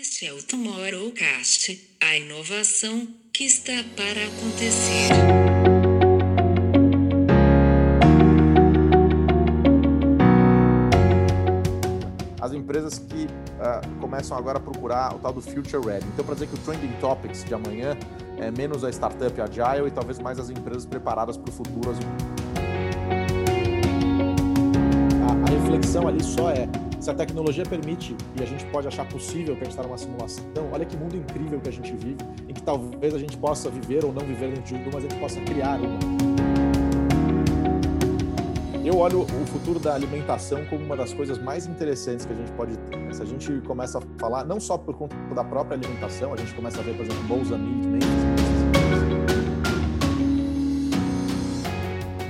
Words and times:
Este 0.00 0.26
é 0.26 0.32
o 0.32 0.42
Tomorrowcast, 0.42 1.96
a 2.00 2.16
inovação 2.16 3.06
que 3.30 3.44
está 3.44 3.72
para 3.94 4.24
acontecer. 4.24 5.10
As 12.40 12.52
empresas 12.52 13.00
que 13.00 13.26
uh, 13.26 14.00
começam 14.00 14.36
agora 14.38 14.56
a 14.56 14.60
procurar 14.60 15.14
o 15.14 15.18
tal 15.18 15.34
do 15.34 15.42
Future 15.42 15.84
Ready. 15.84 16.06
Então, 16.06 16.24
para 16.24 16.34
dizer 16.34 16.46
que 16.46 16.54
o 16.54 16.58
Trending 16.58 16.92
Topics 16.98 17.44
de 17.44 17.52
amanhã 17.52 17.94
é 18.38 18.50
menos 18.50 18.84
a 18.84 18.90
startup 18.90 19.38
agile 19.42 19.88
e 19.88 19.90
talvez 19.90 20.18
mais 20.18 20.38
as 20.38 20.48
empresas 20.48 20.86
preparadas 20.86 21.36
para 21.36 21.50
o 21.50 21.52
futuro. 21.52 21.90
A, 25.28 25.48
a 25.48 25.50
reflexão 25.50 26.08
ali 26.08 26.24
só 26.24 26.50
é 26.50 26.66
se 27.02 27.10
a 27.10 27.14
tecnologia 27.14 27.64
permite 27.64 28.16
e 28.38 28.42
a 28.44 28.46
gente 28.46 28.64
pode 28.66 28.86
achar 28.86 29.04
possível 29.08 29.56
pensar 29.56 29.84
uma 29.84 29.98
simulação, 29.98 30.44
olha 30.72 30.84
que 30.84 30.96
mundo 30.96 31.16
incrível 31.16 31.60
que 31.60 31.68
a 31.68 31.72
gente 31.72 31.92
vive, 31.96 32.16
em 32.48 32.54
que 32.54 32.62
talvez 32.62 33.12
a 33.12 33.18
gente 33.18 33.36
possa 33.36 33.68
viver 33.68 34.04
ou 34.04 34.12
não 34.12 34.24
viver 34.24 34.54
dentro 34.54 34.62
de 34.62 34.74
uma, 34.74 34.84
mas 34.84 34.94
a 34.96 35.00
gente 35.00 35.16
possa 35.16 35.40
criar 35.40 35.80
uma. 35.80 35.98
Eu 38.84 38.98
olho 38.98 39.22
o 39.22 39.46
futuro 39.46 39.80
da 39.80 39.94
alimentação 39.94 40.64
como 40.66 40.84
uma 40.84 40.96
das 40.96 41.12
coisas 41.12 41.38
mais 41.38 41.66
interessantes 41.66 42.24
que 42.24 42.32
a 42.32 42.36
gente 42.36 42.52
pode 42.52 42.76
ter. 42.78 43.14
Se 43.14 43.22
a 43.22 43.24
gente 43.24 43.60
começa 43.62 43.98
a 43.98 44.02
falar, 44.18 44.44
não 44.44 44.60
só 44.60 44.78
por 44.78 44.94
conta 44.94 45.16
da 45.34 45.42
própria 45.42 45.76
alimentação, 45.76 46.32
a 46.32 46.36
gente 46.36 46.54
começa 46.54 46.78
a 46.78 46.82
ver, 46.82 46.94
por 46.94 47.04
exemplo, 47.04 47.22
Bolsa 47.24 47.58
Meat, 47.58 48.31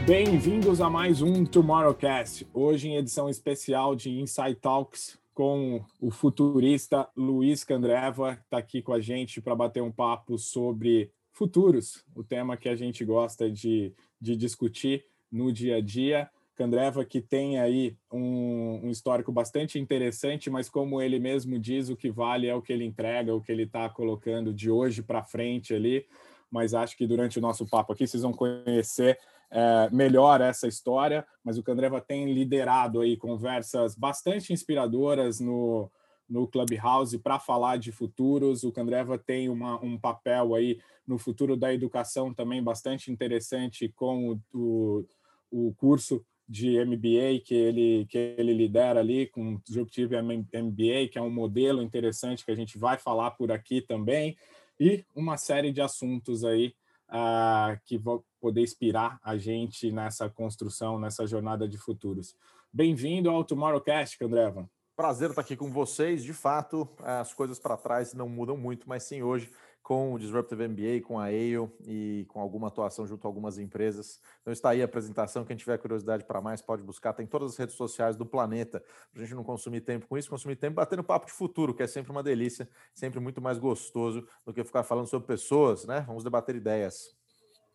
Bem-vindos 0.06 0.80
a 0.80 0.90
mais 0.90 1.22
um 1.22 1.44
Tomorrowcast, 1.44 2.44
hoje 2.52 2.88
em 2.88 2.96
edição 2.96 3.28
especial 3.28 3.94
de 3.94 4.10
Insight 4.10 4.56
Talks 4.56 5.16
com 5.32 5.80
o 6.00 6.10
futurista 6.10 7.08
Luiz 7.16 7.62
Candreva, 7.62 8.32
está 8.32 8.58
aqui 8.58 8.82
com 8.82 8.92
a 8.92 9.00
gente 9.00 9.40
para 9.40 9.54
bater 9.54 9.80
um 9.80 9.92
papo 9.92 10.36
sobre 10.38 11.12
futuros, 11.30 12.04
o 12.16 12.24
tema 12.24 12.56
que 12.56 12.68
a 12.68 12.74
gente 12.74 13.04
gosta 13.04 13.48
de, 13.48 13.94
de 14.20 14.34
discutir 14.34 15.04
no 15.30 15.52
dia 15.52 15.76
a 15.76 15.80
dia. 15.80 16.28
Candreva 16.56 17.04
que 17.04 17.20
tem 17.20 17.60
aí 17.60 17.96
um, 18.12 18.80
um, 18.84 18.90
histórico 18.90 19.30
bastante 19.30 19.78
interessante, 19.78 20.50
mas 20.50 20.68
como 20.68 21.00
ele 21.00 21.20
mesmo 21.20 21.60
diz, 21.60 21.88
o 21.88 21.96
que 21.96 22.10
vale 22.10 22.48
é 22.48 22.54
o 22.54 22.60
que 22.60 22.72
ele 22.72 22.84
entrega, 22.84 23.34
o 23.34 23.40
que 23.40 23.52
ele 23.52 23.62
está 23.62 23.88
colocando 23.88 24.52
de 24.52 24.68
hoje 24.68 25.00
para 25.00 25.22
frente 25.22 25.72
ali. 25.72 26.04
Mas 26.50 26.74
acho 26.74 26.96
que 26.96 27.06
durante 27.06 27.38
o 27.38 27.40
nosso 27.40 27.64
papo 27.66 27.92
aqui 27.92 28.06
vocês 28.06 28.22
vão 28.22 28.32
conhecer 28.32 29.16
é, 29.52 29.90
melhor 29.90 30.40
essa 30.40 30.66
história, 30.66 31.26
mas 31.44 31.58
o 31.58 31.62
Candreva 31.62 32.00
tem 32.00 32.32
liderado 32.32 33.00
aí 33.00 33.18
conversas 33.18 33.94
bastante 33.94 34.50
inspiradoras 34.50 35.40
no, 35.40 35.90
no 36.28 36.48
Clubhouse 36.48 37.18
para 37.18 37.38
falar 37.38 37.76
de 37.76 37.92
futuros. 37.92 38.64
O 38.64 38.72
Candreva 38.72 39.18
tem 39.18 39.50
uma, 39.50 39.78
um 39.84 39.98
papel 39.98 40.54
aí 40.54 40.80
no 41.06 41.18
futuro 41.18 41.54
da 41.54 41.72
educação 41.72 42.32
também 42.32 42.62
bastante 42.62 43.12
interessante 43.12 43.90
com 43.90 44.30
o, 44.30 44.40
o, 44.54 45.04
o 45.50 45.74
curso 45.74 46.24
de 46.48 46.82
MBA 46.84 47.40
que 47.44 47.54
ele, 47.54 48.06
que 48.06 48.34
ele 48.38 48.54
lidera 48.54 49.00
ali, 49.00 49.26
com 49.26 49.54
o 49.54 49.60
Disruptive 49.62 50.16
MBA, 50.20 51.08
que 51.10 51.18
é 51.18 51.22
um 51.22 51.30
modelo 51.30 51.82
interessante 51.82 52.44
que 52.44 52.50
a 52.50 52.56
gente 52.56 52.78
vai 52.78 52.98
falar 52.98 53.32
por 53.32 53.52
aqui 53.52 53.80
também, 53.80 54.36
e 54.80 55.04
uma 55.14 55.36
série 55.36 55.70
de 55.70 55.80
assuntos 55.80 56.44
aí 56.44 56.74
uh, 57.12 57.78
que 57.84 57.98
vão 57.98 58.24
poder 58.40 58.62
inspirar 58.62 59.18
a 59.22 59.36
gente 59.36 59.92
nessa 59.92 60.28
construção, 60.28 60.98
nessa 60.98 61.26
jornada 61.26 61.68
de 61.68 61.76
futuros. 61.76 62.34
Bem-vindo 62.72 63.30
ao 63.30 63.44
Tomorrowcast, 63.44 64.18
Candreva. 64.18 64.68
Prazer 64.96 65.30
estar 65.30 65.42
aqui 65.42 65.56
com 65.56 65.70
vocês. 65.70 66.22
De 66.22 66.32
fato, 66.32 66.88
as 66.98 67.32
coisas 67.32 67.58
para 67.58 67.76
trás 67.76 68.14
não 68.14 68.28
mudam 68.28 68.56
muito, 68.56 68.88
mas 68.88 69.02
sim 69.04 69.22
hoje 69.22 69.50
com 69.82 70.14
o 70.14 70.18
Disruptive 70.18 70.68
MBA, 70.68 71.06
com 71.06 71.18
a 71.18 71.24
AIO 71.24 71.72
e 71.84 72.24
com 72.28 72.40
alguma 72.40 72.68
atuação 72.68 73.06
junto 73.06 73.26
a 73.26 73.28
algumas 73.28 73.58
empresas. 73.58 74.20
Então 74.40 74.52
está 74.52 74.70
aí 74.70 74.80
a 74.80 74.84
apresentação, 74.84 75.44
quem 75.44 75.56
tiver 75.56 75.76
curiosidade 75.78 76.24
para 76.24 76.40
mais 76.40 76.62
pode 76.62 76.82
buscar, 76.82 77.12
tem 77.12 77.26
todas 77.26 77.52
as 77.52 77.56
redes 77.56 77.74
sociais 77.74 78.16
do 78.16 78.24
planeta, 78.24 78.82
a 79.14 79.18
gente 79.18 79.34
não 79.34 79.44
consumir 79.44 79.80
tempo 79.80 80.06
com 80.06 80.16
isso, 80.16 80.30
consumir 80.30 80.56
tempo 80.56 80.76
batendo 80.76 81.02
papo 81.02 81.26
de 81.26 81.32
futuro, 81.32 81.74
que 81.74 81.82
é 81.82 81.86
sempre 81.86 82.12
uma 82.12 82.22
delícia, 82.22 82.68
sempre 82.94 83.20
muito 83.20 83.40
mais 83.40 83.58
gostoso 83.58 84.26
do 84.44 84.52
que 84.52 84.62
ficar 84.64 84.82
falando 84.84 85.06
sobre 85.06 85.26
pessoas, 85.26 85.84
né? 85.84 86.04
Vamos 86.06 86.22
debater 86.22 86.54
ideias. 86.54 87.21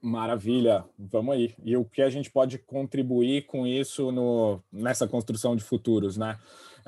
Maravilha, 0.01 0.85
vamos 0.97 1.35
aí. 1.35 1.55
E 1.63 1.75
o 1.75 1.83
que 1.83 2.01
a 2.01 2.09
gente 2.09 2.29
pode 2.29 2.59
contribuir 2.59 3.45
com 3.47 3.65
isso 3.65 4.11
no, 4.11 4.61
nessa 4.71 5.07
construção 5.07 5.55
de 5.55 5.63
futuros, 5.63 6.17
né? 6.17 6.37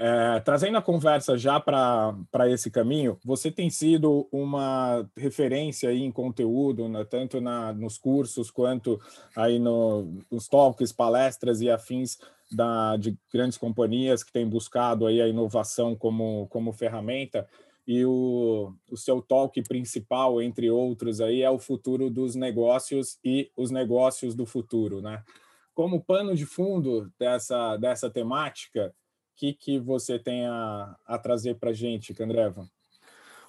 É, 0.01 0.39
trazendo 0.39 0.77
a 0.77 0.81
conversa 0.81 1.37
já 1.37 1.59
para 1.59 2.15
esse 2.49 2.71
caminho, 2.71 3.19
você 3.25 3.51
tem 3.51 3.69
sido 3.69 4.29
uma 4.31 5.05
referência 5.17 5.89
aí 5.89 6.01
em 6.01 6.11
conteúdo, 6.11 6.87
né, 6.87 7.03
tanto 7.03 7.41
na, 7.41 7.73
nos 7.73 7.97
cursos 7.97 8.49
quanto 8.49 8.97
aí 9.35 9.59
no, 9.59 10.23
nos 10.31 10.47
talks, 10.47 10.93
palestras 10.93 11.59
e 11.59 11.69
afins 11.69 12.17
da, 12.49 12.95
de 12.95 13.17
grandes 13.33 13.57
companhias 13.57 14.23
que 14.23 14.31
têm 14.31 14.47
buscado 14.47 15.05
aí 15.05 15.21
a 15.21 15.27
inovação 15.27 15.93
como, 15.97 16.47
como 16.47 16.71
ferramenta 16.71 17.45
e 17.89 18.05
o, 18.05 18.71
o 18.91 18.95
seu 18.95 19.19
talk 19.19 19.59
principal, 19.63 20.39
entre 20.43 20.69
outros, 20.69 21.19
aí 21.19 21.41
é 21.41 21.49
o 21.49 21.57
futuro 21.57 22.07
dos 22.07 22.35
negócios 22.35 23.17
e 23.25 23.51
os 23.57 23.71
negócios 23.71 24.35
do 24.35 24.45
futuro, 24.45 25.01
né? 25.01 25.23
Como 25.73 25.99
pano 25.99 26.35
de 26.35 26.45
fundo 26.45 27.11
dessa, 27.17 27.77
dessa 27.77 28.07
temática, 28.07 28.93
o 28.93 29.35
que, 29.35 29.53
que 29.53 29.79
você 29.79 30.19
tem 30.19 30.45
a, 30.45 30.95
a 31.03 31.17
trazer 31.17 31.55
para 31.55 31.71
a 31.71 31.73
gente, 31.73 32.13
Candreva? 32.13 32.69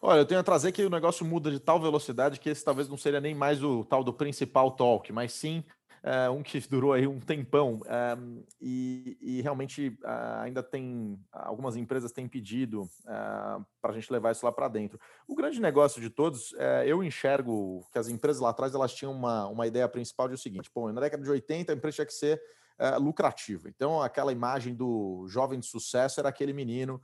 Olha, 0.01 0.21
eu 0.21 0.27
tenho 0.27 0.41
a 0.41 0.45
trazer 0.45 0.73
que 0.73 0.87
o 0.87 0.91
negócio 0.91 1.27
muda 1.27 1.51
de 1.51 1.61
tal 1.61 1.79
velocidade 1.79 2.41
que 2.41 2.49
esse 2.49 2.65
talvez 2.65 2.89
não 2.89 2.97
seria 2.97 3.21
nem 3.21 3.35
mais 3.35 3.63
o 3.63 3.85
tal 3.85 4.03
do 4.03 4.15
principal 4.15 4.71
talk, 4.71 5.13
mas 5.13 5.35
sim 5.35 5.63
uh, 6.05 6.33
um 6.33 6.43
que 6.43 6.61
durou 6.69 6.93
aí 6.93 7.07
um 7.07 7.21
tempão 7.21 7.81
uh, 7.81 8.45
e, 8.61 9.17
e, 9.21 9.43
realmente 9.43 9.89
uh, 10.03 10.41
ainda 10.41 10.63
tem 10.63 11.19
algumas 11.33 11.77
empresas 11.77 12.13
têm 12.13 12.29
pedido 12.29 12.89
para 13.05 13.91
a 13.91 13.93
gente 13.93 14.13
levar 14.13 14.33
isso 14.33 14.45
lá 14.45 14.53
para 14.53 14.69
dentro. 14.69 14.99
O 15.27 15.35
grande 15.35 15.61
negócio 15.61 16.01
de 16.01 16.11
todos, 16.11 16.55
eu 16.85 17.03
enxergo 17.03 17.87
que 17.93 17.99
as 17.99 18.09
empresas 18.09 18.41
lá 18.41 18.51
atrás 18.51 18.75
elas 18.75 18.95
tinham 18.95 19.13
uma, 19.13 19.47
uma 19.49 19.67
ideia 19.67 19.89
principal 19.89 20.29
de 20.29 20.35
o 20.35 20.39
seguinte: 20.39 20.71
bom, 20.75 20.91
na 20.93 21.01
década 21.01 21.23
de 21.23 21.31
80 21.31 21.73
a 21.73 21.75
empresa 21.75 21.97
tinha 21.97 22.07
que 22.07 22.15
ser 22.15 22.41
lucrativa. 22.99 23.69
Então, 23.69 24.01
aquela 24.01 24.33
imagem 24.33 24.75
do 24.75 25.27
jovem 25.29 25.61
de 25.61 25.67
sucesso 25.67 26.19
era 26.19 26.31
aquele 26.31 26.53
menino 26.53 27.01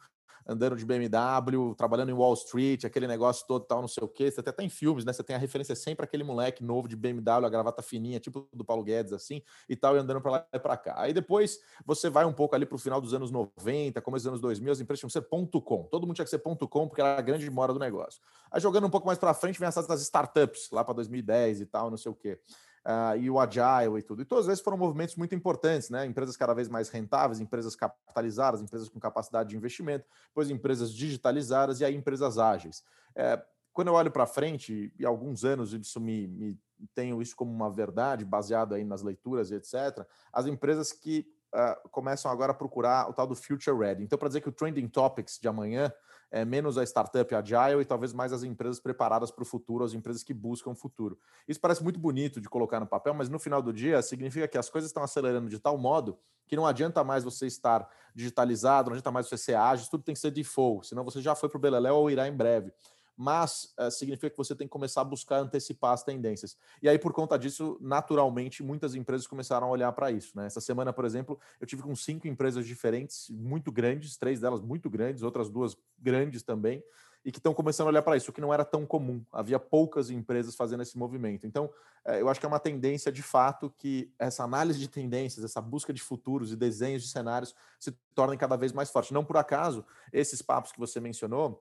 andando 0.47 0.77
de 0.77 0.85
BMW, 0.85 1.75
trabalhando 1.77 2.11
em 2.11 2.15
Wall 2.15 2.35
Street, 2.35 2.85
aquele 2.85 3.07
negócio 3.07 3.47
todo 3.47 3.65
tal, 3.65 3.81
não 3.81 3.89
sei 3.89 4.05
o 4.05 4.09
quê. 4.09 4.31
Você 4.31 4.41
até 4.41 4.53
tem 4.53 4.69
filmes, 4.69 5.05
né? 5.05 5.13
Você 5.13 5.23
tem 5.23 5.35
a 5.35 5.39
referência 5.39 5.75
sempre 5.75 6.05
aquele 6.05 6.23
moleque 6.23 6.63
novo 6.63 6.87
de 6.87 6.95
BMW, 6.95 7.47
a 7.47 7.49
gravata 7.49 7.83
fininha, 7.83 8.21
tipo 8.21 8.49
do 8.53 8.65
Paulo 8.65 8.85
Guedes, 8.85 9.13
assim, 9.13 9.43
e 9.69 9.75
tal, 9.75 9.97
e 9.97 9.99
andando 9.99 10.21
para 10.21 10.31
lá 10.31 10.47
e 10.53 10.59
para 10.59 10.77
cá. 10.77 10.95
Aí 10.97 11.13
depois 11.13 11.59
você 11.85 12.09
vai 12.09 12.25
um 12.25 12.33
pouco 12.33 12.55
ali 12.55 12.65
para 12.65 12.77
o 12.77 12.79
final 12.79 13.01
dos 13.01 13.13
anos 13.13 13.31
90, 13.31 14.01
começo 14.01 14.25
dos 14.25 14.29
anos 14.29 14.41
2000, 14.41 14.73
as 14.73 14.81
empresas 14.81 15.01
tinham 15.01 15.09
que 15.09 15.13
ser 15.13 15.23
ponto 15.23 15.61
.com. 15.61 15.85
Todo 15.85 16.07
mundo 16.07 16.15
tinha 16.15 16.25
que 16.25 16.31
ser 16.31 16.39
ponto 16.39 16.69
.com 16.69 16.87
porque 16.87 17.01
era 17.01 17.19
a 17.19 17.23
grande 17.23 17.51
mora 17.51 17.73
do 17.73 17.79
negócio. 17.79 18.21
Aí 18.51 18.61
jogando 18.61 18.87
um 18.87 18.91
pouco 18.91 19.07
mais 19.07 19.19
para 19.19 19.35
frente, 19.35 19.59
vem 19.59 19.69
essas 19.69 20.01
startups, 20.03 20.71
lá 20.71 20.85
para 20.85 20.95
2010 20.95 21.61
e 21.61 21.67
tal, 21.67 21.91
não 21.91 21.97
sei 21.97 22.13
o 22.13 22.15
quê 22.15 22.39
uh, 22.87 23.19
e 23.19 23.29
o 23.29 23.41
Agile 23.41 23.99
e 23.99 24.03
tudo. 24.03 24.23
E 24.23 24.25
todas 24.25 24.47
vezes 24.47 24.63
foram 24.63 24.79
movimentos 24.79 25.17
muito 25.17 25.35
importantes, 25.35 25.91
né? 25.91 26.07
Empresas 26.07 26.37
cada 26.37 26.55
vez 26.55 26.69
mais 26.69 26.89
rentáveis, 26.89 27.41
empresas 27.41 27.75
capitalizadas, 27.75 28.63
empresas 28.63 28.89
com 28.89 29.01
capacidade 29.01 29.51
de 29.51 29.57
investimento, 29.57 30.07
depois 30.29 30.49
empresas 30.49 30.93
digitalizadas 30.93 31.81
e 31.81 31.85
aí 31.85 31.95
empresas 31.95 32.39
ágeis. 32.39 32.85
É, 33.15 33.43
quando 33.73 33.89
eu 33.89 33.95
olho 33.95 34.11
para 34.11 34.27
frente, 34.27 34.93
e 34.99 35.05
alguns 35.05 35.45
anos 35.45 35.73
isso 35.75 36.01
me, 36.01 36.27
me 36.29 36.59
tenho 36.95 37.21
isso 37.21 37.35
como 37.35 37.51
uma 37.51 37.71
verdade, 37.71 38.25
baseado 38.25 38.75
aí 38.75 38.85
nas 38.85 39.03
leituras 39.03 39.51
e 39.51 39.57
etc., 39.57 40.07
as 40.33 40.47
empresas 40.47 40.93
que 40.93 41.27
uh, 41.55 41.89
começam 41.91 42.31
agora 42.31 42.53
a 42.53 42.55
procurar 42.55 43.09
o 43.09 43.13
tal 43.13 43.27
do 43.27 43.35
Future 43.35 43.77
Ready. 43.77 44.03
Então, 44.03 44.19
para 44.19 44.29
dizer 44.29 44.41
que 44.41 44.49
o 44.49 44.53
Trending 44.53 44.89
Topics 44.89 45.39
de 45.41 45.49
amanhã 45.49 45.93
é, 46.31 46.45
menos 46.45 46.77
a 46.77 46.83
startup 46.83 47.35
agile 47.35 47.81
e 47.81 47.85
talvez 47.85 48.13
mais 48.13 48.33
as 48.33 48.43
empresas 48.43 48.81
preparadas 48.81 49.31
para 49.31 49.43
o 49.43 49.47
futuro, 49.47 49.85
as 49.85 49.95
empresas 49.95 50.23
que 50.23 50.35
buscam 50.35 50.71
o 50.71 50.75
futuro. 50.75 51.19
Isso 51.47 51.61
parece 51.61 51.83
muito 51.83 52.01
bonito 52.01 52.41
de 52.41 52.49
colocar 52.49 52.81
no 52.81 52.87
papel, 52.87 53.15
mas 53.15 53.29
no 53.29 53.39
final 53.39 53.63
do 53.63 53.73
dia 53.73 54.03
significa 54.03 54.49
que 54.49 54.59
as 54.59 54.69
coisas 54.69 54.91
estão 54.91 55.03
acelerando 55.03 55.49
de 55.49 55.59
tal 55.59 55.79
modo 55.79 56.19
que 56.47 56.57
não 56.57 56.67
adianta 56.67 57.03
mais 57.03 57.25
você 57.25 57.47
estar 57.47 57.89
digitalizado, 58.15 58.89
não 58.89 58.95
adianta 58.95 59.11
mais 59.11 59.29
você 59.29 59.37
ser 59.37 59.55
ágil, 59.55 59.89
tudo 59.91 60.05
tem 60.05 60.15
que 60.15 60.21
ser 60.21 60.31
default, 60.31 60.87
senão 60.87 61.05
você 61.05 61.21
já 61.21 61.35
foi 61.35 61.49
para 61.49 61.59
o 61.59 61.61
Beleléu 61.61 61.97
ou 61.97 62.11
irá 62.11 62.29
em 62.29 62.33
breve 62.33 62.73
mas 63.17 63.75
uh, 63.81 63.91
significa 63.91 64.31
que 64.31 64.37
você 64.37 64.55
tem 64.55 64.67
que 64.67 64.73
começar 64.73 65.01
a 65.01 65.05
buscar 65.05 65.39
antecipar 65.39 65.93
as 65.93 66.03
tendências. 66.03 66.57
E 66.83 66.89
aí, 66.89 66.99
por 66.99 67.13
conta 67.13 67.39
disso, 67.39 67.79
naturalmente, 67.81 68.63
muitas 68.63 68.95
empresas 68.95 69.27
começaram 69.27 69.69
a 69.69 69.71
olhar 69.71 69.91
para 69.93 70.11
isso. 70.11 70.37
Né? 70.37 70.47
Essa 70.47 70.61
semana, 70.61 70.93
por 70.93 71.05
exemplo, 71.05 71.39
eu 71.59 71.67
tive 71.67 71.83
com 71.83 71.97
cinco 71.97 72.29
empresas 72.29 72.67
diferentes, 72.67 73.31
muito 73.31 73.73
grandes, 73.73 74.17
três 74.17 74.41
delas 74.41 74.61
muito 74.61 74.91
grandes, 74.91 75.23
outras 75.23 75.49
duas 75.49 75.77
grandes 75.99 76.43
também, 76.43 76.85
e 77.25 77.33
que 77.33 77.39
estão 77.39 77.53
começando 77.53 77.89
a 77.89 77.91
olhar 77.91 78.03
para 78.03 78.17
isso, 78.17 78.31
o 78.31 78.33
que 78.33 78.41
não 78.41 78.55
era 78.55 78.65
tão 78.65 78.87
comum. 78.87 79.25
Havia 79.33 79.59
poucas 79.59 80.11
empresas 80.11 80.55
fazendo 80.55 80.83
esse 80.83 80.97
movimento. 80.97 81.45
Então, 81.45 81.69
eh, 82.05 82.21
eu 82.21 82.29
acho 82.29 82.39
que 82.39 82.47
é 82.47 82.49
uma 82.49 82.61
tendência 82.61 83.11
de 83.11 83.21
fato 83.21 83.69
que 83.77 84.13
essa 84.17 84.45
análise 84.45 84.79
de 84.79 84.87
tendências, 84.87 85.45
essa 85.45 85.61
busca 85.61 85.93
de 85.93 86.01
futuros 86.01 86.53
e 86.53 86.57
desenhos 86.57 87.03
de 87.03 87.09
cenários 87.09 87.53
se 87.81 87.91
tornem 88.15 88.39
cada 88.39 88.55
vez 88.57 88.73
mais 88.73 88.91
forte. 88.91 89.13
Não 89.13 89.25
por 89.25 89.37
acaso, 89.37 89.85
esses 90.13 90.41
papos 90.41 90.71
que 90.71 90.79
você 90.79 91.01
mencionou 91.01 91.61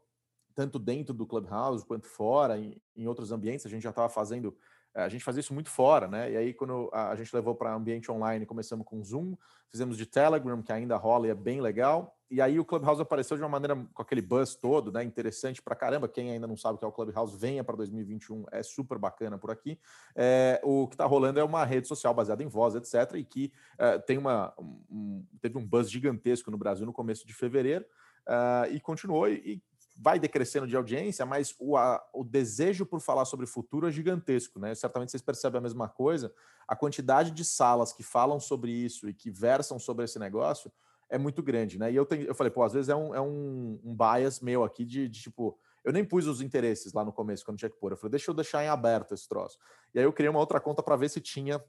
tanto 0.55 0.79
dentro 0.79 1.13
do 1.13 1.27
Clubhouse 1.27 1.85
quanto 1.85 2.07
fora, 2.07 2.57
em, 2.57 2.81
em 2.95 3.07
outros 3.07 3.31
ambientes. 3.31 3.65
A 3.65 3.69
gente 3.69 3.83
já 3.83 3.89
estava 3.91 4.09
fazendo 4.09 4.55
é, 4.95 5.03
a 5.03 5.09
gente 5.09 5.25
fazia 5.25 5.41
isso 5.41 5.53
muito 5.53 5.69
fora, 5.69 6.07
né? 6.07 6.31
E 6.31 6.37
aí, 6.37 6.53
quando 6.53 6.89
a 6.93 7.13
gente 7.15 7.35
levou 7.35 7.53
para 7.53 7.73
ambiente 7.73 8.09
online, 8.09 8.45
começamos 8.45 8.87
com 8.87 9.03
Zoom, 9.03 9.35
fizemos 9.69 9.97
de 9.97 10.05
Telegram, 10.05 10.61
que 10.61 10.71
ainda 10.71 10.95
rola 10.95 11.27
e 11.27 11.29
é 11.29 11.35
bem 11.35 11.59
legal. 11.59 12.17
E 12.31 12.41
aí 12.41 12.57
o 12.59 12.65
Clubhouse 12.65 13.01
apareceu 13.01 13.35
de 13.35 13.43
uma 13.43 13.49
maneira 13.49 13.75
com 13.93 14.01
aquele 14.01 14.21
buzz 14.21 14.55
todo, 14.55 14.93
né? 14.93 15.03
Interessante 15.03 15.61
para 15.61 15.75
caramba. 15.75 16.07
Quem 16.07 16.31
ainda 16.31 16.47
não 16.47 16.55
sabe 16.55 16.75
o 16.75 16.77
que 16.77 16.85
é 16.85 16.87
o 16.87 16.93
Clubhouse, 16.93 17.37
venha 17.37 17.61
para 17.61 17.75
2021, 17.75 18.45
é 18.51 18.63
super 18.63 18.97
bacana 18.97 19.37
por 19.37 19.51
aqui. 19.51 19.77
É, 20.15 20.61
o 20.63 20.87
que 20.87 20.93
está 20.93 21.05
rolando 21.05 21.41
é 21.41 21.43
uma 21.43 21.65
rede 21.65 21.89
social 21.89 22.13
baseada 22.13 22.41
em 22.41 22.47
voz, 22.47 22.73
etc., 22.75 23.15
e 23.15 23.25
que 23.25 23.51
é, 23.77 23.99
tem 23.99 24.17
uma, 24.17 24.53
um, 24.89 25.25
teve 25.41 25.57
um 25.57 25.67
buzz 25.67 25.91
gigantesco 25.91 26.49
no 26.49 26.57
Brasil 26.57 26.85
no 26.85 26.93
começo 26.93 27.27
de 27.27 27.33
fevereiro. 27.33 27.85
Uh, 28.27 28.73
e 28.73 28.79
continuou 28.79 29.29
e, 29.29 29.61
vai 29.95 30.19
decrescendo 30.19 30.67
de 30.67 30.75
audiência, 30.75 31.25
mas 31.25 31.55
o, 31.57 31.77
a, 31.77 32.03
o 32.13 32.23
desejo 32.23 32.85
por 32.85 32.99
falar 32.99 33.25
sobre 33.25 33.45
futuro 33.45 33.87
é 33.87 33.91
gigantesco, 33.91 34.59
né? 34.59 34.75
Certamente 34.75 35.11
vocês 35.11 35.21
percebem 35.21 35.59
a 35.59 35.61
mesma 35.61 35.87
coisa. 35.87 36.33
A 36.67 36.75
quantidade 36.75 37.31
de 37.31 37.45
salas 37.45 37.93
que 37.93 38.03
falam 38.03 38.39
sobre 38.39 38.71
isso 38.71 39.07
e 39.07 39.13
que 39.13 39.31
versam 39.31 39.79
sobre 39.79 40.03
esse 40.03 40.19
negócio 40.19 40.71
é 41.09 41.17
muito 41.17 41.41
grande, 41.41 41.79
né? 41.79 41.91
E 41.91 41.95
eu, 41.95 42.05
tenho, 42.05 42.23
eu 42.23 42.35
falei, 42.35 42.51
pô, 42.51 42.63
às 42.63 42.73
vezes 42.73 42.89
é 42.89 42.95
um, 42.95 43.15
é 43.15 43.21
um, 43.21 43.79
um 43.83 43.95
bias 43.95 44.41
meu 44.41 44.63
aqui 44.63 44.83
de, 44.83 45.07
de, 45.07 45.21
tipo, 45.21 45.57
eu 45.83 45.93
nem 45.93 46.03
pus 46.03 46.27
os 46.27 46.41
interesses 46.41 46.91
lá 46.93 47.05
no 47.05 47.13
começo, 47.13 47.45
quando 47.45 47.57
tinha 47.57 47.69
que 47.69 47.77
pôr. 47.77 47.91
Eu 47.91 47.97
falei, 47.97 48.11
deixa 48.11 48.31
eu 48.31 48.35
deixar 48.35 48.63
em 48.63 48.67
aberto 48.67 49.13
esse 49.13 49.29
troço. 49.29 49.57
E 49.93 49.99
aí 49.99 50.05
eu 50.05 50.11
criei 50.11 50.29
uma 50.29 50.39
outra 50.39 50.59
conta 50.59 50.83
para 50.83 50.95
ver 50.95 51.09
se 51.09 51.21
tinha 51.21 51.63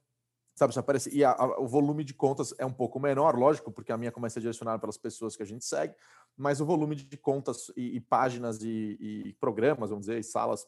sabe, 0.56 0.72
se 0.72 0.78
aparece. 0.78 1.14
E 1.14 1.22
a, 1.22 1.32
a, 1.32 1.60
o 1.60 1.68
volume 1.68 2.02
de 2.02 2.14
contas 2.14 2.54
é 2.58 2.64
um 2.64 2.72
pouco 2.72 2.98
menor, 2.98 3.36
lógico, 3.36 3.70
porque 3.70 3.92
a 3.92 3.96
minha 3.96 4.10
começa 4.10 4.38
a 4.38 4.40
direcionada 4.40 4.78
pelas 4.78 4.96
pessoas 4.96 5.36
que 5.36 5.42
a 5.42 5.46
gente 5.46 5.64
segue, 5.64 5.94
mas 6.36 6.60
o 6.60 6.66
volume 6.66 6.96
de 6.96 7.16
contas 7.16 7.70
e, 7.76 7.96
e 7.96 8.00
páginas 8.00 8.62
e, 8.62 8.96
e, 8.98 9.32
programas, 9.34 9.90
vamos 9.90 10.06
dizer, 10.06 10.18
e 10.18 10.24
salas 10.24 10.66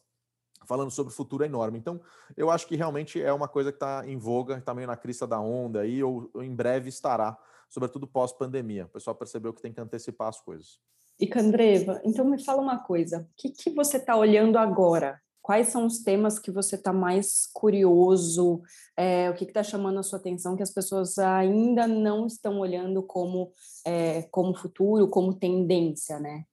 falando 0.65 0.91
sobre 0.91 1.11
o 1.11 1.15
futuro 1.15 1.43
é 1.43 1.47
enorme. 1.47 1.79
Então, 1.79 1.99
eu 2.37 2.51
acho 2.51 2.67
que 2.67 2.75
realmente 2.75 3.21
é 3.21 3.33
uma 3.33 3.47
coisa 3.47 3.71
que 3.71 3.77
está 3.77 4.03
em 4.05 4.17
voga, 4.17 4.57
está 4.57 4.73
meio 4.73 4.87
na 4.87 4.95
crista 4.95 5.25
da 5.25 5.39
onda 5.39 5.81
aí, 5.81 6.03
ou, 6.03 6.29
ou 6.33 6.43
em 6.43 6.53
breve 6.53 6.89
estará, 6.89 7.37
sobretudo 7.67 8.05
pós-pandemia. 8.05 8.85
O 8.85 8.89
pessoal 8.89 9.15
percebeu 9.15 9.53
que 9.53 9.61
tem 9.61 9.73
que 9.73 9.81
antecipar 9.81 10.27
as 10.27 10.39
coisas. 10.39 10.79
E 11.19 11.25
Candreva, 11.25 11.99
então 12.03 12.23
me 12.23 12.41
fala 12.43 12.61
uma 12.61 12.79
coisa, 12.79 13.21
o 13.21 13.27
que, 13.35 13.49
que 13.49 13.69
você 13.71 13.97
está 13.97 14.15
olhando 14.15 14.57
agora 14.57 15.19
Quais 15.41 15.67
são 15.67 15.85
os 15.85 15.99
temas 15.99 16.37
que 16.37 16.51
você 16.51 16.75
está 16.75 16.93
mais 16.93 17.49
curioso? 17.53 18.61
É, 18.95 19.29
o 19.29 19.33
que 19.33 19.45
está 19.45 19.63
chamando 19.63 19.99
a 19.99 20.03
sua 20.03 20.19
atenção 20.19 20.55
que 20.55 20.63
as 20.63 20.71
pessoas 20.71 21.17
ainda 21.17 21.87
não 21.87 22.25
estão 22.27 22.59
olhando 22.59 23.01
como, 23.01 23.51
é, 23.85 24.23
como 24.31 24.55
futuro, 24.55 25.09
como 25.09 25.33
tendência, 25.33 26.19
né? 26.19 26.43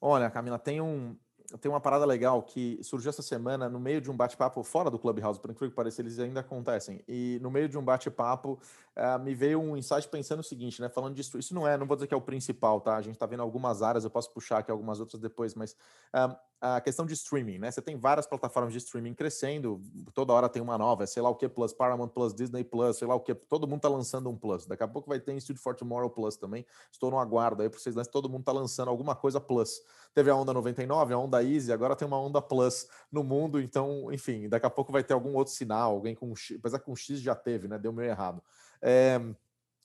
Olha, 0.00 0.30
Camila, 0.30 0.58
tem 0.58 0.80
um, 0.80 1.16
tem 1.60 1.70
uma 1.70 1.80
parada 1.80 2.04
legal 2.04 2.42
que 2.42 2.78
surgiu 2.82 3.10
essa 3.10 3.22
semana 3.22 3.68
no 3.68 3.78
meio 3.78 4.00
de 4.00 4.10
um 4.10 4.16
bate-papo 4.16 4.62
fora 4.62 4.90
do 4.90 4.98
Clubhouse, 4.98 5.38
por 5.38 5.50
incrível 5.50 5.70
que 5.70 5.76
pareça, 5.76 6.02
eles 6.02 6.18
ainda 6.18 6.40
acontecem. 6.40 7.02
E 7.06 7.38
no 7.40 7.50
meio 7.50 7.68
de 7.68 7.78
um 7.78 7.84
bate-papo 7.84 8.58
uh, 8.96 9.18
me 9.22 9.34
veio 9.34 9.60
um 9.60 9.76
insight 9.76 10.08
pensando 10.08 10.40
o 10.40 10.44
seguinte, 10.44 10.80
né? 10.80 10.88
Falando 10.88 11.14
disso, 11.14 11.38
isso 11.38 11.54
não 11.54 11.66
é, 11.66 11.76
não 11.76 11.86
vou 11.86 11.96
dizer 11.96 12.06
que 12.06 12.14
é 12.14 12.16
o 12.16 12.20
principal, 12.20 12.80
tá? 12.80 12.96
A 12.96 13.02
gente 13.02 13.14
está 13.14 13.26
vendo 13.26 13.42
algumas 13.42 13.82
áreas, 13.82 14.04
eu 14.04 14.10
posso 14.10 14.32
puxar 14.32 14.58
aqui 14.58 14.70
algumas 14.70 14.98
outras 15.00 15.20
depois, 15.20 15.54
mas 15.54 15.72
uh, 16.14 16.36
a 16.60 16.80
questão 16.80 17.04
de 17.04 17.12
streaming, 17.12 17.58
né? 17.58 17.70
Você 17.70 17.82
tem 17.82 17.96
várias 17.96 18.26
plataformas 18.26 18.72
de 18.72 18.78
streaming 18.78 19.14
crescendo, 19.14 19.80
toda 20.14 20.32
hora 20.32 20.48
tem 20.48 20.62
uma 20.62 20.78
nova, 20.78 21.06
sei 21.06 21.22
lá 21.22 21.28
o 21.28 21.34
que 21.34 21.48
Plus, 21.48 21.72
Paramount 21.72 22.08
Plus, 22.08 22.34
Disney 22.34 22.64
Plus, 22.64 22.96
sei 22.96 23.06
lá 23.06 23.14
o 23.14 23.20
que, 23.20 23.34
todo 23.34 23.66
mundo 23.66 23.80
tá 23.80 23.88
lançando 23.88 24.30
um 24.30 24.36
Plus. 24.36 24.66
Daqui 24.66 24.82
a 24.82 24.88
pouco 24.88 25.08
vai 25.08 25.20
ter 25.20 25.32
Institute 25.32 25.62
for 25.62 25.74
Tomorrow 25.74 26.10
Plus 26.10 26.36
também. 26.36 26.64
Estou 26.90 27.10
no 27.10 27.18
aguardo 27.18 27.62
aí 27.62 27.68
para 27.68 27.78
vocês, 27.78 27.94
todo 28.08 28.28
mundo 28.28 28.44
tá 28.44 28.52
lançando 28.52 28.88
alguma 28.88 29.14
coisa 29.14 29.40
Plus. 29.40 29.82
Teve 30.14 30.30
a 30.30 30.34
onda 30.34 30.52
99, 30.52 31.12
a 31.12 31.18
onda 31.18 31.42
Easy, 31.42 31.72
agora 31.72 31.94
tem 31.94 32.08
uma 32.08 32.18
onda 32.18 32.40
Plus 32.40 32.88
no 33.12 33.22
mundo, 33.22 33.60
então, 33.60 34.10
enfim, 34.12 34.48
daqui 34.48 34.66
a 34.66 34.70
pouco 34.70 34.90
vai 34.90 35.04
ter 35.04 35.12
algum 35.12 35.34
outro 35.34 35.52
sinal, 35.52 35.92
alguém 35.92 36.14
com 36.14 36.34
X, 36.34 36.56
apesar 36.58 36.78
que 36.78 36.86
com 36.86 36.96
X 36.96 37.20
já 37.20 37.34
teve, 37.34 37.68
né? 37.68 37.78
Deu 37.78 37.92
meio 37.92 38.08
errado. 38.08 38.42
É, 38.80 39.20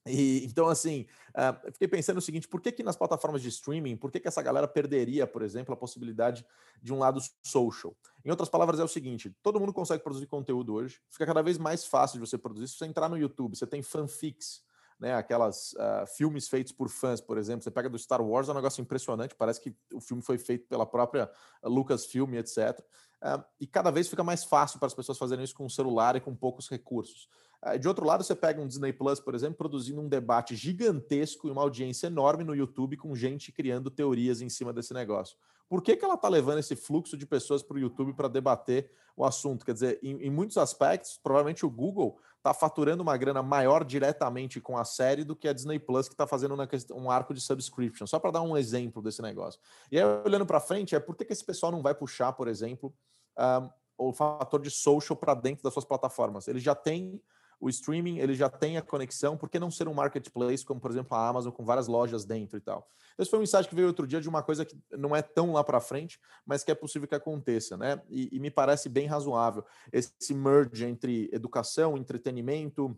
e, 0.05 0.43
então, 0.45 0.67
assim, 0.67 1.05
uh, 1.29 1.71
fiquei 1.71 1.87
pensando 1.87 2.17
o 2.17 2.21
seguinte: 2.21 2.47
por 2.47 2.59
que, 2.59 2.71
que 2.71 2.81
nas 2.81 2.95
plataformas 2.95 3.41
de 3.41 3.49
streaming, 3.49 3.95
por 3.95 4.11
que, 4.11 4.19
que 4.19 4.27
essa 4.27 4.41
galera 4.41 4.67
perderia, 4.67 5.27
por 5.27 5.43
exemplo, 5.43 5.73
a 5.73 5.77
possibilidade 5.77 6.45
de 6.81 6.91
um 6.91 6.97
lado 6.97 7.19
social? 7.43 7.95
Em 8.25 8.31
outras 8.31 8.49
palavras, 8.49 8.79
é 8.79 8.83
o 8.83 8.87
seguinte: 8.87 9.29
todo 9.43 9.59
mundo 9.59 9.71
consegue 9.71 10.03
produzir 10.03 10.25
conteúdo 10.25 10.73
hoje, 10.73 10.99
fica 11.09 11.25
cada 11.25 11.43
vez 11.43 11.57
mais 11.57 11.85
fácil 11.85 12.19
de 12.19 12.27
você 12.27 12.37
produzir. 12.37 12.67
Se 12.67 12.77
você 12.77 12.85
entrar 12.85 13.09
no 13.09 13.17
YouTube, 13.17 13.55
você 13.55 13.67
tem 13.67 13.83
fanfics, 13.83 14.63
né, 14.99 15.13
aquelas 15.13 15.73
uh, 15.73 16.07
filmes 16.15 16.47
feitos 16.49 16.71
por 16.71 16.89
fãs, 16.89 17.21
por 17.21 17.37
exemplo. 17.37 17.63
Você 17.63 17.71
pega 17.71 17.87
do 17.87 17.97
Star 17.97 18.21
Wars, 18.21 18.49
é 18.49 18.51
um 18.51 18.55
negócio 18.55 18.81
impressionante, 18.81 19.35
parece 19.35 19.61
que 19.61 19.75
o 19.93 20.01
filme 20.01 20.23
foi 20.23 20.39
feito 20.39 20.67
pela 20.67 20.85
própria 20.85 21.29
Lucasfilm, 21.63 22.33
etc. 22.35 22.79
Uh, 23.21 23.43
e 23.59 23.67
cada 23.67 23.91
vez 23.91 24.07
fica 24.07 24.23
mais 24.23 24.43
fácil 24.43 24.79
para 24.79 24.87
as 24.87 24.95
pessoas 24.95 25.17
fazerem 25.17 25.43
isso 25.43 25.53
com 25.53 25.65
o 25.65 25.69
celular 25.69 26.15
e 26.15 26.21
com 26.21 26.35
poucos 26.35 26.67
recursos. 26.67 27.27
Ah, 27.61 27.77
de 27.77 27.87
outro 27.87 28.05
lado, 28.05 28.23
você 28.23 28.35
pega 28.35 28.59
um 28.59 28.67
Disney 28.67 28.91
Plus, 28.91 29.19
por 29.19 29.35
exemplo, 29.35 29.55
produzindo 29.55 30.01
um 30.01 30.09
debate 30.09 30.55
gigantesco 30.55 31.47
e 31.47 31.51
uma 31.51 31.61
audiência 31.61 32.07
enorme 32.07 32.43
no 32.43 32.55
YouTube 32.55 32.97
com 32.97 33.15
gente 33.15 33.51
criando 33.51 33.91
teorias 33.91 34.41
em 34.41 34.49
cima 34.49 34.73
desse 34.73 34.93
negócio. 34.93 35.37
Por 35.69 35.81
que, 35.81 35.95
que 35.95 36.03
ela 36.03 36.15
está 36.15 36.27
levando 36.27 36.57
esse 36.57 36.75
fluxo 36.75 37.15
de 37.15 37.25
pessoas 37.25 37.63
para 37.63 37.77
o 37.77 37.79
YouTube 37.79 38.13
para 38.13 38.27
debater 38.27 38.89
o 39.15 39.23
assunto? 39.23 39.63
Quer 39.63 39.73
dizer, 39.73 39.99
em, 40.03 40.17
em 40.23 40.29
muitos 40.29 40.57
aspectos, 40.57 41.19
provavelmente 41.21 41.65
o 41.65 41.69
Google 41.69 42.19
está 42.35 42.53
faturando 42.53 43.03
uma 43.03 43.15
grana 43.15 43.43
maior 43.43 43.85
diretamente 43.85 44.59
com 44.59 44.75
a 44.75 44.83
série 44.83 45.23
do 45.23 45.35
que 45.35 45.47
a 45.47 45.53
Disney 45.53 45.79
Plus, 45.79 46.07
que 46.07 46.15
está 46.15 46.25
fazendo 46.25 46.55
um 46.93 47.11
arco 47.11 47.33
de 47.33 47.39
subscription, 47.39 48.07
só 48.07 48.19
para 48.19 48.31
dar 48.31 48.41
um 48.41 48.57
exemplo 48.57 49.01
desse 49.01 49.21
negócio. 49.21 49.61
E 49.91 49.99
aí, 49.99 50.03
olhando 50.25 50.45
para 50.45 50.59
frente, 50.59 50.95
é 50.95 50.99
por 50.99 51.15
que, 51.15 51.23
que 51.23 51.31
esse 51.31 51.45
pessoal 51.45 51.71
não 51.71 51.83
vai 51.83 51.93
puxar, 51.93 52.33
por 52.33 52.47
exemplo, 52.47 52.93
um, 53.37 54.09
o 54.09 54.13
fator 54.13 54.59
de 54.59 54.71
social 54.71 55.15
para 55.15 55.35
dentro 55.35 55.63
das 55.63 55.71
suas 55.71 55.85
plataformas? 55.85 56.47
Ele 56.47 56.59
já 56.59 56.73
tem 56.73 57.21
o 57.61 57.69
streaming 57.69 58.17
ele 58.17 58.33
já 58.33 58.49
tem 58.49 58.75
a 58.75 58.81
conexão, 58.81 59.37
por 59.37 59.47
que 59.47 59.59
não 59.59 59.69
ser 59.69 59.87
um 59.87 59.93
marketplace 59.93 60.65
como, 60.65 60.81
por 60.81 60.89
exemplo, 60.89 61.15
a 61.15 61.29
Amazon 61.29 61.51
com 61.51 61.63
várias 61.63 61.87
lojas 61.87 62.25
dentro 62.25 62.57
e 62.57 62.61
tal? 62.61 62.89
Esse 63.17 63.29
foi 63.29 63.39
um 63.39 63.43
insight 63.43 63.69
que 63.69 63.75
veio 63.75 63.87
outro 63.87 64.07
dia 64.07 64.19
de 64.19 64.27
uma 64.27 64.41
coisa 64.41 64.65
que 64.65 64.75
não 64.91 65.15
é 65.15 65.21
tão 65.21 65.53
lá 65.53 65.63
para 65.63 65.79
frente, 65.79 66.19
mas 66.45 66.63
que 66.63 66.71
é 66.71 66.75
possível 66.75 67.07
que 67.07 67.13
aconteça, 67.13 67.77
né? 67.77 68.01
E, 68.09 68.35
e, 68.35 68.39
me 68.39 68.49
parece 68.49 68.89
bem 68.89 69.05
razoável 69.05 69.63
esse 69.93 70.33
merge 70.33 70.85
entre 70.85 71.29
educação, 71.31 71.95
entretenimento, 71.95 72.97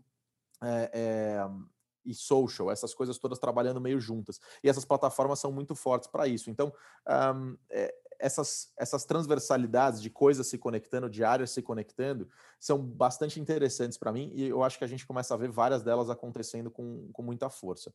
é, 0.61 0.89
é, 0.93 1.49
e 2.05 2.13
social, 2.13 2.71
essas 2.71 2.93
coisas 2.93 3.17
todas 3.17 3.39
trabalhando 3.39 3.81
meio 3.81 3.99
juntas. 3.99 4.39
E 4.63 4.69
essas 4.69 4.85
plataformas 4.85 5.39
são 5.39 5.51
muito 5.51 5.75
fortes 5.75 6.07
para 6.07 6.27
isso. 6.27 6.49
Então, 6.49 6.73
um, 7.35 7.57
é, 7.69 7.93
essas, 8.19 8.71
essas 8.77 9.05
transversalidades 9.05 10.01
de 10.01 10.09
coisas 10.09 10.47
se 10.47 10.57
conectando, 10.57 11.09
de 11.09 11.23
áreas 11.23 11.51
se 11.51 11.61
conectando, 11.61 12.29
são 12.59 12.79
bastante 12.79 13.39
interessantes 13.39 13.97
para 13.97 14.11
mim 14.11 14.31
e 14.33 14.47
eu 14.47 14.63
acho 14.63 14.77
que 14.77 14.83
a 14.83 14.87
gente 14.87 15.05
começa 15.05 15.33
a 15.33 15.37
ver 15.37 15.49
várias 15.49 15.83
delas 15.83 16.09
acontecendo 16.09 16.71
com, 16.71 17.09
com 17.11 17.21
muita 17.21 17.49
força. 17.49 17.93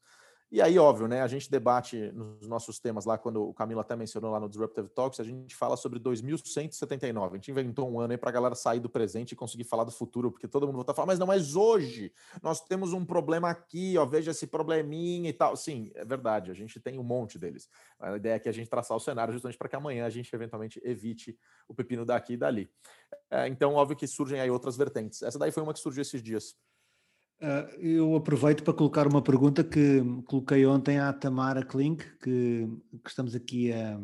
E 0.50 0.62
aí, 0.62 0.78
óbvio, 0.78 1.06
né? 1.06 1.20
A 1.20 1.26
gente 1.26 1.50
debate 1.50 2.10
nos 2.12 2.48
nossos 2.48 2.78
temas 2.78 3.04
lá, 3.04 3.18
quando 3.18 3.42
o 3.42 3.52
Camilo 3.52 3.80
até 3.80 3.94
mencionou 3.94 4.30
lá 4.30 4.40
no 4.40 4.48
Disruptive 4.48 4.88
Talks, 4.88 5.20
a 5.20 5.24
gente 5.24 5.54
fala 5.54 5.76
sobre 5.76 5.98
2179. 5.98 7.34
A 7.34 7.36
gente 7.36 7.50
inventou 7.50 7.90
um 7.90 8.00
ano 8.00 8.12
aí 8.12 8.16
para 8.16 8.30
a 8.30 8.32
galera 8.32 8.54
sair 8.54 8.80
do 8.80 8.88
presente 8.88 9.32
e 9.32 9.36
conseguir 9.36 9.64
falar 9.64 9.84
do 9.84 9.90
futuro, 9.90 10.32
porque 10.32 10.48
todo 10.48 10.66
mundo 10.66 10.76
vai 10.76 10.84
estar 10.84 10.94
falando, 10.94 11.08
mas 11.08 11.18
não, 11.18 11.26
mas 11.26 11.54
hoje 11.54 12.10
nós 12.42 12.62
temos 12.62 12.94
um 12.94 13.04
problema 13.04 13.50
aqui, 13.50 13.98
ó, 13.98 14.06
veja 14.06 14.30
esse 14.30 14.46
probleminha 14.46 15.28
e 15.28 15.34
tal. 15.34 15.54
Sim, 15.54 15.90
é 15.94 16.02
verdade, 16.02 16.50
a 16.50 16.54
gente 16.54 16.80
tem 16.80 16.98
um 16.98 17.04
monte 17.04 17.38
deles. 17.38 17.68
A 17.98 18.16
ideia 18.16 18.36
é 18.36 18.38
que 18.38 18.48
a 18.48 18.52
gente 18.52 18.70
traçar 18.70 18.96
o 18.96 19.00
cenário 19.00 19.34
justamente 19.34 19.58
para 19.58 19.68
que 19.68 19.76
amanhã 19.76 20.06
a 20.06 20.10
gente 20.10 20.34
eventualmente 20.34 20.80
evite 20.82 21.38
o 21.68 21.74
pepino 21.74 22.06
daqui 22.06 22.32
e 22.32 22.36
dali. 22.38 22.70
É, 23.30 23.46
então, 23.48 23.74
óbvio 23.74 23.98
que 23.98 24.06
surgem 24.06 24.40
aí 24.40 24.50
outras 24.50 24.78
vertentes. 24.78 25.20
Essa 25.20 25.38
daí 25.38 25.52
foi 25.52 25.62
uma 25.62 25.74
que 25.74 25.80
surgiu 25.80 26.00
esses 26.00 26.22
dias. 26.22 26.56
Uh, 27.40 27.80
eu 27.80 28.16
aproveito 28.16 28.64
para 28.64 28.74
colocar 28.74 29.06
uma 29.06 29.22
pergunta 29.22 29.62
que 29.62 30.02
coloquei 30.26 30.66
ontem 30.66 30.98
à 30.98 31.12
Tamara 31.12 31.64
Klink, 31.64 32.04
que, 32.18 32.68
que 33.04 33.08
estamos 33.08 33.34
aqui 33.34 33.72
a, 33.72 33.98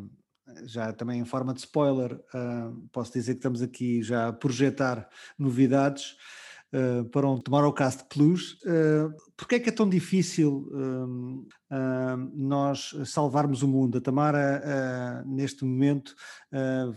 já 0.64 0.92
também 0.92 1.20
em 1.20 1.24
forma 1.24 1.52
de 1.52 1.60
spoiler, 1.60 2.12
uh, 2.12 2.88
posso 2.92 3.12
dizer 3.12 3.32
que 3.32 3.38
estamos 3.38 3.60
aqui 3.60 4.02
já 4.02 4.28
a 4.28 4.32
projetar 4.32 5.08
novidades 5.36 6.16
uh, 6.74 7.04
para 7.10 7.28
um 7.28 7.38
Tomorrowcast 7.38 8.04
Plus. 8.08 8.54
Uh, 8.64 9.14
Porquê 9.36 9.56
é 9.56 9.60
que 9.60 9.68
é 9.68 9.72
tão 9.72 9.88
difícil 9.88 10.70
nós 12.32 12.94
salvarmos 13.04 13.64
o 13.64 13.68
mundo? 13.68 13.98
A 13.98 14.00
Tamara, 14.00 15.24
neste 15.26 15.64
momento, 15.64 16.14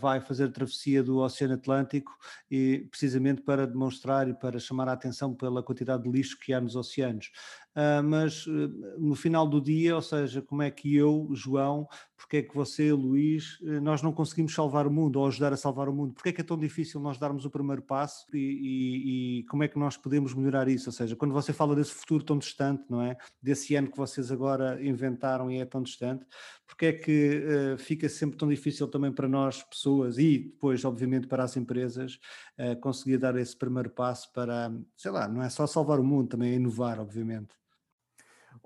vai 0.00 0.20
fazer 0.20 0.44
a 0.44 0.52
travessia 0.52 1.02
do 1.02 1.18
Oceano 1.18 1.54
Atlântico 1.54 2.12
e 2.48 2.86
precisamente 2.92 3.42
para 3.42 3.66
demonstrar 3.66 4.28
e 4.28 4.34
para 4.34 4.60
chamar 4.60 4.88
a 4.88 4.92
atenção 4.92 5.34
pela 5.34 5.64
quantidade 5.64 6.04
de 6.04 6.10
lixo 6.10 6.38
que 6.38 6.52
há 6.52 6.60
nos 6.60 6.76
oceanos. 6.76 7.32
Uh, 7.78 8.02
mas 8.02 8.44
uh, 8.48 8.68
no 8.98 9.14
final 9.14 9.46
do 9.46 9.60
dia, 9.60 9.94
ou 9.94 10.02
seja, 10.02 10.42
como 10.42 10.62
é 10.62 10.70
que 10.70 10.96
eu, 10.96 11.28
João, 11.32 11.86
porque 12.18 12.38
é 12.38 12.42
que 12.42 12.54
você, 12.54 12.92
Luís, 12.92 13.60
uh, 13.60 13.80
nós 13.80 14.02
não 14.02 14.12
conseguimos 14.12 14.52
salvar 14.52 14.88
o 14.88 14.90
mundo 14.90 15.20
ou 15.20 15.26
ajudar 15.28 15.52
a 15.52 15.56
salvar 15.56 15.88
o 15.88 15.94
mundo? 15.94 16.12
Porque 16.12 16.30
é 16.30 16.32
que 16.32 16.40
é 16.40 16.44
tão 16.44 16.58
difícil 16.58 17.00
nós 17.00 17.16
darmos 17.16 17.44
o 17.44 17.50
primeiro 17.50 17.80
passo 17.80 18.26
e, 18.34 18.38
e, 18.38 19.38
e, 19.38 19.42
como 19.44 19.62
é 19.62 19.68
que 19.68 19.78
nós 19.78 19.96
podemos 19.96 20.34
melhorar 20.34 20.68
isso? 20.68 20.88
Ou 20.88 20.92
seja, 20.92 21.14
quando 21.14 21.32
você 21.32 21.52
fala 21.52 21.76
desse 21.76 21.92
futuro 21.92 22.24
tão 22.24 22.36
distante, 22.36 22.82
não 22.90 23.00
é? 23.00 23.16
Desse 23.40 23.76
ano 23.76 23.90
que 23.90 23.96
vocês 23.96 24.32
agora 24.32 24.84
inventaram 24.84 25.48
e 25.48 25.58
é 25.58 25.64
tão 25.64 25.80
distante, 25.80 26.26
porque 26.66 26.86
é 26.86 26.92
que 26.92 27.42
uh, 27.74 27.78
fica 27.78 28.08
sempre 28.08 28.36
tão 28.36 28.48
difícil 28.48 28.88
também 28.88 29.12
para 29.12 29.28
nós, 29.28 29.62
pessoas, 29.62 30.18
e 30.18 30.38
depois, 30.38 30.84
obviamente, 30.84 31.28
para 31.28 31.44
as 31.44 31.56
empresas, 31.56 32.18
uh, 32.58 32.78
conseguir 32.80 33.18
dar 33.18 33.36
esse 33.36 33.56
primeiro 33.56 33.90
passo 33.90 34.32
para, 34.32 34.72
sei 34.96 35.12
lá, 35.12 35.28
não 35.28 35.42
é 35.42 35.48
só 35.48 35.66
salvar 35.68 36.00
o 36.00 36.04
mundo, 36.04 36.30
também 36.30 36.50
é 36.50 36.54
inovar, 36.56 36.98
obviamente. 36.98 37.56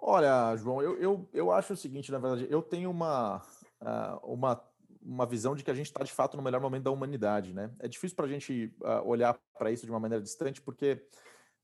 Olha, 0.05 0.57
João, 0.57 0.83
eu, 0.83 0.99
eu, 0.99 1.29
eu 1.33 1.53
acho 1.53 1.75
o 1.75 1.77
seguinte, 1.77 2.11
na 2.11 2.19
verdade, 2.19 2.49
eu 2.51 2.61
tenho 2.61 2.91
uma, 2.91 3.41
uh, 3.81 4.33
uma 4.33 4.61
uma 5.05 5.27
visão 5.27 5.55
de 5.55 5.65
que 5.65 5.71
a 5.71 5.75
gente 5.75 5.87
está 5.87 6.05
de 6.05 6.13
fato 6.13 6.37
no 6.37 6.43
melhor 6.43 6.61
momento 6.61 6.85
da 6.85 6.91
humanidade, 6.91 7.53
né? 7.53 7.71
É 7.81 7.89
difícil 7.89 8.17
para 8.17 8.27
a 8.27 8.29
gente 8.29 8.73
uh, 8.81 9.05
olhar 9.05 9.37
para 9.59 9.71
isso 9.71 9.85
de 9.85 9.91
uma 9.91 9.99
maneira 9.99 10.23
distante, 10.23 10.63
porque 10.63 11.05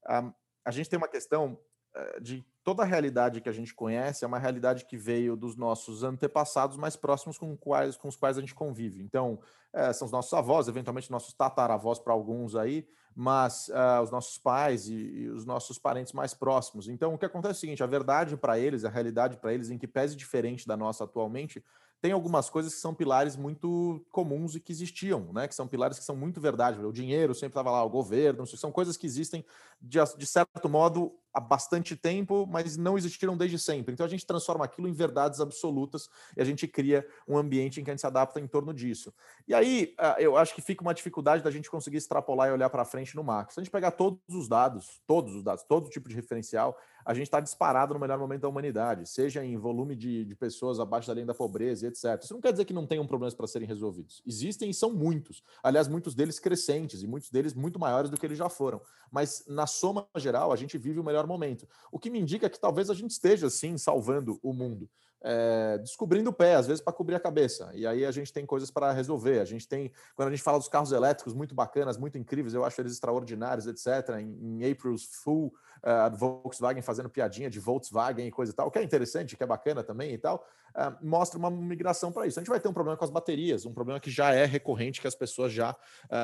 uh, 0.06 0.34
a 0.64 0.70
gente 0.70 0.90
tem 0.90 0.96
uma 0.96 1.08
questão 1.08 1.56
uh, 1.94 2.20
de 2.20 2.44
toda 2.68 2.82
a 2.82 2.86
realidade 2.86 3.40
que 3.40 3.48
a 3.48 3.52
gente 3.52 3.72
conhece 3.72 4.26
é 4.26 4.28
uma 4.28 4.38
realidade 4.38 4.84
que 4.84 4.94
veio 4.94 5.34
dos 5.34 5.56
nossos 5.56 6.02
antepassados 6.02 6.76
mais 6.76 6.96
próximos 6.96 7.38
com, 7.38 7.56
quais, 7.56 7.96
com 7.96 8.08
os 8.08 8.14
quais 8.14 8.36
a 8.36 8.42
gente 8.42 8.54
convive. 8.54 9.02
Então, 9.02 9.40
eh, 9.72 9.90
são 9.94 10.04
os 10.04 10.12
nossos 10.12 10.34
avós, 10.34 10.68
eventualmente 10.68 11.10
nossos 11.10 11.32
tataravós 11.32 11.98
para 11.98 12.12
alguns 12.12 12.54
aí, 12.54 12.86
mas 13.16 13.68
uh, 13.68 14.02
os 14.02 14.10
nossos 14.10 14.36
pais 14.36 14.86
e, 14.86 14.92
e, 14.92 15.28
os 15.30 15.46
nossos 15.46 15.78
parentes 15.78 16.12
mais 16.12 16.34
próximos. 16.34 16.90
Então, 16.90 17.14
o 17.14 17.18
que 17.18 17.24
acontece 17.24 17.54
é 17.54 17.56
o 17.56 17.60
seguinte: 17.60 17.82
a 17.82 17.86
verdade 17.86 18.36
para 18.36 18.58
eles, 18.58 18.84
a 18.84 18.90
realidade 18.90 19.38
para 19.38 19.54
eles, 19.54 19.70
em 19.70 19.78
que 19.78 19.88
pese 19.88 20.14
diferente 20.14 20.68
da 20.68 20.76
nossa 20.76 21.04
atualmente, 21.04 21.64
tem 22.00 22.12
algumas 22.12 22.48
coisas 22.48 22.74
que 22.74 22.80
são 22.80 22.94
pilares 22.94 23.36
muito 23.36 24.04
comuns 24.10 24.54
e 24.54 24.60
que 24.60 24.70
existiam, 24.70 25.32
né? 25.32 25.48
Que 25.48 25.54
são 25.54 25.66
pilares 25.66 25.98
que 25.98 26.04
são 26.04 26.14
muito 26.14 26.40
verdade. 26.40 26.84
O 26.84 26.92
dinheiro 26.92 27.34
sempre 27.34 27.52
estava 27.52 27.72
lá, 27.72 27.82
o 27.82 27.90
governo, 27.90 28.46
são 28.46 28.70
coisas 28.70 28.96
que 28.96 29.06
existem 29.06 29.44
de, 29.80 29.98
de 30.16 30.26
certo 30.26 30.68
modo 30.68 31.12
há 31.32 31.40
bastante 31.40 31.96
tempo, 31.96 32.46
mas 32.46 32.76
não 32.76 32.96
existiram 32.96 33.36
desde 33.36 33.58
sempre. 33.58 33.92
Então 33.92 34.04
a 34.04 34.08
gente 34.08 34.26
transforma 34.26 34.64
aquilo 34.64 34.88
em 34.88 34.92
verdades 34.92 35.40
absolutas 35.40 36.08
e 36.36 36.40
a 36.40 36.44
gente 36.44 36.66
cria 36.66 37.06
um 37.26 37.36
ambiente 37.36 37.80
em 37.80 37.84
que 37.84 37.90
a 37.90 37.92
gente 37.92 38.00
se 38.00 38.06
adapta 38.06 38.40
em 38.40 38.46
torno 38.46 38.72
disso. 38.72 39.12
E 39.46 39.54
aí 39.54 39.94
ah, 39.98 40.16
eu 40.18 40.36
acho 40.36 40.54
que 40.54 40.62
fica 40.62 40.82
uma 40.82 40.94
dificuldade 40.94 41.42
da 41.42 41.50
gente 41.50 41.70
conseguir 41.70 41.98
extrapolar 41.98 42.48
e 42.48 42.52
olhar 42.52 42.70
para 42.70 42.84
frente 42.84 43.14
no 43.14 43.24
macro. 43.24 43.54
Se 43.54 43.60
a 43.60 43.62
gente 43.62 43.72
pegar 43.72 43.92
todos 43.92 44.20
os 44.28 44.48
dados, 44.48 45.00
todos 45.06 45.34
os 45.34 45.42
dados, 45.42 45.64
todo 45.64 45.90
tipo 45.90 46.08
de 46.08 46.14
referencial, 46.14 46.76
a 47.08 47.14
gente 47.14 47.24
está 47.24 47.40
disparado 47.40 47.94
no 47.94 48.00
melhor 48.00 48.18
momento 48.18 48.42
da 48.42 48.48
humanidade, 48.48 49.08
seja 49.08 49.42
em 49.42 49.56
volume 49.56 49.96
de, 49.96 50.26
de 50.26 50.34
pessoas 50.34 50.78
abaixo 50.78 51.08
da 51.08 51.14
linha 51.14 51.24
da 51.24 51.32
pobreza, 51.32 51.86
etc. 51.86 52.22
Isso 52.22 52.34
não 52.34 52.40
quer 52.40 52.52
dizer 52.52 52.66
que 52.66 52.74
não 52.74 52.86
tenham 52.86 53.06
problemas 53.06 53.34
para 53.34 53.46
serem 53.46 53.66
resolvidos. 53.66 54.22
Existem 54.26 54.68
e 54.68 54.74
são 54.74 54.92
muitos. 54.92 55.42
Aliás, 55.62 55.88
muitos 55.88 56.14
deles 56.14 56.38
crescentes 56.38 57.02
e 57.02 57.06
muitos 57.06 57.30
deles 57.30 57.54
muito 57.54 57.78
maiores 57.78 58.10
do 58.10 58.18
que 58.18 58.26
eles 58.26 58.36
já 58.36 58.50
foram. 58.50 58.82
Mas 59.10 59.42
na 59.48 59.66
soma 59.66 60.06
geral, 60.16 60.52
a 60.52 60.56
gente 60.56 60.76
vive 60.76 61.00
o 61.00 61.04
melhor 61.04 61.17
momento. 61.26 61.68
O 61.90 61.98
que 61.98 62.10
me 62.10 62.18
indica 62.18 62.50
que 62.50 62.60
talvez 62.60 62.90
a 62.90 62.94
gente 62.94 63.10
esteja, 63.10 63.50
sim, 63.50 63.76
salvando 63.76 64.38
o 64.42 64.52
mundo 64.52 64.88
é, 65.22 65.78
descobrindo 65.78 66.30
o 66.30 66.32
pé, 66.32 66.54
às 66.54 66.66
vezes 66.66 66.82
para 66.82 66.92
cobrir 66.92 67.14
a 67.14 67.20
cabeça. 67.20 67.70
E 67.74 67.86
aí 67.86 68.04
a 68.04 68.10
gente 68.10 68.32
tem 68.32 68.46
coisas 68.46 68.70
para 68.70 68.92
resolver. 68.92 69.40
A 69.40 69.44
gente 69.44 69.66
tem, 69.66 69.90
quando 70.14 70.28
a 70.28 70.30
gente 70.30 70.42
fala 70.42 70.58
dos 70.58 70.68
carros 70.68 70.92
elétricos 70.92 71.34
muito 71.34 71.54
bacanas, 71.54 71.96
muito 71.96 72.16
incríveis, 72.18 72.54
eu 72.54 72.64
acho 72.64 72.80
eles 72.80 72.92
extraordinários, 72.92 73.66
etc. 73.66 74.16
Em, 74.20 74.60
em 74.60 74.70
April's 74.70 75.04
Fool, 75.22 75.52
uh, 75.78 76.16
Volkswagen 76.16 76.82
fazendo 76.82 77.08
piadinha 77.08 77.50
de 77.50 77.58
Volkswagen 77.58 78.26
e 78.26 78.30
coisa 78.30 78.52
e 78.52 78.54
tal, 78.54 78.70
que 78.70 78.78
é 78.78 78.82
interessante, 78.82 79.36
que 79.36 79.42
é 79.42 79.46
bacana 79.46 79.82
também 79.82 80.12
e 80.12 80.18
tal, 80.18 80.46
uh, 80.76 81.04
mostra 81.04 81.38
uma 81.38 81.50
migração 81.50 82.12
para 82.12 82.26
isso. 82.26 82.38
A 82.38 82.42
gente 82.42 82.50
vai 82.50 82.60
ter 82.60 82.68
um 82.68 82.72
problema 82.72 82.96
com 82.96 83.04
as 83.04 83.10
baterias, 83.10 83.66
um 83.66 83.72
problema 83.72 83.98
que 83.98 84.10
já 84.10 84.32
é 84.32 84.44
recorrente, 84.44 85.00
que 85.00 85.08
as 85.08 85.14
pessoas 85.14 85.52
já 85.52 85.76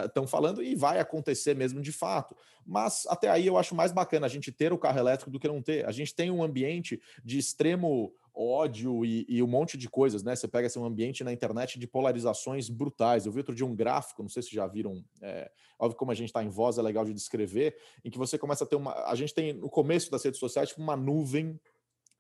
estão 0.06 0.24
uh, 0.24 0.28
falando 0.28 0.62
e 0.62 0.74
vai 0.74 1.00
acontecer 1.00 1.54
mesmo 1.54 1.80
de 1.80 1.92
fato. 1.92 2.36
Mas 2.66 3.06
até 3.08 3.28
aí 3.28 3.46
eu 3.46 3.58
acho 3.58 3.74
mais 3.74 3.92
bacana 3.92 4.26
a 4.26 4.28
gente 4.28 4.50
ter 4.50 4.72
o 4.72 4.78
carro 4.78 4.98
elétrico 4.98 5.30
do 5.30 5.38
que 5.38 5.48
não 5.48 5.60
ter. 5.60 5.84
A 5.86 5.92
gente 5.92 6.14
tem 6.14 6.30
um 6.30 6.42
ambiente 6.42 7.00
de 7.22 7.38
extremo 7.38 8.14
ódio 8.34 9.04
e, 9.04 9.24
e, 9.28 9.42
um 9.42 9.46
monte 9.46 9.78
de 9.78 9.88
coisas, 9.88 10.22
né? 10.22 10.34
Você 10.34 10.48
pega 10.48 10.66
assim, 10.66 10.78
um 10.78 10.84
ambiente 10.84 11.22
na 11.22 11.32
internet 11.32 11.78
de 11.78 11.86
polarizações 11.86 12.68
brutais. 12.68 13.26
Eu 13.26 13.32
vi 13.32 13.38
outro 13.38 13.54
dia 13.54 13.64
um 13.64 13.74
gráfico, 13.74 14.22
não 14.22 14.28
sei 14.28 14.42
se 14.42 14.54
já 14.54 14.66
viram, 14.66 15.04
é, 15.22 15.50
óbvio 15.78 15.96
como 15.96 16.10
a 16.10 16.14
gente 16.14 16.28
está 16.28 16.42
em 16.42 16.48
voz, 16.48 16.76
é 16.76 16.82
legal 16.82 17.04
de 17.04 17.14
descrever, 17.14 17.76
em 18.04 18.10
que 18.10 18.18
você 18.18 18.36
começa 18.36 18.64
a 18.64 18.66
ter 18.66 18.76
uma. 18.76 18.92
A 19.06 19.14
gente 19.14 19.32
tem 19.32 19.52
no 19.52 19.70
começo 19.70 20.10
das 20.10 20.24
redes 20.24 20.40
sociais 20.40 20.70
tipo 20.70 20.82
uma 20.82 20.96
nuvem 20.96 21.58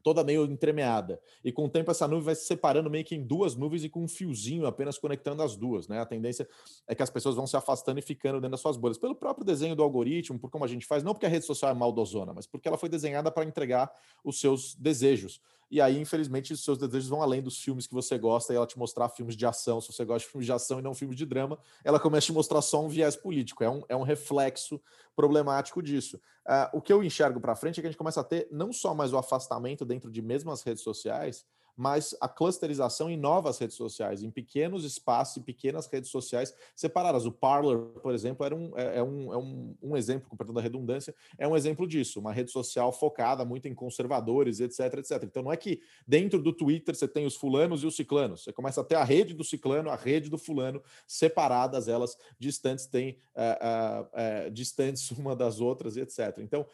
toda 0.04 0.22
meio 0.22 0.44
entremeada. 0.44 1.18
E 1.42 1.50
com 1.50 1.64
o 1.64 1.68
tempo 1.68 1.90
essa 1.90 2.06
nuvem 2.06 2.26
vai 2.26 2.34
se 2.34 2.44
separando 2.44 2.90
meio 2.90 3.04
que 3.04 3.14
em 3.14 3.22
duas 3.22 3.56
nuvens 3.56 3.84
e 3.84 3.88
com 3.88 4.04
um 4.04 4.06
fiozinho 4.06 4.66
apenas 4.66 4.98
conectando 4.98 5.42
as 5.42 5.56
duas, 5.56 5.88
né? 5.88 5.98
A 5.98 6.04
tendência 6.04 6.46
é 6.86 6.94
que 6.94 7.02
as 7.02 7.08
pessoas 7.08 7.34
vão 7.34 7.46
se 7.46 7.56
afastando 7.56 7.98
e 7.98 8.02
ficando 8.02 8.34
dentro 8.34 8.50
das 8.50 8.60
suas 8.60 8.76
bolhas. 8.76 8.98
Pelo 8.98 9.14
próprio 9.14 9.46
desenho 9.46 9.74
do 9.74 9.82
algoritmo, 9.82 10.38
por 10.38 10.50
como 10.50 10.62
a 10.62 10.68
gente 10.68 10.86
faz, 10.86 11.02
não 11.02 11.14
porque 11.14 11.24
a 11.24 11.28
rede 11.28 11.46
social 11.46 11.70
é 11.70 11.74
maldosona, 11.74 12.34
mas 12.34 12.46
porque 12.46 12.68
ela 12.68 12.76
foi 12.76 12.90
desenhada 12.90 13.30
para 13.30 13.46
entregar 13.46 13.90
os 14.22 14.38
seus 14.38 14.74
desejos. 14.74 15.40
E 15.70 15.80
aí, 15.80 15.98
infelizmente, 15.98 16.52
os 16.52 16.62
seus 16.62 16.78
desejos 16.78 17.08
vão 17.08 17.22
além 17.22 17.42
dos 17.42 17.58
filmes 17.58 17.86
que 17.86 17.94
você 17.94 18.18
gosta 18.18 18.52
e 18.52 18.56
ela 18.56 18.66
te 18.66 18.78
mostrar 18.78 19.08
filmes 19.08 19.36
de 19.36 19.46
ação. 19.46 19.80
Se 19.80 19.92
você 19.92 20.04
gosta 20.04 20.26
de 20.26 20.30
filmes 20.30 20.46
de 20.46 20.52
ação 20.52 20.78
e 20.78 20.82
não 20.82 20.94
filmes 20.94 21.16
de 21.16 21.26
drama, 21.26 21.58
ela 21.82 21.98
começa 21.98 22.24
a 22.24 22.28
te 22.28 22.32
mostrar 22.32 22.62
só 22.62 22.82
um 22.82 22.88
viés 22.88 23.16
político. 23.16 23.64
É 23.64 23.70
um, 23.70 23.82
é 23.88 23.96
um 23.96 24.02
reflexo 24.02 24.80
problemático 25.16 25.82
disso. 25.82 26.16
Uh, 26.46 26.78
o 26.78 26.82
que 26.82 26.92
eu 26.92 27.02
enxergo 27.02 27.40
para 27.40 27.56
frente 27.56 27.78
é 27.78 27.82
que 27.82 27.86
a 27.86 27.90
gente 27.90 27.98
começa 27.98 28.20
a 28.20 28.24
ter 28.24 28.48
não 28.50 28.72
só 28.72 28.94
mais 28.94 29.12
o 29.12 29.18
afastamento 29.18 29.84
dentro 29.84 30.10
de 30.10 30.20
mesmas 30.20 30.62
redes 30.62 30.82
sociais, 30.82 31.44
mas 31.76 32.14
a 32.20 32.28
clusterização 32.28 33.10
em 33.10 33.16
novas 33.16 33.58
redes 33.58 33.76
sociais, 33.76 34.22
em 34.22 34.30
pequenos 34.30 34.84
espaços, 34.84 35.38
em 35.38 35.42
pequenas 35.42 35.86
redes 35.86 36.10
sociais 36.10 36.54
separadas. 36.74 37.26
O 37.26 37.32
Parler, 37.32 37.78
por 37.78 38.14
exemplo, 38.14 38.44
era 38.44 38.54
um, 38.54 38.72
é, 38.76 38.98
é, 38.98 39.02
um, 39.02 39.32
é 39.32 39.36
um, 39.36 39.76
um 39.82 39.96
exemplo, 39.96 40.28
com 40.28 40.36
perdão 40.36 40.54
da 40.54 40.60
redundância, 40.60 41.14
é 41.36 41.46
um 41.48 41.56
exemplo 41.56 41.86
disso, 41.86 42.20
uma 42.20 42.32
rede 42.32 42.50
social 42.50 42.92
focada 42.92 43.44
muito 43.44 43.66
em 43.66 43.74
conservadores, 43.74 44.60
etc, 44.60 44.98
etc. 44.98 45.22
Então 45.24 45.42
não 45.42 45.52
é 45.52 45.56
que 45.56 45.80
dentro 46.06 46.40
do 46.40 46.52
Twitter 46.52 46.94
você 46.94 47.08
tem 47.08 47.26
os 47.26 47.34
fulanos 47.34 47.82
e 47.82 47.86
os 47.86 47.96
ciclanos, 47.96 48.44
você 48.44 48.52
começa 48.52 48.80
a 48.80 48.84
ter 48.84 48.96
a 48.96 49.04
rede 49.04 49.34
do 49.34 49.44
ciclano, 49.44 49.90
a 49.90 49.96
rede 49.96 50.30
do 50.30 50.38
fulano, 50.38 50.82
separadas, 51.06 51.88
elas 51.88 52.16
distantes, 52.38 52.86
têm 52.86 53.18
uh, 53.34 54.46
uh, 54.46 54.48
uh, 54.48 54.50
distantes 54.50 55.10
uma 55.12 55.34
das 55.34 55.60
outras, 55.60 55.96
etc. 55.96 56.38
Então, 56.38 56.66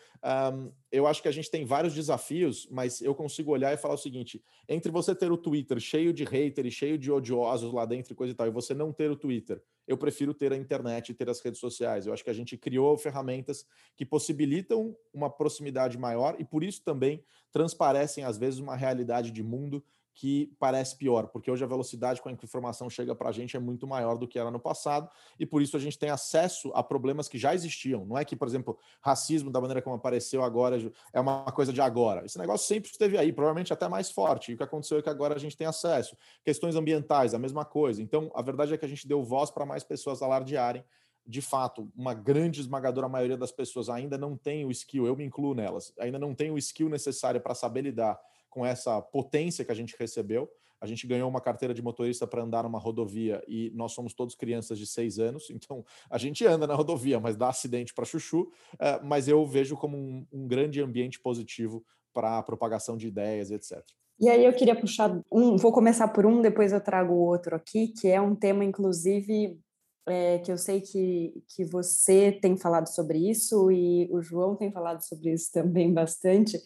um, 0.53 0.71
eu 0.91 1.07
acho 1.07 1.23
que 1.23 1.29
a 1.29 1.33
gente 1.33 1.51
tem 1.51 1.65
vários 1.65 1.95
desafios, 1.95 2.67
mas 2.71 3.01
eu 3.01 3.15
consigo 3.15 3.53
olhar 3.53 3.73
e 3.73 3.77
falar 3.77 3.95
o 3.95 3.99
seguinte: 3.99 4.43
entre 4.69 4.90
você 4.91 5.15
ter 5.15 5.31
o 5.31 5.37
Twitter 5.37 5.79
cheio 5.81 6.13
de 6.13 6.25
haters, 6.25 6.75
cheio 6.75 6.99
de 6.99 7.11
odiosos 7.11 7.73
lá 7.73 7.85
dentro 7.85 8.13
e 8.13 8.17
coisa 8.17 8.33
e 8.33 8.37
tal, 8.37 8.47
e 8.47 8.51
você 8.51 8.75
não 8.75 8.93
ter 8.93 9.11
o 9.11 9.17
Twitter, 9.17 9.63
eu 9.87 9.97
prefiro 9.97 10.33
ter 10.33 10.53
a 10.53 10.57
internet 10.57 11.11
e 11.11 11.15
ter 11.15 11.29
as 11.29 11.41
redes 11.41 11.61
sociais. 11.61 12.07
Eu 12.07 12.13
acho 12.13 12.23
que 12.23 12.31
a 12.31 12.35
gente 12.35 12.57
criou 12.57 12.97
ferramentas 12.97 13.67
que 13.97 14.05
possibilitam 14.05 14.97
uma 15.13 15.29
proximidade 15.29 15.99
maior 15.99 16.37
e 16.39 16.45
por 16.45 16.63
isso 16.63 16.83
também 16.83 17.25
transparecem 17.51 18.25
às 18.25 18.39
vezes 18.39 18.61
uma 18.61 18.77
realidade 18.77 19.31
de 19.31 19.43
mundo 19.43 19.85
que 20.15 20.53
parece 20.59 20.97
pior, 20.97 21.29
porque 21.29 21.51
hoje 21.51 21.65
a 21.65 21.67
velocidade 21.67 22.21
com 22.21 22.29
a 22.29 22.33
informação 22.33 22.91
chega 22.91 23.15
para 23.15 23.31
a 23.31 23.33
gente 23.33 23.57
é 23.57 23.61
muito 23.61 23.87
maior 23.87 24.19
do 24.19 24.29
que 24.29 24.39
era 24.39 24.51
no 24.51 24.61
passado, 24.61 25.09
e 25.39 25.47
por 25.47 25.63
isso 25.63 25.77
a 25.77 25.81
gente 25.81 25.99
tem 25.99 26.11
acesso 26.11 26.71
a 26.75 26.83
problemas 26.83 27.29
que 27.29 27.39
já 27.39 27.55
existiam. 27.55 28.05
Não 28.05 28.19
é 28.19 28.25
que, 28.25 28.37
por 28.37 28.47
exemplo, 28.47 28.79
racismo, 29.01 29.51
da 29.51 29.61
maneira 29.61 29.81
como 29.81 29.97
apareceu 29.97 30.43
agora, 30.43 30.79
é 31.13 31.21
uma 31.21 31.51
coisa 31.53 31.73
de 31.73 31.81
agora. 31.81 32.25
Esse 32.25 32.39
negócio 32.39 32.67
sempre 32.67 32.91
esteve 32.91 33.17
aí, 33.17 33.33
provavelmente 33.33 33.73
até 33.73 33.89
mais 33.89 34.11
forte. 34.11 34.51
E 34.51 34.55
o 34.55 34.57
que 34.57 34.63
aconteceu 34.63 34.99
é 34.99 35.03
que 35.03 35.09
agora 35.09 35.35
a 35.35 35.39
gente 35.39 35.57
tem 35.57 35.67
acesso. 35.67 36.17
Questões 36.45 36.77
ambientais, 36.77 37.33
a 37.33 37.39
mesma 37.39 37.65
coisa. 37.65 38.03
Então, 38.03 38.31
a 38.35 38.43
verdade 38.43 38.75
é 38.75 38.77
que 38.77 38.85
a 38.85 38.89
gente 38.89 39.09
deu 39.09 39.23
voz 39.23 39.51
para 39.51 39.65
mais 39.65 39.85
pessoas 39.85 40.23
alardearem 40.23 40.85
de 41.27 41.41
fato, 41.41 41.91
uma 41.95 42.13
grande 42.13 42.61
esmagadora 42.61 43.09
maioria 43.09 43.37
das 43.37 43.53
pessoas 43.53 43.89
ainda 43.89 44.19
não 44.19 44.37
tem 44.37 44.65
o 44.65 44.71
skill, 44.71 45.07
eu 45.07 45.15
me 45.15 45.23
incluo 45.23 45.55
nelas, 45.55 45.93
ainda 46.01 46.19
não 46.19 46.35
tem 46.35 46.51
o 46.51 46.59
skill 46.59 46.89
necessário 46.89 47.41
para 47.41 47.55
saber 47.55 47.83
lidar 47.83 48.19
com 48.51 48.67
essa 48.67 49.01
potência 49.01 49.65
que 49.65 49.73
a 49.73 49.75
gente 49.75 49.97
recebeu. 49.99 50.51
A 50.81 50.87
gente 50.87 51.07
ganhou 51.07 51.29
uma 51.29 51.41
carteira 51.41 51.73
de 51.73 51.83
motorista 51.83 52.27
para 52.27 52.43
andar 52.43 52.65
numa 52.65 52.79
rodovia 52.79 53.43
e 53.47 53.71
nós 53.75 53.93
somos 53.93 54.15
todos 54.15 54.35
crianças 54.35 54.79
de 54.79 54.87
seis 54.87 55.19
anos, 55.19 55.51
então 55.51 55.85
a 56.09 56.17
gente 56.17 56.45
anda 56.47 56.67
na 56.67 56.75
rodovia, 56.75 57.21
mas 57.21 57.37
dá 57.37 57.49
acidente 57.51 57.93
para 57.93 58.05
chuchu. 58.05 58.51
Uh, 58.75 59.05
mas 59.05 59.29
eu 59.29 59.45
vejo 59.47 59.77
como 59.77 59.97
um, 59.97 60.27
um 60.33 60.49
grande 60.49 60.81
ambiente 60.81 61.21
positivo 61.21 61.85
para 62.13 62.39
a 62.39 62.43
propagação 62.43 62.97
de 62.97 63.07
ideias, 63.07 63.51
etc. 63.51 63.85
E 64.19 64.29
aí 64.29 64.45
eu 64.45 64.53
queria 64.53 64.79
puxar 64.79 65.19
um, 65.33 65.57
vou 65.57 65.73
começar 65.73 66.09
por 66.09 66.27
um, 66.27 66.43
depois 66.43 66.73
eu 66.73 66.81
trago 66.81 67.15
o 67.15 67.27
outro 67.27 67.57
aqui, 67.57 67.89
que 67.89 68.09
é 68.09 68.21
um 68.21 68.35
tema, 68.35 68.65
inclusive, 68.65 69.59
é, 70.07 70.39
que 70.39 70.53
eu 70.53 70.59
sei 70.59 70.81
que, 70.81 71.43
que 71.49 71.65
você 71.65 72.33
tem 72.33 72.57
falado 72.57 72.89
sobre 72.89 73.19
isso 73.19 73.71
e 73.71 74.09
o 74.11 74.21
João 74.21 74.57
tem 74.57 74.71
falado 74.71 75.01
sobre 75.03 75.33
isso 75.33 75.51
também 75.53 75.93
bastante, 75.93 76.61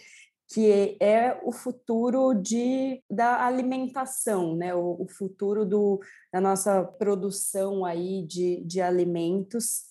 que 0.54 0.96
é 1.00 1.36
o 1.42 1.50
futuro 1.50 2.32
de, 2.32 3.02
da 3.10 3.44
alimentação, 3.44 4.54
né? 4.54 4.72
o, 4.72 5.02
o 5.02 5.08
futuro 5.08 5.66
do, 5.66 5.98
da 6.32 6.40
nossa 6.40 6.84
produção 6.84 7.84
aí 7.84 8.24
de, 8.24 8.62
de 8.64 8.80
alimentos. 8.80 9.82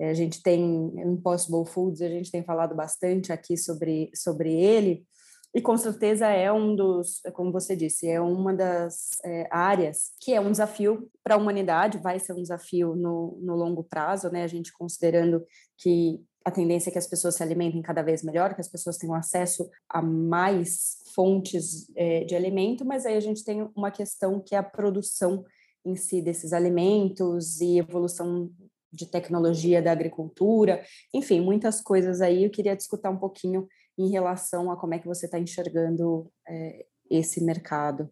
É, 0.00 0.10
a 0.10 0.14
gente 0.14 0.40
tem 0.40 0.92
Impossible 0.96 1.66
Foods, 1.66 2.00
a 2.00 2.08
gente 2.08 2.30
tem 2.30 2.44
falado 2.44 2.72
bastante 2.72 3.32
aqui 3.32 3.56
sobre, 3.56 4.12
sobre 4.14 4.54
ele, 4.54 5.04
e 5.52 5.60
com 5.60 5.76
certeza 5.76 6.28
é 6.28 6.52
um 6.52 6.76
dos, 6.76 7.20
como 7.34 7.50
você 7.50 7.74
disse, 7.74 8.08
é 8.08 8.20
uma 8.20 8.54
das 8.54 9.18
é, 9.24 9.48
áreas 9.50 10.12
que 10.20 10.32
é 10.32 10.40
um 10.40 10.52
desafio 10.52 11.10
para 11.22 11.34
a 11.34 11.38
humanidade, 11.38 11.98
vai 11.98 12.20
ser 12.20 12.32
um 12.32 12.40
desafio 12.40 12.94
no, 12.94 13.38
no 13.42 13.56
longo 13.56 13.82
prazo, 13.82 14.30
né? 14.30 14.44
A 14.44 14.46
gente 14.46 14.72
considerando 14.72 15.44
que 15.76 16.24
a 16.44 16.50
tendência 16.50 16.90
é 16.90 16.92
que 16.92 16.98
as 16.98 17.06
pessoas 17.06 17.34
se 17.34 17.42
alimentem 17.42 17.82
cada 17.82 18.02
vez 18.02 18.22
melhor, 18.22 18.54
que 18.54 18.60
as 18.60 18.68
pessoas 18.68 18.96
tenham 18.96 19.14
acesso 19.14 19.68
a 19.88 20.02
mais 20.02 21.02
fontes 21.14 21.90
é, 21.94 22.24
de 22.24 22.34
alimento, 22.34 22.84
mas 22.84 23.06
aí 23.06 23.16
a 23.16 23.20
gente 23.20 23.44
tem 23.44 23.68
uma 23.76 23.90
questão 23.90 24.40
que 24.40 24.54
é 24.54 24.58
a 24.58 24.62
produção 24.62 25.44
em 25.84 25.96
si 25.96 26.22
desses 26.22 26.52
alimentos 26.52 27.60
e 27.60 27.78
evolução 27.78 28.50
de 28.92 29.06
tecnologia 29.06 29.80
da 29.80 29.90
agricultura, 29.90 30.84
enfim, 31.14 31.40
muitas 31.40 31.80
coisas 31.80 32.20
aí. 32.20 32.44
Eu 32.44 32.50
queria 32.50 32.76
discutir 32.76 33.08
um 33.08 33.16
pouquinho 33.16 33.66
em 33.98 34.10
relação 34.10 34.70
a 34.70 34.76
como 34.76 34.94
é 34.94 34.98
que 34.98 35.06
você 35.06 35.26
está 35.26 35.38
enxergando 35.38 36.30
é, 36.46 36.86
esse 37.10 37.42
mercado. 37.42 38.10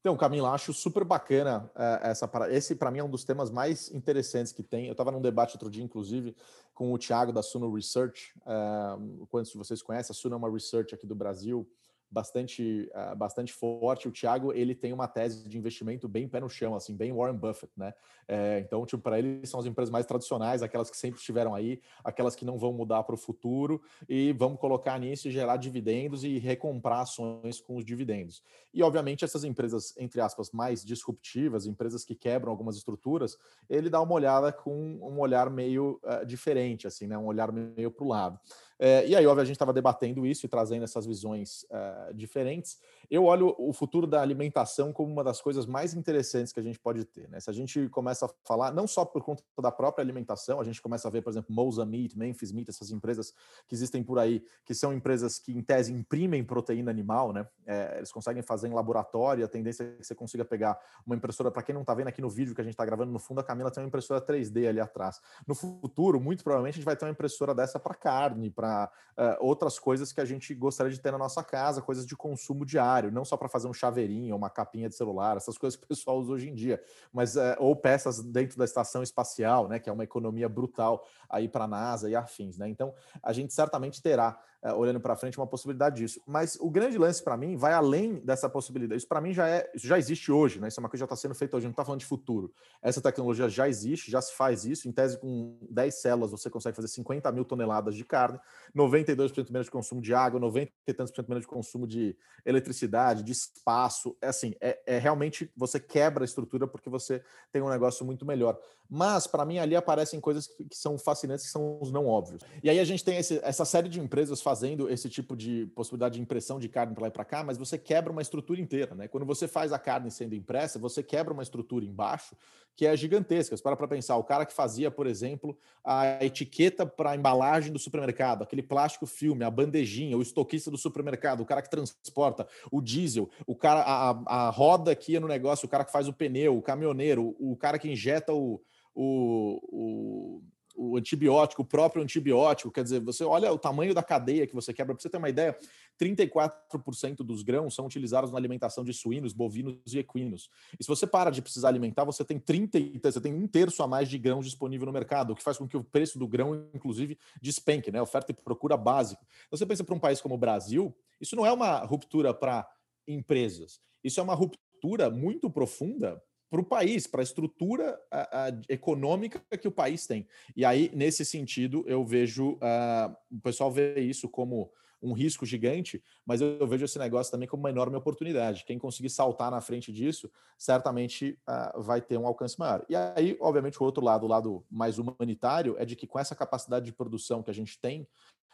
Então, 0.00 0.16
Camila, 0.16 0.50
acho 0.50 0.72
super 0.72 1.04
bacana 1.04 1.70
uh, 1.76 2.06
essa 2.06 2.26
para 2.26 2.50
esse 2.50 2.74
para 2.74 2.90
mim 2.90 3.00
é 3.00 3.04
um 3.04 3.10
dos 3.10 3.22
temas 3.22 3.50
mais 3.50 3.90
interessantes 3.92 4.50
que 4.50 4.62
tem. 4.62 4.86
Eu 4.86 4.92
estava 4.92 5.10
num 5.10 5.20
debate 5.20 5.54
outro 5.54 5.70
dia, 5.70 5.84
inclusive, 5.84 6.34
com 6.74 6.90
o 6.90 6.98
Thiago 6.98 7.32
da 7.32 7.42
Suno 7.42 7.70
Research. 7.74 8.32
Uh, 8.38 9.26
quantos 9.26 9.52
de 9.52 9.58
vocês 9.58 9.82
conhecem? 9.82 10.12
A 10.12 10.14
Suno 10.14 10.34
é 10.34 10.38
uma 10.38 10.50
research 10.50 10.94
aqui 10.94 11.06
do 11.06 11.14
Brasil 11.14 11.68
bastante, 12.10 12.90
uh, 12.94 13.14
bastante 13.16 13.52
forte. 13.52 14.08
O 14.08 14.10
Thiago 14.10 14.52
ele 14.52 14.74
tem 14.74 14.92
uma 14.92 15.06
tese 15.06 15.48
de 15.48 15.56
investimento 15.56 16.08
bem 16.08 16.28
pé 16.28 16.40
no 16.40 16.48
chão, 16.48 16.74
assim, 16.74 16.96
bem 16.96 17.12
Warren 17.12 17.36
Buffett, 17.36 17.72
né? 17.76 17.94
É, 18.26 18.60
então, 18.60 18.86
tipo, 18.86 19.02
para 19.02 19.18
ele 19.18 19.44
são 19.46 19.58
as 19.58 19.66
empresas 19.66 19.90
mais 19.90 20.06
tradicionais, 20.06 20.62
aquelas 20.62 20.88
que 20.88 20.96
sempre 20.96 21.18
estiveram 21.18 21.54
aí, 21.54 21.80
aquelas 22.04 22.36
que 22.36 22.44
não 22.44 22.58
vão 22.58 22.72
mudar 22.72 23.02
para 23.02 23.14
o 23.14 23.18
futuro 23.18 23.82
e 24.08 24.32
vamos 24.32 24.60
colocar 24.60 24.98
nisso 24.98 25.26
e 25.26 25.30
gerar 25.30 25.56
dividendos 25.56 26.22
e 26.22 26.38
recomprar 26.38 27.00
ações 27.00 27.60
com 27.60 27.76
os 27.76 27.84
dividendos. 27.84 28.42
E, 28.72 28.82
obviamente, 28.82 29.24
essas 29.24 29.42
empresas, 29.42 29.94
entre 29.98 30.20
aspas, 30.20 30.50
mais 30.52 30.84
disruptivas, 30.84 31.66
empresas 31.66 32.04
que 32.04 32.14
quebram 32.14 32.52
algumas 32.52 32.76
estruturas, 32.76 33.36
ele 33.68 33.90
dá 33.90 34.00
uma 34.00 34.14
olhada 34.14 34.52
com 34.52 34.98
um 35.02 35.18
olhar 35.18 35.50
meio 35.50 36.00
uh, 36.04 36.24
diferente, 36.24 36.86
assim, 36.86 37.06
né? 37.06 37.18
Um 37.18 37.26
olhar 37.26 37.50
meio 37.50 37.90
para 37.90 38.04
o 38.04 38.08
lado. 38.08 38.40
É, 38.82 39.06
e 39.06 39.14
aí, 39.14 39.26
óbvio, 39.26 39.42
a 39.42 39.44
gente 39.44 39.56
estava 39.56 39.74
debatendo 39.74 40.24
isso 40.24 40.46
e 40.46 40.48
trazendo 40.48 40.84
essas 40.84 41.04
visões 41.04 41.64
uh, 41.64 42.14
diferentes. 42.14 42.78
Eu 43.10 43.24
olho 43.24 43.54
o 43.58 43.74
futuro 43.74 44.06
da 44.06 44.22
alimentação 44.22 44.90
como 44.90 45.12
uma 45.12 45.22
das 45.22 45.38
coisas 45.42 45.66
mais 45.66 45.92
interessantes 45.92 46.50
que 46.50 46.60
a 46.60 46.62
gente 46.62 46.78
pode 46.78 47.04
ter. 47.04 47.28
Né? 47.28 47.38
Se 47.40 47.50
a 47.50 47.52
gente 47.52 47.90
começa 47.90 48.24
a 48.24 48.30
falar, 48.42 48.72
não 48.72 48.86
só 48.86 49.04
por 49.04 49.22
conta 49.22 49.42
da 49.60 49.70
própria 49.70 50.02
alimentação, 50.02 50.58
a 50.60 50.64
gente 50.64 50.80
começa 50.80 51.08
a 51.08 51.10
ver, 51.10 51.20
por 51.20 51.28
exemplo, 51.28 51.54
Mosa 51.54 51.84
Meat, 51.84 52.16
Memphis 52.16 52.52
Meat, 52.52 52.70
essas 52.70 52.90
empresas 52.90 53.34
que 53.68 53.74
existem 53.74 54.02
por 54.02 54.18
aí, 54.18 54.42
que 54.64 54.74
são 54.74 54.94
empresas 54.94 55.38
que, 55.38 55.52
em 55.52 55.60
tese, 55.60 55.92
imprimem 55.92 56.42
proteína 56.42 56.90
animal, 56.90 57.34
né? 57.34 57.46
É, 57.66 57.96
eles 57.98 58.10
conseguem 58.10 58.42
fazer 58.42 58.68
em 58.68 58.72
laboratório, 58.72 59.44
a 59.44 59.48
tendência 59.48 59.84
é 59.84 59.86
que 59.98 60.04
você 60.04 60.14
consiga 60.14 60.42
pegar 60.42 60.78
uma 61.04 61.14
impressora, 61.14 61.50
para 61.50 61.62
quem 61.62 61.74
não 61.74 61.82
está 61.82 61.92
vendo 61.92 62.08
aqui 62.08 62.22
no 62.22 62.30
vídeo 62.30 62.54
que 62.54 62.60
a 62.62 62.64
gente 62.64 62.72
está 62.72 62.86
gravando, 62.86 63.12
no 63.12 63.18
fundo 63.18 63.40
a 63.40 63.44
Camila 63.44 63.70
tem 63.70 63.82
uma 63.82 63.88
impressora 63.88 64.24
3D 64.24 64.66
ali 64.68 64.80
atrás. 64.80 65.20
No 65.46 65.54
futuro, 65.54 66.18
muito 66.18 66.42
provavelmente, 66.42 66.74
a 66.74 66.76
gente 66.76 66.86
vai 66.86 66.96
ter 66.96 67.04
uma 67.04 67.10
impressora 67.10 67.54
dessa 67.54 67.78
para 67.78 67.94
carne, 67.94 68.50
para 68.50 68.69
uh, 68.70 69.36
outras 69.40 69.78
coisas 69.78 70.12
que 70.12 70.20
a 70.20 70.24
gente 70.24 70.54
gostaria 70.54 70.92
de 70.92 71.00
ter 71.00 71.10
na 71.10 71.18
nossa 71.18 71.42
casa, 71.42 71.82
coisas 71.82 72.06
de 72.06 72.16
consumo 72.16 72.64
diário, 72.64 73.10
não 73.10 73.24
só 73.24 73.36
para 73.36 73.48
fazer 73.48 73.68
um 73.68 73.72
chaveirinho, 73.72 74.36
uma 74.36 74.50
capinha 74.50 74.88
de 74.88 74.94
celular, 74.94 75.36
essas 75.36 75.56
coisas 75.58 75.78
que 75.78 75.84
o 75.84 75.88
pessoal 75.88 76.18
usa 76.18 76.32
hoje 76.32 76.48
em 76.48 76.54
dia, 76.54 76.82
mas 77.12 77.36
uh, 77.36 77.56
ou 77.58 77.74
peças 77.76 78.22
dentro 78.22 78.58
da 78.58 78.64
estação 78.64 79.02
espacial, 79.02 79.68
né, 79.68 79.78
que 79.78 79.88
é 79.88 79.92
uma 79.92 80.04
economia 80.04 80.48
brutal 80.48 81.06
aí 81.28 81.48
para 81.48 81.64
a 81.64 81.68
NASA 81.68 82.08
e 82.08 82.16
afins, 82.16 82.56
né? 82.58 82.68
Então, 82.68 82.94
a 83.22 83.32
gente 83.32 83.52
certamente 83.52 84.02
terá 84.02 84.38
olhando 84.62 85.00
para 85.00 85.16
frente 85.16 85.38
uma 85.38 85.46
possibilidade 85.46 85.96
disso. 85.96 86.20
Mas 86.26 86.56
o 86.60 86.70
grande 86.70 86.98
lance 86.98 87.22
para 87.22 87.36
mim 87.36 87.56
vai 87.56 87.72
além 87.72 88.16
dessa 88.16 88.48
possibilidade. 88.48 88.98
Isso 88.98 89.08
para 89.08 89.20
mim 89.20 89.32
já 89.32 89.48
é, 89.48 89.70
já 89.74 89.98
existe 89.98 90.30
hoje, 90.30 90.60
né? 90.60 90.68
Isso 90.68 90.78
é 90.78 90.82
uma 90.82 90.88
coisa 90.88 91.04
que 91.04 91.08
já 91.08 91.14
está 91.14 91.16
sendo 91.16 91.34
feita 91.34 91.56
hoje, 91.56 91.66
não 91.66 91.70
está 91.70 91.84
falando 91.84 92.00
de 92.00 92.06
futuro. 92.06 92.52
Essa 92.82 93.00
tecnologia 93.00 93.48
já 93.48 93.68
existe, 93.68 94.10
já 94.10 94.20
se 94.20 94.34
faz 94.34 94.64
isso. 94.64 94.88
Em 94.88 94.92
tese, 94.92 95.18
com 95.18 95.58
10 95.70 95.94
células, 95.94 96.30
você 96.30 96.50
consegue 96.50 96.76
fazer 96.76 96.88
50 96.88 97.32
mil 97.32 97.44
toneladas 97.44 97.94
de 97.94 98.04
carne, 98.04 98.38
92% 98.76 99.50
menos 99.50 99.66
de 99.66 99.70
consumo 99.70 100.00
de 100.00 100.12
água, 100.12 100.38
90 100.38 100.70
e 100.86 100.92
tantos 100.92 101.10
por 101.10 101.16
cento 101.16 101.28
menos 101.28 101.42
de 101.42 101.48
consumo 101.48 101.86
de 101.86 102.16
eletricidade, 102.44 103.22
de 103.22 103.32
espaço. 103.32 104.16
É 104.20 104.28
assim, 104.28 104.54
é, 104.60 104.78
é 104.86 104.98
realmente 104.98 105.50
você 105.56 105.80
quebra 105.80 106.22
a 106.22 106.26
estrutura 106.26 106.66
porque 106.66 106.90
você 106.90 107.22
tem 107.50 107.62
um 107.62 107.68
negócio 107.70 108.04
muito 108.04 108.26
melhor. 108.26 108.58
Mas, 108.92 109.24
para 109.28 109.44
mim, 109.44 109.58
ali 109.58 109.76
aparecem 109.76 110.18
coisas 110.20 110.48
que, 110.48 110.64
que, 110.64 110.76
são 110.76 110.98
fascinantes, 110.98 111.46
que 111.46 111.52
são 111.52 111.78
os 111.80 111.92
não 111.92 112.06
óbvios. 112.06 112.42
E 112.60 112.68
aí 112.68 112.80
a 112.80 112.84
gente 112.84 113.04
tem 113.04 113.18
esse, 113.18 113.38
essa 113.44 113.64
série 113.64 113.88
de 113.88 114.00
empresas 114.00 114.42
fazendo 114.50 114.90
esse 114.90 115.08
tipo 115.08 115.36
de 115.36 115.66
possibilidade 115.76 116.16
de 116.16 116.20
impressão 116.20 116.58
de 116.58 116.68
carne 116.68 116.92
para 116.92 117.02
lá 117.02 117.08
e 117.08 117.12
para 117.12 117.24
cá, 117.24 117.44
mas 117.44 117.56
você 117.56 117.78
quebra 117.78 118.10
uma 118.10 118.20
estrutura 118.20 118.60
inteira, 118.60 118.96
né? 118.96 119.06
Quando 119.06 119.24
você 119.24 119.46
faz 119.46 119.72
a 119.72 119.78
carne 119.78 120.10
sendo 120.10 120.34
impressa, 120.34 120.76
você 120.76 121.04
quebra 121.04 121.32
uma 121.32 121.42
estrutura 121.44 121.84
embaixo 121.84 122.34
que 122.74 122.84
é 122.84 122.96
gigantesca. 122.96 123.56
Você 123.56 123.62
para 123.62 123.76
para 123.76 123.86
pensar, 123.86 124.16
o 124.16 124.24
cara 124.24 124.44
que 124.44 124.52
fazia, 124.52 124.90
por 124.90 125.06
exemplo, 125.06 125.56
a 125.84 126.24
etiqueta 126.24 126.84
para 126.84 127.12
a 127.12 127.16
embalagem 127.16 127.72
do 127.72 127.78
supermercado, 127.78 128.42
aquele 128.42 128.62
plástico 128.62 129.06
filme, 129.06 129.44
a 129.44 129.50
bandejinha, 129.50 130.18
o 130.18 130.22
estoquista 130.22 130.68
do 130.68 130.76
supermercado, 130.76 131.42
o 131.42 131.46
cara 131.46 131.62
que 131.62 131.70
transporta, 131.70 132.48
o 132.72 132.80
diesel, 132.80 133.30
o 133.46 133.54
cara, 133.54 133.82
a, 133.82 134.46
a 134.48 134.50
roda 134.50 134.96
que 134.96 135.12
ia 135.12 135.20
no 135.20 135.28
negócio, 135.28 135.66
o 135.66 135.68
cara 135.68 135.84
que 135.84 135.92
faz 135.92 136.08
o 136.08 136.12
pneu, 136.12 136.56
o 136.56 136.62
caminhoneiro, 136.62 137.36
o 137.38 137.56
cara 137.56 137.78
que 137.78 137.88
injeta 137.88 138.34
o 138.34 138.60
o, 138.92 139.60
o, 139.70 140.42
o 140.82 140.96
antibiótico, 140.96 141.60
o 141.60 141.64
próprio 141.64 142.02
antibiótico, 142.02 142.70
quer 142.72 142.82
dizer, 142.82 143.00
você 143.00 143.22
olha 143.22 143.52
o 143.52 143.58
tamanho 143.58 143.92
da 143.92 144.02
cadeia 144.02 144.46
que 144.46 144.54
você 144.54 144.72
quebra, 144.72 144.94
para 144.94 145.02
você 145.02 145.10
ter 145.10 145.18
uma 145.18 145.28
ideia, 145.28 145.54
34% 146.00 147.16
dos 147.16 147.42
grãos 147.42 147.74
são 147.74 147.84
utilizados 147.84 148.30
na 148.30 148.38
alimentação 148.38 148.82
de 148.82 148.94
suínos, 148.94 149.34
bovinos 149.34 149.76
e 149.92 149.98
equinos. 149.98 150.48
E 150.78 150.82
se 150.82 150.88
você 150.88 151.06
para 151.06 151.28
de 151.30 151.42
precisar 151.42 151.68
alimentar, 151.68 152.04
você 152.04 152.24
tem 152.24 152.38
30, 152.38 152.78
você 153.02 153.20
tem 153.20 153.34
um 153.34 153.46
terço 153.46 153.82
a 153.82 153.86
mais 153.86 154.08
de 154.08 154.16
grãos 154.16 154.46
disponível 154.46 154.86
no 154.86 154.92
mercado, 154.92 155.34
o 155.34 155.36
que 155.36 155.42
faz 155.42 155.58
com 155.58 155.68
que 155.68 155.76
o 155.76 155.84
preço 155.84 156.18
do 156.18 156.26
grão, 156.26 156.66
inclusive, 156.74 157.18
despenque, 157.42 157.92
né? 157.92 158.00
Oferta 158.00 158.32
e 158.32 158.34
procura 158.34 158.74
básico. 158.74 159.22
Então, 159.46 159.58
você 159.58 159.66
pensa 159.66 159.84
para 159.84 159.94
um 159.94 160.00
país 160.00 160.18
como 160.22 160.34
o 160.34 160.38
Brasil, 160.38 160.96
isso 161.20 161.36
não 161.36 161.44
é 161.44 161.52
uma 161.52 161.84
ruptura 161.84 162.32
para 162.32 162.66
empresas, 163.06 163.82
isso 164.02 164.18
é 164.18 164.22
uma 164.22 164.34
ruptura 164.34 165.10
muito 165.10 165.50
profunda 165.50 166.22
para 166.50 166.60
o 166.60 166.64
país, 166.64 167.06
para 167.06 167.22
a 167.22 167.22
estrutura 167.22 167.98
a, 168.10 168.46
a, 168.46 168.48
econômica 168.68 169.40
que 169.56 169.68
o 169.68 169.72
país 169.72 170.06
tem. 170.06 170.26
E 170.56 170.64
aí, 170.64 170.90
nesse 170.92 171.24
sentido, 171.24 171.84
eu 171.86 172.04
vejo 172.04 172.54
uh, 172.54 173.16
o 173.30 173.40
pessoal 173.40 173.70
vê 173.70 174.00
isso 174.00 174.28
como 174.28 174.70
um 175.02 175.12
risco 175.12 175.46
gigante, 175.46 176.02
mas 176.26 176.40
eu, 176.40 176.58
eu, 176.58 176.66
vejo 176.66 176.84
esse 176.84 176.98
negócio 176.98 177.30
também 177.30 177.48
como 177.48 177.62
uma 177.62 177.70
enorme 177.70 177.96
oportunidade. 177.96 178.64
Quem 178.64 178.78
conseguir 178.78 179.08
saltar 179.08 179.50
na 179.50 179.60
frente 179.60 179.92
disso, 179.92 180.30
certamente 180.58 181.38
uh, 181.48 181.80
vai 181.80 182.00
ter 182.00 182.18
um 182.18 182.26
alcance 182.26 182.58
maior. 182.58 182.84
E 182.88 182.94
aí, 182.94 183.36
obviamente, 183.40 183.80
o 183.80 183.84
outro 183.84 184.04
lado, 184.04 184.24
o 184.24 184.28
lado 184.28 184.64
mais 184.70 184.98
humanitário, 184.98 185.76
é 185.78 185.84
de 185.84 185.96
que 185.96 186.06
com 186.06 186.18
essa 186.18 186.34
capacidade 186.34 186.84
de 186.84 186.92
produção 186.92 187.42
que 187.42 187.50
a 187.50 187.54
gente 187.54 187.78
tem, 187.78 188.06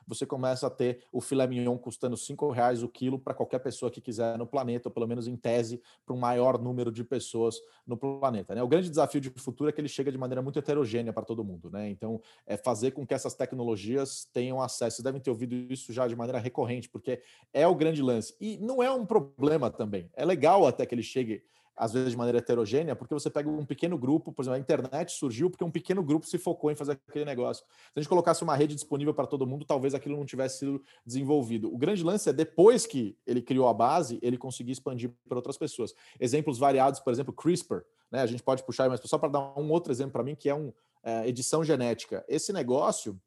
você 0.07 0.25
começa 0.25 0.67
a 0.67 0.71
ter 0.71 1.05
o 1.13 1.21
filé 1.21 1.47
mignon 1.47 1.77
custando 1.79 2.17
cinco 2.17 2.51
reais 2.51 2.83
o 2.83 2.89
quilo 2.89 3.19
para 3.19 3.35
qualquer 3.35 3.59
pessoa 3.59 3.91
que 3.91 4.01
quiser 4.01 4.39
no 4.39 4.47
planeta, 4.47 4.89
ou 4.89 4.93
pelo 4.93 5.07
menos 5.07 5.27
em 5.27 5.37
tese, 5.37 5.81
para 6.05 6.15
um 6.15 6.19
maior 6.19 6.61
número 6.61 6.91
de 6.91 7.05
pessoas 7.05 7.61
no 7.87 7.97
planeta. 7.97 8.55
Né? 8.55 8.63
O 8.63 8.69
grande 8.69 8.89
desafio 8.89 9.21
de 9.21 9.31
futuro 9.31 9.71
é 9.71 9.73
que 9.73 9.81
ele 9.81 9.89
chega 9.89 10.11
de 10.11 10.19
maneira 10.19 10.43
muito 10.43 10.59
heterogênea 10.59 11.13
para 11.13 11.25
todo 11.25 11.45
mundo. 11.45 11.71
Né? 11.71 11.91
Então, 11.91 12.21
é 12.47 12.57
fazer 12.57 12.93
com 12.93 13.07
que 13.07 13.15
essas 13.15 13.35
tecnologias 13.35 14.29
tenham 14.33 14.61
acesso. 14.61 14.97
Vocês 14.97 15.05
devem 15.05 15.21
ter 15.21 15.31
ouvido 15.31 15.55
isso 15.55 15.93
já 15.93 16.07
de 16.07 16.17
maneira 16.17 16.39
recorrente, 16.39 16.89
porque 16.89 17.21
é 17.53 17.67
o 17.67 17.75
grande 17.75 18.03
lance. 18.03 18.35
E 18.41 18.57
não 18.59 18.83
é 18.83 18.91
um 18.91 19.05
problema 19.05 19.71
também. 19.71 20.11
É 20.15 20.25
legal 20.25 20.67
até 20.67 20.87
que 20.87 20.95
ele 20.95 21.03
chegue 21.03 21.43
às 21.77 21.93
vezes 21.93 22.13
de 22.13 22.17
maneira 22.17 22.39
heterogênea, 22.39 22.97
porque 22.97 23.13
você 23.13 23.29
pega 23.29 23.49
um 23.49 23.65
pequeno 23.65 23.99
grupo, 23.99 24.33
por 24.33 24.43
exemplo, 24.43 24.57
a 24.57 24.61
internet 24.61 25.13
surgiu 25.13 25.51
porque 25.51 25.65
um 25.65 25.71
pequeno 25.71 26.03
grupo 26.03 26.27
se 26.27 26.39
focou 26.39 26.71
em 26.71 26.75
fazer 26.75 26.93
aquele 26.93 27.25
negócio. 27.25 27.65
Se 27.67 27.93
a 27.97 28.01
gente 28.01 28.09
colocasse 28.09 28.43
uma 28.43 28.57
rede 28.57 28.75
disponível 28.75 29.13
para 29.13 29.27
todo 29.27 29.47
mundo, 29.47 29.65
talvez 29.65 29.95
aquilo 29.95 30.17
não 30.17 30.25
tivesse 30.25 30.61
sido 30.61 30.83
desenvolvido. 31.05 31.73
O 31.73 31.77
grande 31.77 32.03
lance 32.03 32.29
é 32.31 32.33
depois 32.33 32.87
que 32.87 33.17
ele 33.27 33.43
criou 33.43 33.69
a 33.69 33.75
base, 33.75 34.19
ele 34.23 34.39
conseguir 34.39 34.73
expandir 34.73 35.13
para 35.29 35.37
outras 35.37 35.59
pessoas. 35.59 35.95
Exemplos 36.19 36.59
variados, 36.59 37.01
por 37.01 37.13
exemplo, 37.13 37.33
CRISPR, 37.33 37.83
né? 38.11 38.21
A 38.21 38.27
gente 38.27 38.43
pode 38.43 38.65
puxar, 38.65 38.89
mas 38.89 39.01
só 39.05 39.19
para 39.19 39.29
dar 39.29 39.59
um 39.59 39.71
outro 39.71 39.93
exemplo 39.93 40.13
para 40.13 40.23
mim, 40.23 40.35
que 40.35 40.49
é 40.49 40.55
um 40.55 40.73
é, 41.03 41.29
edição 41.29 41.63
genética. 41.63 42.25
Esse 42.29 42.53
negócio 42.53 43.21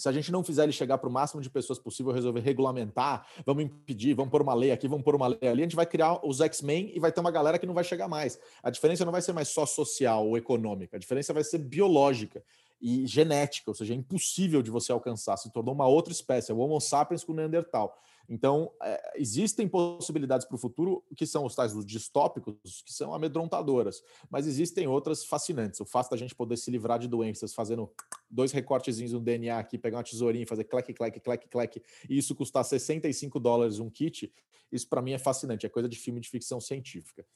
se 0.00 0.08
a 0.08 0.12
gente 0.12 0.32
não 0.32 0.42
fizer 0.42 0.62
ele 0.62 0.72
chegar 0.72 0.96
para 0.96 1.08
o 1.10 1.12
máximo 1.12 1.42
de 1.42 1.50
pessoas 1.50 1.78
possível, 1.78 2.10
resolver 2.10 2.40
regulamentar, 2.40 3.26
vamos 3.44 3.64
impedir, 3.64 4.14
vamos 4.14 4.30
pôr 4.30 4.40
uma 4.40 4.54
lei 4.54 4.72
aqui, 4.72 4.88
vamos 4.88 5.04
pôr 5.04 5.14
uma 5.14 5.26
lei 5.26 5.38
ali, 5.42 5.60
a 5.60 5.64
gente 5.64 5.76
vai 5.76 5.84
criar 5.84 6.26
os 6.26 6.40
X-Men 6.40 6.90
e 6.94 6.98
vai 6.98 7.12
ter 7.12 7.20
uma 7.20 7.30
galera 7.30 7.58
que 7.58 7.66
não 7.66 7.74
vai 7.74 7.84
chegar 7.84 8.08
mais. 8.08 8.38
A 8.62 8.70
diferença 8.70 9.04
não 9.04 9.12
vai 9.12 9.20
ser 9.20 9.34
mais 9.34 9.48
só 9.48 9.66
social 9.66 10.26
ou 10.26 10.38
econômica, 10.38 10.96
a 10.96 11.00
diferença 11.00 11.34
vai 11.34 11.44
ser 11.44 11.58
biológica 11.58 12.42
e 12.80 13.06
genética, 13.06 13.70
ou 13.70 13.74
seja, 13.74 13.92
é 13.92 13.96
impossível 13.96 14.62
de 14.62 14.70
você 14.70 14.90
alcançar, 14.90 15.36
se 15.36 15.52
tornou 15.52 15.74
uma 15.74 15.86
outra 15.86 16.14
espécie, 16.14 16.50
é 16.50 16.54
o 16.54 16.58
Homo 16.58 16.80
sapiens 16.80 17.22
com 17.22 17.32
o 17.32 17.34
Neandertal. 17.34 17.94
Então, 18.30 18.72
é, 18.80 19.14
existem 19.16 19.68
possibilidades 19.68 20.46
para 20.46 20.54
o 20.54 20.58
futuro 20.58 21.04
que 21.16 21.26
são 21.26 21.44
os 21.44 21.56
tais 21.56 21.72
dos 21.72 21.84
distópicos, 21.84 22.80
que 22.86 22.92
são 22.92 23.12
amedrontadoras, 23.12 24.04
mas 24.30 24.46
existem 24.46 24.86
outras 24.86 25.24
fascinantes. 25.24 25.80
O 25.80 25.84
fato 25.84 26.10
da 26.10 26.16
gente 26.16 26.32
poder 26.32 26.56
se 26.56 26.70
livrar 26.70 27.00
de 27.00 27.08
doenças 27.08 27.52
fazendo 27.52 27.90
dois 28.30 28.52
recortezinhos 28.52 29.12
no 29.12 29.18
DNA 29.18 29.58
aqui, 29.58 29.76
pegar 29.76 29.96
uma 29.96 30.04
tesourinha 30.04 30.44
e 30.44 30.46
fazer 30.46 30.62
clac, 30.62 30.94
clac, 30.94 31.18
clac, 31.18 31.48
clac, 31.48 31.82
e 32.08 32.16
isso 32.16 32.32
custar 32.36 32.64
65 32.64 33.40
dólares 33.40 33.80
um 33.80 33.90
kit, 33.90 34.32
isso 34.70 34.88
para 34.88 35.02
mim 35.02 35.10
é 35.10 35.18
fascinante, 35.18 35.66
é 35.66 35.68
coisa 35.68 35.88
de 35.88 35.98
filme 35.98 36.20
de 36.20 36.28
ficção 36.28 36.60
científica. 36.60 37.26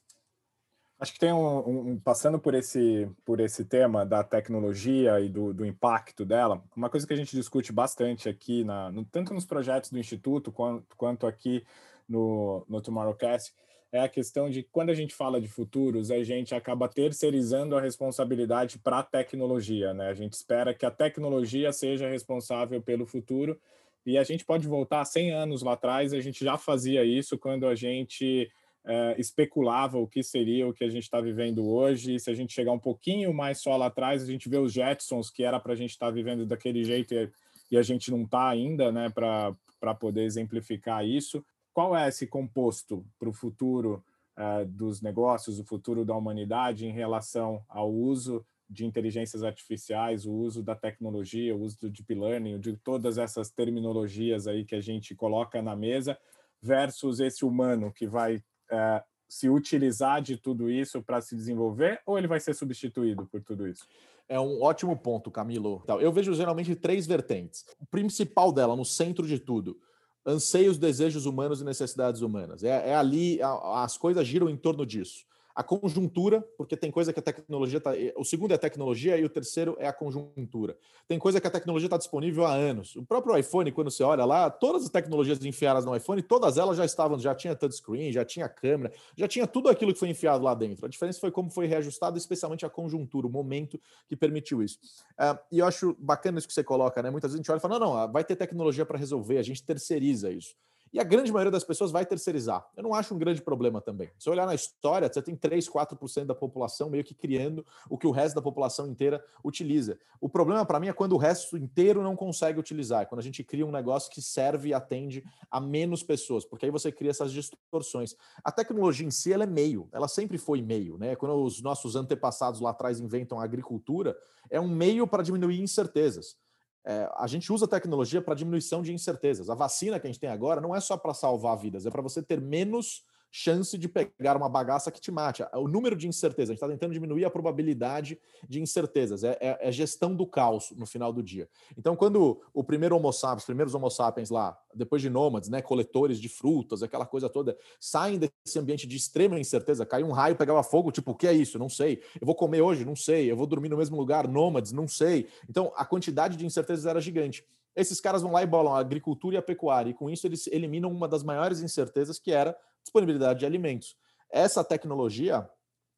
Acho 0.97 1.13
que 1.13 1.19
tem 1.19 1.33
um, 1.33 1.91
um, 1.91 1.99
passando 1.99 2.39
por 2.39 2.53
esse 2.53 3.09
por 3.25 3.41
esse 3.41 3.65
tema 3.65 4.05
da 4.05 4.23
tecnologia 4.23 5.19
e 5.19 5.27
do, 5.27 5.53
do, 5.53 5.65
impacto 5.65 6.23
dela, 6.23 6.63
uma 6.75 6.89
coisa 6.89 7.05
que 7.05 7.13
a 7.13 7.17
gente 7.17 7.35
discute 7.35 7.73
bastante 7.73 8.29
aqui 8.29 8.63
na, 8.63 8.89
no, 8.91 9.03
tanto 9.03 9.33
nos 9.33 9.45
projetos 9.45 9.91
do 9.91 9.99
instituto 9.99 10.53
quanto, 10.53 10.95
quanto 10.95 11.27
aqui 11.27 11.65
no, 12.07 12.65
no 12.69 12.81
Tomorrowcast 12.81 13.53
é 13.91 14.01
a 14.01 14.09
questão 14.09 14.49
de 14.49 14.63
quando 14.63 14.89
a 14.89 14.93
gente 14.93 15.15
fala 15.15 15.39
de 15.39 15.47
futuros, 15.47 16.11
a 16.11 16.23
gente 16.23 16.53
acaba 16.53 16.87
terceirizando 16.87 17.77
a 17.77 17.81
responsabilidade 17.81 18.77
para 18.77 18.99
a 18.99 19.03
tecnologia, 19.03 19.93
né? 19.93 20.09
A 20.09 20.13
gente 20.13 20.33
espera 20.33 20.73
que 20.73 20.85
a 20.85 20.91
tecnologia 20.91 21.71
seja 21.71 22.09
responsável 22.09 22.81
pelo 22.81 23.05
futuro 23.05 23.59
e 24.05 24.17
a 24.17 24.23
gente 24.23 24.45
pode 24.45 24.67
voltar 24.67 25.03
100 25.05 25.31
anos 25.31 25.61
lá 25.63 25.73
atrás, 25.73 26.13
a 26.13 26.19
gente 26.19 26.43
já 26.43 26.57
fazia 26.57 27.03
isso 27.03 27.37
quando 27.37 27.65
a 27.67 27.75
gente 27.75 28.51
é, 28.85 29.15
especulava 29.19 29.97
o 29.97 30.07
que 30.07 30.21
seria 30.21 30.67
o 30.67 30.73
que 30.73 30.83
a 30.83 30.89
gente 30.89 31.03
está 31.03 31.19
vivendo 31.19 31.67
hoje. 31.67 32.19
Se 32.19 32.29
a 32.29 32.33
gente 32.33 32.53
chegar 32.53 32.71
um 32.71 32.79
pouquinho 32.79 33.33
mais 33.33 33.59
só 33.59 33.75
lá 33.75 33.87
atrás, 33.87 34.23
a 34.23 34.27
gente 34.27 34.47
vê 34.47 34.57
os 34.57 34.71
Jetsons, 34.71 35.29
que 35.29 35.43
era 35.43 35.59
para 35.59 35.73
a 35.73 35.75
gente 35.75 35.91
estar 35.91 36.07
tá 36.07 36.11
vivendo 36.11 36.45
daquele 36.45 36.83
jeito 36.83 37.13
e, 37.13 37.29
e 37.71 37.77
a 37.77 37.81
gente 37.81 38.11
não 38.11 38.23
está 38.23 38.47
ainda, 38.47 38.91
né, 38.91 39.09
para 39.09 39.95
poder 39.99 40.23
exemplificar 40.23 41.05
isso. 41.05 41.43
Qual 41.73 41.97
é 41.97 42.07
esse 42.07 42.27
composto 42.27 43.05
para 43.19 43.27
o 43.27 43.33
futuro 43.33 44.03
é, 44.37 44.65
dos 44.65 45.01
negócios, 45.01 45.59
o 45.59 45.65
futuro 45.65 46.05
da 46.05 46.15
humanidade 46.15 46.85
em 46.85 46.91
relação 46.91 47.63
ao 47.67 47.91
uso 47.91 48.45
de 48.69 48.85
inteligências 48.85 49.43
artificiais, 49.43 50.25
o 50.25 50.31
uso 50.31 50.63
da 50.63 50.75
tecnologia, 50.75 51.55
o 51.55 51.61
uso 51.61 51.79
do 51.81 51.89
deep 51.89 52.13
learning, 52.13 52.59
de 52.59 52.75
todas 52.77 53.17
essas 53.17 53.49
terminologias 53.49 54.47
aí 54.47 54.65
que 54.65 54.75
a 54.75 54.81
gente 54.81 55.15
coloca 55.15 55.61
na 55.61 55.75
mesa, 55.75 56.17
versus 56.61 57.19
esse 57.19 57.45
humano 57.45 57.91
que 57.91 58.07
vai 58.07 58.43
é, 58.71 59.03
se 59.27 59.49
utilizar 59.49 60.21
de 60.21 60.37
tudo 60.37 60.69
isso 60.69 61.01
para 61.01 61.21
se 61.21 61.35
desenvolver 61.35 62.01
ou 62.05 62.17
ele 62.17 62.27
vai 62.27 62.39
ser 62.39 62.53
substituído 62.53 63.25
por 63.25 63.41
tudo 63.41 63.67
isso? 63.67 63.87
É 64.27 64.39
um 64.39 64.61
ótimo 64.61 64.97
ponto, 64.97 65.29
Camilo. 65.29 65.83
Eu 65.99 66.11
vejo 66.11 66.33
geralmente 66.33 66.75
três 66.75 67.05
vertentes. 67.05 67.63
O 67.79 67.85
principal 67.85 68.51
dela, 68.51 68.75
no 68.75 68.85
centro 68.85 69.27
de 69.27 69.37
tudo, 69.37 69.77
anseios, 70.25 70.77
desejos 70.77 71.25
humanos 71.25 71.61
e 71.61 71.63
necessidades 71.65 72.21
humanas. 72.21 72.63
É, 72.63 72.89
é 72.89 72.95
ali, 72.95 73.39
as 73.41 73.97
coisas 73.97 74.25
giram 74.27 74.49
em 74.49 74.57
torno 74.57 74.85
disso 74.85 75.25
a 75.55 75.63
conjuntura, 75.63 76.41
porque 76.57 76.75
tem 76.75 76.91
coisa 76.91 77.13
que 77.13 77.19
a 77.19 77.23
tecnologia 77.23 77.77
está. 77.77 77.91
O 78.17 78.25
segundo 78.25 78.51
é 78.51 78.55
a 78.55 78.57
tecnologia 78.57 79.17
e 79.17 79.23
o 79.23 79.29
terceiro 79.29 79.77
é 79.79 79.87
a 79.87 79.93
conjuntura. 79.93 80.77
Tem 81.07 81.17
coisa 81.17 81.39
que 81.39 81.47
a 81.47 81.49
tecnologia 81.49 81.87
está 81.87 81.97
disponível 81.97 82.45
há 82.45 82.53
anos. 82.53 82.97
O 82.97 83.05
próprio 83.05 83.37
iPhone, 83.37 83.71
quando 83.71 83.89
você 83.89 84.03
olha 84.03 84.25
lá, 84.25 84.49
todas 84.49 84.83
as 84.83 84.89
tecnologias 84.89 85.43
enfiadas 85.45 85.85
no 85.85 85.95
iPhone, 85.95 86.21
todas 86.21 86.57
elas 86.57 86.75
já 86.75 86.83
estavam, 86.83 87.17
já 87.17 87.33
tinha 87.33 87.55
touchscreen, 87.55 88.11
já 88.11 88.25
tinha 88.25 88.49
câmera, 88.49 88.91
já 89.15 89.29
tinha 89.29 89.47
tudo 89.47 89.69
aquilo 89.69 89.93
que 89.93 89.99
foi 89.99 90.09
enfiado 90.09 90.43
lá 90.43 90.53
dentro. 90.53 90.85
A 90.85 90.89
diferença 90.89 91.21
foi 91.21 91.31
como 91.31 91.49
foi 91.49 91.67
reajustado, 91.67 92.17
especialmente 92.17 92.65
a 92.65 92.69
conjuntura, 92.69 93.25
o 93.25 93.29
momento 93.29 93.79
que 94.09 94.15
permitiu 94.17 94.61
isso. 94.61 94.77
Uh, 95.13 95.39
e 95.53 95.59
eu 95.59 95.65
acho 95.65 95.95
bacana 95.97 96.37
isso 96.37 96.47
que 96.49 96.53
você 96.53 96.65
coloca, 96.65 97.01
né? 97.01 97.09
Muitas 97.09 97.31
vezes 97.31 97.39
a 97.39 97.41
gente 97.41 97.51
olha 97.51 97.59
e 97.59 97.61
fala: 97.61 97.79
não, 97.79 97.93
não, 97.93 98.11
vai 98.11 98.25
ter 98.25 98.35
tecnologia 98.35 98.85
para 98.85 98.97
resolver, 98.97 99.37
a 99.37 99.43
gente 99.43 99.63
terceiriza 99.63 100.29
isso. 100.29 100.53
E 100.95 100.99
a 100.99 101.03
grande 101.03 101.29
maioria 101.29 101.51
das 101.51 101.65
pessoas 101.65 101.91
vai 101.91 102.05
terceirizar. 102.05 102.65
Eu 102.73 102.81
não 102.81 102.93
acho 102.93 103.13
um 103.13 103.17
grande 103.17 103.41
problema 103.41 103.81
também. 103.81 104.09
Se 104.17 104.29
olhar 104.29 104.45
na 104.45 104.55
história, 104.55 105.11
você 105.11 105.21
tem 105.21 105.35
3, 105.35 105.67
4% 105.67 106.23
da 106.23 106.33
população 106.33 106.89
meio 106.89 107.03
que 107.03 107.13
criando 107.13 107.65
o 107.89 107.97
que 107.97 108.07
o 108.07 108.11
resto 108.11 108.33
da 108.33 108.41
população 108.41 108.87
inteira 108.87 109.21
utiliza. 109.43 109.99
O 110.21 110.29
problema 110.29 110.65
para 110.65 110.79
mim 110.79 110.87
é 110.87 110.93
quando 110.93 111.11
o 111.11 111.17
resto 111.17 111.57
inteiro 111.57 112.01
não 112.01 112.15
consegue 112.15 112.61
utilizar, 112.61 113.01
é 113.01 113.05
quando 113.05 113.19
a 113.19 113.23
gente 113.23 113.43
cria 113.43 113.65
um 113.65 113.71
negócio 113.71 114.09
que 114.09 114.21
serve 114.21 114.69
e 114.69 114.73
atende 114.73 115.21
a 115.51 115.59
menos 115.59 116.01
pessoas, 116.01 116.45
porque 116.45 116.65
aí 116.65 116.71
você 116.71 116.93
cria 116.93 117.11
essas 117.11 117.33
distorções. 117.33 118.15
A 118.41 118.49
tecnologia 118.49 119.05
em 119.05 119.11
si 119.11 119.33
ela 119.33 119.43
é 119.43 119.47
meio, 119.47 119.89
ela 119.91 120.07
sempre 120.07 120.37
foi 120.37 120.61
meio, 120.61 120.97
né? 120.97 121.13
Quando 121.17 121.35
os 121.43 121.61
nossos 121.61 121.97
antepassados 121.97 122.61
lá 122.61 122.69
atrás 122.69 123.01
inventam 123.01 123.37
a 123.37 123.43
agricultura, 123.43 124.17
é 124.49 124.61
um 124.61 124.69
meio 124.69 125.05
para 125.05 125.23
diminuir 125.23 125.59
incertezas. 125.59 126.37
É, 126.85 127.09
a 127.15 127.25
gente 127.25 127.51
usa 127.51 127.67
tecnologia 127.67 128.21
para 128.21 128.35
diminuição 128.35 128.81
de 128.81 128.93
incertezas. 128.93 129.49
A 129.49 129.55
vacina 129.55 129.99
que 129.99 130.05
a 130.05 130.09
gente 130.11 130.19
tem 130.19 130.29
agora 130.29 130.61
não 130.61 130.75
é 130.75 130.79
só 130.79 130.95
para 130.95 131.13
salvar 131.13 131.57
vidas, 131.57 131.85
é 131.85 131.89
para 131.89 132.01
você 132.01 132.21
ter 132.21 132.39
menos 132.39 133.03
chance 133.37 133.77
de 133.77 133.89
pegar 133.89 134.37
uma 134.37 134.47
bagaça 134.47 134.89
que 134.89 135.01
te 135.01 135.11
mate. 135.11 135.43
O 135.55 135.67
número 135.67 135.93
de 135.93 136.07
incertezas, 136.07 136.51
a 136.51 136.53
gente 136.53 136.63
está 136.63 136.69
tentando 136.69 136.93
diminuir 136.93 137.25
a 137.25 137.29
probabilidade 137.29 138.17
de 138.47 138.61
incertezas. 138.61 139.25
É, 139.25 139.37
é, 139.41 139.57
é, 139.59 139.71
gestão 139.73 140.15
do 140.15 140.25
caos 140.25 140.71
no 140.71 140.85
final 140.85 141.11
do 141.11 141.21
dia. 141.21 141.49
Então, 141.77 141.97
quando 141.97 142.41
o 142.53 142.63
primeiro 142.63 142.95
Homo 142.95 143.11
sapiens, 143.11 143.41
os 143.41 143.45
primeiros 143.45 143.75
Homo 143.75 143.89
sapiens 143.89 144.29
lá, 144.29 144.57
depois 144.73 145.01
de 145.01 145.09
nômades, 145.09 145.49
né, 145.49 145.61
coletores 145.61 146.17
de 146.17 146.29
frutas, 146.29 146.81
aquela 146.81 147.05
coisa 147.05 147.27
toda, 147.27 147.57
saem 147.77 148.17
desse 148.17 148.57
ambiente 148.57 148.87
de 148.87 148.95
extrema 148.95 149.37
incerteza, 149.37 149.85
caiu 149.85 150.07
um 150.07 150.13
raio, 150.13 150.37
pegava 150.37 150.63
fogo, 150.63 150.89
tipo, 150.89 151.11
o 151.11 151.15
que 151.15 151.27
é 151.27 151.33
isso? 151.33 151.59
Não 151.59 151.67
sei. 151.67 152.01
Eu 152.21 152.25
vou 152.25 152.35
comer 152.35 152.61
hoje? 152.61 152.85
Não 152.85 152.95
sei. 152.95 153.29
Eu 153.29 153.35
vou 153.35 153.45
dormir 153.45 153.67
no 153.67 153.75
mesmo 153.75 153.97
lugar? 153.97 154.29
Nômades? 154.29 154.71
Não 154.71 154.87
sei. 154.87 155.27
Então, 155.49 155.73
a 155.75 155.83
quantidade 155.83 156.37
de 156.37 156.45
incertezas 156.45 156.85
era 156.85 157.01
gigante. 157.01 157.45
Esses 157.75 157.99
caras 157.99 158.21
vão 158.21 158.31
lá 158.31 158.41
e 158.41 158.47
bolam 158.47 158.73
a 158.73 158.79
agricultura 158.79 159.35
e 159.35 159.37
a 159.37 159.41
pecuária, 159.41 159.89
e 159.89 159.93
com 159.93 160.09
isso 160.09 160.25
eles 160.25 160.47
eliminam 160.47 160.89
uma 160.89 161.09
das 161.09 161.23
maiores 161.23 161.59
incertezas 161.61 162.17
que 162.17 162.31
era 162.31 162.55
disponibilidade 162.85 163.39
de 163.39 163.45
alimentos. 163.45 163.97
Essa 164.31 164.63
tecnologia 164.63 165.49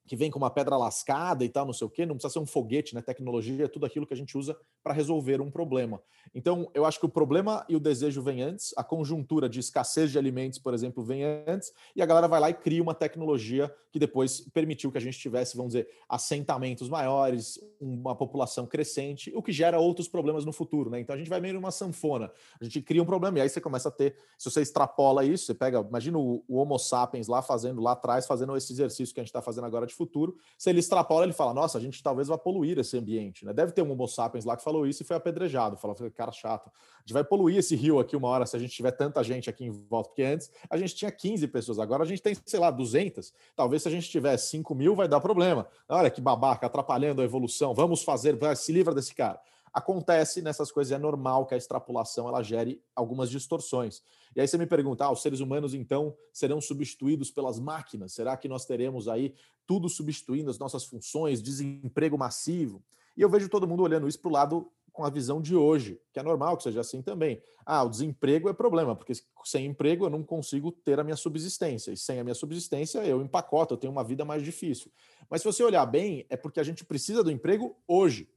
que 0.08 0.16
vem 0.16 0.32
com 0.32 0.40
uma 0.40 0.50
pedra 0.50 0.78
lascada 0.78 1.44
e 1.44 1.50
tal, 1.50 1.66
não 1.66 1.74
sei 1.74 1.86
o 1.86 1.90
quê, 1.90 2.06
não 2.06 2.16
precisa 2.16 2.34
ser 2.34 2.40
um 2.40 2.46
foguete, 2.46 2.96
né? 2.96 3.02
Tecnologia 3.02 3.66
é 3.66 3.68
tudo 3.68 3.86
aquilo 3.86 4.08
que 4.08 4.14
a 4.14 4.18
gente 4.18 4.38
usa 4.38 4.58
para 4.82 4.94
resolver 4.94 5.42
um 5.42 5.52
problema. 5.52 6.02
Então, 6.34 6.72
eu 6.74 6.86
acho 6.86 7.00
que 7.00 7.06
o 7.06 7.10
problema 7.10 7.66
e 7.68 7.76
o 7.76 7.80
desejo 7.80 8.22
vem 8.22 8.42
antes, 8.42 8.74
a 8.78 8.84
conjuntura 8.84 9.50
de 9.50 9.60
escassez 9.60 10.12
de 10.12 10.18
alimentos, 10.18 10.60
por 10.60 10.74
exemplo, 10.74 11.04
vem 11.04 11.24
antes, 11.24 11.74
e 11.96 12.02
a 12.02 12.06
galera 12.06 12.28
vai 12.28 12.40
lá 12.40 12.50
e 12.50 12.54
cria 12.54 12.82
uma 12.82 12.94
tecnologia 12.94 13.74
que 13.92 14.00
depois 14.00 14.42
permitiu 14.54 14.92
que 14.92 14.98
a 14.98 15.02
gente 15.02 15.18
tivesse, 15.18 15.58
vamos 15.58 15.74
dizer, 15.74 15.90
assentamentos 16.08 16.88
maiores, 16.88 17.60
uma 17.80 18.16
população 18.16 18.66
crescente, 18.66 19.32
o 19.36 19.42
que 19.42 19.52
gera 19.52 19.80
outros 19.80 20.08
problemas 20.08 20.46
no 20.46 20.54
futuro, 20.54 20.90
né? 20.90 21.00
Então 21.00 21.16
a 21.16 21.18
gente 21.18 21.30
vai 21.30 21.40
meio 21.40 21.56
numa 21.56 21.72
sanfona, 21.72 22.32
a 22.60 22.64
gente 22.64 22.82
cria 22.82 23.02
um 23.02 23.06
problema 23.06 23.40
e 23.40 23.42
aí 23.42 23.50
você 23.50 23.60
começa 23.60 23.90
a 23.90 23.92
ter, 23.92 24.16
se 24.38 24.50
você 24.50 24.62
extrapola 24.62 25.26
isso, 25.26 25.46
você 25.46 25.54
pega, 25.54 25.80
imagina 25.80 26.18
o, 26.18 26.44
o 26.48 26.58
Homo 26.58 26.78
sapiens 26.78 27.28
lá 27.28 27.42
fazendo 27.42 27.82
lá 27.82 27.94
atrás, 27.94 28.28
fazendo 28.28 28.56
esse 28.56 28.72
exercício 28.72 29.14
que 29.14 29.20
a 29.20 29.24
gente 29.24 29.30
está 29.30 29.42
fazendo 29.42 29.66
agora 29.66 29.86
de 29.86 29.94
futuro, 29.98 30.38
se 30.58 30.70
ele 30.70 30.80
extrapola, 30.80 31.26
ele 31.26 31.34
fala, 31.34 31.54
nossa, 31.54 31.78
a 31.78 31.82
gente 31.82 32.02
talvez 32.02 32.28
vá 32.28 32.38
poluir 32.38 32.78
esse 32.78 32.98
ambiente, 32.98 33.46
né? 33.46 33.54
Deve 33.54 33.72
ter 33.72 33.82
um 33.82 33.92
Homo 33.92 34.08
sapiens 34.08 34.46
lá 34.46 34.56
que 34.56 34.64
falou 34.64 34.86
isso 34.86 35.04
e 35.04 35.06
foi 35.06 35.16
apedrejado, 35.16 35.76
falou, 35.78 35.96
cara 36.16 36.32
chato, 36.32 36.70
a 36.70 37.00
gente 37.02 37.14
vai 37.14 37.24
poluir 37.24 37.58
esse 37.58 37.76
rio 37.76 38.00
aqui 38.00 38.16
uma 38.16 38.28
hora 38.28 38.46
se 38.46 38.56
a 38.56 38.60
gente 38.60 38.72
tiver 38.72 38.92
tanta 38.92 39.24
gente 39.24 39.50
aqui 39.50 39.66
em 39.66 39.72
volta, 39.72 40.10
porque 40.10 40.24
antes 40.24 40.52
a 40.70 40.78
gente 40.78 40.96
tinha 40.96 41.12
15 41.12 41.48
pessoas, 41.48 41.80
agora 41.80 42.04
a 42.04 42.06
gente 42.06 42.22
tem, 42.22 42.36
sei 42.46 42.60
lá, 42.60 42.70
200, 42.70 43.34
talvez 43.56 43.82
se 43.82 43.88
a 43.88 43.92
gente 43.92 44.10
tiver 44.10 44.38
5 44.38 44.76
mil 44.76 44.96
vai 44.96 45.08
dar 45.08 45.20
problema. 45.20 45.68
Olha 45.90 46.10
que 46.10 46.22
babaca, 46.22 46.68
atrapalhando 46.68 47.22
a 47.22 47.26
evolução, 47.26 47.74
vamos 47.74 48.04
fazer, 48.04 48.38
se 48.56 48.72
livra 48.72 48.94
desse 48.94 49.16
cara 49.16 49.40
acontece 49.78 50.42
nessas 50.42 50.72
coisas, 50.72 50.92
é 50.92 50.98
normal 50.98 51.46
que 51.46 51.54
a 51.54 51.58
extrapolação 51.58 52.28
ela 52.28 52.42
gere 52.42 52.82
algumas 52.96 53.30
distorções. 53.30 54.02
E 54.36 54.42
aí 54.42 54.48
você 54.48 54.58
me 54.58 54.66
pergunta, 54.66 55.06
ah, 55.06 55.12
os 55.12 55.22
seres 55.22 55.40
humanos 55.40 55.74
então 55.74 56.16
serão 56.32 56.62
substituídos 56.62 57.32
pelas 57.32 57.60
máquinas? 57.60 58.14
Será 58.14 58.36
que 58.38 58.48
nós 58.48 58.66
teremos 58.66 59.08
aí 59.08 59.34
tudo 59.66 59.90
substituindo 59.90 60.50
as 60.50 60.60
nossas 60.60 60.86
funções, 60.86 61.42
desemprego 61.42 62.18
massivo? 62.18 62.84
E 63.16 63.22
eu 63.22 63.30
vejo 63.30 63.50
todo 63.50 63.68
mundo 63.68 63.84
olhando 63.84 64.08
isso 64.08 64.20
para 64.20 64.30
o 64.30 64.34
lado 64.34 64.72
com 64.98 65.06
a 65.06 65.12
visão 65.12 65.40
de 65.40 65.56
hoje, 65.56 66.02
que 66.12 66.20
é 66.20 66.24
normal 66.24 66.58
que 66.58 66.64
seja 66.64 66.82
assim 66.82 67.04
também. 67.04 67.40
Ah, 67.64 67.84
o 67.84 67.90
desemprego 67.90 68.50
é 68.50 68.54
problema, 68.54 68.96
porque 68.96 69.14
sem 69.46 69.68
emprego 69.68 70.06
eu 70.06 70.10
não 70.10 70.24
consigo 70.24 70.72
ter 70.72 71.00
a 71.00 71.04
minha 71.04 71.16
subsistência, 71.16 71.92
e 71.92 71.98
sem 71.98 72.20
a 72.20 72.24
minha 72.24 72.34
subsistência 72.34 73.06
eu 73.06 73.22
empacoto, 73.22 73.76
eu 73.76 73.78
tenho 73.78 73.94
uma 73.94 74.04
vida 74.04 74.26
mais 74.26 74.42
difícil. 74.42 74.92
Mas 75.30 75.42
se 75.42 75.46
você 75.46 75.62
olhar 75.62 75.86
bem, 75.86 76.26
é 76.32 76.36
porque 76.36 76.60
a 76.60 76.64
gente 76.64 76.84
precisa 76.84 77.24
do 77.24 77.30
emprego 77.30 77.78
hoje. 77.88 78.28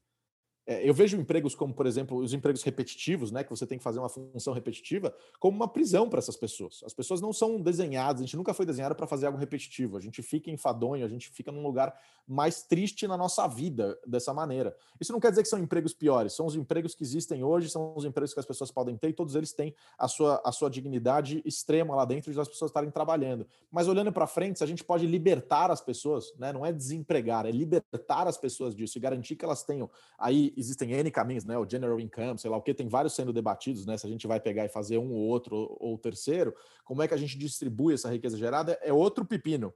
É, 0.66 0.88
eu 0.88 0.94
vejo 0.94 1.16
empregos 1.16 1.54
como, 1.54 1.74
por 1.74 1.86
exemplo, 1.86 2.18
os 2.18 2.32
empregos 2.32 2.62
repetitivos, 2.62 3.30
né, 3.32 3.42
que 3.42 3.50
você 3.50 3.66
tem 3.66 3.78
que 3.78 3.84
fazer 3.84 3.98
uma 3.98 4.08
função 4.08 4.52
repetitiva, 4.52 5.14
como 5.38 5.56
uma 5.56 5.66
prisão 5.66 6.08
para 6.08 6.18
essas 6.18 6.36
pessoas. 6.36 6.82
As 6.84 6.92
pessoas 6.92 7.20
não 7.20 7.32
são 7.32 7.60
desenhadas, 7.60 8.20
a 8.20 8.24
gente 8.24 8.36
nunca 8.36 8.54
foi 8.54 8.66
desenhado 8.66 8.94
para 8.94 9.06
fazer 9.06 9.26
algo 9.26 9.38
repetitivo. 9.38 9.96
A 9.96 10.00
gente 10.00 10.22
fica 10.22 10.50
enfadonho, 10.50 11.04
a 11.04 11.08
gente 11.08 11.30
fica 11.30 11.50
num 11.50 11.62
lugar 11.62 11.98
mais 12.26 12.62
triste 12.62 13.08
na 13.08 13.16
nossa 13.16 13.46
vida 13.48 13.98
dessa 14.06 14.32
maneira. 14.32 14.76
Isso 15.00 15.12
não 15.12 15.18
quer 15.18 15.30
dizer 15.30 15.42
que 15.42 15.48
são 15.48 15.58
empregos 15.58 15.92
piores, 15.92 16.34
são 16.34 16.46
os 16.46 16.54
empregos 16.54 16.94
que 16.94 17.02
existem 17.02 17.42
hoje, 17.42 17.68
são 17.68 17.94
os 17.96 18.04
empregos 18.04 18.32
que 18.32 18.40
as 18.40 18.46
pessoas 18.46 18.70
podem 18.70 18.96
ter 18.96 19.08
e 19.08 19.12
todos 19.12 19.34
eles 19.34 19.52
têm 19.52 19.74
a 19.98 20.06
sua, 20.06 20.40
a 20.44 20.52
sua 20.52 20.70
dignidade 20.70 21.42
extrema 21.44 21.96
lá 21.96 22.04
dentro 22.04 22.32
de 22.32 22.38
as 22.38 22.48
pessoas 22.48 22.70
estarem 22.70 22.90
trabalhando. 22.90 23.46
Mas 23.70 23.88
olhando 23.88 24.12
para 24.12 24.26
frente, 24.26 24.58
se 24.58 24.64
a 24.64 24.66
gente 24.66 24.84
pode 24.84 25.06
libertar 25.06 25.70
as 25.70 25.80
pessoas, 25.80 26.32
né, 26.38 26.52
não 26.52 26.64
é 26.64 26.72
desempregar, 26.72 27.46
é 27.46 27.50
libertar 27.50 28.28
as 28.28 28.36
pessoas 28.36 28.74
disso 28.74 28.98
e 28.98 29.00
garantir 29.00 29.34
que 29.34 29.44
elas 29.44 29.64
tenham 29.64 29.90
aí 30.18 30.54
existem 30.60 30.92
N 30.92 31.10
caminhos, 31.10 31.44
né? 31.44 31.58
O 31.58 31.68
general 31.68 31.98
income, 31.98 32.38
sei 32.38 32.50
lá 32.50 32.56
o 32.56 32.62
que, 32.62 32.74
tem 32.74 32.88
vários 32.88 33.14
sendo 33.14 33.32
debatidos, 33.32 33.86
né? 33.86 33.96
Se 33.96 34.06
a 34.06 34.10
gente 34.10 34.26
vai 34.26 34.38
pegar 34.38 34.64
e 34.64 34.68
fazer 34.68 34.98
um 34.98 35.10
ou 35.12 35.20
outro 35.20 35.76
ou 35.80 35.98
terceiro, 35.98 36.54
como 36.84 37.02
é 37.02 37.08
que 37.08 37.14
a 37.14 37.16
gente 37.16 37.36
distribui 37.38 37.94
essa 37.94 38.10
riqueza 38.10 38.36
gerada 38.36 38.78
é 38.82 38.92
outro 38.92 39.24
pepino. 39.24 39.72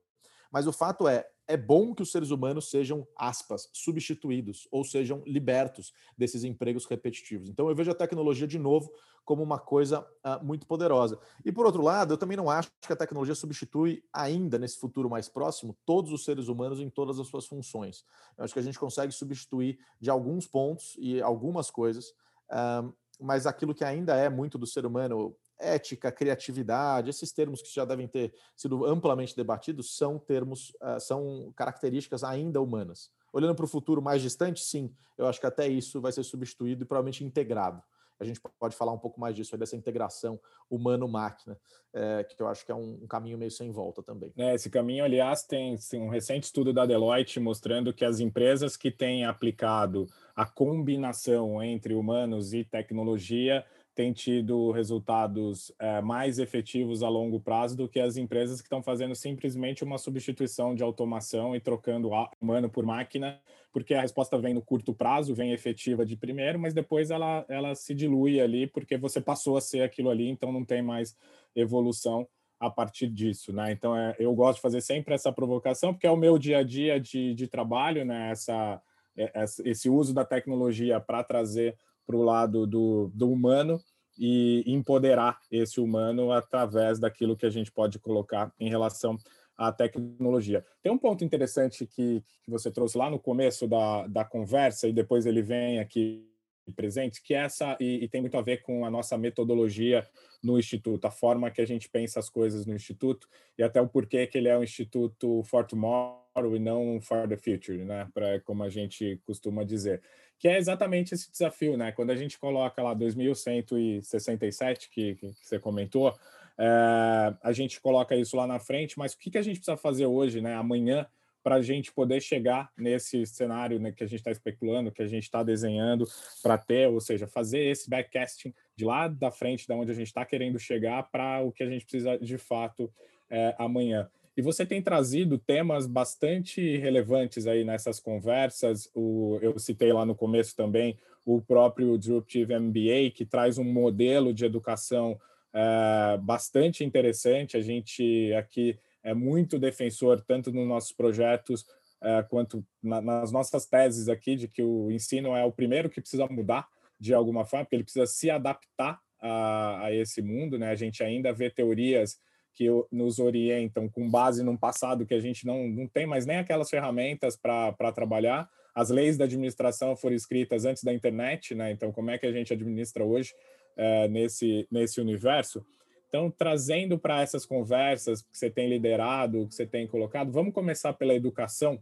Mas 0.52 0.66
o 0.66 0.72
fato 0.72 1.08
é, 1.08 1.26
é 1.46 1.56
bom 1.56 1.94
que 1.94 2.02
os 2.02 2.10
seres 2.10 2.30
humanos 2.30 2.70
sejam, 2.70 3.06
aspas, 3.16 3.68
substituídos 3.72 4.66
ou 4.70 4.84
sejam 4.84 5.22
libertos 5.26 5.92
desses 6.16 6.44
empregos 6.44 6.86
repetitivos. 6.86 7.48
Então, 7.48 7.68
eu 7.68 7.74
vejo 7.74 7.90
a 7.90 7.94
tecnologia, 7.94 8.46
de 8.46 8.58
novo, 8.58 8.92
como 9.24 9.42
uma 9.42 9.58
coisa 9.58 10.00
uh, 10.00 10.44
muito 10.44 10.66
poderosa. 10.66 11.18
E, 11.44 11.50
por 11.50 11.66
outro 11.66 11.82
lado, 11.82 12.14
eu 12.14 12.18
também 12.18 12.36
não 12.36 12.50
acho 12.50 12.70
que 12.80 12.92
a 12.92 12.96
tecnologia 12.96 13.34
substitui 13.34 14.04
ainda, 14.12 14.58
nesse 14.58 14.78
futuro 14.78 15.08
mais 15.08 15.28
próximo, 15.28 15.76
todos 15.84 16.12
os 16.12 16.24
seres 16.24 16.48
humanos 16.48 16.80
em 16.80 16.90
todas 16.90 17.18
as 17.18 17.26
suas 17.26 17.46
funções. 17.46 18.04
Eu 18.36 18.44
acho 18.44 18.52
que 18.52 18.60
a 18.60 18.62
gente 18.62 18.78
consegue 18.78 19.12
substituir 19.12 19.78
de 20.00 20.10
alguns 20.10 20.46
pontos 20.46 20.94
e 20.98 21.20
algumas 21.22 21.70
coisas, 21.70 22.10
uh, 22.50 22.92
mas 23.20 23.46
aquilo 23.46 23.74
que 23.74 23.84
ainda 23.84 24.14
é 24.14 24.28
muito 24.28 24.58
do 24.58 24.66
ser 24.66 24.84
humano, 24.84 25.34
ética, 25.64 26.12
criatividade, 26.12 27.10
esses 27.10 27.32
termos 27.32 27.62
que 27.62 27.72
já 27.72 27.84
devem 27.84 28.06
ter 28.06 28.34
sido 28.56 28.84
amplamente 28.84 29.36
debatidos, 29.36 29.96
são 29.96 30.18
termos, 30.18 30.70
uh, 30.82 31.00
são 31.00 31.52
características 31.56 32.22
ainda 32.22 32.60
humanas. 32.60 33.10
Olhando 33.32 33.54
para 33.54 33.64
o 33.64 33.68
futuro 33.68 34.00
mais 34.00 34.22
distante, 34.22 34.62
sim, 34.62 34.94
eu 35.18 35.26
acho 35.26 35.40
que 35.40 35.46
até 35.46 35.66
isso 35.66 36.00
vai 36.00 36.12
ser 36.12 36.22
substituído 36.22 36.84
e 36.84 36.86
provavelmente 36.86 37.24
integrado. 37.24 37.82
A 38.18 38.24
gente 38.24 38.40
pode 38.58 38.76
falar 38.76 38.92
um 38.92 38.98
pouco 38.98 39.20
mais 39.20 39.34
disso, 39.34 39.56
dessa 39.56 39.76
integração 39.76 40.38
humano-máquina, 40.70 41.58
é, 41.92 42.24
que 42.24 42.40
eu 42.40 42.46
acho 42.46 42.64
que 42.64 42.70
é 42.70 42.74
um, 42.74 43.06
caminho 43.08 43.36
meio 43.36 43.50
sem 43.50 43.70
volta 43.70 44.02
também. 44.02 44.32
É, 44.36 44.54
esse 44.54 44.70
caminho, 44.70 45.04
aliás, 45.04 45.42
tem 45.42 45.76
um 45.94 46.08
recente 46.08 46.44
estudo 46.44 46.72
da 46.72 46.86
Deloitte 46.86 47.40
mostrando 47.40 47.92
que 47.92 48.04
as 48.04 48.20
empresas 48.20 48.76
que 48.76 48.90
têm 48.90 49.24
aplicado 49.24 50.06
a 50.34 50.46
combinação 50.46 51.62
entre 51.62 51.94
humanos 51.94 52.52
e 52.52 52.64
tecnologia 52.64 53.64
tem 53.94 54.12
tido 54.12 54.72
resultados 54.72 55.72
é, 55.78 56.00
mais 56.00 56.38
efetivos 56.38 57.02
a 57.02 57.08
longo 57.08 57.38
prazo 57.38 57.76
do 57.76 57.88
que 57.88 58.00
as 58.00 58.16
empresas 58.16 58.60
que 58.60 58.66
estão 58.66 58.82
fazendo 58.82 59.14
simplesmente 59.14 59.84
uma 59.84 59.98
substituição 59.98 60.74
de 60.74 60.82
automação 60.82 61.54
e 61.54 61.60
trocando 61.60 62.10
humano 62.40 62.68
por 62.68 62.84
máquina, 62.84 63.40
porque 63.72 63.94
a 63.94 64.00
resposta 64.00 64.36
vem 64.36 64.52
no 64.52 64.60
curto 64.60 64.92
prazo, 64.92 65.34
vem 65.34 65.52
efetiva 65.52 66.04
de 66.04 66.16
primeiro, 66.16 66.58
mas 66.58 66.74
depois 66.74 67.10
ela, 67.10 67.44
ela 67.48 67.74
se 67.74 67.94
dilui 67.94 68.40
ali, 68.40 68.66
porque 68.66 68.96
você 68.96 69.20
passou 69.20 69.56
a 69.56 69.60
ser 69.60 69.82
aquilo 69.82 70.10
ali, 70.10 70.28
então 70.28 70.50
não 70.50 70.64
tem 70.64 70.82
mais 70.82 71.16
evolução 71.54 72.26
a 72.58 72.70
partir 72.70 73.08
disso, 73.08 73.52
né? 73.52 73.70
Então 73.72 73.96
é, 73.96 74.16
eu 74.18 74.34
gosto 74.34 74.56
de 74.56 74.62
fazer 74.62 74.80
sempre 74.80 75.14
essa 75.14 75.32
provocação, 75.32 75.92
porque 75.92 76.06
é 76.06 76.10
o 76.10 76.16
meu 76.16 76.38
dia 76.38 76.58
a 76.58 76.62
dia 76.62 76.98
de, 76.98 77.34
de 77.34 77.46
trabalho, 77.46 78.04
né? 78.04 78.30
Essa, 78.30 78.80
é, 79.16 79.44
esse 79.64 79.88
uso 79.88 80.12
da 80.12 80.24
tecnologia 80.24 80.98
para 80.98 81.22
trazer 81.22 81.76
para 82.06 82.16
o 82.16 82.22
lado 82.22 82.66
do, 82.66 83.10
do 83.14 83.30
humano 83.30 83.80
e 84.18 84.62
empoderar 84.66 85.38
esse 85.50 85.80
humano 85.80 86.30
através 86.30 86.98
daquilo 86.98 87.36
que 87.36 87.46
a 87.46 87.50
gente 87.50 87.72
pode 87.72 87.98
colocar 87.98 88.52
em 88.58 88.68
relação 88.68 89.16
à 89.56 89.72
tecnologia. 89.72 90.64
Tem 90.82 90.92
um 90.92 90.98
ponto 90.98 91.24
interessante 91.24 91.86
que, 91.86 92.22
que 92.42 92.50
você 92.50 92.70
trouxe 92.70 92.96
lá 92.96 93.10
no 93.10 93.18
começo 93.18 93.66
da, 93.66 94.06
da 94.06 94.24
conversa 94.24 94.88
e 94.88 94.92
depois 94.92 95.26
ele 95.26 95.42
vem 95.42 95.80
aqui 95.80 96.28
presente, 96.72 97.22
que 97.22 97.34
essa, 97.34 97.76
e, 97.80 98.04
e, 98.04 98.08
tem 98.08 98.20
muito 98.20 98.36
a 98.36 98.42
ver 98.42 98.62
com 98.62 98.84
a 98.84 98.90
nossa 98.90 99.16
metodologia 99.18 100.06
no 100.42 100.58
Instituto, 100.58 101.06
a 101.06 101.10
forma 101.10 101.50
que 101.50 101.60
a 101.60 101.66
gente 101.66 101.88
pensa 101.88 102.20
as 102.20 102.28
coisas 102.28 102.66
no 102.66 102.74
Instituto 102.74 103.28
e 103.58 103.62
até 103.62 103.80
o 103.80 103.88
porquê 103.88 104.26
que 104.26 104.38
ele 104.38 104.48
é 104.48 104.58
um 104.58 104.62
Instituto 104.62 105.42
for 105.44 105.64
Tomorrow 105.66 106.56
e 106.56 106.58
não 106.58 107.00
for 107.00 107.28
the 107.28 107.36
Future, 107.36 107.84
né? 107.84 108.08
Pra, 108.12 108.40
como 108.40 108.62
a 108.62 108.68
gente 108.68 109.20
costuma 109.26 109.64
dizer 109.64 110.02
que 110.38 110.48
é 110.48 110.58
exatamente 110.58 111.14
esse 111.14 111.30
desafio, 111.30 111.76
né? 111.76 111.92
Quando 111.92 112.10
a 112.10 112.16
gente 112.16 112.38
coloca 112.38 112.82
lá 112.82 112.92
2167, 112.92 114.90
que, 114.90 115.14
que 115.14 115.32
você 115.42 115.58
comentou, 115.58 116.14
é, 116.58 117.34
a 117.42 117.52
gente 117.52 117.80
coloca 117.80 118.14
isso 118.16 118.36
lá 118.36 118.46
na 118.46 118.58
frente, 118.58 118.98
mas 118.98 119.12
o 119.12 119.18
que, 119.18 119.30
que 119.30 119.38
a 119.38 119.42
gente 119.42 119.56
precisa 119.56 119.76
fazer 119.76 120.06
hoje, 120.06 120.40
né? 120.40 120.54
Amanhã, 120.54 121.06
para 121.44 121.56
a 121.56 121.62
gente 121.62 121.92
poder 121.92 122.22
chegar 122.22 122.72
nesse 122.74 123.26
cenário 123.26 123.78
né, 123.78 123.92
que 123.92 124.02
a 124.02 124.06
gente 124.06 124.20
está 124.20 124.30
especulando, 124.30 124.90
que 124.90 125.02
a 125.02 125.06
gente 125.06 125.24
está 125.24 125.42
desenhando 125.42 126.08
para 126.42 126.56
ter, 126.56 126.88
ou 126.88 127.00
seja, 127.02 127.26
fazer 127.26 127.60
esse 127.60 127.88
backcasting 127.88 128.54
de 128.74 128.84
lá 128.86 129.08
da 129.08 129.30
frente, 129.30 129.68
da 129.68 129.76
onde 129.76 129.92
a 129.92 129.94
gente 129.94 130.06
está 130.06 130.24
querendo 130.24 130.58
chegar, 130.58 131.02
para 131.10 131.42
o 131.42 131.52
que 131.52 131.62
a 131.62 131.68
gente 131.68 131.84
precisa 131.84 132.18
de 132.18 132.38
fato 132.38 132.90
é, 133.28 133.54
amanhã. 133.58 134.08
E 134.34 134.40
você 134.40 134.64
tem 134.64 134.80
trazido 134.80 135.36
temas 135.36 135.86
bastante 135.86 136.78
relevantes 136.78 137.46
aí 137.46 137.62
nessas 137.62 138.00
conversas. 138.00 138.90
O, 138.94 139.38
eu 139.42 139.58
citei 139.58 139.92
lá 139.92 140.06
no 140.06 140.14
começo 140.14 140.56
também 140.56 140.96
o 141.26 141.42
próprio 141.42 141.98
Disruptive 141.98 142.58
MBA, 142.58 143.10
que 143.14 143.26
traz 143.26 143.58
um 143.58 143.64
modelo 143.64 144.32
de 144.32 144.46
educação 144.46 145.20
é, 145.52 146.18
bastante 146.22 146.82
interessante. 146.82 147.56
A 147.56 147.60
gente 147.60 148.32
aqui 148.32 148.78
é 149.04 149.14
muito 149.14 149.58
defensor, 149.58 150.20
tanto 150.22 150.50
nos 150.50 150.66
nossos 150.66 150.92
projetos 150.92 151.64
é, 152.02 152.22
quanto 152.22 152.64
na, 152.82 153.00
nas 153.00 153.30
nossas 153.30 153.66
teses 153.66 154.08
aqui, 154.08 154.34
de 154.34 154.48
que 154.48 154.62
o 154.62 154.90
ensino 154.90 155.36
é 155.36 155.44
o 155.44 155.52
primeiro 155.52 155.90
que 155.90 156.00
precisa 156.00 156.26
mudar 156.26 156.66
de 156.98 157.12
alguma 157.12 157.44
forma, 157.44 157.64
porque 157.64 157.76
ele 157.76 157.84
precisa 157.84 158.06
se 158.06 158.30
adaptar 158.30 158.98
a, 159.20 159.86
a 159.86 159.94
esse 159.94 160.22
mundo. 160.22 160.58
Né? 160.58 160.70
A 160.70 160.74
gente 160.74 161.02
ainda 161.02 161.32
vê 161.32 161.50
teorias 161.50 162.18
que 162.54 162.66
nos 162.90 163.18
orientam 163.18 163.88
com 163.88 164.08
base 164.08 164.42
num 164.42 164.56
passado 164.56 165.04
que 165.04 165.14
a 165.14 165.20
gente 165.20 165.46
não, 165.46 165.68
não 165.68 165.88
tem 165.88 166.06
mais 166.06 166.24
nem 166.24 166.36
aquelas 166.38 166.70
ferramentas 166.70 167.36
para 167.36 167.92
trabalhar. 167.92 168.48
As 168.74 168.90
leis 168.90 169.16
da 169.16 169.24
administração 169.24 169.96
foram 169.96 170.14
escritas 170.14 170.64
antes 170.64 170.82
da 170.82 170.92
internet, 170.92 171.54
né? 171.54 171.72
Então, 171.72 171.92
como 171.92 172.10
é 172.10 172.18
que 172.18 172.26
a 172.26 172.32
gente 172.32 172.52
administra 172.52 173.04
hoje 173.04 173.32
é, 173.76 174.08
nesse, 174.08 174.66
nesse 174.70 175.00
universo? 175.00 175.64
Então, 176.08 176.30
trazendo 176.30 176.98
para 176.98 177.22
essas 177.22 177.44
conversas 177.44 178.22
que 178.22 178.36
você 178.36 178.50
tem 178.50 178.68
liderado, 178.68 179.48
que 179.48 179.54
você 179.54 179.66
tem 179.66 179.86
colocado, 179.86 180.30
vamos 180.30 180.54
começar 180.54 180.92
pela 180.92 181.14
educação, 181.14 181.78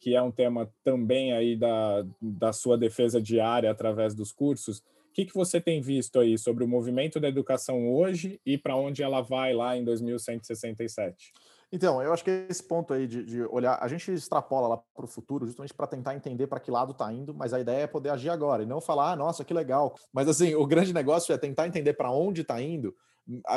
que 0.00 0.14
é 0.14 0.22
um 0.22 0.30
tema 0.30 0.70
também 0.82 1.32
aí 1.32 1.56
da, 1.56 2.06
da 2.20 2.52
sua 2.52 2.78
defesa 2.78 3.20
diária 3.20 3.70
através 3.70 4.14
dos 4.14 4.32
cursos 4.32 4.82
que, 5.16 5.24
que 5.24 5.34
você 5.34 5.58
tem 5.58 5.80
visto 5.80 6.20
aí 6.20 6.36
sobre 6.36 6.62
o 6.62 6.68
movimento 6.68 7.18
da 7.18 7.26
educação 7.26 7.90
hoje 7.90 8.38
e 8.44 8.58
para 8.58 8.76
onde 8.76 9.02
ela 9.02 9.22
vai 9.22 9.54
lá 9.54 9.74
em 9.74 9.82
2167? 9.82 11.32
Então, 11.72 12.02
eu 12.02 12.12
acho 12.12 12.22
que 12.22 12.46
esse 12.50 12.62
ponto 12.62 12.92
aí 12.92 13.06
de, 13.06 13.24
de 13.24 13.42
olhar, 13.44 13.78
a 13.80 13.88
gente 13.88 14.12
extrapola 14.12 14.68
lá 14.68 14.76
para 14.76 15.06
o 15.06 15.08
futuro 15.08 15.46
justamente 15.46 15.72
para 15.72 15.86
tentar 15.86 16.14
entender 16.14 16.46
para 16.46 16.60
que 16.60 16.70
lado 16.70 16.92
está 16.92 17.10
indo, 17.10 17.32
mas 17.32 17.54
a 17.54 17.60
ideia 17.60 17.84
é 17.84 17.86
poder 17.86 18.10
agir 18.10 18.28
agora 18.28 18.62
e 18.62 18.66
não 18.66 18.78
falar, 18.78 19.12
ah, 19.12 19.16
nossa, 19.16 19.42
que 19.42 19.54
legal. 19.54 19.94
Mas 20.12 20.28
assim, 20.28 20.54
o 20.54 20.66
grande 20.66 20.92
negócio 20.92 21.32
é 21.34 21.38
tentar 21.38 21.66
entender 21.66 21.94
para 21.94 22.10
onde 22.10 22.42
está 22.42 22.60
indo 22.60 22.94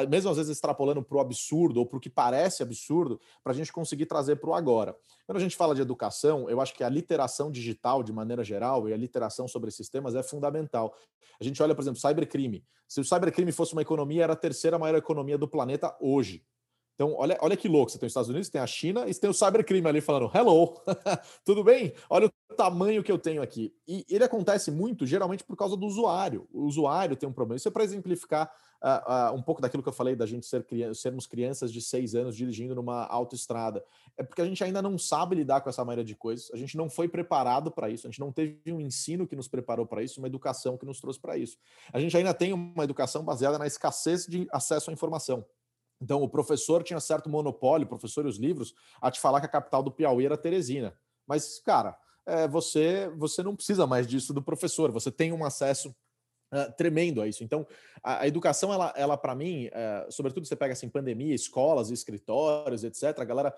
mesmo 0.10 0.32
às 0.32 0.38
vezes 0.38 0.51
extrapolando 0.51 1.03
para 1.03 1.17
o 1.17 1.19
absurdo 1.19 1.79
ou 1.79 1.86
para 1.86 1.97
o 1.97 1.99
que 1.99 2.10
parece 2.10 2.63
absurdo, 2.63 3.19
para 3.43 3.53
a 3.53 3.55
gente 3.55 3.71
conseguir 3.71 4.05
trazer 4.05 4.38
para 4.38 4.49
o 4.49 4.53
agora. 4.53 4.95
Quando 5.25 5.38
a 5.38 5.41
gente 5.41 5.55
fala 5.55 5.75
de 5.75 5.82
educação, 5.82 6.49
eu 6.49 6.60
acho 6.60 6.73
que 6.73 6.84
a 6.84 6.89
literação 6.89 7.51
digital, 7.51 8.01
de 8.01 8.12
maneira 8.12 8.43
geral, 8.43 8.89
e 8.89 8.93
a 8.93 8.97
literação 8.97 9.47
sobre 9.47 9.69
esses 9.69 9.89
temas 9.89 10.15
é 10.15 10.23
fundamental. 10.23 10.95
A 11.39 11.43
gente 11.43 11.62
olha, 11.62 11.75
por 11.75 11.82
exemplo, 11.82 11.99
cybercrime. 11.99 12.65
Se 12.88 12.99
o 12.99 13.05
cybercrime 13.05 13.51
fosse 13.51 13.73
uma 13.73 13.82
economia, 13.82 14.23
era 14.23 14.34
a 14.34 14.36
terceira 14.36 14.79
maior 14.79 14.97
economia 14.97 15.38
do 15.38 15.47
planeta 15.47 15.95
hoje. 16.01 16.43
Então, 17.00 17.16
olha, 17.18 17.38
olha 17.40 17.56
que 17.56 17.70
louco. 17.70 17.90
Você 17.90 17.98
tem 17.98 18.08
os 18.08 18.12
Estados 18.12 18.28
Unidos, 18.28 18.50
tem 18.50 18.60
a 18.60 18.68
China 18.68 19.08
e 19.08 19.16
tem 19.16 19.30
o 19.30 19.34
cybercrime 19.34 19.88
ali 19.88 20.02
falando: 20.02 20.30
hello, 20.36 20.76
tudo 21.46 21.64
bem? 21.64 21.94
Olha 22.10 22.28
o 22.28 22.56
tamanho 22.58 23.02
que 23.02 23.10
eu 23.10 23.18
tenho 23.18 23.42
aqui. 23.42 23.74
E 23.88 24.06
ele 24.10 24.26
acontece 24.26 24.70
muito, 24.70 25.08
geralmente, 25.08 25.46
por 25.46 25.56
causa 25.56 25.78
do 25.78 25.86
usuário. 25.86 26.46
O 26.52 26.66
usuário 26.66 27.16
tem 27.16 27.30
um 27.30 27.32
problema. 27.32 27.56
Isso 27.56 27.70
é 27.70 27.72
para 27.72 27.86
exemplificar 27.86 28.52
uh, 28.84 29.32
uh, 29.32 29.34
um 29.34 29.42
pouco 29.42 29.62
daquilo 29.62 29.82
que 29.82 29.88
eu 29.88 29.94
falei 29.94 30.14
da 30.14 30.26
gente 30.26 30.46
ser 30.46 30.66
sermos 30.94 31.26
crianças 31.26 31.72
de 31.72 31.82
seis 31.82 32.16
anos 32.16 32.36
dirigindo 32.36 32.76
numa 32.76 33.06
autoestrada. 33.06 33.82
É 34.18 34.24
porque 34.24 34.42
a 34.42 34.46
gente 34.46 34.62
ainda 34.62 34.82
não 34.82 34.98
sabe 34.98 35.38
lidar 35.38 35.62
com 35.62 35.70
essa 35.70 35.86
maneira 35.86 36.04
de 36.04 36.16
coisas, 36.16 36.52
a 36.54 36.58
gente 36.58 36.76
não 36.76 36.90
foi 36.90 37.08
preparado 37.08 37.72
para 37.72 37.90
isso, 37.90 38.08
a 38.08 38.10
gente 38.10 38.20
não 38.20 38.34
teve 38.34 38.74
um 38.74 38.82
ensino 38.82 39.26
que 39.26 39.38
nos 39.38 39.48
preparou 39.48 39.86
para 39.86 40.04
isso, 40.04 40.20
uma 40.20 40.28
educação 40.28 40.78
que 40.78 40.86
nos 40.86 41.00
trouxe 41.00 41.18
para 41.18 41.38
isso. 41.38 41.56
A 41.94 42.00
gente 42.02 42.18
ainda 42.18 42.34
tem 42.34 42.52
uma 42.52 42.84
educação 42.84 43.24
baseada 43.24 43.58
na 43.58 43.66
escassez 43.66 44.26
de 44.26 44.50
acesso 44.52 44.90
à 44.90 44.94
informação. 44.94 45.46
Então, 46.02 46.22
o 46.24 46.30
professor 46.30 46.84
tinha 46.84 47.00
certo 47.00 47.30
monopólio, 47.30 47.86
o 47.86 47.90
professor 47.90 48.26
e 48.26 48.30
os 48.30 48.38
livros, 48.38 48.74
a 49.02 49.12
te 49.12 49.20
falar 49.20 49.40
que 49.40 49.46
a 49.46 49.50
capital 49.50 49.84
do 49.84 49.92
Piauí 49.92 50.26
era 50.26 50.38
Teresina. 50.38 50.94
Mas, 51.28 51.60
cara, 51.60 51.98
é, 52.26 52.48
você, 52.48 53.10
você 53.18 53.44
não 53.44 53.56
precisa 53.56 53.86
mais 53.86 54.08
disso 54.08 54.34
do 54.34 54.42
professor, 54.42 54.92
você 54.92 55.12
tem 55.12 55.34
um 55.34 55.46
acesso 55.46 55.96
Uh, 56.52 56.66
tremendo 56.76 57.22
a 57.22 57.28
isso. 57.28 57.44
Então, 57.44 57.64
a, 58.02 58.22
a 58.22 58.28
educação, 58.28 58.74
ela, 58.74 58.92
ela 58.98 59.16
para 59.16 59.36
mim, 59.36 59.68
uh, 59.68 60.12
sobretudo 60.12 60.48
você 60.48 60.56
pega 60.56 60.74
assim 60.74 60.90
pandemia, 60.90 61.36
escolas, 61.36 61.92
escritórios, 61.92 62.84
etc. 62.84 63.20
A 63.20 63.24
galera 63.24 63.56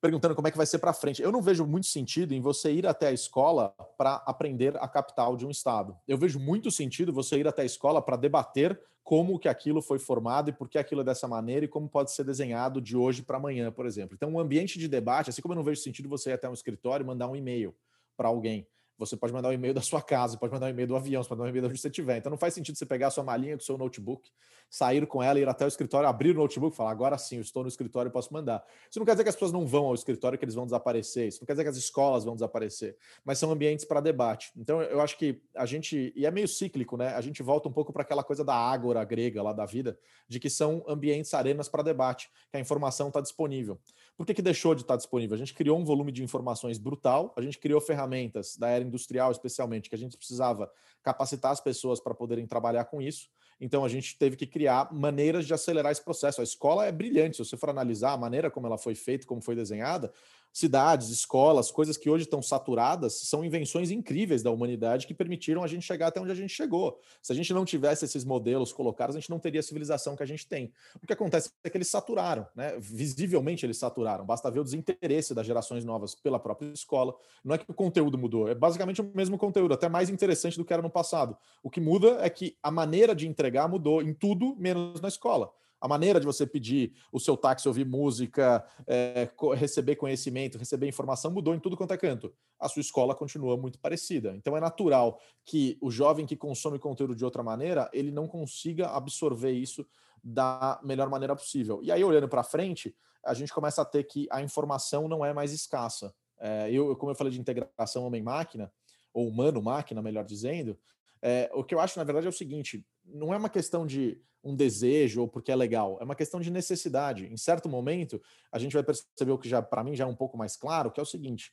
perguntando 0.00 0.34
como 0.34 0.48
é 0.48 0.50
que 0.50 0.56
vai 0.56 0.66
ser 0.66 0.78
para 0.78 0.92
frente. 0.92 1.22
Eu 1.22 1.30
não 1.30 1.42
vejo 1.42 1.66
muito 1.66 1.86
sentido 1.86 2.32
em 2.32 2.40
você 2.40 2.72
ir 2.72 2.86
até 2.86 3.08
a 3.08 3.12
escola 3.12 3.74
para 3.98 4.16
aprender 4.26 4.76
a 4.78 4.88
capital 4.88 5.36
de 5.36 5.46
um 5.46 5.50
estado. 5.50 5.96
Eu 6.08 6.16
vejo 6.16 6.38
muito 6.40 6.70
sentido 6.70 7.12
você 7.12 7.38
ir 7.38 7.46
até 7.46 7.62
a 7.62 7.66
escola 7.66 8.00
para 8.00 8.16
debater 8.16 8.80
como 9.02 9.38
que 9.38 9.48
aquilo 9.48 9.82
foi 9.82 9.98
formado 9.98 10.50
e 10.50 10.52
por 10.52 10.68
que 10.68 10.78
aquilo 10.78 11.00
é 11.00 11.04
dessa 11.04 11.26
maneira 11.26 11.64
e 11.64 11.68
como 11.68 11.88
pode 11.88 12.12
ser 12.12 12.24
desenhado 12.24 12.80
de 12.80 12.96
hoje 12.96 13.22
para 13.22 13.36
amanhã, 13.36 13.70
por 13.72 13.84
exemplo. 13.84 14.14
Então, 14.14 14.30
um 14.30 14.38
ambiente 14.38 14.78
de 14.78 14.88
debate, 14.88 15.30
assim 15.30 15.42
como 15.42 15.52
eu 15.52 15.56
não 15.56 15.64
vejo 15.64 15.80
sentido 15.80 16.08
você 16.08 16.30
ir 16.30 16.34
até 16.34 16.48
um 16.48 16.54
escritório 16.54 17.04
e 17.04 17.06
mandar 17.06 17.28
um 17.28 17.36
e-mail 17.36 17.74
para 18.16 18.28
alguém 18.28 18.66
Você 19.00 19.16
pode 19.16 19.32
mandar 19.32 19.48
um 19.48 19.52
e-mail 19.52 19.72
da 19.72 19.80
sua 19.80 20.02
casa, 20.02 20.36
pode 20.36 20.52
mandar 20.52 20.66
um 20.66 20.68
e-mail 20.68 20.86
do 20.86 20.94
avião, 20.94 21.22
pode 21.22 21.30
mandar 21.30 21.44
um 21.44 21.48
e-mail 21.48 21.62
de 21.62 21.68
onde 21.70 21.80
você 21.80 21.88
estiver. 21.88 22.18
Então 22.18 22.28
não 22.28 22.36
faz 22.36 22.52
sentido 22.52 22.76
você 22.76 22.84
pegar 22.84 23.06
a 23.06 23.10
sua 23.10 23.24
malinha 23.24 23.56
do 23.56 23.62
seu 23.62 23.78
notebook, 23.78 24.30
sair 24.68 25.06
com 25.06 25.22
ela, 25.22 25.40
ir 25.40 25.48
até 25.48 25.64
o 25.64 25.68
escritório, 25.68 26.06
abrir 26.06 26.30
o 26.30 26.34
notebook 26.34 26.74
e 26.74 26.76
falar, 26.76 26.90
agora 26.90 27.16
sim, 27.16 27.36
eu 27.36 27.40
estou 27.40 27.62
no 27.62 27.68
escritório 27.68 28.10
e 28.10 28.12
posso 28.12 28.32
mandar. 28.32 28.62
Isso 28.88 28.98
não 28.98 29.06
quer 29.06 29.12
dizer 29.12 29.24
que 29.24 29.30
as 29.30 29.34
pessoas 29.34 29.52
não 29.52 29.66
vão 29.66 29.86
ao 29.86 29.94
escritório, 29.94 30.38
que 30.38 30.44
eles 30.44 30.54
vão 30.54 30.66
desaparecer. 30.66 31.28
Isso 31.28 31.40
não 31.40 31.46
quer 31.46 31.54
dizer 31.54 31.64
que 31.64 31.70
as 31.70 31.76
escolas 31.76 32.24
vão 32.24 32.34
desaparecer, 32.34 32.94
mas 33.24 33.38
são 33.38 33.50
ambientes 33.50 33.86
para 33.86 34.00
debate. 34.00 34.52
Então 34.54 34.82
eu 34.82 35.00
acho 35.00 35.16
que 35.16 35.42
a 35.56 35.64
gente, 35.64 36.12
e 36.14 36.26
é 36.26 36.30
meio 36.30 36.46
cíclico, 36.46 36.96
né? 36.98 37.14
A 37.14 37.20
gente 37.22 37.42
volta 37.42 37.68
um 37.68 37.72
pouco 37.72 37.92
para 37.92 38.02
aquela 38.02 38.22
coisa 38.22 38.44
da 38.44 38.54
ágora 38.54 39.02
grega 39.02 39.42
lá 39.42 39.54
da 39.54 39.64
vida, 39.64 39.98
de 40.28 40.38
que 40.38 40.50
são 40.50 40.84
ambientes, 40.86 41.32
arenas 41.32 41.68
para 41.68 41.82
debate, 41.82 42.30
que 42.50 42.56
a 42.58 42.60
informação 42.60 43.08
está 43.08 43.20
disponível. 43.20 43.80
Por 44.20 44.26
que, 44.26 44.34
que 44.34 44.42
deixou 44.42 44.74
de 44.74 44.82
estar 44.82 44.96
disponível? 44.96 45.34
A 45.34 45.38
gente 45.38 45.54
criou 45.54 45.78
um 45.78 45.82
volume 45.82 46.12
de 46.12 46.22
informações 46.22 46.76
brutal, 46.76 47.32
a 47.38 47.40
gente 47.40 47.58
criou 47.58 47.80
ferramentas 47.80 48.54
da 48.54 48.68
era 48.68 48.84
industrial, 48.84 49.32
especialmente, 49.32 49.88
que 49.88 49.94
a 49.94 49.98
gente 49.98 50.14
precisava 50.14 50.70
capacitar 51.02 51.52
as 51.52 51.58
pessoas 51.58 52.00
para 52.00 52.14
poderem 52.14 52.46
trabalhar 52.46 52.84
com 52.84 53.00
isso. 53.00 53.30
Então 53.58 53.82
a 53.82 53.88
gente 53.88 54.18
teve 54.18 54.36
que 54.36 54.46
criar 54.46 54.92
maneiras 54.92 55.46
de 55.46 55.54
acelerar 55.54 55.90
esse 55.90 56.04
processo. 56.04 56.42
A 56.42 56.44
escola 56.44 56.84
é 56.84 56.92
brilhante, 56.92 57.38
se 57.38 57.44
você 57.46 57.56
for 57.56 57.70
analisar 57.70 58.12
a 58.12 58.16
maneira 58.18 58.50
como 58.50 58.66
ela 58.66 58.76
foi 58.76 58.94
feita, 58.94 59.26
como 59.26 59.40
foi 59.40 59.54
desenhada, 59.54 60.12
cidades, 60.52 61.08
escolas, 61.08 61.70
coisas 61.70 61.96
que 61.96 62.10
hoje 62.10 62.24
estão 62.24 62.42
saturadas, 62.42 63.20
são 63.20 63.44
invenções 63.44 63.90
incríveis 63.90 64.42
da 64.42 64.50
humanidade 64.50 65.06
que 65.06 65.14
permitiram 65.14 65.62
a 65.62 65.66
gente 65.66 65.86
chegar 65.86 66.08
até 66.08 66.20
onde 66.20 66.32
a 66.32 66.34
gente 66.34 66.52
chegou. 66.52 66.98
Se 67.22 67.32
a 67.32 67.36
gente 67.36 67.52
não 67.52 67.64
tivesse 67.64 68.04
esses 68.04 68.24
modelos 68.24 68.72
colocados, 68.72 69.14
a 69.14 69.20
gente 69.20 69.30
não 69.30 69.38
teria 69.38 69.60
a 69.60 69.62
civilização 69.62 70.16
que 70.16 70.22
a 70.22 70.26
gente 70.26 70.46
tem. 70.46 70.72
O 71.02 71.06
que 71.06 71.12
acontece 71.12 71.50
é 71.62 71.70
que 71.70 71.76
eles 71.76 71.88
saturaram, 71.88 72.46
né? 72.54 72.76
Visivelmente 72.78 73.64
eles 73.64 73.78
saturaram. 73.78 74.24
Basta 74.24 74.50
ver 74.50 74.60
o 74.60 74.64
desinteresse 74.64 75.34
das 75.34 75.46
gerações 75.46 75.84
novas 75.84 76.14
pela 76.14 76.38
própria 76.38 76.72
escola. 76.72 77.14
Não 77.44 77.54
é 77.54 77.58
que 77.58 77.64
o 77.68 77.74
conteúdo 77.74 78.18
mudou, 78.18 78.48
é 78.48 78.54
basicamente 78.54 79.00
o 79.00 79.12
mesmo 79.14 79.38
conteúdo, 79.38 79.74
até 79.74 79.88
mais 79.88 80.10
interessante 80.10 80.56
do 80.56 80.64
que 80.64 80.72
era 80.72 80.82
no 80.82 80.90
passado. 80.90 81.36
O 81.62 81.70
que 81.70 81.80
muda 81.80 82.18
é 82.20 82.28
que 82.28 82.56
a 82.62 82.70
maneira 82.70 83.14
de 83.14 83.26
entregar 83.26 83.68
mudou 83.68 84.02
em 84.02 84.12
tudo 84.12 84.56
menos 84.56 85.00
na 85.00 85.08
escola 85.08 85.50
a 85.80 85.88
maneira 85.88 86.20
de 86.20 86.26
você 86.26 86.46
pedir 86.46 86.92
o 87.10 87.18
seu 87.18 87.36
táxi, 87.36 87.66
ouvir 87.66 87.86
música, 87.86 88.64
é, 88.86 89.30
receber 89.56 89.96
conhecimento, 89.96 90.58
receber 90.58 90.86
informação 90.86 91.30
mudou 91.30 91.54
em 91.54 91.58
tudo 91.58 91.76
quanto 91.76 91.94
é 91.94 91.96
canto. 91.96 92.32
A 92.58 92.68
sua 92.68 92.80
escola 92.80 93.14
continua 93.14 93.56
muito 93.56 93.78
parecida. 93.78 94.34
Então 94.36 94.56
é 94.56 94.60
natural 94.60 95.18
que 95.44 95.78
o 95.80 95.90
jovem 95.90 96.26
que 96.26 96.36
consome 96.36 96.78
conteúdo 96.78 97.16
de 97.16 97.24
outra 97.24 97.42
maneira, 97.42 97.88
ele 97.92 98.10
não 98.10 98.28
consiga 98.28 98.88
absorver 98.88 99.52
isso 99.52 99.86
da 100.22 100.78
melhor 100.84 101.08
maneira 101.08 101.34
possível. 101.34 101.80
E 101.82 101.90
aí, 101.90 102.04
olhando 102.04 102.28
para 102.28 102.42
frente, 102.42 102.94
a 103.24 103.32
gente 103.32 103.52
começa 103.52 103.80
a 103.80 103.84
ter 103.84 104.04
que 104.04 104.26
a 104.30 104.42
informação 104.42 105.08
não 105.08 105.24
é 105.24 105.32
mais 105.32 105.52
escassa. 105.52 106.14
É, 106.38 106.70
eu, 106.70 106.94
como 106.96 107.12
eu 107.12 107.16
falei 107.16 107.32
de 107.32 107.40
integração 107.40 108.04
homem-máquina, 108.04 108.70
ou 109.12 109.28
humano-máquina, 109.28 110.00
melhor 110.02 110.24
dizendo, 110.24 110.78
é, 111.22 111.50
o 111.52 111.64
que 111.64 111.74
eu 111.74 111.80
acho, 111.80 111.98
na 111.98 112.04
verdade, 112.04 112.26
é 112.26 112.30
o 112.30 112.32
seguinte: 112.32 112.86
não 113.04 113.34
é 113.34 113.36
uma 113.36 113.48
questão 113.48 113.86
de 113.86 114.20
um 114.42 114.54
desejo 114.54 115.20
ou 115.22 115.28
porque 115.28 115.52
é 115.52 115.56
legal, 115.56 115.98
é 116.00 116.04
uma 116.04 116.14
questão 116.14 116.40
de 116.40 116.50
necessidade. 116.50 117.26
Em 117.26 117.36
certo 117.36 117.68
momento, 117.68 118.20
a 118.50 118.58
gente 118.58 118.72
vai 118.72 118.82
perceber 118.82 119.32
o 119.32 119.38
que 119.38 119.48
já 119.48 119.60
para 119.60 119.84
mim 119.84 119.94
já 119.94 120.04
é 120.04 120.06
um 120.06 120.16
pouco 120.16 120.36
mais 120.36 120.56
claro, 120.56 120.90
que 120.90 120.98
é 120.98 121.02
o 121.02 121.06
seguinte: 121.06 121.52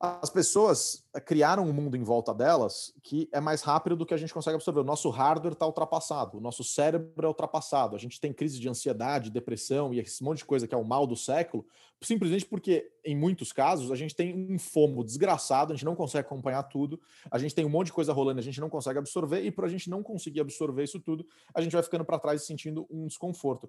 as 0.00 0.30
pessoas 0.30 1.04
eh, 1.12 1.20
criaram 1.20 1.64
um 1.64 1.72
mundo 1.72 1.96
em 1.96 2.04
volta 2.04 2.32
delas 2.32 2.94
que 3.02 3.28
é 3.32 3.40
mais 3.40 3.62
rápido 3.62 3.96
do 3.96 4.06
que 4.06 4.14
a 4.14 4.16
gente 4.16 4.32
consegue 4.32 4.54
absorver. 4.54 4.80
O 4.80 4.84
nosso 4.84 5.10
hardware 5.10 5.54
está 5.54 5.66
ultrapassado, 5.66 6.38
o 6.38 6.40
nosso 6.40 6.62
cérebro 6.62 7.26
é 7.26 7.26
ultrapassado. 7.26 7.96
A 7.96 7.98
gente 7.98 8.20
tem 8.20 8.32
crise 8.32 8.60
de 8.60 8.68
ansiedade, 8.68 9.28
depressão 9.28 9.92
e 9.92 9.98
esse 9.98 10.22
monte 10.22 10.38
de 10.38 10.44
coisa 10.44 10.68
que 10.68 10.74
é 10.74 10.78
o 10.78 10.84
mal 10.84 11.04
do 11.04 11.16
século, 11.16 11.66
simplesmente 12.00 12.46
porque, 12.46 12.88
em 13.04 13.16
muitos 13.16 13.52
casos, 13.52 13.90
a 13.90 13.96
gente 13.96 14.14
tem 14.14 14.32
um 14.32 14.56
fomo 14.56 15.02
desgraçado, 15.02 15.72
a 15.72 15.76
gente 15.76 15.84
não 15.84 15.96
consegue 15.96 16.26
acompanhar 16.26 16.62
tudo, 16.62 17.00
a 17.28 17.38
gente 17.38 17.52
tem 17.52 17.64
um 17.64 17.70
monte 17.70 17.86
de 17.86 17.92
coisa 17.92 18.12
rolando, 18.12 18.38
a 18.38 18.42
gente 18.42 18.60
não 18.60 18.70
consegue 18.70 19.00
absorver, 19.00 19.42
e 19.42 19.50
por 19.50 19.64
a 19.64 19.68
gente 19.68 19.90
não 19.90 20.00
conseguir 20.00 20.40
absorver 20.40 20.84
isso 20.84 21.00
tudo, 21.00 21.26
a 21.52 21.60
gente 21.60 21.72
vai 21.72 21.82
ficando 21.82 22.04
para 22.04 22.20
trás 22.20 22.42
e 22.42 22.46
sentindo 22.46 22.86
um 22.88 23.08
desconforto 23.08 23.68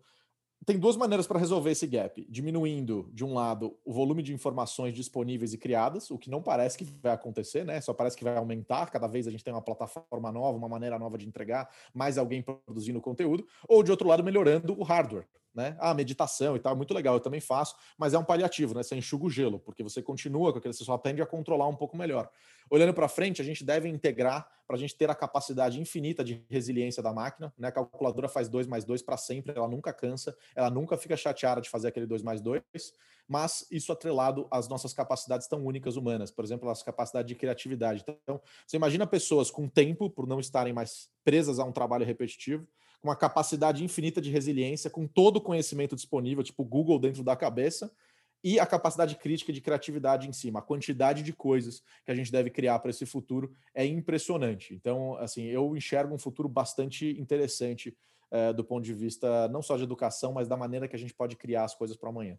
tem 0.66 0.78
duas 0.78 0.96
maneiras 0.98 1.26
para 1.26 1.40
resolver 1.40 1.72
esse 1.72 1.88
gap: 1.88 2.26
diminuindo, 2.30 3.10
de 3.14 3.24
um 3.24 3.34
lado, 3.34 3.78
o 3.86 3.94
volume 3.94 4.22
de 4.22 4.34
informações 4.34 4.94
disponíveis 4.94 5.54
e 5.54 5.58
criadas, 5.58 6.12
o 6.12 6.18
que 6.18 6.30
não 6.30 6.42
parece 6.42 6.78
que 6.78 6.86
vai 7.02 7.14
acontecer, 7.14 7.66
né? 7.66 7.82
Só 7.82 7.94
parece 7.94 8.18
que 8.18 8.24
vai 8.24 8.38
aumentar. 8.38 8.92
Cada 8.92 9.08
vez 9.08 9.28
a 9.28 9.32
gente 9.32 9.44
tem 9.44 9.54
uma 9.54 9.62
plataforma 9.62 10.32
nova, 10.32 10.58
uma 10.58 10.70
maneira 10.70 11.00
nova 11.00 11.18
de 11.18 11.28
entregar, 11.28 11.70
mais 11.94 12.18
alguém 12.18 12.42
produzindo 12.42 13.02
conteúdo, 13.02 13.46
ou 13.68 13.84
de 13.84 13.92
outro 13.92 14.08
lado, 14.08 14.24
melhorando 14.24 14.80
o 14.80 14.84
hardware 14.84 15.28
né? 15.54 15.76
Ah, 15.80 15.94
meditação 15.94 16.56
e 16.56 16.60
tal, 16.60 16.76
muito 16.76 16.94
legal, 16.94 17.16
eu 17.16 17.20
também 17.20 17.40
faço, 17.40 17.76
mas 17.98 18.14
é 18.14 18.18
um 18.18 18.24
paliativo, 18.24 18.74
né? 18.74 18.84
Você 18.84 18.96
enxuga 18.96 19.26
o 19.26 19.30
gelo, 19.30 19.60
porque 19.60 19.84
você 19.84 20.02
continua 20.02 20.52
com 20.52 20.60
aquele, 20.60 20.74
você 20.74 20.84
só 20.84 20.94
aprende 20.94 21.22
a 21.22 21.26
controlar 21.26 21.68
um 21.68 21.76
pouco 21.76 21.98
melhor. 21.98 22.30
Olhando 22.70 22.94
para 22.94 23.08
frente, 23.08 23.42
a 23.42 23.46
gente 23.46 23.64
deve 23.64 23.90
integrar 23.90 24.48
para 24.68 24.76
a 24.76 24.80
gente 24.80 24.96
ter 24.96 25.10
a 25.10 25.16
capacidade 25.16 25.82
infinita 25.82 26.24
de 26.24 26.46
resiliência 26.48 27.02
da 27.02 27.12
máquina, 27.12 27.52
né? 27.58 27.70
A 27.70 27.72
calculadora 27.72 28.30
faz 28.30 28.48
2 28.48 28.68
mais 28.68 28.86
2 28.86 29.02
para 29.02 29.18
sempre, 29.18 29.54
ela 29.56 29.68
nunca 29.68 29.92
cansa, 29.92 30.36
ela 30.56 30.70
nunca 30.70 30.96
fica 30.98 31.18
chateada 31.18 31.60
de 31.60 31.70
fazer 31.70 31.88
aquele 31.88 32.06
2 32.06 32.22
mais 32.22 32.40
2, 32.42 32.62
mas 33.28 33.66
isso 33.72 33.92
atrelado 33.92 34.48
às 34.52 34.68
nossas 34.68 34.94
capacidades 34.94 35.48
tão 35.48 35.66
únicas 35.66 35.96
humanas, 35.96 36.32
por 36.32 36.44
exemplo, 36.44 36.70
as 36.70 36.84
capacidades 36.84 37.28
de 37.28 37.36
criatividade. 37.36 38.04
Então, 38.08 38.42
você 38.66 38.78
imagina 38.78 39.06
pessoas 39.08 39.52
com 39.52 39.68
tempo 39.68 40.10
por 40.10 40.28
não 40.28 40.40
estarem 40.40 40.74
mais 40.74 41.10
presas 41.24 41.60
a 41.60 41.64
um 41.64 41.72
trabalho 41.72 42.06
repetitivo, 42.06 42.68
com 43.02 43.08
uma 43.08 43.16
capacidade 43.16 43.84
infinita 43.84 44.22
de 44.22 44.30
resiliência, 44.30 44.90
com 44.90 45.08
todo 45.08 45.38
o 45.38 45.42
conhecimento 45.42 45.96
disponível, 45.96 46.44
tipo 46.44 46.64
Google 46.64 47.00
dentro 47.00 47.24
da 47.24 47.36
cabeça, 47.36 47.92
e 48.44 48.60
a 48.60 48.66
capacidade 48.66 49.16
crítica 49.16 49.52
de 49.52 49.62
criatividade 49.62 50.28
em 50.28 50.34
cima. 50.34 50.60
A 50.60 50.64
quantidade 50.64 51.24
de 51.24 51.34
coisas 51.34 51.82
que 52.06 52.12
a 52.12 52.16
gente 52.16 52.32
deve 52.32 52.50
criar 52.50 52.80
para 52.80 52.90
esse 52.90 53.06
futuro 53.06 53.52
é 53.74 53.86
impressionante. 53.86 54.74
Então, 54.74 55.16
assim, 55.18 55.46
eu 55.46 55.76
enxergo 55.76 56.14
um 56.14 56.20
futuro 56.20 56.48
bastante 56.48 57.20
interessante 57.20 57.96
é, 58.32 58.54
do 58.54 58.64
ponto 58.64 58.84
de 58.84 58.94
vista 58.94 59.48
não 59.50 59.62
só 59.62 59.76
de 59.76 59.84
educação, 59.84 60.34
mas 60.34 60.48
da 60.48 60.56
maneira 60.56 60.88
que 60.88 60.96
a 60.96 61.00
gente 61.00 61.14
pode 61.14 61.36
criar 61.36 61.64
as 61.64 61.76
coisas 61.76 61.98
para 61.98 62.10
amanhã. 62.10 62.38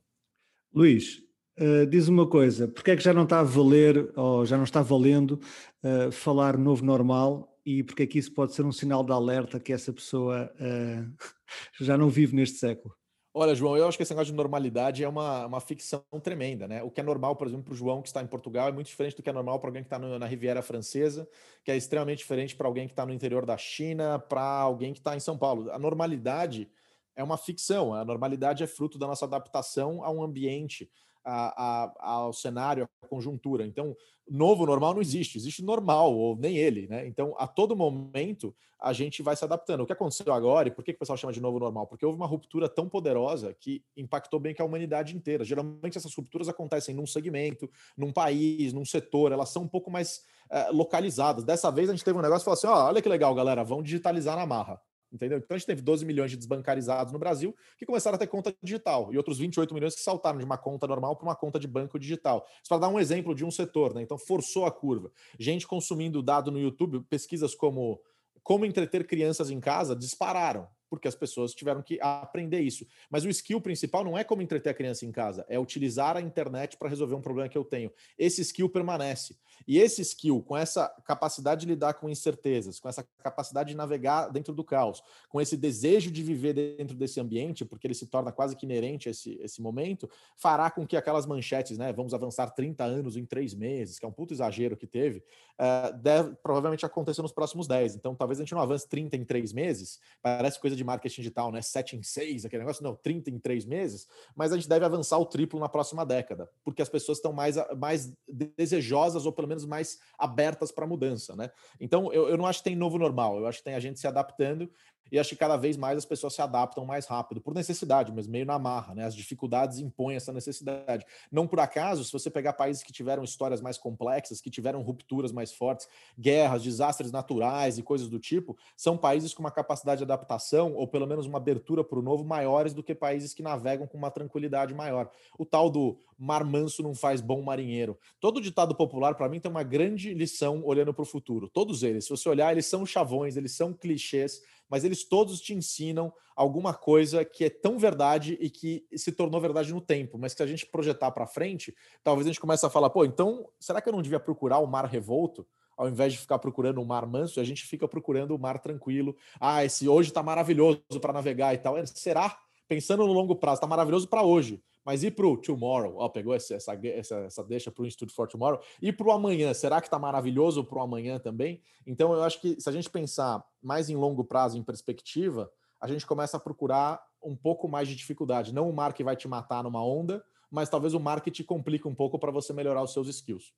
Luís, 0.72 1.18
uh, 1.58 1.84
diz 1.86 2.06
uma 2.06 2.28
coisa, 2.28 2.68
porque 2.68 2.92
é 2.92 2.96
que 2.96 3.02
já 3.02 3.12
não 3.12 3.24
está 3.24 3.40
a 3.40 3.44
valer, 3.44 4.12
ou 4.16 4.46
já 4.46 4.56
não 4.56 4.64
está 4.64 4.82
valendo, 4.82 5.40
uh, 5.82 6.12
falar 6.12 6.56
novo 6.56 6.84
normal 6.84 7.49
e 7.64 7.82
porque 7.82 8.02
é 8.02 8.06
que 8.06 8.18
isso 8.18 8.32
pode 8.32 8.54
ser 8.54 8.64
um 8.64 8.72
sinal 8.72 9.04
de 9.04 9.12
alerta 9.12 9.60
que 9.60 9.72
essa 9.72 9.92
pessoa 9.92 10.50
uh, 10.54 11.24
já 11.84 11.96
não 11.96 12.08
vive 12.08 12.34
neste 12.34 12.58
século? 12.58 12.94
Olha, 13.32 13.54
João, 13.54 13.76
eu 13.76 13.86
acho 13.86 13.96
que 13.96 14.02
esse 14.02 14.12
negócio 14.12 14.32
de 14.32 14.36
normalidade 14.36 15.04
é 15.04 15.08
uma, 15.08 15.46
uma 15.46 15.60
ficção 15.60 16.02
tremenda, 16.20 16.66
né? 16.66 16.82
O 16.82 16.90
que 16.90 17.00
é 17.00 17.04
normal, 17.04 17.36
por 17.36 17.46
exemplo, 17.46 17.66
para 17.66 17.74
o 17.74 17.76
João 17.76 18.02
que 18.02 18.08
está 18.08 18.20
em 18.20 18.26
Portugal 18.26 18.68
é 18.68 18.72
muito 18.72 18.88
diferente 18.88 19.16
do 19.16 19.22
que 19.22 19.30
é 19.30 19.32
normal 19.32 19.60
para 19.60 19.68
alguém 19.68 19.84
que 19.84 19.86
está 19.86 20.00
na 20.00 20.26
Riviera 20.26 20.62
Francesa, 20.62 21.28
que 21.64 21.70
é 21.70 21.76
extremamente 21.76 22.18
diferente 22.18 22.56
para 22.56 22.66
alguém 22.66 22.88
que 22.88 22.92
está 22.92 23.06
no 23.06 23.12
interior 23.12 23.46
da 23.46 23.56
China, 23.56 24.18
para 24.18 24.42
alguém 24.42 24.92
que 24.92 24.98
está 24.98 25.14
em 25.14 25.20
São 25.20 25.38
Paulo. 25.38 25.70
A 25.70 25.78
normalidade 25.78 26.68
é 27.14 27.22
uma 27.22 27.36
ficção, 27.36 27.94
a 27.94 28.04
normalidade 28.04 28.64
é 28.64 28.66
fruto 28.66 28.98
da 28.98 29.06
nossa 29.06 29.26
adaptação 29.26 30.02
a 30.02 30.10
um 30.10 30.24
ambiente, 30.24 30.90
a, 31.30 31.84
a, 31.84 32.12
ao 32.12 32.32
cenário, 32.32 32.88
à 33.02 33.06
conjuntura. 33.06 33.64
Então, 33.64 33.96
novo 34.28 34.66
normal 34.66 34.94
não 34.94 35.00
existe, 35.00 35.38
existe 35.38 35.62
normal, 35.62 36.16
ou 36.16 36.36
nem 36.36 36.56
ele, 36.56 36.86
né? 36.88 37.06
Então, 37.06 37.34
a 37.38 37.46
todo 37.46 37.76
momento, 37.76 38.54
a 38.80 38.92
gente 38.92 39.22
vai 39.22 39.36
se 39.36 39.44
adaptando. 39.44 39.82
O 39.82 39.86
que 39.86 39.92
aconteceu 39.92 40.32
agora, 40.32 40.68
e 40.68 40.70
por 40.70 40.84
que, 40.84 40.92
que 40.92 40.96
o 40.96 40.98
pessoal 41.00 41.16
chama 41.16 41.32
de 41.32 41.40
novo 41.40 41.58
normal? 41.58 41.86
Porque 41.86 42.04
houve 42.04 42.16
uma 42.16 42.26
ruptura 42.26 42.68
tão 42.68 42.88
poderosa 42.88 43.54
que 43.54 43.84
impactou 43.96 44.40
bem 44.40 44.54
que 44.54 44.62
a 44.62 44.64
humanidade 44.64 45.16
inteira. 45.16 45.44
Geralmente, 45.44 45.96
essas 45.96 46.14
rupturas 46.14 46.48
acontecem 46.48 46.94
num 46.94 47.06
segmento, 47.06 47.70
num 47.96 48.12
país, 48.12 48.72
num 48.72 48.84
setor, 48.84 49.32
elas 49.32 49.50
são 49.50 49.62
um 49.62 49.68
pouco 49.68 49.90
mais 49.90 50.22
uh, 50.50 50.74
localizadas. 50.74 51.44
Dessa 51.44 51.70
vez, 51.70 51.88
a 51.88 51.92
gente 51.92 52.04
teve 52.04 52.18
um 52.18 52.22
negócio 52.22 52.42
e 52.42 52.44
falou 52.44 52.58
assim: 52.58 52.66
oh, 52.66 52.88
olha 52.88 53.02
que 53.02 53.08
legal, 53.08 53.34
galera, 53.34 53.62
vão 53.62 53.82
digitalizar 53.82 54.36
na 54.36 54.46
marra 54.46 54.80
entendeu? 55.12 55.38
Então 55.38 55.54
a 55.54 55.58
gente 55.58 55.66
teve 55.66 55.82
12 55.82 56.04
milhões 56.04 56.30
de 56.30 56.36
desbancarizados 56.36 57.12
no 57.12 57.18
Brasil 57.18 57.54
que 57.78 57.86
começaram 57.86 58.16
a 58.16 58.18
ter 58.18 58.26
conta 58.26 58.54
digital 58.62 59.12
e 59.12 59.16
outros 59.16 59.38
28 59.38 59.72
milhões 59.74 59.94
que 59.94 60.00
saltaram 60.00 60.38
de 60.38 60.44
uma 60.44 60.58
conta 60.58 60.86
normal 60.86 61.16
para 61.16 61.24
uma 61.24 61.36
conta 61.36 61.58
de 61.58 61.66
banco 61.66 61.98
digital. 61.98 62.46
Isso 62.54 62.68
para 62.68 62.78
dar 62.78 62.88
um 62.88 62.98
exemplo 62.98 63.34
de 63.34 63.44
um 63.44 63.50
setor, 63.50 63.94
né? 63.94 64.02
Então 64.02 64.18
forçou 64.18 64.66
a 64.66 64.70
curva. 64.70 65.10
Gente 65.38 65.66
consumindo 65.66 66.22
dado 66.22 66.50
no 66.50 66.58
YouTube, 66.58 67.00
pesquisas 67.08 67.54
como 67.54 68.00
como 68.42 68.64
entreter 68.64 69.06
crianças 69.06 69.50
em 69.50 69.60
casa 69.60 69.94
dispararam 69.94 70.66
porque 70.90 71.06
as 71.06 71.14
pessoas 71.14 71.54
tiveram 71.54 71.80
que 71.80 71.98
aprender 72.02 72.60
isso. 72.60 72.84
Mas 73.08 73.24
o 73.24 73.28
skill 73.28 73.60
principal 73.60 74.04
não 74.04 74.18
é 74.18 74.24
como 74.24 74.42
entreter 74.42 74.70
a 74.70 74.74
criança 74.74 75.06
em 75.06 75.12
casa, 75.12 75.46
é 75.48 75.58
utilizar 75.58 76.16
a 76.16 76.20
internet 76.20 76.76
para 76.76 76.88
resolver 76.88 77.14
um 77.14 77.22
problema 77.22 77.48
que 77.48 77.56
eu 77.56 77.64
tenho. 77.64 77.92
Esse 78.18 78.42
skill 78.42 78.68
permanece. 78.68 79.36
E 79.66 79.78
esse 79.78 80.02
skill, 80.02 80.42
com 80.42 80.56
essa 80.56 80.88
capacidade 81.04 81.62
de 81.62 81.66
lidar 81.68 81.94
com 81.94 82.08
incertezas, 82.08 82.80
com 82.80 82.88
essa 82.88 83.06
capacidade 83.22 83.70
de 83.70 83.76
navegar 83.76 84.28
dentro 84.28 84.52
do 84.52 84.64
caos, 84.64 85.02
com 85.28 85.40
esse 85.40 85.56
desejo 85.56 86.10
de 86.10 86.22
viver 86.22 86.54
dentro 86.54 86.96
desse 86.96 87.20
ambiente, 87.20 87.64
porque 87.64 87.86
ele 87.86 87.94
se 87.94 88.06
torna 88.06 88.32
quase 88.32 88.56
que 88.56 88.66
inerente 88.66 89.08
a 89.08 89.10
esse, 89.12 89.38
esse 89.40 89.62
momento, 89.62 90.10
fará 90.36 90.70
com 90.70 90.86
que 90.86 90.96
aquelas 90.96 91.26
manchetes, 91.26 91.78
né, 91.78 91.92
vamos 91.92 92.14
avançar 92.14 92.50
30 92.50 92.84
anos 92.84 93.16
em 93.16 93.24
três 93.24 93.54
meses, 93.54 93.98
que 93.98 94.04
é 94.04 94.08
um 94.08 94.12
puto 94.12 94.34
exagero 94.34 94.76
que 94.76 94.86
teve, 94.86 95.22
uh, 95.58 95.96
deve 95.98 96.34
provavelmente 96.42 96.84
acontecer 96.84 97.22
nos 97.22 97.32
próximos 97.32 97.66
10. 97.66 97.96
Então, 97.96 98.14
talvez 98.14 98.40
a 98.40 98.42
gente 98.42 98.54
não 98.54 98.60
avance 98.60 98.88
30 98.88 99.16
em 99.16 99.24
três 99.24 99.52
meses, 99.52 100.00
parece 100.22 100.58
coisa 100.58 100.74
de 100.80 100.84
marketing 100.84 101.22
digital, 101.22 101.52
né? 101.52 101.62
7 101.62 101.96
em 101.96 102.02
6, 102.02 102.44
aquele 102.44 102.62
negócio, 102.62 102.82
não, 102.82 102.94
30 102.94 103.30
em 103.30 103.38
3 103.38 103.64
meses, 103.64 104.06
mas 104.34 104.52
a 104.52 104.56
gente 104.56 104.68
deve 104.68 104.84
avançar 104.84 105.18
o 105.18 105.26
triplo 105.26 105.60
na 105.60 105.68
próxima 105.68 106.04
década, 106.04 106.50
porque 106.64 106.82
as 106.82 106.88
pessoas 106.88 107.18
estão 107.18 107.32
mais, 107.32 107.56
mais 107.78 108.12
desejosas 108.28 109.26
ou 109.26 109.32
pelo 109.32 109.48
menos 109.48 109.64
mais 109.64 109.98
abertas 110.18 110.72
para 110.72 110.86
mudança, 110.86 111.36
né? 111.36 111.50
Então, 111.78 112.12
eu, 112.12 112.28
eu 112.28 112.36
não 112.36 112.46
acho 112.46 112.60
que 112.60 112.64
tem 112.64 112.76
novo 112.76 112.98
normal, 112.98 113.38
eu 113.38 113.46
acho 113.46 113.58
que 113.58 113.64
tem 113.64 113.74
a 113.74 113.80
gente 113.80 114.00
se 114.00 114.06
adaptando 114.06 114.70
e 115.10 115.18
acho 115.18 115.30
que 115.30 115.36
cada 115.36 115.56
vez 115.56 115.76
mais 115.76 115.98
as 115.98 116.04
pessoas 116.04 116.34
se 116.34 116.42
adaptam 116.42 116.84
mais 116.84 117.06
rápido, 117.06 117.40
por 117.40 117.54
necessidade, 117.54 118.12
mas 118.12 118.26
meio 118.26 118.46
na 118.46 118.58
marra, 118.58 118.94
né? 118.94 119.04
As 119.04 119.14
dificuldades 119.14 119.78
impõem 119.78 120.16
essa 120.16 120.32
necessidade. 120.32 121.04
Não 121.30 121.46
por 121.46 121.60
acaso, 121.60 122.04
se 122.04 122.12
você 122.12 122.30
pegar 122.30 122.52
países 122.52 122.82
que 122.82 122.92
tiveram 122.92 123.24
histórias 123.24 123.60
mais 123.60 123.78
complexas, 123.78 124.40
que 124.40 124.50
tiveram 124.50 124.82
rupturas 124.82 125.32
mais 125.32 125.52
fortes, 125.52 125.88
guerras, 126.18 126.62
desastres 126.62 127.10
naturais 127.10 127.78
e 127.78 127.82
coisas 127.82 128.08
do 128.08 128.18
tipo, 128.18 128.56
são 128.76 128.96
países 128.96 129.34
com 129.34 129.42
uma 129.42 129.50
capacidade 129.50 129.98
de 129.98 130.04
adaptação, 130.04 130.74
ou 130.74 130.86
pelo 130.86 131.06
menos 131.06 131.26
uma 131.26 131.38
abertura 131.38 131.82
para 131.82 131.98
o 131.98 132.02
novo, 132.02 132.24
maiores 132.24 132.72
do 132.72 132.82
que 132.82 132.94
países 132.94 133.34
que 133.34 133.42
navegam 133.42 133.86
com 133.86 133.98
uma 133.98 134.10
tranquilidade 134.10 134.74
maior. 134.74 135.10
O 135.38 135.44
tal 135.44 135.70
do 135.70 135.98
mar 136.18 136.44
manso 136.44 136.82
não 136.82 136.94
faz 136.94 137.20
bom 137.20 137.40
marinheiro. 137.42 137.98
Todo 138.20 138.40
ditado 138.40 138.74
popular, 138.74 139.14
para 139.14 139.28
mim, 139.28 139.40
tem 139.40 139.50
uma 139.50 139.62
grande 139.62 140.12
lição 140.12 140.62
olhando 140.64 140.92
para 140.92 141.02
o 141.02 141.06
futuro. 141.06 141.48
Todos 141.48 141.82
eles, 141.82 142.04
se 142.04 142.10
você 142.10 142.28
olhar, 142.28 142.52
eles 142.52 142.66
são 142.66 142.84
chavões, 142.84 143.36
eles 143.36 143.52
são 143.52 143.72
clichês 143.72 144.42
mas 144.70 144.84
eles 144.84 145.04
todos 145.04 145.40
te 145.40 145.52
ensinam 145.52 146.12
alguma 146.36 146.72
coisa 146.72 147.24
que 147.24 147.44
é 147.44 147.50
tão 147.50 147.78
verdade 147.78 148.38
e 148.40 148.48
que 148.48 148.86
se 148.94 149.12
tornou 149.12 149.40
verdade 149.40 149.74
no 149.74 149.80
tempo, 149.80 150.16
mas 150.16 150.32
que 150.32 150.42
a 150.42 150.46
gente 150.46 150.64
projetar 150.64 151.10
para 151.10 151.26
frente, 151.26 151.74
talvez 152.02 152.26
a 152.26 152.30
gente 152.30 152.40
comece 152.40 152.64
a 152.64 152.70
falar, 152.70 152.88
pô, 152.88 153.04
então 153.04 153.48
será 153.58 153.80
que 153.80 153.88
eu 153.88 153.92
não 153.92 154.00
devia 154.00 154.20
procurar 154.20 154.58
o 154.58 154.66
mar 154.66 154.86
revolto? 154.86 155.46
Ao 155.76 155.88
invés 155.88 156.12
de 156.12 156.18
ficar 156.18 156.38
procurando 156.38 156.80
o 156.80 156.84
mar 156.84 157.06
manso, 157.06 157.40
a 157.40 157.44
gente 157.44 157.64
fica 157.64 157.88
procurando 157.88 158.34
o 158.34 158.38
mar 158.38 158.58
tranquilo. 158.58 159.16
Ah, 159.40 159.64
esse 159.64 159.88
hoje 159.88 160.10
está 160.10 160.22
maravilhoso 160.22 160.82
para 161.00 161.12
navegar 161.12 161.54
e 161.54 161.58
tal. 161.58 161.74
Será? 161.86 162.38
Pensando 162.68 163.06
no 163.06 163.12
longo 163.12 163.34
prazo, 163.34 163.56
está 163.56 163.66
maravilhoso 163.66 164.06
para 164.06 164.22
hoje. 164.22 164.62
Mas 164.84 165.04
e 165.04 165.10
para 165.10 165.26
o 165.26 165.36
tomorrow? 165.36 165.96
Ó, 165.96 166.08
pegou 166.08 166.34
essa, 166.34 166.54
essa, 166.54 166.74
essa, 166.74 167.44
deixa 167.44 167.70
para 167.70 167.82
o 167.82 167.86
Institute 167.86 168.14
for 168.14 168.26
Tomorrow. 168.26 168.60
E 168.80 168.92
para 168.92 169.06
o 169.06 169.12
amanhã, 169.12 169.52
será 169.52 169.80
que 169.80 169.86
está 169.86 169.98
maravilhoso 169.98 170.64
para 170.64 170.78
o 170.78 170.82
amanhã 170.82 171.18
também? 171.18 171.60
Então, 171.86 172.12
eu 172.12 172.22
acho 172.22 172.40
que 172.40 172.60
se 172.60 172.68
a 172.68 172.72
gente 172.72 172.88
pensar 172.88 173.44
mais 173.62 173.90
em 173.90 173.96
longo 173.96 174.24
prazo, 174.24 174.56
em 174.56 174.62
perspectiva, 174.62 175.50
a 175.80 175.86
gente 175.86 176.06
começa 176.06 176.36
a 176.36 176.40
procurar 176.40 177.02
um 177.22 177.36
pouco 177.36 177.68
mais 177.68 177.88
de 177.88 177.94
dificuldade. 177.94 178.54
Não 178.54 178.68
o 178.68 178.72
mar 178.72 178.94
que 178.94 179.04
vai 179.04 179.16
te 179.16 179.28
matar 179.28 179.62
numa 179.62 179.84
onda, 179.84 180.24
mas 180.50 180.68
talvez 180.68 180.94
o 180.94 181.00
mar 181.00 181.20
que 181.20 181.30
te 181.30 181.44
complica 181.44 181.88
um 181.88 181.94
pouco 181.94 182.18
para 182.18 182.30
você 182.30 182.52
melhorar 182.52 182.82
os 182.82 182.92
seus 182.92 183.08
skills. 183.08 183.52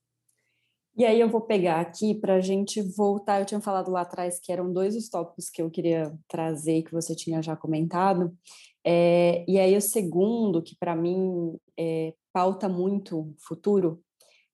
E 0.95 1.07
aí 1.07 1.18
eu 1.20 1.28
vou 1.28 1.40
pegar 1.40 1.80
aqui 1.80 2.14
para 2.14 2.34
a 2.34 2.40
gente 2.40 2.82
voltar. 2.82 3.40
Eu 3.40 3.47
tinha 3.47 3.61
falado 3.61 3.90
lá 3.90 4.03
atrás 4.03 4.38
que 4.38 4.53
eram 4.53 4.72
dois 4.72 4.95
os 4.95 5.09
tópicos 5.09 5.49
que 5.49 5.62
eu 5.62 5.70
queria 5.70 6.12
trazer 6.28 6.82
que 6.82 6.93
você 6.93 7.14
tinha 7.14 7.43
já 7.43 7.57
comentado. 7.57 8.36
É, 8.84 9.45
e 9.49 9.59
aí 9.59 9.76
o 9.76 9.80
segundo, 9.80 10.62
que 10.62 10.76
para 10.76 10.95
mim 10.95 11.57
é, 11.78 12.12
pauta 12.32 12.68
muito 12.68 13.20
o 13.20 13.34
futuro, 13.38 14.03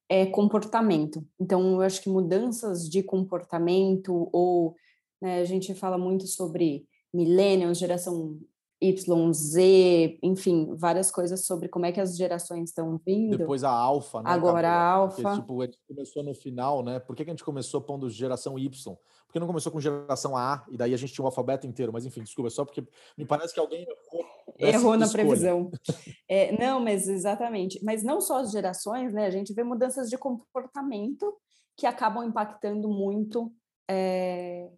é 0.07 0.25
comportamento. 0.25 1.25
Então, 1.39 1.73
eu 1.73 1.81
acho 1.81 2.01
que 2.01 2.09
mudanças 2.09 2.89
de 2.89 3.03
comportamento, 3.03 4.29
ou 4.31 4.75
né, 5.21 5.41
a 5.41 5.45
gente 5.45 5.75
fala 5.75 5.97
muito 5.97 6.25
sobre 6.25 6.87
millennials, 7.13 7.77
geração 7.77 8.39
Y, 8.81 9.33
Z, 9.33 10.19
enfim, 10.23 10.73
várias 10.75 11.11
coisas 11.11 11.45
sobre 11.45 11.67
como 11.67 11.85
é 11.85 11.91
que 11.91 11.99
as 11.99 12.15
gerações 12.15 12.69
estão 12.69 12.97
vindo. 13.05 13.37
Depois 13.37 13.63
a 13.63 13.69
alfa, 13.69 14.21
né? 14.21 14.29
Agora 14.29 14.69
a 14.69 14.91
alfa. 14.91 15.21
Porque, 15.21 15.41
tipo, 15.41 15.61
a 15.61 15.65
gente 15.65 15.79
começou 15.85 16.23
no 16.23 16.33
final, 16.33 16.81
né? 16.81 16.97
Por 16.97 17.13
que, 17.13 17.25
que 17.25 17.29
a 17.29 17.33
gente 17.33 17.43
começou 17.43 17.81
pondo 17.81 18.09
geração 18.09 18.57
Y? 18.57 18.97
Porque 19.25 19.37
não 19.37 19.47
começou 19.47 19.71
com 19.71 19.81
geração 19.81 20.35
A, 20.35 20.65
e 20.71 20.77
daí 20.77 20.93
a 20.93 20.97
gente 20.97 21.13
tinha 21.13 21.23
o 21.23 21.25
um 21.25 21.27
alfabeto 21.27 21.67
inteiro. 21.67 21.91
Mas 21.91 22.05
enfim, 22.05 22.23
desculpa, 22.23 22.49
só 22.49 22.63
porque 22.63 22.87
me 23.17 23.25
parece 23.25 23.53
que 23.53 23.59
alguém 23.59 23.81
errou. 23.81 24.25
Errou 24.57 24.97
na 24.97 25.05
escolha. 25.05 25.25
previsão. 25.25 25.71
é, 26.27 26.57
não, 26.57 26.79
mas 26.79 27.07
exatamente. 27.09 27.83
Mas 27.83 28.01
não 28.01 28.21
só 28.21 28.39
as 28.39 28.51
gerações, 28.51 29.13
né? 29.13 29.25
A 29.25 29.31
gente 29.31 29.53
vê 29.53 29.61
mudanças 29.61 30.09
de 30.09 30.17
comportamento 30.17 31.35
que 31.75 31.85
acabam 31.85 32.23
impactando 32.23 32.87
muito 32.87 33.51
é, 33.89 34.69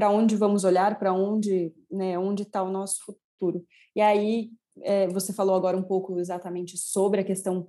para 0.00 0.08
onde 0.08 0.34
vamos 0.34 0.64
olhar, 0.64 0.98
para 0.98 1.12
onde, 1.12 1.74
né, 1.90 2.18
onde 2.18 2.44
está 2.44 2.62
o 2.62 2.70
nosso 2.70 3.04
futuro. 3.04 3.62
E 3.94 4.00
aí, 4.00 4.50
é, 4.80 5.06
você 5.08 5.30
falou 5.30 5.54
agora 5.54 5.76
um 5.76 5.82
pouco 5.82 6.18
exatamente 6.18 6.78
sobre 6.78 7.20
a 7.20 7.24
questão 7.24 7.68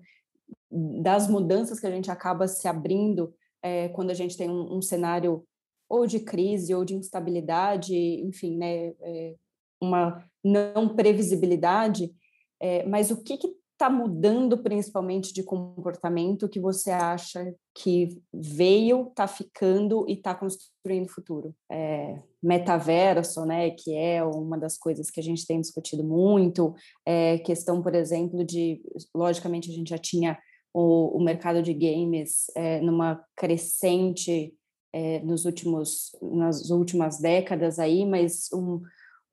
das 0.71 1.27
mudanças 1.27 1.77
que 1.77 1.85
a 1.85 1.91
gente 1.91 2.09
acaba 2.09 2.47
se 2.47 2.69
abrindo 2.69 3.35
é, 3.61 3.89
quando 3.89 4.11
a 4.11 4.13
gente 4.13 4.37
tem 4.37 4.49
um, 4.49 4.77
um, 4.77 4.81
cenário 4.81 5.43
ou 5.89 6.07
de 6.07 6.21
crise 6.21 6.73
ou 6.73 6.85
de 6.85 6.95
instabilidade, 6.95 7.93
enfim, 7.93 8.55
né, 8.55 8.93
é, 9.01 9.35
uma 9.81 10.23
não 10.41 10.95
previsibilidade. 10.95 12.15
É, 12.61 12.85
mas 12.85 13.11
o 13.11 13.21
que 13.21 13.37
está 13.81 13.89
mudando 13.89 14.59
principalmente 14.59 15.33
de 15.33 15.41
comportamento 15.41 16.47
que 16.47 16.59
você 16.59 16.91
acha 16.91 17.51
que 17.73 18.21
veio, 18.31 19.07
está 19.07 19.27
ficando 19.27 20.05
e 20.07 20.13
está 20.13 20.35
construindo 20.35 21.09
futuro? 21.09 21.55
É, 21.69 22.21
metaverso, 22.43 23.43
né, 23.43 23.71
que 23.71 23.95
é 23.95 24.23
uma 24.23 24.55
das 24.55 24.77
coisas 24.77 25.09
que 25.09 25.19
a 25.19 25.23
gente 25.23 25.47
tem 25.47 25.59
discutido 25.59 26.03
muito, 26.03 26.75
é, 27.03 27.39
questão, 27.39 27.81
por 27.81 27.95
exemplo, 27.95 28.45
de, 28.45 28.83
logicamente, 29.15 29.71
a 29.71 29.73
gente 29.73 29.89
já 29.89 29.97
tinha 29.97 30.37
o, 30.71 31.17
o 31.17 31.23
mercado 31.23 31.63
de 31.63 31.73
games 31.73 32.51
é, 32.55 32.79
numa 32.81 33.23
crescente 33.35 34.53
é, 34.93 35.19
nos 35.21 35.45
últimos, 35.45 36.11
nas 36.21 36.69
últimas 36.69 37.19
décadas 37.19 37.79
aí, 37.79 38.05
mas 38.05 38.47
um, 38.53 38.79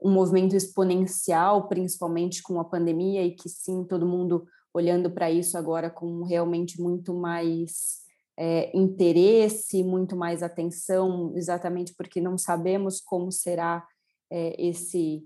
um 0.02 0.10
movimento 0.10 0.54
exponencial, 0.54 1.68
principalmente 1.68 2.42
com 2.42 2.60
a 2.60 2.64
pandemia, 2.64 3.24
e 3.24 3.34
que 3.34 3.48
sim, 3.48 3.84
todo 3.84 4.06
mundo 4.06 4.46
olhando 4.72 5.10
para 5.10 5.30
isso 5.30 5.58
agora 5.58 5.90
com 5.90 6.22
realmente 6.22 6.80
muito 6.80 7.14
mais 7.14 7.98
é, 8.38 8.76
interesse, 8.76 9.82
muito 9.82 10.16
mais 10.16 10.42
atenção, 10.42 11.32
exatamente 11.34 11.94
porque 11.96 12.20
não 12.20 12.38
sabemos 12.38 13.00
como 13.00 13.32
será 13.32 13.84
é, 14.30 14.54
esse 14.62 15.24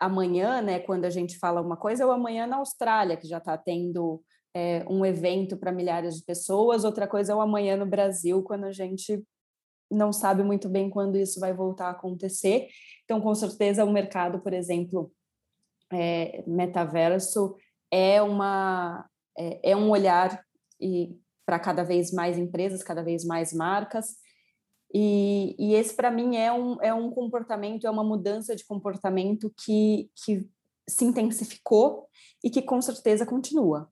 amanhã, 0.00 0.62
né? 0.62 0.78
Quando 0.78 1.04
a 1.04 1.10
gente 1.10 1.38
fala 1.38 1.60
uma 1.60 1.76
coisa, 1.76 2.04
é 2.04 2.06
o 2.06 2.10
amanhã 2.10 2.46
na 2.46 2.56
Austrália, 2.56 3.16
que 3.16 3.28
já 3.28 3.38
está 3.38 3.58
tendo 3.58 4.22
é, 4.54 4.84
um 4.88 5.04
evento 5.04 5.56
para 5.56 5.72
milhares 5.72 6.16
de 6.16 6.24
pessoas, 6.24 6.84
outra 6.84 7.06
coisa 7.06 7.32
é 7.32 7.36
o 7.36 7.40
amanhã 7.40 7.76
no 7.76 7.86
Brasil, 7.86 8.42
quando 8.42 8.64
a 8.64 8.72
gente 8.72 9.22
não 9.90 10.12
sabe 10.12 10.42
muito 10.42 10.68
bem 10.68 10.90
quando 10.90 11.16
isso 11.16 11.40
vai 11.40 11.52
voltar 11.52 11.88
a 11.88 11.90
acontecer. 11.90 12.68
Então, 13.04 13.20
com 13.20 13.34
certeza, 13.34 13.84
o 13.84 13.92
mercado, 13.92 14.40
por 14.40 14.52
exemplo, 14.52 15.12
é, 15.92 16.42
metaverso 16.46 17.56
é 17.90 18.20
uma 18.22 19.08
é, 19.38 19.72
é 19.72 19.76
um 19.76 19.90
olhar 19.90 20.44
para 21.46 21.58
cada 21.58 21.82
vez 21.82 22.12
mais 22.12 22.38
empresas, 22.38 22.82
cada 22.82 23.02
vez 23.02 23.24
mais 23.24 23.52
marcas. 23.52 24.16
E, 24.92 25.56
e 25.58 25.74
esse, 25.74 25.94
para 25.94 26.10
mim, 26.10 26.36
é 26.36 26.52
um, 26.52 26.80
é 26.80 26.94
um 26.94 27.10
comportamento, 27.10 27.86
é 27.86 27.90
uma 27.90 28.04
mudança 28.04 28.54
de 28.54 28.64
comportamento 28.64 29.52
que, 29.64 30.10
que 30.24 30.48
se 30.88 31.04
intensificou 31.04 32.08
e 32.42 32.50
que 32.50 32.62
com 32.62 32.80
certeza 32.80 33.26
continua. 33.26 33.90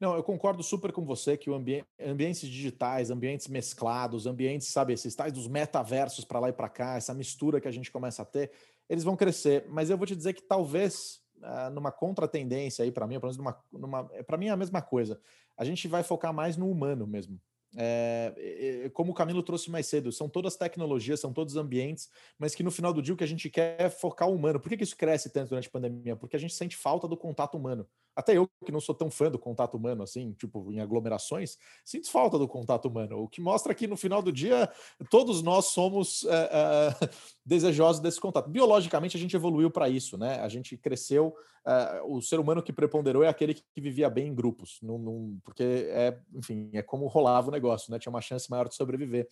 Não, 0.00 0.14
eu 0.14 0.22
concordo 0.22 0.62
super 0.62 0.92
com 0.92 1.04
você 1.04 1.36
que 1.36 1.50
o 1.50 1.54
ambi 1.54 1.84
ambientes 2.00 2.48
digitais, 2.48 3.10
ambientes 3.10 3.48
mesclados, 3.48 4.26
ambientes, 4.26 4.68
sabe, 4.68 4.92
esses 4.92 5.14
tais 5.14 5.32
dos 5.32 5.48
metaversos 5.48 6.24
para 6.24 6.38
lá 6.38 6.48
e 6.48 6.52
para 6.52 6.68
cá, 6.68 6.96
essa 6.96 7.12
mistura 7.12 7.60
que 7.60 7.66
a 7.66 7.72
gente 7.72 7.90
começa 7.90 8.22
a 8.22 8.24
ter, 8.24 8.52
eles 8.88 9.02
vão 9.02 9.16
crescer. 9.16 9.66
Mas 9.68 9.90
eu 9.90 9.98
vou 9.98 10.06
te 10.06 10.14
dizer 10.14 10.34
que 10.34 10.42
talvez 10.42 11.20
uh, 11.38 11.70
numa 11.70 11.90
contratendência 11.90 12.84
aí 12.84 12.92
para 12.92 13.06
mim, 13.06 13.18
pelo 13.18 13.32
menos 13.32 13.36
numa, 13.36 13.58
numa 13.72 14.04
para 14.24 14.36
mim 14.36 14.46
é 14.46 14.50
a 14.50 14.56
mesma 14.56 14.80
coisa. 14.80 15.20
A 15.56 15.64
gente 15.64 15.88
vai 15.88 16.04
focar 16.04 16.32
mais 16.32 16.56
no 16.56 16.70
humano 16.70 17.06
mesmo. 17.06 17.40
É, 17.76 18.90
como 18.94 19.12
o 19.12 19.14
Camilo 19.14 19.42
trouxe 19.42 19.70
mais 19.70 19.86
cedo, 19.86 20.10
são 20.10 20.28
todas 20.28 20.56
tecnologias, 20.56 21.20
são 21.20 21.32
todos 21.32 21.56
ambientes, 21.56 22.08
mas 22.38 22.54
que 22.54 22.62
no 22.62 22.70
final 22.70 22.92
do 22.92 23.02
dia 23.02 23.12
o 23.12 23.16
que 23.16 23.24
a 23.24 23.28
gente 23.28 23.50
quer 23.50 23.76
é 23.78 23.90
focar 23.90 24.28
o 24.28 24.34
humano. 24.34 24.58
Por 24.58 24.68
que, 24.68 24.76
que 24.76 24.84
isso 24.84 24.96
cresce 24.96 25.30
tanto 25.30 25.50
durante 25.50 25.68
a 25.68 25.70
pandemia? 25.70 26.16
Porque 26.16 26.36
a 26.36 26.38
gente 26.38 26.54
sente 26.54 26.76
falta 26.76 27.06
do 27.06 27.16
contato 27.16 27.56
humano. 27.56 27.86
Até 28.18 28.36
eu, 28.36 28.50
que 28.66 28.72
não 28.72 28.80
sou 28.80 28.96
tão 28.96 29.12
fã 29.12 29.30
do 29.30 29.38
contato 29.38 29.76
humano, 29.76 30.02
assim, 30.02 30.32
tipo, 30.32 30.72
em 30.72 30.80
aglomerações, 30.80 31.56
sinto 31.84 32.10
falta 32.10 32.36
do 32.36 32.48
contato 32.48 32.88
humano. 32.88 33.22
O 33.22 33.28
que 33.28 33.40
mostra 33.40 33.72
que 33.72 33.86
no 33.86 33.96
final 33.96 34.20
do 34.20 34.32
dia 34.32 34.68
todos 35.08 35.40
nós 35.40 35.66
somos 35.66 36.24
é, 36.24 36.50
é, 36.52 37.08
desejosos 37.46 38.02
desse 38.02 38.20
contato. 38.20 38.50
Biologicamente, 38.50 39.16
a 39.16 39.20
gente 39.20 39.36
evoluiu 39.36 39.70
para 39.70 39.88
isso, 39.88 40.18
né? 40.18 40.40
A 40.40 40.48
gente 40.48 40.76
cresceu. 40.76 41.32
É, 41.64 42.02
o 42.04 42.20
ser 42.20 42.40
humano 42.40 42.62
que 42.62 42.72
preponderou 42.72 43.22
é 43.22 43.28
aquele 43.28 43.54
que 43.54 43.62
vivia 43.80 44.10
bem 44.10 44.28
em 44.28 44.34
grupos, 44.34 44.78
num, 44.82 44.98
num, 44.98 45.38
porque 45.44 45.86
é, 45.90 46.18
enfim, 46.34 46.70
é 46.72 46.82
como 46.82 47.06
rolava 47.06 47.48
o 47.48 47.52
negócio, 47.52 47.92
né? 47.92 48.00
Tinha 48.00 48.10
uma 48.10 48.20
chance 48.20 48.50
maior 48.50 48.68
de 48.68 48.74
sobreviver. 48.74 49.28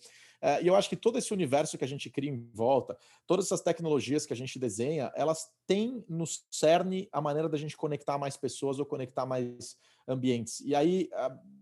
E 0.61 0.67
eu 0.67 0.75
acho 0.75 0.87
que 0.87 0.95
todo 0.95 1.17
esse 1.17 1.33
universo 1.33 1.79
que 1.79 1.83
a 1.83 1.87
gente 1.87 2.11
cria 2.11 2.29
em 2.29 2.47
volta, 2.53 2.95
todas 3.25 3.45
essas 3.45 3.61
tecnologias 3.61 4.23
que 4.23 4.33
a 4.33 4.35
gente 4.35 4.59
desenha, 4.59 5.11
elas 5.15 5.49
têm 5.65 6.05
no 6.07 6.25
cerne 6.51 7.09
a 7.11 7.19
maneira 7.19 7.49
da 7.49 7.57
gente 7.57 7.75
conectar 7.75 8.19
mais 8.19 8.37
pessoas 8.37 8.76
ou 8.79 8.85
conectar 8.85 9.25
mais 9.25 9.77
ambientes. 10.07 10.61
E 10.61 10.75
aí 10.75 11.09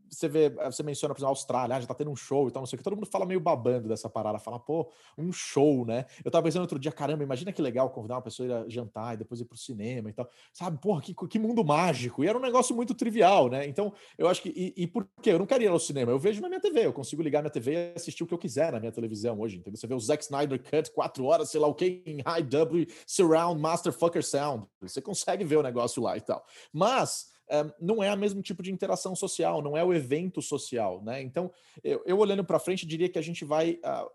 você 0.09 0.27
vê, 0.27 0.49
você 0.49 0.83
menciona, 0.83 1.13
por 1.13 1.19
exemplo, 1.19 1.29
a 1.29 1.31
Austrália, 1.31 1.75
ah, 1.75 1.81
já 1.81 1.87
tá 1.87 1.93
tendo 1.93 2.11
um 2.11 2.15
show 2.15 2.47
e 2.47 2.51
tal, 2.51 2.61
não 2.61 2.67
sei 2.67 2.75
o 2.75 2.77
que, 2.77 2.83
todo 2.83 2.95
mundo 2.95 3.07
fala 3.07 3.25
meio 3.25 3.39
babando 3.39 3.87
dessa 3.87 4.09
parada, 4.09 4.39
fala, 4.39 4.59
pô, 4.59 4.91
um 5.17 5.31
show, 5.31 5.85
né? 5.85 6.05
Eu 6.23 6.31
tava 6.31 6.43
pensando 6.43 6.61
outro 6.61 6.79
dia, 6.79 6.91
caramba, 6.91 7.23
imagina 7.23 7.51
que 7.51 7.61
legal 7.61 7.89
convidar 7.89 8.15
uma 8.15 8.21
pessoa 8.21 8.63
a 8.63 8.65
ir 8.65 8.69
jantar 8.69 9.13
e 9.13 9.17
depois 9.17 9.39
ir 9.41 9.45
pro 9.45 9.57
cinema 9.57 10.09
e 10.09 10.13
tal, 10.13 10.29
sabe? 10.53 10.79
Porra, 10.79 11.01
que, 11.01 11.13
que 11.13 11.39
mundo 11.39 11.63
mágico. 11.63 12.23
E 12.23 12.27
era 12.27 12.37
um 12.37 12.41
negócio 12.41 12.75
muito 12.75 12.93
trivial, 12.93 13.49
né? 13.49 13.67
Então, 13.67 13.93
eu 14.17 14.27
acho 14.27 14.41
que, 14.41 14.49
e, 14.49 14.83
e 14.83 14.87
por 14.87 15.07
quê? 15.21 15.31
Eu 15.31 15.39
não 15.39 15.45
queria 15.45 15.67
ir 15.67 15.71
ao 15.71 15.79
cinema, 15.79 16.11
eu 16.11 16.19
vejo 16.19 16.41
na 16.41 16.47
minha 16.47 16.61
TV, 16.61 16.85
eu 16.85 16.93
consigo 16.93 17.21
ligar 17.21 17.41
minha 17.41 17.51
TV 17.51 17.73
e 17.73 17.93
assistir 17.95 18.23
o 18.23 18.27
que 18.27 18.33
eu 18.33 18.37
quiser 18.37 18.71
na 18.71 18.79
minha 18.79 18.91
televisão 18.91 19.39
hoje, 19.39 19.57
entendeu? 19.57 19.77
Você 19.77 19.87
vê 19.87 19.93
o 19.93 19.99
Zack 19.99 20.23
Snyder 20.23 20.61
Cut, 20.61 20.91
quatro 20.91 21.25
horas, 21.25 21.49
sei 21.49 21.59
lá 21.59 21.67
o 21.67 21.73
que, 21.73 22.03
em 22.05 22.21
High 22.21 22.43
W, 22.43 22.87
Surround, 23.05 23.59
Master 23.59 23.91
Fucker 23.91 24.23
Sound, 24.23 24.65
você 24.81 25.01
consegue 25.01 25.43
ver 25.43 25.57
o 25.57 25.63
negócio 25.63 26.01
lá 26.01 26.17
e 26.17 26.21
tal. 26.21 26.45
Mas 26.71 27.34
não 27.79 28.03
é 28.03 28.13
o 28.13 28.17
mesmo 28.17 28.41
tipo 28.41 28.63
de 28.63 28.71
interação 28.71 29.15
social, 29.15 29.61
não 29.61 29.77
é 29.77 29.83
o 29.83 29.93
evento 29.93 30.41
social, 30.41 31.01
né? 31.03 31.21
Então, 31.21 31.51
eu, 31.83 32.01
eu 32.05 32.17
olhando 32.17 32.43
para 32.43 32.59
frente, 32.59 32.85
diria 32.85 33.09
que 33.09 33.19
a 33.19 33.21
gente 33.21 33.45
vai, 33.45 33.79
uh, 33.83 34.05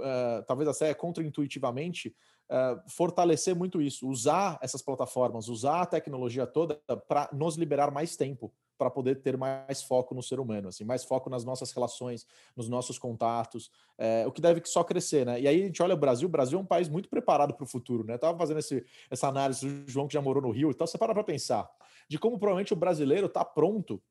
uh, 0.00 0.42
talvez 0.46 0.68
até 0.68 0.92
contra-intuitivamente, 0.94 2.14
uh, 2.50 2.90
fortalecer 2.90 3.54
muito 3.54 3.80
isso, 3.80 4.08
usar 4.08 4.58
essas 4.60 4.82
plataformas, 4.82 5.48
usar 5.48 5.82
a 5.82 5.86
tecnologia 5.86 6.46
toda 6.46 6.80
para 7.08 7.28
nos 7.32 7.56
liberar 7.56 7.90
mais 7.90 8.16
tempo 8.16 8.52
para 8.76 8.90
poder 8.90 9.20
ter 9.22 9.36
mais 9.36 9.82
foco 9.82 10.14
no 10.14 10.22
ser 10.22 10.40
humano, 10.40 10.68
assim, 10.68 10.84
mais 10.84 11.04
foco 11.04 11.30
nas 11.30 11.44
nossas 11.44 11.70
relações, 11.72 12.26
nos 12.56 12.68
nossos 12.68 12.98
contatos, 12.98 13.70
é, 13.96 14.26
o 14.26 14.32
que 14.32 14.40
deve 14.40 14.62
só 14.64 14.82
crescer, 14.82 15.24
né? 15.24 15.40
E 15.40 15.48
aí 15.48 15.62
a 15.62 15.66
gente 15.66 15.82
olha 15.82 15.94
o 15.94 15.98
Brasil, 15.98 16.28
o 16.28 16.30
Brasil 16.30 16.58
é 16.58 16.62
um 16.62 16.66
país 16.66 16.88
muito 16.88 17.08
preparado 17.08 17.54
para 17.54 17.64
o 17.64 17.66
futuro, 17.66 18.04
né? 18.04 18.14
Eu 18.14 18.18
tava 18.18 18.38
fazendo 18.38 18.58
esse, 18.58 18.84
essa 19.10 19.28
análise 19.28 19.66
do 19.66 19.90
João 19.90 20.06
que 20.06 20.14
já 20.14 20.20
morou 20.20 20.42
no 20.42 20.50
Rio 20.50 20.70
e 20.70 20.74
tal, 20.74 20.86
você 20.86 20.98
para 20.98 21.14
para 21.14 21.24
pensar 21.24 21.70
de 22.08 22.18
como 22.18 22.38
provavelmente 22.38 22.72
o 22.72 22.76
brasileiro 22.76 23.26
está 23.26 23.44
pronto 23.44 24.02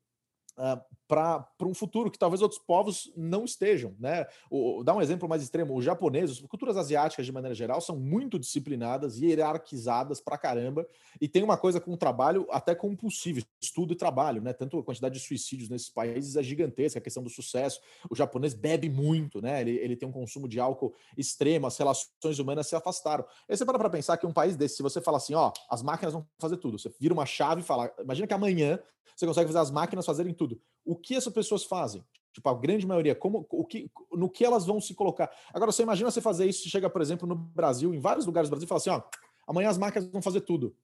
Uh, 0.56 0.80
para 1.08 1.48
um 1.62 1.74
futuro 1.74 2.10
que 2.10 2.18
talvez 2.18 2.42
outros 2.42 2.60
povos 2.60 3.12
não 3.16 3.46
estejam, 3.46 3.96
né? 4.00 4.26
O, 4.50 4.84
dá 4.84 4.96
um 4.96 5.02
exemplo 5.02 5.28
mais 5.28 5.44
extremo: 5.44 5.76
os 5.76 5.86
japoneses, 5.86 6.40
culturas 6.42 6.78
asiáticas 6.78 7.26
de 7.26 7.32
maneira 7.32 7.54
geral, 7.54 7.82
são 7.82 7.96
muito 7.96 8.40
disciplinadas 8.40 9.18
e 9.20 9.26
hierarquizadas 9.28 10.20
para 10.20 10.38
caramba, 10.38 10.88
e 11.22 11.28
tem 11.28 11.44
uma 11.44 11.58
coisa 11.58 11.80
com 11.80 11.94
o 11.94 11.98
trabalho 11.98 12.48
até 12.50 12.74
compulsivo, 12.74 13.42
estudo 13.62 13.94
e 13.94 13.96
trabalho, 13.96 14.42
né? 14.42 14.54
Tanto 14.54 14.80
a 14.80 14.84
quantidade 14.84 15.16
de 15.16 15.26
suicídios 15.26 15.70
nesses 15.70 15.90
países 15.90 16.36
é 16.36 16.44
gigantesca, 16.44 17.00
a 17.00 17.02
questão 17.02 17.24
do 17.24 17.30
sucesso. 17.30 17.80
O 18.10 18.16
japonês 18.16 18.54
bebe 18.54 18.90
muito, 18.90 19.42
né? 19.42 19.62
Ele, 19.62 19.72
ele 19.78 19.96
tem 19.96 20.08
um 20.08 20.12
consumo 20.12 20.48
de 20.48 20.60
álcool 20.60 20.94
extremo, 21.18 21.68
as 21.68 21.78
relações 21.78 22.40
humanas 22.40 22.68
se 22.68 22.76
afastaram. 22.76 23.26
Aí 23.48 23.56
você 23.56 23.66
para 23.66 23.78
para 23.78 23.90
pensar 23.90 24.18
que 24.18 24.26
um 24.26 24.34
país 24.34 24.56
desse, 24.56 24.78
se 24.78 24.84
você 24.84 25.02
fala 25.02 25.18
assim, 25.18 25.34
ó, 25.34 25.52
as 25.70 25.84
máquinas 25.84 26.14
vão 26.14 26.28
fazer 26.40 26.58
tudo, 26.58 26.80
você 26.80 26.92
vira 27.00 27.14
uma 27.14 27.26
chave 27.26 27.62
e 27.62 27.64
fala, 27.64 27.92
imagina 28.00 28.28
que 28.28 28.34
amanhã 28.34 28.80
você 29.16 29.26
consegue 29.26 29.48
fazer 29.48 29.60
as 29.60 29.72
máquinas 29.72 30.06
fazerem 30.06 30.34
tudo. 30.34 30.60
O 30.86 30.96
que 30.96 31.16
essas 31.16 31.34
pessoas 31.34 31.64
fazem? 31.64 32.04
Tipo, 32.34 32.50
a 32.50 32.54
grande 32.56 32.86
maioria, 32.86 33.14
como, 33.14 33.46
o 33.50 33.64
que, 33.64 33.92
no 34.12 34.28
que 34.28 34.44
elas 34.44 34.66
vão 34.66 34.82
se 34.82 34.96
colocar? 34.96 35.30
Agora, 35.54 35.72
você 35.72 35.84
imagina 35.84 36.10
você 36.10 36.20
fazer 36.20 36.48
isso, 36.48 36.68
chega, 36.68 36.90
por 36.90 37.02
exemplo, 37.02 37.28
no 37.28 37.36
Brasil, 37.36 37.94
em 37.94 38.00
vários 38.00 38.26
lugares 38.26 38.50
do 38.50 38.54
Brasil, 38.54 38.66
e 38.66 38.68
fala 38.68 38.80
assim: 38.80 38.90
ó, 38.90 39.02
amanhã 39.48 39.70
as 39.70 39.78
máquinas 39.78 40.10
vão 40.10 40.22
fazer 40.22 40.42
tudo. 40.42 40.76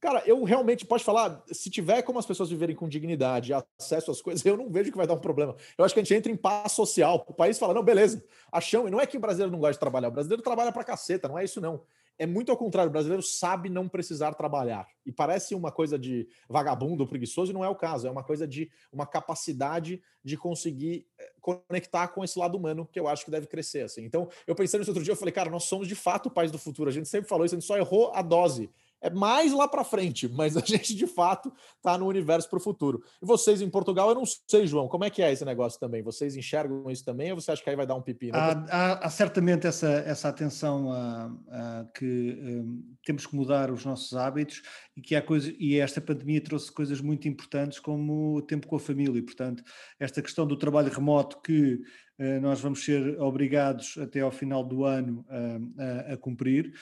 Cara, 0.00 0.22
eu 0.26 0.44
realmente 0.44 0.86
pode 0.86 1.02
falar, 1.02 1.42
se 1.50 1.70
tiver 1.70 2.02
como 2.02 2.20
as 2.20 2.26
pessoas 2.26 2.50
viverem 2.50 2.74
com 2.74 2.88
dignidade, 2.88 3.52
acesso 3.52 4.10
às 4.10 4.20
coisas, 4.20 4.44
eu 4.46 4.56
não 4.56 4.70
vejo 4.70 4.90
que 4.90 4.96
vai 4.96 5.06
dar 5.06 5.14
um 5.14 5.20
problema. 5.20 5.54
Eu 5.76 5.84
acho 5.84 5.94
que 5.94 6.00
a 6.00 6.02
gente 6.02 6.14
entra 6.14 6.32
em 6.32 6.36
paz 6.36 6.72
social. 6.72 7.24
O 7.28 7.34
país 7.34 7.58
fala: 7.58 7.74
não, 7.74 7.82
beleza, 7.82 8.24
achamos. 8.50 8.88
E 8.88 8.90
não 8.90 9.00
é 9.00 9.06
que 9.06 9.16
o 9.16 9.20
brasileiro 9.20 9.52
não 9.52 9.60
gosta 9.60 9.74
de 9.74 9.80
trabalhar, 9.80 10.08
o 10.08 10.12
brasileiro 10.12 10.42
trabalha 10.42 10.72
pra 10.72 10.82
caceta, 10.82 11.28
não 11.28 11.38
é 11.38 11.44
isso 11.44 11.60
não 11.60 11.82
é 12.18 12.26
muito 12.26 12.50
ao 12.50 12.58
contrário, 12.58 12.88
o 12.88 12.92
brasileiro 12.92 13.22
sabe 13.22 13.70
não 13.70 13.88
precisar 13.88 14.34
trabalhar. 14.34 14.88
E 15.06 15.12
parece 15.12 15.54
uma 15.54 15.70
coisa 15.70 15.98
de 15.98 16.28
vagabundo, 16.48 17.06
preguiçoso, 17.06 17.52
e 17.52 17.54
não 17.54 17.64
é 17.64 17.68
o 17.68 17.76
caso. 17.76 18.08
É 18.08 18.10
uma 18.10 18.24
coisa 18.24 18.46
de 18.46 18.70
uma 18.92 19.06
capacidade 19.06 20.02
de 20.24 20.36
conseguir 20.36 21.06
eh, 21.18 21.32
conectar 21.40 22.08
com 22.08 22.24
esse 22.24 22.38
lado 22.38 22.56
humano 22.56 22.88
que 22.90 22.98
eu 22.98 23.06
acho 23.06 23.24
que 23.24 23.30
deve 23.30 23.46
crescer. 23.46 23.82
Assim. 23.82 24.04
Então, 24.04 24.28
eu 24.46 24.54
pensei 24.54 24.78
nisso 24.78 24.90
outro 24.90 25.04
dia, 25.04 25.12
eu 25.12 25.16
falei, 25.16 25.32
cara, 25.32 25.48
nós 25.48 25.64
somos 25.64 25.86
de 25.86 25.94
fato 25.94 26.26
o 26.26 26.30
país 26.30 26.50
do 26.50 26.58
futuro. 26.58 26.90
A 26.90 26.92
gente 26.92 27.08
sempre 27.08 27.28
falou 27.28 27.46
isso, 27.46 27.54
a 27.54 27.58
gente 27.58 27.66
só 27.66 27.76
errou 27.76 28.12
a 28.12 28.20
dose 28.20 28.68
é 29.00 29.10
mais 29.10 29.52
lá 29.52 29.68
para 29.68 29.84
frente, 29.84 30.28
mas 30.32 30.56
a 30.56 30.60
gente 30.60 30.94
de 30.94 31.06
fato 31.06 31.52
está 31.76 31.96
no 31.96 32.06
universo 32.06 32.48
para 32.48 32.58
o 32.58 32.60
futuro. 32.60 33.02
E 33.22 33.26
vocês 33.26 33.60
em 33.62 33.70
Portugal, 33.70 34.08
eu 34.10 34.14
não 34.14 34.24
sei, 34.26 34.66
João, 34.66 34.88
como 34.88 35.04
é 35.04 35.10
que 35.10 35.22
é 35.22 35.32
esse 35.32 35.44
negócio 35.44 35.78
também? 35.78 36.02
Vocês 36.02 36.36
enxergam 36.36 36.90
isso 36.90 37.04
também 37.04 37.30
ou 37.32 37.40
você 37.40 37.52
acha 37.52 37.62
que 37.62 37.70
aí 37.70 37.76
vai 37.76 37.86
dar 37.86 37.94
um 37.94 38.02
pepino? 38.02 38.36
Há, 38.36 38.52
há, 38.70 39.06
há 39.06 39.10
certamente 39.10 39.66
essa, 39.66 39.88
essa 40.06 40.28
atenção 40.28 40.92
a, 40.92 41.30
a 41.50 41.84
que 41.94 42.38
um, 42.40 42.94
temos 43.04 43.26
que 43.26 43.36
mudar 43.36 43.70
os 43.70 43.84
nossos 43.84 44.14
hábitos 44.14 44.62
e 44.96 45.00
que 45.00 45.14
há 45.14 45.22
coisas, 45.22 45.54
e 45.58 45.78
esta 45.78 46.00
pandemia 46.00 46.40
trouxe 46.40 46.70
coisas 46.70 47.00
muito 47.00 47.28
importantes 47.28 47.78
como 47.78 48.36
o 48.36 48.42
tempo 48.42 48.66
com 48.66 48.76
a 48.76 48.80
família, 48.80 49.18
e 49.18 49.22
portanto, 49.22 49.62
esta 49.98 50.22
questão 50.22 50.46
do 50.46 50.56
trabalho 50.56 50.92
remoto 50.92 51.40
que 51.42 51.74
uh, 52.18 52.40
nós 52.40 52.60
vamos 52.60 52.84
ser 52.84 53.20
obrigados 53.20 53.96
até 53.98 54.20
ao 54.20 54.30
final 54.30 54.64
do 54.64 54.84
ano 54.84 55.24
uh, 55.28 56.10
a, 56.10 56.14
a 56.14 56.16
cumprir 56.16 56.72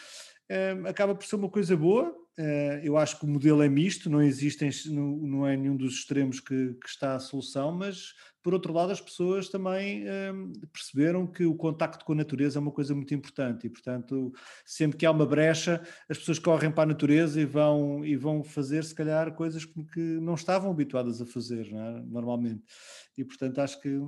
acaba 0.89 1.15
por 1.15 1.25
ser 1.25 1.37
uma 1.37 1.49
coisa 1.49 1.77
boa. 1.77 2.15
Uh, 2.39 2.79
eu 2.83 2.99
acho 2.99 3.19
que 3.19 3.25
o 3.25 3.29
modelo 3.29 3.63
é 3.63 3.69
misto, 3.69 4.11
não 4.11 4.21
existem, 4.21 4.69
não, 4.91 5.47
é 5.47 5.57
nenhum 5.57 5.75
dos 5.75 5.95
extremos 5.95 6.39
que, 6.39 6.75
que, 6.75 6.87
está 6.87 7.15
a 7.15 7.19
solução, 7.19 7.73
mas 7.73 8.13
por 8.43 8.53
outro 8.53 8.75
lado 8.75 8.93
as 8.93 9.01
pessoas 9.01 9.49
também 9.49 10.05
perceberam 10.71 11.27
que 11.27 11.45
o 11.47 11.57
contacto 11.57 12.05
com 12.05 12.13
a 12.13 12.17
natureza 12.17 12.59
é 12.59 12.61
uma 12.61 12.71
coisa 12.71 12.95
muito 12.95 13.13
importante 13.13 13.67
e 13.67 13.71
portanto 13.71 14.33
sempre 14.65 14.97
que 14.97 15.05
há 15.05 15.11
uma 15.11 15.27
brecha 15.27 15.83
as 16.09 16.19
pessoas 16.19 16.39
correm 16.39 16.71
para 16.71 16.85
a 16.85 16.87
natureza 16.87 17.41
e 17.41 17.45
vão, 17.45 18.05
e 18.05 18.15
vão 18.15 18.45
fazer 18.45 18.85
se 18.85 18.95
calhar 18.95 19.35
coisas 19.35 19.65
que, 19.65 19.85
que 19.87 20.01
não 20.01 20.35
estavam 20.35 20.71
habituadas 20.71 21.21
a 21.21 21.27
fazer 21.27 21.67
é? 21.73 22.03
normalmente 22.03 22.63
e 23.19 23.25
portanto 23.25 23.59
acho 23.59 23.81
que 23.81 23.99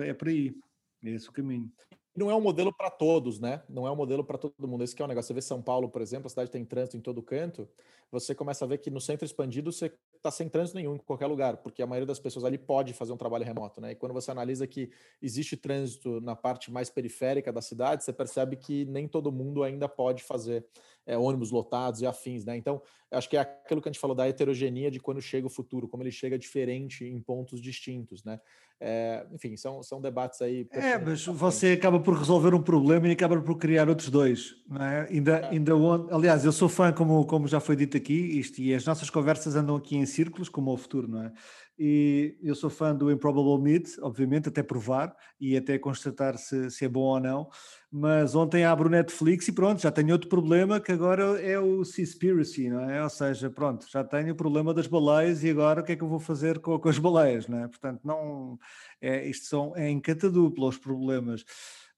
é 0.00 0.12
por 0.12 0.28
aí, 0.28 0.54
é 1.02 1.12
esse 1.12 1.30
o 1.30 1.32
caminho 1.32 1.72
não 2.16 2.30
é 2.30 2.34
um 2.34 2.40
modelo 2.40 2.72
para 2.72 2.90
todos, 2.90 3.38
né? 3.38 3.62
Não 3.68 3.86
é 3.86 3.90
um 3.90 3.96
modelo 3.96 4.24
para 4.24 4.38
todo 4.38 4.66
mundo. 4.66 4.82
Esse 4.82 4.96
que 4.96 5.02
é 5.02 5.04
o 5.04 5.08
negócio. 5.08 5.28
Você 5.28 5.34
vê 5.34 5.42
São 5.42 5.60
Paulo, 5.60 5.88
por 5.88 6.00
exemplo, 6.00 6.26
a 6.26 6.30
cidade 6.30 6.50
tem 6.50 6.64
trânsito 6.64 6.96
em 6.96 7.00
todo 7.00 7.22
canto. 7.22 7.68
Você 8.10 8.34
começa 8.34 8.64
a 8.64 8.68
ver 8.68 8.78
que 8.78 8.90
no 8.90 9.00
centro 9.00 9.24
expandido 9.24 9.70
você 9.70 9.92
está 10.14 10.30
sem 10.30 10.48
trânsito 10.48 10.78
nenhum 10.78 10.94
em 10.94 10.98
qualquer 10.98 11.26
lugar, 11.26 11.58
porque 11.58 11.82
a 11.82 11.86
maioria 11.86 12.06
das 12.06 12.18
pessoas 12.18 12.44
ali 12.44 12.56
pode 12.56 12.92
fazer 12.92 13.12
um 13.12 13.16
trabalho 13.16 13.44
remoto, 13.44 13.80
né? 13.80 13.92
E 13.92 13.94
quando 13.94 14.12
você 14.12 14.30
analisa 14.30 14.66
que 14.66 14.90
existe 15.20 15.56
trânsito 15.56 16.20
na 16.20 16.34
parte 16.34 16.70
mais 16.70 16.88
periférica 16.88 17.52
da 17.52 17.60
cidade, 17.60 18.02
você 18.02 18.12
percebe 18.12 18.56
que 18.56 18.84
nem 18.86 19.06
todo 19.06 19.30
mundo 19.30 19.62
ainda 19.62 19.88
pode 19.88 20.22
fazer 20.22 20.64
é, 21.06 21.16
ônibus 21.16 21.50
lotados 21.50 22.00
e 22.00 22.06
afins, 22.06 22.44
né? 22.44 22.56
Então, 22.56 22.82
acho 23.10 23.30
que 23.30 23.36
é 23.36 23.40
aquilo 23.40 23.80
que 23.80 23.88
a 23.88 23.92
gente 23.92 24.00
falou 24.00 24.16
da 24.16 24.28
heterogeneia 24.28 24.90
de 24.90 24.98
quando 24.98 25.22
chega 25.22 25.46
o 25.46 25.50
futuro, 25.50 25.86
como 25.86 26.02
ele 26.02 26.10
chega 26.10 26.36
diferente 26.36 27.04
em 27.04 27.20
pontos 27.20 27.62
distintos, 27.62 28.24
né? 28.24 28.40
É, 28.78 29.26
enfim, 29.32 29.56
são, 29.56 29.82
são 29.82 30.02
debates 30.02 30.42
aí. 30.42 30.68
É, 30.70 30.98
mas 30.98 31.24
você 31.24 31.72
acaba 31.72 31.98
por 31.98 32.18
resolver 32.18 32.54
um 32.54 32.60
problema 32.60 33.08
e 33.08 33.12
acaba 33.12 33.40
por 33.40 33.56
criar 33.56 33.88
outros 33.88 34.10
dois, 34.10 34.54
não 34.68 34.84
é? 34.84 35.08
Ainda, 35.08 35.36
é. 35.38 35.48
ainda 35.48 35.72
aliás, 36.10 36.44
eu 36.44 36.52
sou 36.52 36.68
fã, 36.68 36.92
como, 36.92 37.24
como 37.24 37.48
já 37.48 37.58
foi 37.58 37.74
dito 37.74 37.96
aqui, 37.96 38.12
isto, 38.12 38.60
e 38.60 38.74
as 38.74 38.84
nossas 38.84 39.08
conversas 39.08 39.56
andam 39.56 39.76
aqui 39.76 39.96
em 39.96 40.04
círculos, 40.04 40.50
como 40.50 40.72
o 40.72 40.76
futuro, 40.76 41.08
não 41.08 41.22
é? 41.22 41.32
E 41.78 42.38
eu 42.42 42.54
sou 42.54 42.70
fã 42.70 42.94
do 42.94 43.10
Improbable 43.10 43.62
Meat, 43.62 43.98
obviamente, 44.00 44.48
até 44.48 44.62
provar 44.62 45.14
e 45.38 45.56
até 45.56 45.78
constatar 45.78 46.38
se, 46.38 46.70
se 46.70 46.84
é 46.86 46.88
bom 46.88 47.00
ou 47.00 47.20
não. 47.20 47.50
Mas 47.90 48.34
ontem 48.34 48.64
abro 48.64 48.88
o 48.88 48.90
Netflix 48.90 49.48
e 49.48 49.52
pronto, 49.52 49.82
já 49.82 49.90
tenho 49.90 50.12
outro 50.12 50.28
problema 50.28 50.80
que 50.80 50.90
agora 50.90 51.40
é 51.40 51.58
o 51.58 51.84
Seaspiracy, 51.84 52.70
não 52.70 52.80
é? 52.90 53.02
Ou 53.02 53.10
seja, 53.10 53.50
pronto, 53.50 53.86
já 53.90 54.02
tenho 54.02 54.32
o 54.32 54.36
problema 54.36 54.72
das 54.72 54.86
baleias 54.86 55.44
e 55.44 55.50
agora 55.50 55.80
o 55.80 55.84
que 55.84 55.92
é 55.92 55.96
que 55.96 56.02
eu 56.02 56.08
vou 56.08 56.18
fazer 56.18 56.58
com, 56.60 56.78
com 56.78 56.88
as 56.88 56.98
baleias, 56.98 57.46
não 57.46 57.64
é? 57.64 57.68
Portanto, 57.68 58.00
não, 58.04 58.58
é, 59.00 59.28
isto 59.28 59.46
são, 59.46 59.76
é 59.76 59.88
em 59.88 60.00
catadupla 60.00 60.68
os 60.68 60.78
problemas. 60.78 61.44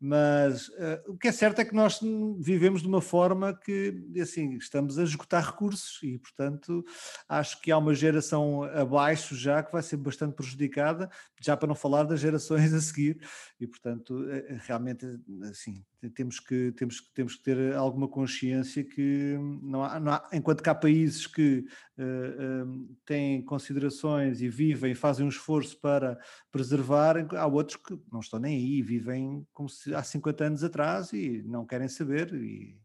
Mas 0.00 0.68
uh, 0.68 1.02
o 1.08 1.18
que 1.18 1.26
é 1.26 1.32
certo 1.32 1.60
é 1.60 1.64
que 1.64 1.74
nós 1.74 2.00
vivemos 2.38 2.82
de 2.82 2.88
uma 2.88 3.00
forma 3.00 3.52
que, 3.52 4.00
assim, 4.20 4.56
estamos 4.56 4.96
a 4.96 5.02
esgotar 5.02 5.44
recursos 5.44 6.00
e, 6.04 6.18
portanto, 6.18 6.84
acho 7.28 7.60
que 7.60 7.72
há 7.72 7.78
uma 7.78 7.94
geração 7.94 8.62
abaixo 8.62 9.34
já 9.34 9.60
que 9.62 9.72
vai 9.72 9.82
ser 9.82 9.96
bastante 9.96 10.34
prejudicada, 10.34 11.10
já 11.40 11.56
para 11.56 11.66
não 11.66 11.74
falar 11.74 12.04
das 12.04 12.20
gerações 12.20 12.72
a 12.74 12.80
seguir. 12.80 13.20
E, 13.58 13.66
portanto, 13.66 14.14
uh, 14.14 14.58
realmente, 14.66 15.04
assim, 15.50 15.84
temos 16.14 16.38
que, 16.38 16.70
temos, 16.72 17.00
temos 17.12 17.34
que 17.34 17.42
ter 17.42 17.74
alguma 17.74 18.06
consciência 18.06 18.84
que 18.84 19.36
não 19.62 19.82
há, 19.82 19.98
não 19.98 20.12
há 20.12 20.28
enquanto 20.32 20.62
que 20.62 20.70
há 20.70 20.74
países 20.74 21.26
que 21.26 21.64
uh, 21.98 22.96
têm 23.04 23.42
considerações 23.42 24.40
e 24.40 24.48
vivem, 24.48 24.94
fazem 24.94 25.26
um 25.26 25.28
esforço 25.28 25.80
para 25.80 26.18
preservar, 26.52 27.16
há 27.34 27.46
outros 27.46 27.76
que 27.76 27.98
não 28.12 28.20
estão 28.20 28.38
nem 28.38 28.56
aí, 28.56 28.82
vivem 28.82 29.44
como 29.52 29.68
se 29.68 29.92
há 29.94 30.02
50 30.02 30.44
anos 30.44 30.62
atrás 30.62 31.12
e 31.12 31.42
não 31.42 31.66
querem 31.66 31.88
saber, 31.88 32.32
e, 32.32 32.78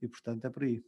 e 0.00 0.06
portanto 0.06 0.44
é 0.44 0.50
por 0.50 0.62
aí. 0.62 0.82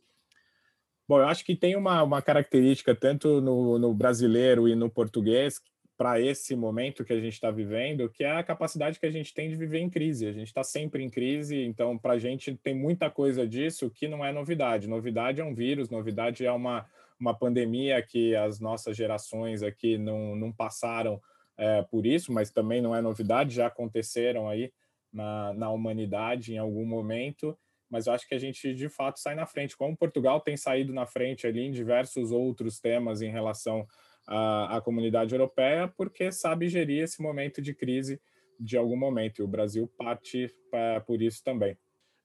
Bom, 1.08 1.18
eu 1.18 1.26
acho 1.26 1.44
que 1.44 1.56
tem 1.56 1.74
uma, 1.74 2.00
uma 2.04 2.22
característica 2.22 2.94
tanto 2.94 3.40
no, 3.40 3.76
no 3.76 3.92
brasileiro 3.92 4.68
e 4.68 4.76
no 4.76 4.88
português 4.88 5.60
para 6.00 6.18
esse 6.18 6.56
momento 6.56 7.04
que 7.04 7.12
a 7.12 7.20
gente 7.20 7.34
está 7.34 7.50
vivendo, 7.50 8.08
que 8.08 8.24
é 8.24 8.30
a 8.30 8.42
capacidade 8.42 8.98
que 8.98 9.04
a 9.04 9.10
gente 9.10 9.34
tem 9.34 9.50
de 9.50 9.54
viver 9.54 9.80
em 9.80 9.90
crise. 9.90 10.26
A 10.26 10.32
gente 10.32 10.46
está 10.46 10.64
sempre 10.64 11.04
em 11.04 11.10
crise, 11.10 11.62
então 11.62 11.98
para 11.98 12.14
a 12.14 12.18
gente 12.18 12.56
tem 12.56 12.74
muita 12.74 13.10
coisa 13.10 13.46
disso 13.46 13.90
que 13.90 14.08
não 14.08 14.24
é 14.24 14.32
novidade. 14.32 14.88
Novidade 14.88 15.42
é 15.42 15.44
um 15.44 15.54
vírus, 15.54 15.90
novidade 15.90 16.46
é 16.46 16.50
uma, 16.50 16.86
uma 17.20 17.34
pandemia 17.34 18.00
que 18.00 18.34
as 18.34 18.58
nossas 18.60 18.96
gerações 18.96 19.62
aqui 19.62 19.98
não, 19.98 20.34
não 20.34 20.50
passaram 20.50 21.20
é, 21.58 21.82
por 21.82 22.06
isso, 22.06 22.32
mas 22.32 22.50
também 22.50 22.80
não 22.80 22.96
é 22.96 23.02
novidade, 23.02 23.56
já 23.56 23.66
aconteceram 23.66 24.48
aí 24.48 24.72
na, 25.12 25.52
na 25.52 25.68
humanidade 25.68 26.54
em 26.54 26.56
algum 26.56 26.86
momento, 26.86 27.54
mas 27.90 28.06
eu 28.06 28.14
acho 28.14 28.26
que 28.26 28.34
a 28.34 28.40
gente 28.40 28.72
de 28.72 28.88
fato 28.88 29.20
sai 29.20 29.34
na 29.34 29.44
frente, 29.44 29.76
como 29.76 29.94
Portugal 29.94 30.40
tem 30.40 30.56
saído 30.56 30.94
na 30.94 31.04
frente 31.04 31.46
ali 31.46 31.60
em 31.60 31.70
diversos 31.70 32.32
outros 32.32 32.80
temas 32.80 33.20
em 33.20 33.30
relação 33.30 33.86
à, 34.26 34.76
à 34.76 34.80
comunidade 34.80 35.34
europeia, 35.34 35.88
porque 35.96 36.30
sabe 36.32 36.68
gerir 36.68 37.02
esse 37.02 37.22
momento 37.22 37.60
de 37.60 37.74
crise 37.74 38.20
de 38.58 38.76
algum 38.76 38.96
momento, 38.96 39.40
e 39.40 39.42
o 39.42 39.48
Brasil 39.48 39.90
parte 39.96 40.52
pra, 40.70 41.00
por 41.00 41.22
isso 41.22 41.42
também. 41.42 41.76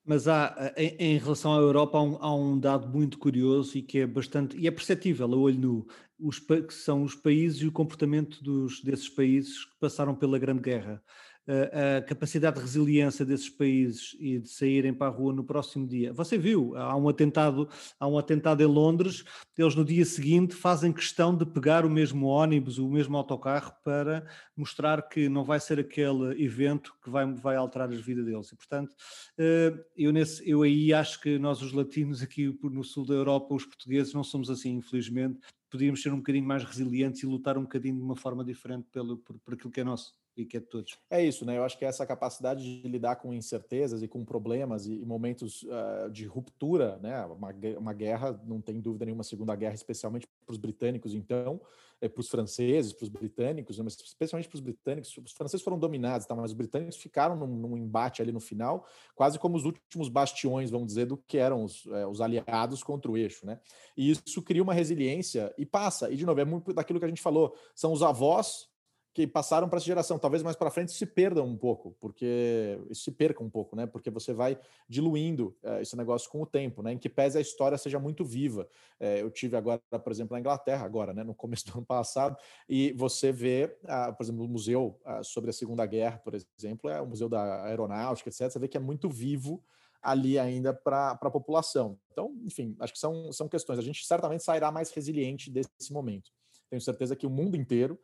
Mas 0.03 0.27
há, 0.27 0.73
em, 0.77 0.95
em, 0.99 1.17
relação 1.17 1.53
à 1.53 1.57
Europa, 1.57 1.97
há 1.97 2.03
um, 2.03 2.17
há 2.19 2.35
um, 2.35 2.59
dado 2.59 2.87
muito 2.87 3.17
curioso 3.17 3.77
e 3.77 3.81
que 3.81 3.99
é 3.99 4.07
bastante, 4.07 4.55
e 4.57 4.67
é 4.67 4.71
perceptível 4.71 5.25
a 5.25 5.35
olho 5.35 5.57
nu, 5.57 5.87
os, 6.19 6.39
que 6.39 6.73
são 6.73 7.03
os 7.03 7.15
países 7.15 7.61
e 7.61 7.67
o 7.67 7.71
comportamento 7.71 8.43
dos, 8.43 8.83
desses 8.83 9.09
países 9.09 9.65
que 9.65 9.79
passaram 9.79 10.13
pela 10.13 10.37
Grande 10.37 10.61
Guerra 10.61 11.01
a 11.47 12.01
capacidade 12.01 12.55
de 12.55 12.61
resiliência 12.61 13.25
desses 13.25 13.49
países 13.49 14.15
e 14.19 14.39
de 14.39 14.49
saírem 14.49 14.93
para 14.93 15.07
a 15.07 15.09
rua 15.09 15.33
no 15.33 15.43
próximo 15.43 15.87
dia. 15.87 16.11
Você 16.13 16.37
viu, 16.37 16.75
há 16.75 16.95
um 16.95 17.07
atentado, 17.07 17.69
há 17.99 18.07
um 18.07 18.17
atentado 18.17 18.61
em 18.63 18.65
Londres, 18.65 19.23
eles 19.57 19.75
no 19.75 19.85
dia 19.85 20.03
seguinte 20.05 20.55
fazem 20.55 20.91
questão 20.91 21.35
de 21.35 21.45
pegar 21.45 21.85
o 21.85 21.89
mesmo 21.89 22.27
ônibus, 22.27 22.79
o 22.79 22.89
mesmo 22.89 23.15
autocarro 23.15 23.73
para 23.83 24.25
mostrar 24.57 25.07
que 25.07 25.29
não 25.29 25.43
vai 25.43 25.59
ser 25.59 25.79
aquele 25.79 26.43
evento 26.43 26.93
que 27.03 27.09
vai, 27.09 27.31
vai 27.33 27.55
alterar 27.55 27.89
as 27.89 28.01
vidas 28.01 28.25
deles. 28.25 28.51
E, 28.51 28.55
portanto, 28.55 28.95
eh, 29.37 29.73
eu, 29.95 30.11
nesse, 30.11 30.49
eu 30.49 30.63
aí 30.63 30.93
acho 30.93 31.21
que 31.21 31.37
nós 31.37 31.61
os 31.61 31.71
latinos 31.71 32.21
aqui 32.21 32.57
no 32.63 32.83
sul 32.83 33.05
da 33.05 33.13
Europa, 33.13 33.53
os 33.53 33.65
portugueses, 33.65 34.13
não 34.13 34.23
somos 34.23 34.49
assim, 34.49 34.75
infelizmente, 34.75 35.39
podíamos 35.69 36.01
ser 36.01 36.11
um 36.11 36.17
bocadinho 36.17 36.45
mais 36.45 36.63
resilientes 36.63 37.21
e 37.21 37.25
lutar 37.25 37.57
um 37.57 37.63
bocadinho 37.63 37.95
de 37.95 38.01
uma 38.01 38.15
forma 38.15 38.43
diferente 38.43 38.87
pelo, 38.91 39.17
por, 39.17 39.37
por 39.39 39.53
aquilo 39.53 39.71
que 39.71 39.81
é 39.81 39.83
nosso 39.83 40.13
que 40.43 40.57
é. 40.57 40.63
É 41.09 41.23
isso, 41.23 41.45
né? 41.45 41.57
Eu 41.57 41.63
acho 41.63 41.77
que 41.77 41.85
essa 41.85 42.05
capacidade 42.05 42.81
de 42.81 42.87
lidar 42.87 43.15
com 43.17 43.33
incertezas 43.33 44.03
e 44.03 44.07
com 44.07 44.25
problemas 44.25 44.85
e, 44.87 45.05
momentos 45.05 45.63
uh, 45.63 46.09
de 46.11 46.25
ruptura, 46.25 46.97
né? 47.01 47.23
Uma, 47.25 47.55
uma 47.77 47.93
guerra, 47.93 48.37
não 48.45 48.59
tem 48.59 48.81
dúvida 48.81 49.05
nenhuma, 49.05 49.23
segunda 49.23 49.55
guerra, 49.55 49.75
especialmente 49.75 50.27
para 50.45 50.51
os 50.51 50.57
britânicos, 50.57 51.13
então, 51.13 51.61
é, 52.01 52.09
para 52.09 52.19
os 52.19 52.27
franceses, 52.27 52.93
para 52.93 53.03
os 53.03 53.09
britânicos, 53.09 53.77
né? 53.77 53.83
mas 53.83 53.95
especialmente 53.95 54.47
para 54.47 54.55
os 54.55 54.61
britânicos, 54.61 55.17
os 55.17 55.31
franceses 55.31 55.63
foram 55.63 55.79
dominados, 55.79 56.25
tá? 56.27 56.35
mas 56.35 56.51
os 56.51 56.53
britânicos 56.53 56.97
ficaram 56.97 57.35
num, 57.35 57.47
num, 57.47 57.77
embate 57.77 58.21
ali 58.21 58.31
no 58.31 58.39
final, 58.39 58.85
quase 59.15 59.39
como 59.39 59.55
os 59.55 59.65
últimos 59.65 60.09
bastiões, 60.09 60.69
vamos 60.69 60.87
dizer, 60.87 61.05
do 61.05 61.17
que 61.17 61.37
eram 61.37 61.63
os, 61.63 61.85
é, 61.87 62.05
os 62.05 62.21
aliados 62.21 62.83
contra 62.83 63.09
o 63.09 63.17
eixo, 63.17 63.45
né? 63.45 63.59
E 63.95 64.11
isso 64.11 64.41
cria 64.41 64.61
uma 64.61 64.73
resiliência 64.73 65.53
e 65.57 65.65
passa. 65.65 66.11
E 66.11 66.15
de 66.15 66.25
novo, 66.25 66.39
é 66.39 66.45
muito 66.45 66.73
daquilo 66.73 66.99
que 66.99 67.05
a 67.05 67.09
gente 67.09 67.21
falou, 67.21 67.55
são 67.73 67.93
os 67.93 68.03
avós 68.03 68.67
que 69.15 69.25
passaram 69.25 69.69
para 69.69 69.77
essa 69.77 69.85
geração, 69.85 70.19
talvez 70.19 70.43
mais 70.43 70.57
para 70.57 70.69
frente 70.69 70.91
se 70.91 71.05
perdam 71.05 71.45
um 71.45 71.55
pouco, 71.55 71.95
porque 72.01 72.77
se 72.91 73.09
perca 73.09 73.41
um 73.41 73.49
pouco, 73.49 73.73
né? 73.73 73.85
Porque 73.85 74.09
você 74.09 74.33
vai 74.33 74.59
diluindo 74.89 75.55
é, 75.63 75.81
esse 75.81 75.95
negócio 75.95 76.29
com 76.29 76.41
o 76.41 76.45
tempo, 76.45 76.83
né? 76.83 76.91
Em 76.91 76.97
que 76.97 77.07
pese 77.07 77.37
a 77.37 77.41
história 77.41 77.77
seja 77.77 77.97
muito 77.97 78.25
viva. 78.25 78.67
É, 78.99 79.21
eu 79.21 79.31
tive 79.31 79.55
agora, 79.55 79.79
por 80.03 80.11
exemplo, 80.11 80.33
na 80.33 80.41
Inglaterra 80.41 80.85
agora, 80.85 81.13
né? 81.13 81.23
No 81.23 81.33
começo 81.33 81.65
do 81.71 81.77
ano 81.77 81.85
passado, 81.85 82.35
e 82.67 82.91
você 82.91 83.31
vê, 83.31 83.77
ah, 83.85 84.11
por 84.11 84.21
exemplo, 84.21 84.43
o 84.43 84.49
museu 84.49 84.99
ah, 85.05 85.23
sobre 85.23 85.49
a 85.49 85.53
Segunda 85.53 85.85
Guerra, 85.85 86.17
por 86.17 86.33
exemplo, 86.35 86.89
é 86.89 86.99
o 86.99 87.07
museu 87.07 87.29
da 87.29 87.63
aeronáutica, 87.63 88.29
etc. 88.29 88.51
Você 88.51 88.59
vê 88.59 88.67
que 88.67 88.75
é 88.75 88.81
muito 88.81 89.07
vivo 89.07 89.63
ali 90.01 90.37
ainda 90.37 90.73
para 90.73 91.11
a 91.11 91.31
população. 91.31 91.97
Então, 92.11 92.35
enfim, 92.43 92.75
acho 92.81 92.91
que 92.91 92.99
são, 92.99 93.31
são 93.31 93.47
questões. 93.47 93.79
A 93.79 93.81
gente 93.81 94.05
certamente 94.05 94.43
sairá 94.43 94.69
mais 94.73 94.91
resiliente 94.91 95.49
desse 95.49 95.93
momento. 95.93 96.31
Tenho 96.69 96.81
certeza 96.81 97.15
que 97.15 97.25
o 97.25 97.29
mundo 97.29 97.55
inteiro 97.55 97.97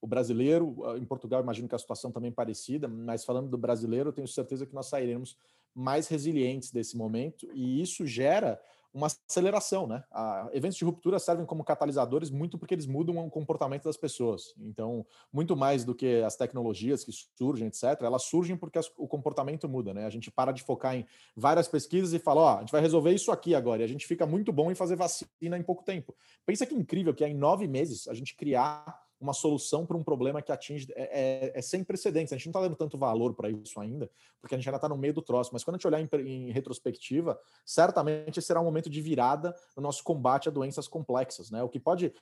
o 0.00 0.06
brasileiro, 0.06 0.76
ah, 0.84 0.98
em 0.98 1.04
Portugal, 1.04 1.42
imagino 1.42 1.68
que 1.68 1.74
a 1.74 1.78
situação 1.78 2.10
também 2.10 2.30
é 2.30 2.34
parecida, 2.34 2.88
mas 2.88 3.24
falando 3.24 3.48
do 3.48 3.58
brasileiro, 3.58 4.10
eu 4.10 4.12
tenho 4.12 4.28
certeza 4.28 4.66
que 4.66 4.74
nós 4.74 4.86
sairemos 4.86 5.36
mais 5.74 6.08
resilientes 6.08 6.70
desse 6.70 6.96
momento, 6.96 7.48
e 7.52 7.82
isso 7.82 8.06
gera 8.06 8.60
uma 8.96 9.08
aceleração, 9.08 9.86
né? 9.86 10.02
A, 10.10 10.48
eventos 10.54 10.78
de 10.78 10.84
ruptura 10.84 11.18
servem 11.18 11.44
como 11.44 11.62
catalisadores 11.62 12.30
muito 12.30 12.56
porque 12.56 12.74
eles 12.74 12.86
mudam 12.86 13.18
o 13.18 13.30
comportamento 13.30 13.84
das 13.84 13.96
pessoas. 13.96 14.54
Então, 14.58 15.04
muito 15.30 15.54
mais 15.54 15.84
do 15.84 15.94
que 15.94 16.22
as 16.22 16.34
tecnologias 16.34 17.04
que 17.04 17.12
surgem, 17.36 17.68
etc., 17.68 18.00
elas 18.00 18.22
surgem 18.22 18.56
porque 18.56 18.78
as, 18.78 18.90
o 18.96 19.06
comportamento 19.06 19.68
muda, 19.68 19.92
né? 19.92 20.06
A 20.06 20.10
gente 20.10 20.30
para 20.30 20.50
de 20.50 20.62
focar 20.62 20.96
em 20.96 21.06
várias 21.36 21.68
pesquisas 21.68 22.14
e 22.14 22.18
fala, 22.18 22.40
ó, 22.40 22.54
oh, 22.54 22.56
a 22.56 22.60
gente 22.60 22.72
vai 22.72 22.80
resolver 22.80 23.12
isso 23.12 23.30
aqui 23.30 23.54
agora, 23.54 23.82
e 23.82 23.84
a 23.84 23.88
gente 23.88 24.06
fica 24.06 24.24
muito 24.24 24.50
bom 24.50 24.70
em 24.70 24.74
fazer 24.74 24.96
vacina 24.96 25.58
em 25.58 25.62
pouco 25.62 25.84
tempo. 25.84 26.14
Pensa 26.46 26.64
que 26.64 26.74
incrível 26.74 27.14
que 27.14 27.22
é 27.22 27.28
em 27.28 27.34
nove 27.34 27.68
meses 27.68 28.08
a 28.08 28.14
gente 28.14 28.34
criar 28.34 29.05
uma 29.20 29.32
solução 29.32 29.86
para 29.86 29.96
um 29.96 30.02
problema 30.02 30.42
que 30.42 30.52
atinge. 30.52 30.86
É, 30.94 31.52
é, 31.52 31.58
é, 31.58 31.62
sem 31.62 31.82
precedentes. 31.82 32.32
A 32.32 32.36
gente 32.36 32.46
não 32.46 32.50
está 32.50 32.60
dando 32.60 32.76
tanto 32.76 32.98
valor 32.98 33.34
para 33.34 33.50
isso 33.50 33.80
ainda, 33.80 34.10
porque 34.40 34.54
a 34.54 34.58
gente 34.58 34.68
ainda 34.68 34.76
está 34.76 34.88
no 34.88 34.96
meio 34.96 35.14
do 35.14 35.22
troço. 35.22 35.50
Mas 35.52 35.64
quando 35.64 35.76
a 35.76 35.78
gente 35.78 35.86
olhar 35.86 36.00
em, 36.00 36.08
em, 36.26 36.50
retrospectiva, 36.50 37.38
certamente 37.64 38.40
será 38.42 38.60
um 38.60 38.64
momento 38.64 38.90
de 38.90 39.00
virada 39.00 39.54
no 39.76 39.82
nosso 39.82 40.04
combate 40.04 40.48
a 40.48 40.52
doenças 40.52 40.86
complexas. 40.86 41.50
Né? 41.50 41.62
O 41.62 41.68
que 41.68 41.80
pode, 41.80 42.12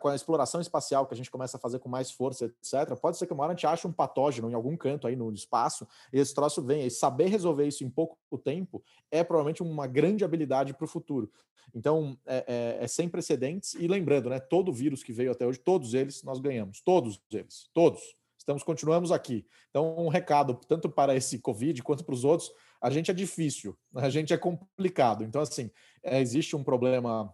com 0.00 0.08
a 0.08 0.14
exploração 0.14 0.60
espacial 0.60 1.06
que 1.06 1.14
a 1.14 1.16
gente 1.16 1.30
começa 1.30 1.56
a 1.56 1.60
fazer 1.60 1.78
com 1.78 1.88
mais 1.88 2.10
força, 2.10 2.46
etc., 2.46 2.96
pode 3.00 3.16
ser 3.16 3.26
que 3.26 3.32
uma 3.32 3.44
hora 3.44 3.52
a 3.52 3.56
gente 3.56 3.66
ache 3.66 3.86
um 3.86 3.92
patógeno 3.92 4.50
em 4.50 4.54
algum 4.54 4.76
canto 4.76 5.06
aí 5.06 5.16
no 5.16 5.32
espaço 5.32 5.86
e 6.12 6.18
esse 6.18 6.34
troço 6.34 6.62
venha. 6.62 6.86
E 6.86 6.90
saber 6.90 7.26
resolver 7.26 7.66
isso 7.66 7.84
em 7.84 7.90
pouco 7.90 8.18
tempo 8.42 8.82
é 9.10 9.22
provavelmente 9.22 9.62
uma 9.62 9.86
grande 9.86 10.24
habilidade 10.24 10.74
para 10.74 10.84
o 10.84 10.88
futuro. 10.88 11.30
Então, 11.74 12.18
é, 12.26 12.44
é, 12.80 12.84
é, 12.84 12.86
sem 12.86 13.08
precedentes. 13.08 13.74
E 13.74 13.86
lembrando, 13.86 14.28
né, 14.28 14.38
todo 14.40 14.72
vírus 14.72 15.02
que 15.02 15.12
veio 15.12 15.32
até 15.32 15.46
hoje, 15.46 15.58
todos 15.58 15.94
eles 15.94 16.22
nós 16.22 16.39
ganhamos, 16.40 16.80
todos 16.80 17.20
eles, 17.30 17.68
todos. 17.72 18.00
Estamos, 18.36 18.62
continuamos 18.62 19.12
aqui. 19.12 19.46
Então, 19.68 19.96
um 19.98 20.08
recado, 20.08 20.54
tanto 20.66 20.88
para 20.88 21.14
esse 21.14 21.38
Covid 21.38 21.82
quanto 21.82 22.04
para 22.04 22.14
os 22.14 22.24
outros, 22.24 22.50
a 22.80 22.88
gente 22.88 23.10
é 23.10 23.14
difícil, 23.14 23.78
a 23.94 24.08
gente 24.08 24.32
é 24.32 24.36
complicado. 24.38 25.22
Então, 25.22 25.42
assim, 25.42 25.70
é, 26.02 26.20
existe 26.20 26.56
um 26.56 26.64
problema 26.64 27.32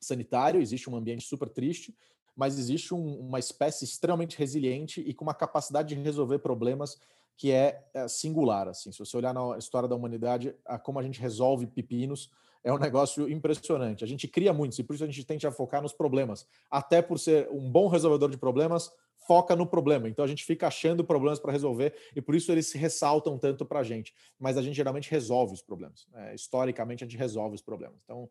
sanitário, 0.00 0.60
existe 0.60 0.88
um 0.88 0.96
ambiente 0.96 1.24
super 1.24 1.48
triste, 1.48 1.94
mas 2.36 2.58
existe 2.58 2.94
um, 2.94 3.20
uma 3.20 3.38
espécie 3.38 3.84
extremamente 3.84 4.38
resiliente 4.38 5.00
e 5.00 5.12
com 5.12 5.24
uma 5.24 5.34
capacidade 5.34 5.94
de 5.94 6.00
resolver 6.00 6.38
problemas 6.38 6.98
que 7.36 7.50
é, 7.50 7.84
é 7.92 8.06
singular. 8.06 8.68
Assim, 8.68 8.92
se 8.92 8.98
você 8.98 9.16
olhar 9.16 9.34
na 9.34 9.58
história 9.58 9.88
da 9.88 9.96
humanidade, 9.96 10.54
a 10.64 10.78
como 10.78 10.98
a 10.98 11.02
gente 11.02 11.20
resolve 11.20 11.66
pepinos, 11.66 12.30
é 12.64 12.72
um 12.72 12.78
negócio 12.78 13.30
impressionante. 13.30 14.02
A 14.02 14.06
gente 14.06 14.26
cria 14.26 14.52
muitos 14.52 14.78
e 14.78 14.82
por 14.82 14.94
isso 14.94 15.04
a 15.04 15.06
gente 15.06 15.24
tende 15.24 15.46
a 15.46 15.52
focar 15.52 15.82
nos 15.82 15.92
problemas. 15.92 16.48
Até 16.70 17.02
por 17.02 17.18
ser 17.18 17.46
um 17.50 17.70
bom 17.70 17.88
resolvedor 17.88 18.30
de 18.30 18.38
problemas, 18.38 18.90
foca 19.26 19.54
no 19.54 19.66
problema. 19.66 20.08
Então 20.08 20.24
a 20.24 20.28
gente 20.28 20.44
fica 20.44 20.66
achando 20.66 21.04
problemas 21.04 21.38
para 21.38 21.52
resolver 21.52 21.94
e 22.16 22.22
por 22.22 22.34
isso 22.34 22.50
eles 22.50 22.66
se 22.66 22.78
ressaltam 22.78 23.38
tanto 23.38 23.66
para 23.66 23.80
a 23.80 23.82
gente. 23.82 24.14
Mas 24.38 24.56
a 24.56 24.62
gente 24.62 24.74
geralmente 24.74 25.10
resolve 25.10 25.52
os 25.52 25.62
problemas. 25.62 26.06
É, 26.14 26.34
historicamente 26.34 27.04
a 27.04 27.06
gente 27.06 27.18
resolve 27.18 27.54
os 27.54 27.62
problemas. 27.62 28.00
Então 28.02 28.28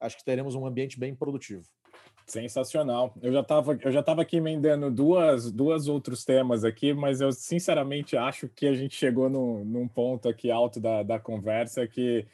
acho 0.00 0.16
que 0.16 0.24
teremos 0.24 0.54
um 0.54 0.64
ambiente 0.64 0.98
bem 0.98 1.12
produtivo. 1.12 1.64
Sensacional. 2.24 3.12
Eu 3.20 3.32
já 3.32 3.40
estava 3.40 3.78
eu 3.82 3.90
já 3.90 4.00
aqui 4.00 4.36
emendando 4.36 4.92
duas, 4.92 5.50
duas 5.50 5.88
outros 5.88 6.24
temas 6.24 6.64
aqui, 6.64 6.94
mas 6.94 7.20
eu 7.20 7.32
sinceramente 7.32 8.16
acho 8.16 8.48
que 8.48 8.68
a 8.68 8.74
gente 8.74 8.94
chegou 8.94 9.28
no, 9.28 9.64
num 9.64 9.88
ponto 9.88 10.28
aqui 10.28 10.52
alto 10.52 10.78
da, 10.78 11.02
da 11.02 11.18
conversa 11.18 11.86
que 11.86 12.24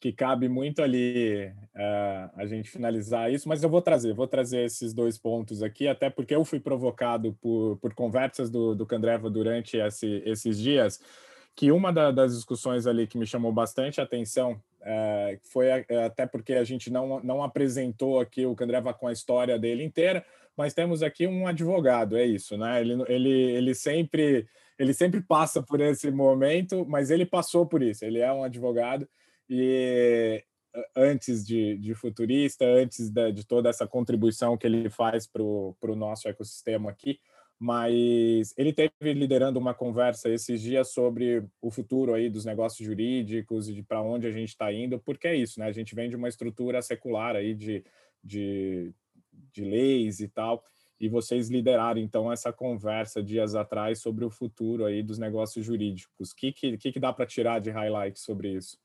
que 0.00 0.12
cabe 0.12 0.48
muito 0.48 0.82
ali 0.82 1.52
uh, 1.76 2.30
a 2.34 2.46
gente 2.46 2.70
finalizar 2.70 3.30
isso, 3.30 3.46
mas 3.46 3.62
eu 3.62 3.68
vou 3.68 3.82
trazer, 3.82 4.14
vou 4.14 4.26
trazer 4.26 4.64
esses 4.64 4.94
dois 4.94 5.18
pontos 5.18 5.62
aqui, 5.62 5.86
até 5.86 6.08
porque 6.08 6.34
eu 6.34 6.42
fui 6.42 6.58
provocado 6.58 7.36
por, 7.38 7.76
por 7.76 7.92
conversas 7.92 8.48
do, 8.48 8.74
do 8.74 8.86
Candreva 8.86 9.28
durante 9.28 9.76
esse, 9.76 10.22
esses 10.24 10.58
dias, 10.58 10.98
que 11.54 11.70
uma 11.70 11.92
da, 11.92 12.10
das 12.10 12.34
discussões 12.34 12.86
ali 12.86 13.06
que 13.06 13.18
me 13.18 13.26
chamou 13.26 13.52
bastante 13.52 14.00
atenção 14.00 14.52
uh, 14.80 15.38
foi 15.52 15.70
a, 15.70 15.84
até 16.06 16.26
porque 16.26 16.54
a 16.54 16.64
gente 16.64 16.90
não, 16.90 17.20
não 17.22 17.42
apresentou 17.42 18.20
aqui 18.20 18.46
o 18.46 18.54
Candreva 18.54 18.94
com 18.94 19.06
a 19.06 19.12
história 19.12 19.58
dele 19.58 19.84
inteira, 19.84 20.24
mas 20.56 20.72
temos 20.72 21.02
aqui 21.02 21.26
um 21.26 21.46
advogado, 21.46 22.16
é 22.16 22.24
isso, 22.24 22.56
né? 22.56 22.80
Ele, 22.80 23.04
ele, 23.06 23.30
ele 23.30 23.74
sempre 23.74 24.46
ele 24.78 24.94
sempre 24.94 25.20
passa 25.20 25.62
por 25.62 25.78
esse 25.78 26.10
momento, 26.10 26.86
mas 26.88 27.10
ele 27.10 27.26
passou 27.26 27.66
por 27.66 27.82
isso, 27.82 28.02
ele 28.02 28.18
é 28.18 28.32
um 28.32 28.42
advogado 28.42 29.06
e 29.50 30.44
antes 30.96 31.44
de, 31.44 31.76
de 31.76 31.92
futurista, 31.94 32.64
antes 32.64 33.10
de, 33.10 33.44
toda 33.44 33.68
essa 33.68 33.86
contribuição 33.86 34.56
que 34.56 34.64
ele 34.64 34.88
faz 34.88 35.26
para 35.26 35.42
o 35.42 35.96
nosso 35.96 36.28
ecossistema 36.28 36.88
aqui, 36.88 37.18
mas 37.58 38.54
ele 38.56 38.72
teve 38.72 39.12
liderando 39.12 39.58
uma 39.58 39.74
conversa 39.74 40.30
esses 40.30 40.62
dias 40.62 40.92
sobre 40.92 41.44
o 41.60 41.70
futuro 41.70 42.14
aí 42.14 42.30
dos 42.30 42.44
negócios 42.44 42.86
jurídicos 42.86 43.68
e 43.68 43.82
para 43.82 44.00
onde 44.00 44.26
a 44.26 44.30
gente 44.30 44.50
está 44.50 44.72
indo, 44.72 44.98
porque 45.00 45.26
é 45.26 45.34
isso, 45.34 45.58
né? 45.58 45.66
A 45.66 45.72
gente 45.72 45.94
vem 45.94 46.08
de 46.08 46.16
uma 46.16 46.28
estrutura 46.28 46.80
secular 46.80 47.34
aí 47.36 47.52
de, 47.52 47.84
de, 48.22 48.94
de 49.52 49.64
leis 49.64 50.20
e 50.20 50.28
tal, 50.28 50.64
e 50.98 51.08
vocês 51.08 51.50
lideraram 51.50 52.00
então 52.00 52.32
essa 52.32 52.52
conversa 52.52 53.22
dias 53.22 53.54
atrás 53.54 53.98
sobre 53.98 54.24
o 54.24 54.30
futuro 54.30 54.84
aí 54.84 55.02
dos 55.02 55.18
negócios 55.18 55.64
jurídicos. 55.64 56.30
O 56.30 56.36
que, 56.36 56.52
que, 56.52 56.92
que 56.92 57.00
dá 57.00 57.12
para 57.12 57.26
tirar 57.26 57.58
de 57.58 57.70
highlight 57.70 58.18
sobre 58.20 58.52
isso? 58.52 58.78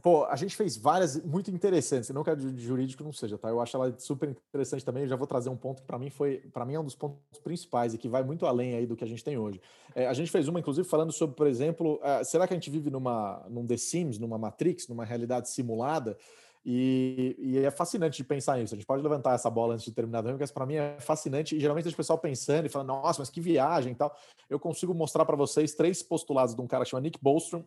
Pô, 0.00 0.24
a 0.26 0.36
gente 0.36 0.54
fez 0.54 0.76
várias 0.76 1.20
muito 1.24 1.50
interessantes. 1.50 2.10
Não 2.10 2.22
que 2.22 2.34
de 2.34 2.62
jurídico 2.62 3.02
não 3.02 3.12
seja, 3.12 3.36
tá? 3.36 3.48
Eu 3.48 3.60
acho 3.60 3.76
ela 3.76 3.92
super 3.98 4.28
interessante 4.28 4.84
também. 4.84 5.02
Eu 5.02 5.08
já 5.08 5.16
vou 5.16 5.26
trazer 5.26 5.48
um 5.48 5.56
ponto 5.56 5.82
que 5.82 5.86
para 5.86 5.98
mim 5.98 6.08
foi, 6.08 6.38
para 6.52 6.64
mim 6.64 6.74
é 6.74 6.80
um 6.80 6.84
dos 6.84 6.94
pontos 6.94 7.40
principais 7.42 7.94
e 7.94 7.98
que 7.98 8.08
vai 8.08 8.22
muito 8.22 8.46
além 8.46 8.74
aí 8.74 8.86
do 8.86 8.94
que 8.94 9.02
a 9.02 9.06
gente 9.06 9.24
tem 9.24 9.36
hoje. 9.36 9.60
É, 9.94 10.06
a 10.06 10.12
gente 10.12 10.30
fez 10.30 10.46
uma, 10.46 10.60
inclusive, 10.60 10.86
falando 10.86 11.10
sobre, 11.10 11.34
por 11.34 11.48
exemplo, 11.48 11.96
uh, 11.96 12.24
será 12.24 12.46
que 12.46 12.54
a 12.54 12.56
gente 12.56 12.70
vive 12.70 12.90
numa 12.90 13.44
num 13.50 13.66
The 13.66 13.76
Sims, 13.76 14.18
numa 14.18 14.38
Matrix, 14.38 14.86
numa 14.86 15.04
realidade 15.04 15.48
simulada? 15.48 16.16
E, 16.64 17.34
e, 17.38 17.58
é 17.58 17.70
fascinante 17.70 18.18
de 18.18 18.24
pensar 18.24 18.58
nisso. 18.58 18.74
A 18.74 18.76
gente 18.76 18.86
pode 18.86 19.02
levantar 19.02 19.34
essa 19.34 19.48
bola 19.48 19.74
antes 19.74 19.86
de 19.86 19.92
terminar, 19.92 20.22
porque 20.22 20.52
para 20.52 20.66
mim 20.66 20.74
é 20.74 20.98
fascinante. 21.00 21.56
E 21.56 21.60
geralmente 21.60 21.88
o 21.88 21.96
pessoal 21.96 22.18
pensando 22.18 22.66
e 22.66 22.68
falando, 22.68 22.88
nossa, 22.88 23.20
mas 23.20 23.30
que 23.30 23.40
viagem 23.40 23.92
e 23.92 23.96
tal. 23.96 24.14
Eu 24.50 24.60
consigo 24.60 24.92
mostrar 24.92 25.24
para 25.24 25.34
vocês 25.34 25.74
três 25.74 26.02
postulados 26.02 26.54
de 26.54 26.60
um 26.60 26.66
cara 26.66 26.84
que 26.84 26.90
chama 26.90 27.00
Nick 27.00 27.18
Bostrom, 27.22 27.64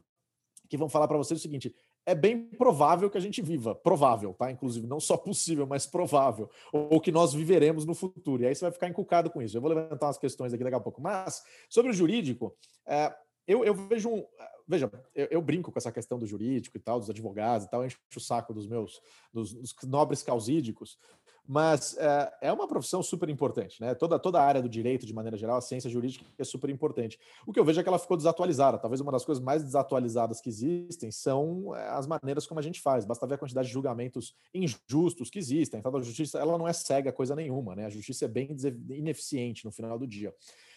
que 0.69 0.77
vão 0.77 0.87
falar 0.87 1.07
para 1.07 1.17
vocês 1.17 1.39
o 1.39 1.41
seguinte: 1.41 1.73
é 2.05 2.15
bem 2.15 2.43
provável 2.43 3.09
que 3.09 3.17
a 3.17 3.21
gente 3.21 3.41
viva, 3.41 3.75
provável, 3.75 4.33
tá? 4.33 4.51
Inclusive, 4.51 4.87
não 4.87 4.99
só 4.99 5.15
possível, 5.15 5.67
mas 5.67 5.85
provável, 5.85 6.49
ou, 6.71 6.99
que 6.99 7.11
nós 7.11 7.33
viveremos 7.33 7.85
no 7.85 7.93
futuro. 7.93 8.43
E 8.43 8.47
aí 8.47 8.55
você 8.55 8.65
vai 8.65 8.71
ficar 8.71 8.87
encucado 8.87 9.29
com 9.29 9.41
isso. 9.41 9.55
Eu 9.55 9.61
vou 9.61 9.69
levantar 9.69 10.07
umas 10.07 10.17
questões 10.17 10.53
aqui 10.53 10.63
daqui 10.63 10.75
a 10.75 10.79
pouco. 10.79 11.01
Mas, 11.01 11.43
sobre 11.69 11.91
o 11.91 11.93
jurídico, 11.93 12.55
é, 12.87 13.13
eu, 13.47 13.63
eu, 13.63 13.73
vejo 13.73 14.09
um. 14.09 14.25
Veja, 14.71 14.89
eu, 15.13 15.27
eu, 15.29 15.41
brinco 15.41 15.69
com 15.69 15.77
essa 15.77 15.91
questão 15.91 16.17
do 16.17 16.25
jurídico 16.25 16.77
e 16.77 16.79
tal, 16.79 16.97
dos 16.97 17.09
advogados 17.09 17.67
e 17.67 17.69
tal, 17.69 17.85
encho 17.85 17.99
o 18.15 18.19
saco 18.21 18.53
dos 18.53 18.65
meus 18.65 19.01
dos, 19.33 19.53
dos 19.53 19.75
nobres 19.83 20.23
causídicos, 20.23 20.97
mas 21.45 21.97
é, 21.97 22.33
é, 22.43 22.53
uma 22.53 22.65
profissão 22.65 23.03
super 23.03 23.27
importante, 23.27 23.81
né? 23.81 23.93
Toda, 23.93 24.17
toda 24.17 24.39
a 24.39 24.45
área 24.45 24.61
do 24.61 24.69
direito, 24.69 25.05
de 25.05 25.13
maneira 25.13 25.35
geral, 25.35 25.57
a 25.57 25.61
ciência 25.61 25.89
jurídica 25.89 26.25
é 26.37 26.43
super 26.45 26.69
importante. 26.69 27.19
O 27.45 27.51
que 27.51 27.59
eu 27.59 27.65
vejo 27.65 27.81
é 27.81 27.83
que 27.83 27.89
ela 27.89 27.99
ficou 27.99 28.15
desatualizada. 28.15 28.77
Talvez 28.77 29.01
uma 29.01 29.11
das 29.11 29.25
coisas 29.25 29.43
mais 29.43 29.61
desatualizadas 29.61 30.39
que 30.39 30.47
existem 30.47 31.11
são 31.11 31.75
é, 31.75 31.89
as 31.89 32.07
maneiras 32.07 32.47
como 32.47 32.61
a 32.61 32.63
gente 32.63 32.79
faz. 32.79 33.03
Basta 33.03 33.27
ver 33.27 33.35
a 33.35 33.37
quantidade 33.37 33.67
de 33.67 33.73
julgamentos 33.73 34.33
injustos 34.53 35.29
que 35.29 35.39
existem. 35.39 35.81
Então, 35.81 35.93
a 35.93 36.01
justiça 36.01 36.39
ela 36.39 36.57
não 36.57 36.67
é 36.67 36.71
cega 36.71 37.11
coisa 37.11 37.35
nenhuma, 37.35 37.75
né? 37.75 37.87
A 37.87 37.89
justiça 37.89 38.23
é 38.23 38.29
bem 38.29 38.55
ineficiente 38.89 39.65
no 39.65 39.71
final 39.71 39.99
do 39.99 40.07
dia. 40.07 40.33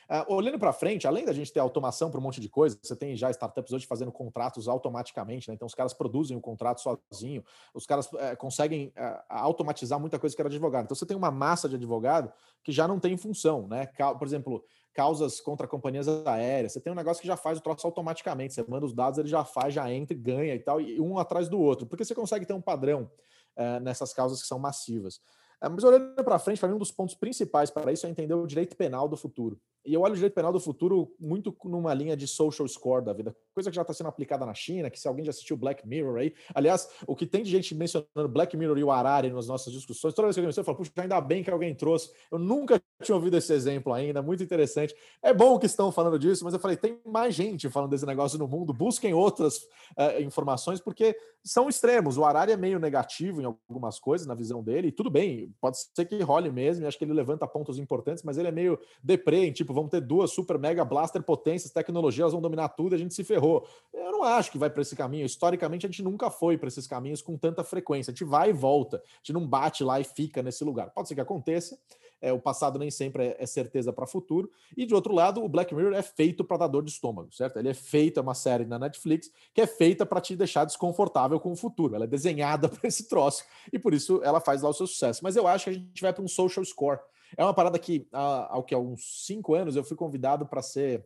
Uh, 0.09 0.35
olhando 0.35 0.59
para 0.59 0.73
frente, 0.73 1.07
além 1.07 1.25
da 1.25 1.33
gente 1.33 1.53
ter 1.53 1.61
automação 1.61 2.11
para 2.11 2.19
um 2.21 2.23
monte 2.23 2.41
de 2.41 2.49
coisa, 2.49 2.79
você 2.83 2.95
tem 2.95 3.17
já 3.17 3.31
startups 3.31 3.73
hoje 3.73 3.87
fazendo 3.87 4.13
contratos 4.13 4.69
automaticamente, 4.69 5.49
né? 5.49 5.55
então 5.55 5.67
os 5.67 5.75
caras 5.75 5.95
produzem 5.95 6.37
o 6.37 6.41
contrato 6.41 6.81
sozinho, 6.81 7.45
os 7.73 7.87
caras 7.87 8.07
uh, 8.07 8.37
conseguem 8.39 8.89
uh, 8.89 9.23
automatizar 9.29 9.99
muita 9.99 10.19
coisa 10.19 10.35
que 10.35 10.43
era 10.43 10.49
advogado. 10.49 10.85
Então 10.85 10.95
você 10.95 11.07
tem 11.07 11.17
uma 11.17 11.31
massa 11.31 11.69
de 11.69 11.77
advogado 11.77 12.33
que 12.63 12.73
já 12.73 12.87
não 12.87 12.99
tem 12.99 13.17
função, 13.17 13.67
né? 13.67 13.87
Por 14.19 14.27
exemplo, 14.27 14.65
causas 14.93 15.41
contra 15.41 15.67
companhias 15.67 16.09
aéreas, 16.09 16.73
você 16.73 16.81
tem 16.81 16.93
um 16.93 16.97
negócio 16.97 17.21
que 17.21 17.27
já 17.27 17.37
faz 17.37 17.59
o 17.59 17.61
troço 17.61 17.87
automaticamente, 17.87 18.55
você 18.55 18.65
manda 18.67 18.87
os 18.87 18.95
dados, 18.95 19.19
ele 19.19 19.29
já 19.29 19.45
faz, 19.45 19.75
já 19.75 19.91
entra, 19.91 20.17
ganha 20.17 20.55
e 20.55 20.61
tal, 20.61 20.81
e 20.81 21.01
um 21.01 21.19
atrás 21.19 21.49
do 21.49 21.61
outro, 21.61 21.87
porque 21.87 22.05
você 22.05 22.15
consegue 22.15 22.47
ter 22.47 22.53
um 22.53 22.61
padrão 22.61 23.11
eh, 23.57 23.79
nessas 23.79 24.13
causas 24.13 24.43
que 24.43 24.49
são 24.49 24.59
massivas. 24.59 25.21
É, 25.61 25.69
mas 25.69 25.85
olhando 25.85 26.25
para 26.25 26.39
frente, 26.41 26.59
para 26.59 26.69
mim, 26.69 26.75
um 26.75 26.79
dos 26.79 26.91
pontos 26.91 27.15
principais 27.15 27.71
para 27.71 27.93
isso 27.93 28.05
é 28.05 28.11
entender 28.11 28.35
o 28.35 28.47
direito 28.47 28.77
penal 28.77 29.09
do 29.09 29.17
futuro. 29.17 29.61
E 29.85 29.93
eu 29.93 30.01
olho 30.01 30.13
o 30.13 30.17
direito 30.17 30.35
penal 30.35 30.53
do 30.53 30.61
futuro 30.61 31.13
muito 31.21 31.55
numa 31.65 31.93
linha 31.93 32.17
de 32.17 32.27
social 32.27 32.67
score 32.67 33.05
da 33.05 33.13
vida, 33.13 33.37
coisa 33.53 33.71
que 33.71 33.77
já 33.77 33.83
está 33.83 33.93
sendo 33.93 34.09
aplicada 34.09 34.47
na 34.47 34.55
China, 34.55 34.91
que 34.91 34.99
se 34.99 35.07
alguém 35.07 35.25
já 35.25 35.31
assistiu 35.31 35.57
Black 35.57 35.87
Mirror 35.87 36.17
aí, 36.17 36.35
aliás, 36.55 36.89
o 37.07 37.15
que 37.15 37.27
tem 37.27 37.43
de 37.43 37.51
gente 37.51 37.75
mencionando 37.75 38.29
Black 38.29 38.57
Mirror 38.57 38.79
e 38.79 38.85
o 38.85 38.91
Harari 38.91 39.31
nas 39.31 39.47
nossas 39.47 39.73
discussões, 39.73 40.15
toda 40.15 40.27
vez 40.27 40.37
que 40.37 40.41
eu 40.41 40.45
menciono, 40.45 40.63
eu 40.63 40.65
falo, 40.65 40.79
puxa, 40.79 40.93
ainda 40.97 41.21
bem 41.21 41.43
que 41.45 41.51
alguém 41.51 41.75
trouxe. 41.75 42.11
Eu 42.33 42.39
nunca 42.39 42.81
tinha 43.03 43.15
ouvido 43.15 43.37
esse 43.37 43.53
exemplo 43.53 43.93
ainda, 43.93 44.23
muito 44.23 44.43
interessante. 44.43 44.95
É 45.23 45.35
bom 45.35 45.59
que 45.59 45.67
estão 45.67 45.93
falando 45.93 46.19
disso, 46.19 46.45
mas 46.45 46.55
eu 46.55 46.61
falei, 46.61 46.77
tem 46.77 46.99
mais 47.05 47.35
gente 47.35 47.69
falando 47.69 47.91
desse 47.91 48.07
negócio 48.07 48.39
no 48.39 48.49
mundo, 48.49 48.73
busquem 48.73 49.13
outras 49.13 49.59
uh, 49.99 50.23
informações, 50.23 50.81
porque 50.81 51.17
são 51.45 51.69
extremos. 51.69 52.17
O 52.17 52.25
Harari 52.25 52.53
é 52.53 52.57
meio 52.57 52.79
negativo 52.79 53.43
em 53.43 53.45
algumas 53.45 53.99
coisas, 53.99 54.27
na 54.27 54.35
visão 54.35 54.63
dele, 54.63 54.89
e 54.89 54.93
tudo 54.93 55.11
bem, 55.11 55.53
pode 55.61 55.77
ser 55.79 56.05
que 56.07 56.21
role 56.23 56.51
mesmo, 56.51 56.87
acho 56.87 56.97
que 56.97 57.05
ele 57.05 57.13
levanta 57.13 57.47
pontos 57.47 57.79
importantes, 57.79 58.23
mas 58.23 58.39
ele 58.39 58.49
é 58.49 58.53
meio 58.53 58.79
deprê, 59.03 59.53
tipo, 59.53 59.74
vamos 59.75 59.91
ter 59.91 60.01
duas 60.01 60.31
super 60.31 60.59
mega 60.59 60.85
blaster 60.85 61.23
potências, 61.23 61.73
tecnologias 61.73 62.33
vão 62.33 62.41
dominar 62.41 62.69
tudo 62.69 62.95
a 62.95 62.99
gente 62.99 63.15
se 63.15 63.25
ferrou. 63.25 63.67
Eu 63.93 64.13
não 64.13 64.23
acho 64.23 64.51
que 64.51 64.59
vai 64.59 64.71
para 64.71 64.83
esse 64.83 64.97
caminho. 64.97 65.27
Historicamente, 65.27 65.87
a 65.87 65.89
gente 65.89 66.03
nunca 66.03 66.31
foi 66.31 66.57
para 66.57 66.69
esses 66.69 66.87
caminhos 66.87 67.21
com 67.21 67.37
tanta 67.37 67.63
frequência. 67.65 68.11
A 68.11 68.15
gente 68.15 68.25
vai 68.25 68.51
e 68.51 68.53
volta, 68.53 68.99
a 68.99 69.17
gente 69.19 69.33
não 69.33 69.47
bate 69.47 69.83
lá 69.83 70.01
e 70.01 70.05
fica 70.05 70.43
nesse 70.43 70.65
lugar. 70.65 70.91
Pode 70.91 71.09
ser 71.09 71.15
que 71.15 71.21
aconteça, 71.21 71.79
é, 72.21 72.33
o 72.33 72.41
passado 72.41 72.79
nem 72.79 72.91
sempre 72.91 73.25
é, 73.25 73.37
é 73.39 73.47
certeza 73.47 73.93
para 73.93 74.05
o 74.05 74.07
futuro. 74.07 74.51
E 74.77 74.87
de 74.87 74.95
outro 74.95 75.13
lado, 75.13 75.45
o 75.45 75.49
Black 75.49 75.75
Mirror 75.75 75.93
é 75.95 76.03
feito 76.03 76.45
para 76.45 76.59
dar 76.59 76.69
dor 76.69 76.83
de 76.83 76.91
estômago, 76.91 77.33
certo? 77.33 77.59
Ele 77.59 77.69
é 77.69 77.75
feito, 77.75 78.19
é 78.19 78.23
uma 78.23 78.35
série 78.35 78.65
na 78.65 78.79
Netflix 78.79 79.31
que 79.53 79.61
é 79.61 79.67
feita 79.67 80.07
para 80.07 80.21
te 80.21 80.35
deixar 80.35 80.65
desconfortável 80.65 81.39
com 81.39 81.53
o 81.53 81.57
futuro. 81.57 81.95
Ela 81.95 82.05
é 82.05 82.09
desenhada 82.09 82.69
para 82.71 82.89
esse 82.89 83.09
troço 83.09 83.45
e 83.73 83.79
por 83.79 83.93
isso 83.93 84.21
ela 84.23 84.41
faz 84.41 84.63
lá 84.63 84.71
o 84.71 84.73
seu 84.73 84.87
sucesso. 84.87 85.21
Mas 85.23 85.37
eu 85.37 85.47
acho 85.47 85.65
que 85.65 85.71
a 85.71 85.75
gente 85.75 86.01
vai 86.01 86.13
para 86.13 86.23
um 86.23 86.29
social 86.29 86.65
score. 86.65 86.99
É 87.37 87.45
uma 87.45 87.55
parada 87.55 87.79
que, 87.79 88.07
há, 88.13 88.57
há, 88.57 88.57
há 88.57 88.79
uns 88.79 89.25
cinco 89.27 89.55
anos, 89.55 89.77
eu 89.77 89.85
fui 89.85 89.97
convidado 89.97 90.47
para 90.47 90.63
ser 90.63 91.05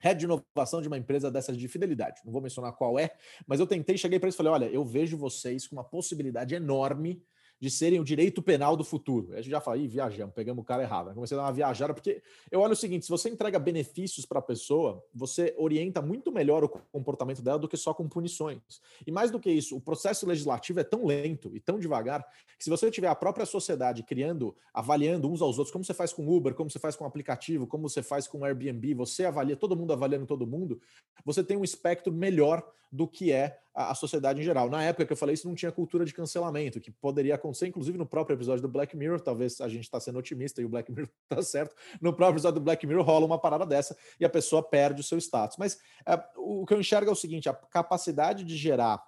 head 0.00 0.18
de 0.18 0.24
inovação 0.24 0.80
de 0.80 0.88
uma 0.88 0.98
empresa 0.98 1.30
dessas 1.30 1.56
de 1.56 1.68
fidelidade. 1.68 2.20
Não 2.24 2.32
vou 2.32 2.40
mencionar 2.40 2.72
qual 2.72 2.98
é, 2.98 3.10
mas 3.46 3.60
eu 3.60 3.66
tentei, 3.66 3.96
cheguei 3.96 4.18
para 4.18 4.26
eles 4.26 4.34
e 4.34 4.38
falei: 4.38 4.52
olha, 4.52 4.66
eu 4.66 4.84
vejo 4.84 5.16
vocês 5.16 5.66
com 5.66 5.76
uma 5.76 5.84
possibilidade 5.84 6.54
enorme 6.54 7.22
de 7.60 7.70
serem 7.70 7.98
o 7.98 8.04
direito 8.04 8.40
penal 8.40 8.76
do 8.76 8.84
futuro. 8.84 9.32
A 9.32 9.36
gente 9.36 9.50
já 9.50 9.60
falou, 9.60 9.86
viajamos, 9.86 10.34
pegamos 10.34 10.62
o 10.62 10.64
cara 10.64 10.82
errado. 10.82 11.12
comecei 11.14 11.36
a 11.36 11.40
dar 11.40 11.46
uma 11.46 11.52
viajada, 11.52 11.92
porque 11.92 12.22
eu 12.50 12.60
olho 12.60 12.72
o 12.72 12.76
seguinte: 12.76 13.04
se 13.04 13.10
você 13.10 13.28
entrega 13.28 13.58
benefícios 13.58 14.24
para 14.24 14.38
a 14.38 14.42
pessoa, 14.42 15.02
você 15.12 15.54
orienta 15.58 16.00
muito 16.00 16.30
melhor 16.30 16.62
o 16.64 16.68
comportamento 16.68 17.42
dela 17.42 17.58
do 17.58 17.68
que 17.68 17.76
só 17.76 17.92
com 17.92 18.08
punições. 18.08 18.60
E 19.06 19.10
mais 19.10 19.30
do 19.30 19.40
que 19.40 19.50
isso, 19.50 19.76
o 19.76 19.80
processo 19.80 20.26
legislativo 20.26 20.80
é 20.80 20.84
tão 20.84 21.04
lento 21.04 21.50
e 21.54 21.60
tão 21.60 21.78
devagar 21.78 22.24
que 22.56 22.64
se 22.64 22.70
você 22.70 22.90
tiver 22.90 23.08
a 23.08 23.14
própria 23.14 23.46
sociedade 23.46 24.02
criando, 24.02 24.54
avaliando 24.72 25.28
uns 25.30 25.42
aos 25.42 25.58
outros, 25.58 25.72
como 25.72 25.84
você 25.84 25.94
faz 25.94 26.12
com 26.12 26.28
Uber, 26.28 26.54
como 26.54 26.70
você 26.70 26.78
faz 26.78 26.94
com 26.94 27.04
aplicativo, 27.04 27.66
como 27.66 27.88
você 27.88 28.02
faz 28.02 28.28
com 28.28 28.44
Airbnb, 28.44 28.94
você 28.94 29.24
avalia 29.24 29.56
todo 29.56 29.76
mundo 29.76 29.92
avaliando 29.92 30.26
todo 30.26 30.46
mundo, 30.46 30.80
você 31.24 31.42
tem 31.42 31.56
um 31.56 31.64
espectro 31.64 32.12
melhor 32.12 32.64
do 32.90 33.06
que 33.06 33.32
é 33.32 33.58
a, 33.74 33.90
a, 33.90 33.94
sociedade 33.94 34.40
em 34.40 34.42
geral. 34.42 34.68
Na 34.68 34.82
época 34.82 35.06
que 35.06 35.12
eu 35.12 35.16
falei 35.16 35.34
isso, 35.34 35.46
não 35.46 35.54
tinha 35.54 35.70
cultura 35.70 36.04
de 36.04 36.14
cancelamento, 36.14 36.80
que 36.80 36.90
poderia 36.90 37.34
acontecer, 37.34 37.47
inclusive 37.66 37.98
no 37.98 38.06
próprio 38.06 38.34
episódio 38.34 38.62
do 38.62 38.68
Black 38.68 38.96
Mirror. 38.96 39.20
Talvez 39.20 39.60
a 39.60 39.68
gente 39.68 39.84
está 39.84 40.00
sendo 40.00 40.18
otimista 40.18 40.60
e 40.60 40.64
o 40.64 40.68
Black 40.68 40.90
Mirror 40.92 41.10
está 41.30 41.42
certo. 41.42 41.74
No 42.00 42.12
próprio 42.12 42.36
episódio 42.36 42.60
do 42.60 42.64
Black 42.64 42.86
Mirror 42.86 43.04
rola 43.04 43.26
uma 43.26 43.38
parada 43.38 43.66
dessa 43.66 43.96
e 44.18 44.24
a 44.24 44.28
pessoa 44.28 44.62
perde 44.62 45.00
o 45.00 45.04
seu 45.04 45.18
status. 45.18 45.56
Mas 45.58 45.78
é, 46.06 46.22
o 46.36 46.64
que 46.66 46.74
eu 46.74 46.80
enxergo 46.80 47.08
é 47.08 47.12
o 47.12 47.16
seguinte: 47.16 47.48
a 47.48 47.54
capacidade 47.54 48.44
de 48.44 48.56
gerar 48.56 49.02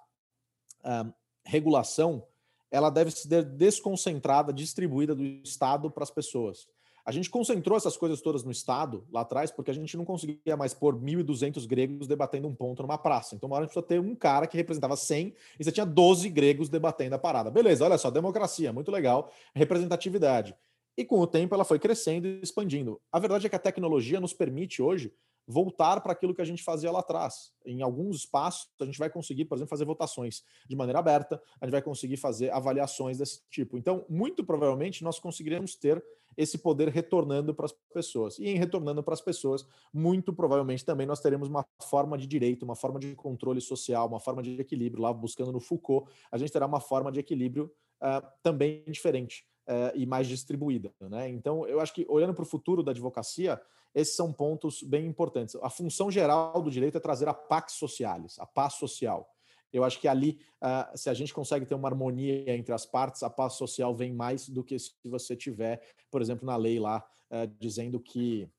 é, 0.83 1.05
regulação 1.43 2.25
ela 2.71 2.89
deve 2.89 3.11
ser 3.11 3.43
desconcentrada, 3.43 4.53
distribuída 4.53 5.13
do 5.13 5.23
Estado 5.23 5.91
para 5.91 6.03
as 6.03 6.09
pessoas. 6.09 6.67
A 7.05 7.11
gente 7.11 7.29
concentrou 7.29 7.77
essas 7.77 7.97
coisas 7.97 8.21
todas 8.21 8.43
no 8.43 8.51
Estado 8.51 9.05
lá 9.11 9.21
atrás, 9.21 9.51
porque 9.51 9.71
a 9.71 9.73
gente 9.73 9.97
não 9.97 10.05
conseguia 10.05 10.55
mais 10.55 10.73
pôr 10.73 10.95
1.200 10.95 11.67
gregos 11.67 12.07
debatendo 12.07 12.47
um 12.47 12.55
ponto 12.55 12.81
numa 12.81 12.97
praça. 12.97 13.35
Então, 13.35 13.47
uma 13.47 13.55
hora 13.55 13.63
a 13.63 13.67
gente 13.67 13.73
precisa 13.73 13.87
ter 13.87 13.99
um 13.99 14.15
cara 14.15 14.45
que 14.47 14.57
representava 14.57 14.95
100 14.95 15.33
e 15.59 15.63
você 15.63 15.71
tinha 15.71 15.85
12 15.85 16.29
gregos 16.29 16.69
debatendo 16.69 17.15
a 17.15 17.19
parada. 17.19 17.49
Beleza, 17.49 17.83
olha 17.83 17.97
só, 17.97 18.11
democracia, 18.11 18.71
muito 18.71 18.91
legal, 18.91 19.31
representatividade. 19.55 20.55
E 20.97 21.05
com 21.05 21.19
o 21.19 21.27
tempo 21.27 21.55
ela 21.55 21.63
foi 21.63 21.79
crescendo 21.79 22.27
e 22.27 22.41
expandindo. 22.41 23.01
A 23.11 23.17
verdade 23.17 23.47
é 23.47 23.49
que 23.49 23.55
a 23.55 23.59
tecnologia 23.59 24.19
nos 24.19 24.33
permite 24.33 24.81
hoje 24.81 25.11
voltar 25.47 26.01
para 26.01 26.11
aquilo 26.11 26.33
que 26.33 26.41
a 26.41 26.45
gente 26.45 26.63
fazia 26.63 26.91
lá 26.91 26.99
atrás. 26.99 27.51
Em 27.65 27.81
alguns 27.81 28.17
espaços, 28.17 28.69
a 28.79 28.85
gente 28.85 28.99
vai 28.99 29.09
conseguir, 29.09 29.45
por 29.45 29.55
exemplo, 29.55 29.69
fazer 29.69 29.85
votações 29.85 30.43
de 30.67 30.75
maneira 30.75 30.99
aberta, 30.99 31.41
a 31.59 31.65
gente 31.65 31.71
vai 31.71 31.81
conseguir 31.81 32.17
fazer 32.17 32.51
avaliações 32.51 33.17
desse 33.17 33.41
tipo. 33.49 33.77
Então, 33.77 34.05
muito 34.09 34.43
provavelmente, 34.43 35.03
nós 35.03 35.19
conseguiremos 35.19 35.75
ter 35.75 36.03
esse 36.37 36.57
poder 36.57 36.89
retornando 36.89 37.53
para 37.53 37.65
as 37.65 37.73
pessoas. 37.93 38.39
E 38.39 38.47
em 38.47 38.57
retornando 38.57 39.03
para 39.03 39.13
as 39.13 39.21
pessoas, 39.21 39.65
muito 39.93 40.33
provavelmente 40.33 40.85
também 40.85 41.05
nós 41.05 41.19
teremos 41.19 41.47
uma 41.47 41.65
forma 41.81 42.17
de 42.17 42.25
direito, 42.25 42.63
uma 42.63 42.75
forma 42.75 42.99
de 42.99 43.15
controle 43.15 43.59
social, 43.61 44.07
uma 44.07 44.19
forma 44.19 44.41
de 44.41 44.59
equilíbrio. 44.59 45.03
Lá, 45.03 45.13
buscando 45.13 45.51
no 45.51 45.59
Foucault, 45.59 46.09
a 46.31 46.37
gente 46.37 46.51
terá 46.51 46.65
uma 46.65 46.79
forma 46.79 47.11
de 47.11 47.19
equilíbrio 47.19 47.71
uh, 48.01 48.25
também 48.41 48.83
diferente. 48.87 49.45
Uh, 49.67 49.93
e 49.95 50.05
mais 50.07 50.27
distribuída. 50.27 50.91
Né? 50.99 51.29
Então, 51.29 51.67
eu 51.67 51.79
acho 51.79 51.93
que 51.93 52.05
olhando 52.09 52.33
para 52.33 52.41
o 52.41 52.47
futuro 52.47 52.81
da 52.81 52.91
advocacia, 52.91 53.61
esses 53.93 54.15
são 54.15 54.33
pontos 54.33 54.81
bem 54.81 55.05
importantes. 55.05 55.55
A 55.61 55.69
função 55.69 56.09
geral 56.09 56.61
do 56.61 56.71
direito 56.71 56.97
é 56.97 56.99
trazer 56.99 57.27
a 57.27 57.33
pax 57.33 57.73
socialis, 57.73 58.39
a 58.39 58.45
paz 58.45 58.73
social. 58.73 59.29
Eu 59.71 59.83
acho 59.83 59.99
que 59.99 60.07
ali, 60.07 60.39
uh, 60.61 60.97
se 60.97 61.09
a 61.09 61.13
gente 61.13 61.33
consegue 61.33 61.65
ter 61.65 61.75
uma 61.75 61.87
harmonia 61.87 62.53
entre 62.55 62.73
as 62.73 62.85
partes, 62.85 63.23
a 63.23 63.29
paz 63.29 63.53
social 63.53 63.95
vem 63.95 64.11
mais 64.11 64.49
do 64.49 64.63
que 64.63 64.77
se 64.77 64.91
você 65.05 65.35
tiver, 65.35 65.81
por 66.09 66.21
exemplo, 66.21 66.45
na 66.45 66.55
lei 66.55 66.79
lá, 66.79 67.05
uh, 67.29 67.47
dizendo 67.59 67.99
que 67.99 68.49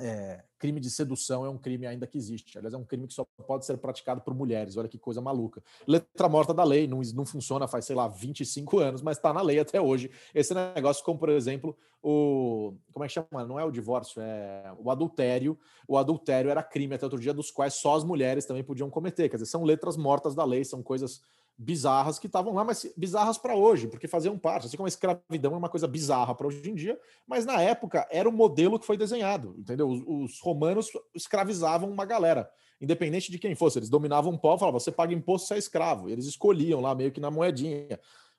é, 0.00 0.44
crime 0.58 0.80
de 0.80 0.90
sedução 0.90 1.44
é 1.44 1.50
um 1.50 1.58
crime 1.58 1.86
ainda 1.86 2.06
que 2.06 2.16
existe. 2.16 2.56
Aliás, 2.56 2.72
é 2.72 2.76
um 2.76 2.84
crime 2.84 3.06
que 3.06 3.14
só 3.14 3.26
pode 3.46 3.66
ser 3.66 3.76
praticado 3.78 4.20
por 4.20 4.32
mulheres. 4.32 4.76
Olha 4.76 4.88
que 4.88 4.98
coisa 4.98 5.20
maluca. 5.20 5.62
Letra 5.86 6.28
morta 6.28 6.54
da 6.54 6.62
lei, 6.62 6.86
não, 6.86 7.00
não 7.14 7.26
funciona 7.26 7.66
faz, 7.66 7.84
sei 7.84 7.96
lá, 7.96 8.06
25 8.06 8.78
anos, 8.78 9.02
mas 9.02 9.16
está 9.16 9.32
na 9.32 9.42
lei 9.42 9.58
até 9.58 9.80
hoje. 9.80 10.10
Esse 10.34 10.54
negócio, 10.54 11.04
como 11.04 11.18
por 11.18 11.28
exemplo, 11.30 11.76
o. 12.02 12.74
Como 12.98 13.04
é 13.04 13.08
que 13.08 13.14
chama? 13.14 13.44
Não 13.44 13.60
é 13.60 13.64
o 13.64 13.70
divórcio, 13.70 14.20
é 14.20 14.72
o 14.76 14.90
adultério. 14.90 15.56
O 15.86 15.96
adultério 15.96 16.50
era 16.50 16.64
crime 16.64 16.96
até 16.96 17.06
outro 17.06 17.20
dia, 17.20 17.32
dos 17.32 17.48
quais 17.48 17.74
só 17.74 17.94
as 17.94 18.02
mulheres 18.02 18.44
também 18.44 18.64
podiam 18.64 18.90
cometer. 18.90 19.28
Quer 19.28 19.36
dizer, 19.36 19.46
são 19.46 19.62
letras 19.62 19.96
mortas 19.96 20.34
da 20.34 20.44
lei, 20.44 20.64
são 20.64 20.82
coisas 20.82 21.22
bizarras 21.56 22.18
que 22.18 22.26
estavam 22.26 22.54
lá, 22.54 22.64
mas 22.64 22.92
bizarras 22.96 23.38
para 23.38 23.54
hoje, 23.54 23.86
porque 23.86 24.08
faziam 24.08 24.36
parte. 24.36 24.66
Assim 24.66 24.76
como 24.76 24.86
a 24.86 24.88
escravidão 24.88 25.54
é 25.54 25.56
uma 25.56 25.68
coisa 25.68 25.86
bizarra 25.86 26.34
para 26.34 26.48
hoje 26.48 26.68
em 26.68 26.74
dia, 26.74 26.98
mas 27.26 27.46
na 27.46 27.60
época 27.60 28.06
era 28.10 28.28
o 28.28 28.32
modelo 28.32 28.78
que 28.80 28.86
foi 28.86 28.96
desenhado, 28.96 29.54
entendeu? 29.56 29.88
Os, 29.88 30.02
os, 30.06 30.40
romanos 30.40 30.88
escravizavam 31.14 31.88
uma 31.88 32.04
galera, 32.04 32.50
independente 32.80 33.30
de 33.30 33.38
quem 33.38 33.54
fosse. 33.54 33.78
Eles 33.78 33.88
dominavam 33.88 34.32
o 34.32 34.38
povo, 34.38 34.58
falavam, 34.58 34.80
você 34.80 34.92
paga 34.92 35.14
imposto, 35.14 35.48
você 35.48 35.54
é 35.54 35.58
escravo. 35.58 36.08
Eles 36.08 36.26
escolhiam 36.26 36.80
lá 36.80 36.94
meio 36.96 37.12
que 37.12 37.20
na 37.20 37.30
moedinha. 37.30 37.98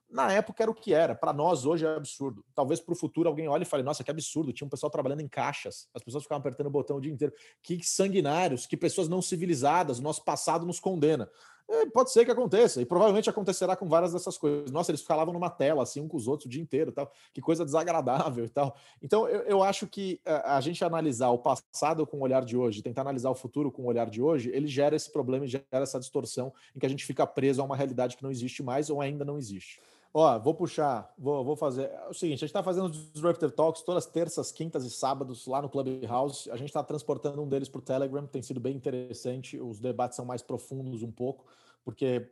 Na 0.09 0.31
época 0.31 0.63
era 0.63 0.71
o 0.71 0.73
que 0.73 0.93
era. 0.93 1.13
Para 1.13 1.31
nós 1.31 1.65
hoje 1.65 1.85
é 1.85 1.95
absurdo. 1.95 2.43
Talvez 2.55 2.79
para 2.79 2.93
o 2.93 2.95
futuro 2.95 3.29
alguém 3.29 3.47
olhe 3.47 3.63
e 3.63 3.65
fale: 3.65 3.83
Nossa, 3.83 4.03
que 4.03 4.09
absurdo. 4.09 4.51
Tinha 4.51 4.65
um 4.65 4.69
pessoal 4.69 4.89
trabalhando 4.89 5.21
em 5.21 5.27
caixas. 5.27 5.87
As 5.93 6.01
pessoas 6.01 6.23
ficavam 6.23 6.39
apertando 6.39 6.67
o 6.67 6.71
botão 6.71 6.97
o 6.97 7.01
dia 7.01 7.11
inteiro. 7.11 7.33
Que 7.61 7.83
sanguinários, 7.83 8.65
que 8.65 8.75
pessoas 8.75 9.07
não 9.07 9.21
civilizadas. 9.21 9.99
Nosso 9.99 10.23
passado 10.23 10.65
nos 10.65 10.79
condena. 10.79 11.29
É, 11.71 11.85
pode 11.85 12.11
ser 12.11 12.25
que 12.25 12.31
aconteça, 12.31 12.81
e 12.81 12.85
provavelmente 12.85 13.29
acontecerá 13.29 13.75
com 13.75 13.87
várias 13.87 14.11
dessas 14.11 14.39
coisas. 14.39 14.71
Nossa, 14.71 14.89
eles 14.89 15.03
falavam 15.03 15.31
numa 15.31 15.51
tela, 15.51 15.83
assim, 15.83 16.01
um 16.01 16.07
com 16.07 16.17
os 16.17 16.27
outros 16.27 16.47
o 16.47 16.49
dia 16.49 16.61
inteiro, 16.61 16.91
tal. 16.91 17.11
que 17.31 17.39
coisa 17.41 17.63
desagradável 17.63 18.43
e 18.43 18.49
tal. 18.49 18.75
Então, 19.03 19.29
eu, 19.29 19.41
eu 19.41 19.63
acho 19.63 19.85
que 19.85 20.19
a, 20.25 20.31
é, 20.31 20.43
a, 20.47 20.61
gente 20.61 20.83
analisar 20.83 21.29
o 21.29 21.37
passado 21.37 22.07
com 22.07 22.17
o 22.17 22.21
olhar 22.21 22.43
de 22.43 22.57
hoje, 22.57 22.81
tentar 22.81 23.01
analisar 23.01 23.29
o 23.29 23.35
futuro 23.35 23.71
com 23.71 23.83
o 23.83 23.85
olhar 23.85 24.09
de 24.09 24.19
hoje, 24.19 24.49
ele 24.51 24.65
gera 24.65 24.95
esse 24.95 25.11
problema 25.11 25.45
gera 25.45 25.63
essa 25.71 25.99
distorção 25.99 26.51
em 26.75 26.79
que 26.79 26.87
a 26.87 26.89
gente 26.89 27.05
fica 27.05 27.25
preso 27.27 27.61
a 27.61 27.65
uma 27.65 27.75
realidade 27.75 28.17
que 28.17 28.23
não 28.23 28.31
existe 28.31 28.63
mais 28.63 28.89
ou 28.89 28.99
ainda 28.99 29.23
não 29.23 29.37
existe. 29.37 29.79
Ó, 30.11 30.39
vou 30.39 30.55
puxar, 30.55 31.13
vou, 31.17 31.43
vou 31.43 31.55
fazer. 31.55 31.83
É 31.83 32.07
o 32.09 32.13
seguinte: 32.13 32.37
a 32.37 32.41
gente 32.41 32.49
está 32.49 32.63
fazendo 32.63 32.85
os 32.85 33.11
Disruptive 33.13 33.51
Talks 33.51 33.83
todas 33.83 34.05
terças, 34.05 34.51
quintas 34.51 34.83
e 34.83 34.89
sábados 34.89 35.45
lá 35.45 35.61
no 35.61 35.69
Clubhouse. 35.69 36.49
A 36.49 36.55
gente 36.55 36.69
está 36.69 36.83
transportando 36.83 37.41
um 37.41 37.47
deles 37.47 37.69
para 37.69 37.79
o 37.79 37.81
Telegram, 37.81 38.25
tem 38.25 38.41
sido 38.41 38.59
bem 38.59 38.75
interessante. 38.75 39.59
Os 39.59 39.79
debates 39.79 40.15
são 40.15 40.25
mais 40.25 40.41
profundos 40.41 41.03
um 41.03 41.11
pouco 41.11 41.45
porque 41.83 42.29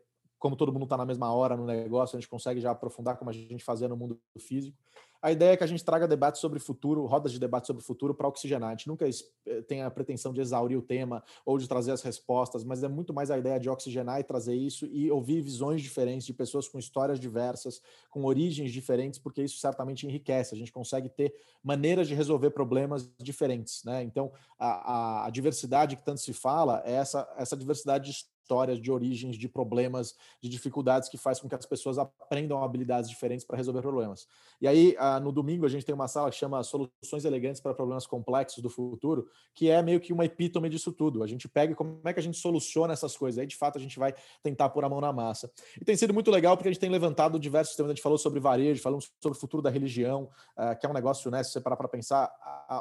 como 0.47 0.55
todo 0.55 0.71
mundo 0.71 0.83
está 0.83 0.95
na 0.95 1.05
mesma 1.05 1.29
hora 1.33 1.57
no 1.57 1.65
negócio, 1.65 2.15
a 2.15 2.19
gente 2.21 2.29
consegue 2.29 2.61
já 2.61 2.71
aprofundar 2.71 3.17
como 3.17 3.29
a 3.29 3.33
gente 3.33 3.65
fazia 3.65 3.85
no 3.89 3.97
mundo 3.97 4.17
físico. 4.39 4.77
A 5.21 5.29
ideia 5.29 5.51
é 5.51 5.57
que 5.57 5.63
a 5.63 5.67
gente 5.67 5.83
traga 5.83 6.07
debates 6.07 6.39
sobre 6.39 6.57
o 6.57 6.61
futuro, 6.61 7.05
rodas 7.05 7.33
de 7.33 7.39
debate 7.39 7.67
sobre 7.67 7.83
o 7.83 7.85
futuro 7.85 8.13
para 8.13 8.29
oxigenar. 8.29 8.69
A 8.69 8.71
gente 8.71 8.87
nunca 8.87 9.05
eh, 9.09 9.61
tem 9.63 9.81
a 9.81 9.91
pretensão 9.91 10.31
de 10.31 10.39
exaurir 10.39 10.77
o 10.77 10.81
tema 10.81 11.21
ou 11.45 11.57
de 11.57 11.67
trazer 11.67 11.91
as 11.91 12.01
respostas, 12.01 12.63
mas 12.63 12.81
é 12.81 12.87
muito 12.87 13.13
mais 13.13 13.29
a 13.29 13.37
ideia 13.37 13.59
de 13.59 13.69
oxigenar 13.69 14.21
e 14.21 14.23
trazer 14.23 14.55
isso 14.55 14.85
e 14.85 15.11
ouvir 15.11 15.41
visões 15.41 15.81
diferentes 15.81 16.25
de 16.25 16.33
pessoas 16.33 16.69
com 16.69 16.79
histórias 16.79 17.19
diversas, 17.19 17.81
com 18.09 18.23
origens 18.23 18.71
diferentes, 18.71 19.19
porque 19.19 19.41
isso 19.41 19.57
certamente 19.57 20.07
enriquece. 20.07 20.55
A 20.55 20.57
gente 20.57 20.71
consegue 20.71 21.09
ter 21.09 21.33
maneiras 21.61 22.07
de 22.07 22.15
resolver 22.15 22.51
problemas 22.51 23.09
diferentes. 23.17 23.83
Né? 23.83 24.03
Então, 24.03 24.31
a, 24.57 24.67
a, 24.69 25.25
a 25.25 25.29
diversidade 25.29 25.97
que 25.97 26.05
tanto 26.05 26.21
se 26.21 26.31
fala 26.31 26.81
é 26.85 26.93
essa, 26.93 27.27
essa 27.35 27.57
diversidade 27.57 28.11
de 28.11 28.36
histórias, 28.47 28.79
de 28.79 28.89
origens, 28.89 29.35
de 29.35 29.49
problemas, 29.49 30.15
de 30.41 30.47
dificuldades 30.47 31.09
que 31.09 31.17
faz 31.17 31.39
com 31.39 31.49
que 31.49 31.55
as 31.55 31.65
pessoas 31.65 31.97
aprendam 31.97 32.63
habilidades 32.63 33.09
diferentes 33.09 33.45
para 33.45 33.57
resolver 33.57 33.81
problemas. 33.81 34.25
E 34.61 34.67
aí, 34.67 34.95
ah, 34.97 35.19
no 35.19 35.33
domingo, 35.33 35.65
a 35.65 35.69
gente 35.69 35.85
tem 35.85 35.93
uma 35.93 36.07
sala 36.07 36.29
que 36.31 36.37
chama 36.37 36.63
Soluções 36.63 37.25
Elegantes 37.25 37.59
para 37.59 37.73
Problemas 37.73 38.07
Complexos 38.07 38.63
do 38.63 38.69
Futuro, 38.69 39.27
que 39.53 39.69
é 39.69 39.81
meio 39.83 39.99
que 39.99 40.13
uma 40.13 40.23
epítome 40.23 40.69
disso 40.69 40.93
tudo. 40.93 41.21
A 41.21 41.27
gente 41.27 41.47
pega 41.49 41.75
como 41.75 41.99
é 42.05 42.13
que 42.13 42.19
a 42.19 42.23
gente 42.23 42.37
soluciona 42.37 42.93
essas 42.93 43.17
coisas. 43.17 43.37
Aí, 43.37 43.45
de 43.45 43.55
fato, 43.55 43.77
a 43.77 43.81
gente 43.81 43.99
vai 43.99 44.13
tentar 44.41 44.69
pôr 44.69 44.85
a 44.85 44.89
mão 44.89 45.01
na 45.01 45.11
massa. 45.11 45.51
E 45.79 45.83
tem 45.83 45.97
sido 45.97 46.13
muito 46.13 46.31
legal 46.31 46.55
porque 46.55 46.69
a 46.69 46.71
gente 46.71 46.79
tem 46.79 46.89
levantado 46.89 47.37
diversos 47.37 47.75
temas. 47.75 47.91
A 47.91 47.93
gente 47.93 48.03
falou 48.03 48.17
sobre 48.17 48.39
varejo, 48.39 48.81
falamos 48.81 49.11
sobre 49.21 49.37
o 49.37 49.41
futuro 49.41 49.61
da 49.61 49.69
religião, 49.69 50.29
ah, 50.55 50.73
que 50.73 50.85
é 50.85 50.89
um 50.89 50.93
negócio, 50.93 51.29
né? 51.29 51.43
Se 51.43 51.51
você 51.51 51.59
parar 51.59 51.75
para 51.75 51.87
pensar, 51.89 52.31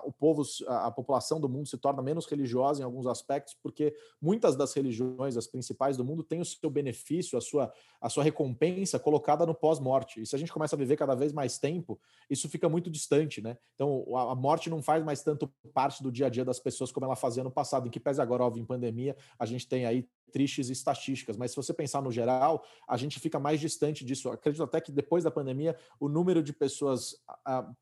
o 0.05 0.13
povo, 0.13 0.43
a 0.69 0.91
população 0.91 1.41
do 1.41 1.49
mundo 1.49 1.67
se 1.67 1.77
torna 1.77 2.03
menos 2.03 2.27
religiosa 2.27 2.81
em 2.81 2.85
alguns 2.85 3.07
aspectos, 3.07 3.57
porque 3.63 3.95
muitas 4.21 4.57
das 4.57 4.73
religiões, 4.75 5.37
as 5.37 5.47
principais 5.57 5.97
do 5.97 6.05
mundo 6.05 6.23
têm 6.23 6.41
o 6.41 6.45
seu 6.45 6.69
benefício, 6.69 7.39
a 7.39 7.41
sua, 7.41 7.73
a 7.99 8.11
sua 8.11 8.23
recompensa 8.23 8.99
colocada 8.99 9.47
no 9.47 9.55
pós-morte. 9.55 10.21
E 10.21 10.27
se 10.27 10.37
a 10.37 10.39
gente 10.39 10.53
começa 10.53 10.77
a 10.77 10.79
viver 10.79 10.97
cada 10.97 11.15
vez 11.15 11.33
mais 11.33 11.59
tempo, 11.59 11.99
isso 12.29 12.47
fica 12.47 12.69
muito 12.69 12.91
distante, 12.91 13.41
né? 13.41 13.57
Então, 13.75 14.05
a, 14.15 14.35
morte 14.35 14.69
não 14.69 14.83
faz 14.83 15.03
mais 15.03 15.23
tanto 15.23 15.51
parte 15.73 16.03
do 16.03 16.13
dia 16.13 16.27
a 16.27 16.29
dia 16.29 16.45
das 16.45 16.61
pessoas 16.61 16.93
como 16.93 17.07
ela 17.07 17.17
fazia 17.17 17.43
no 17.43 17.51
passado, 17.51 17.89
em 17.89 17.91
que 17.91 17.99
pese 17.99 18.21
agora, 18.21 18.45
óbvio, 18.45 18.61
em 18.61 18.67
pandemia, 18.67 19.17
a 19.39 19.47
gente 19.47 19.67
tem 19.67 19.87
aí 19.87 20.07
tristes 20.31 20.69
estatísticas, 20.69 21.37
mas 21.37 21.53
se 21.53 21.57
você 21.57 21.73
pensar 21.73 22.03
no 22.03 22.13
geral, 22.13 22.63
a 22.87 22.97
gente 22.99 23.19
fica 23.19 23.39
mais 23.39 23.59
distante 23.59 24.05
disso. 24.05 24.29
Acredito 24.29 24.63
até 24.63 24.81
que 24.81 24.93
depois 24.93 25.25
da 25.25 25.31
pandemia, 25.31 25.75
o 25.99 26.09
número 26.09 26.43
de 26.43 26.53
pessoas 26.53 27.17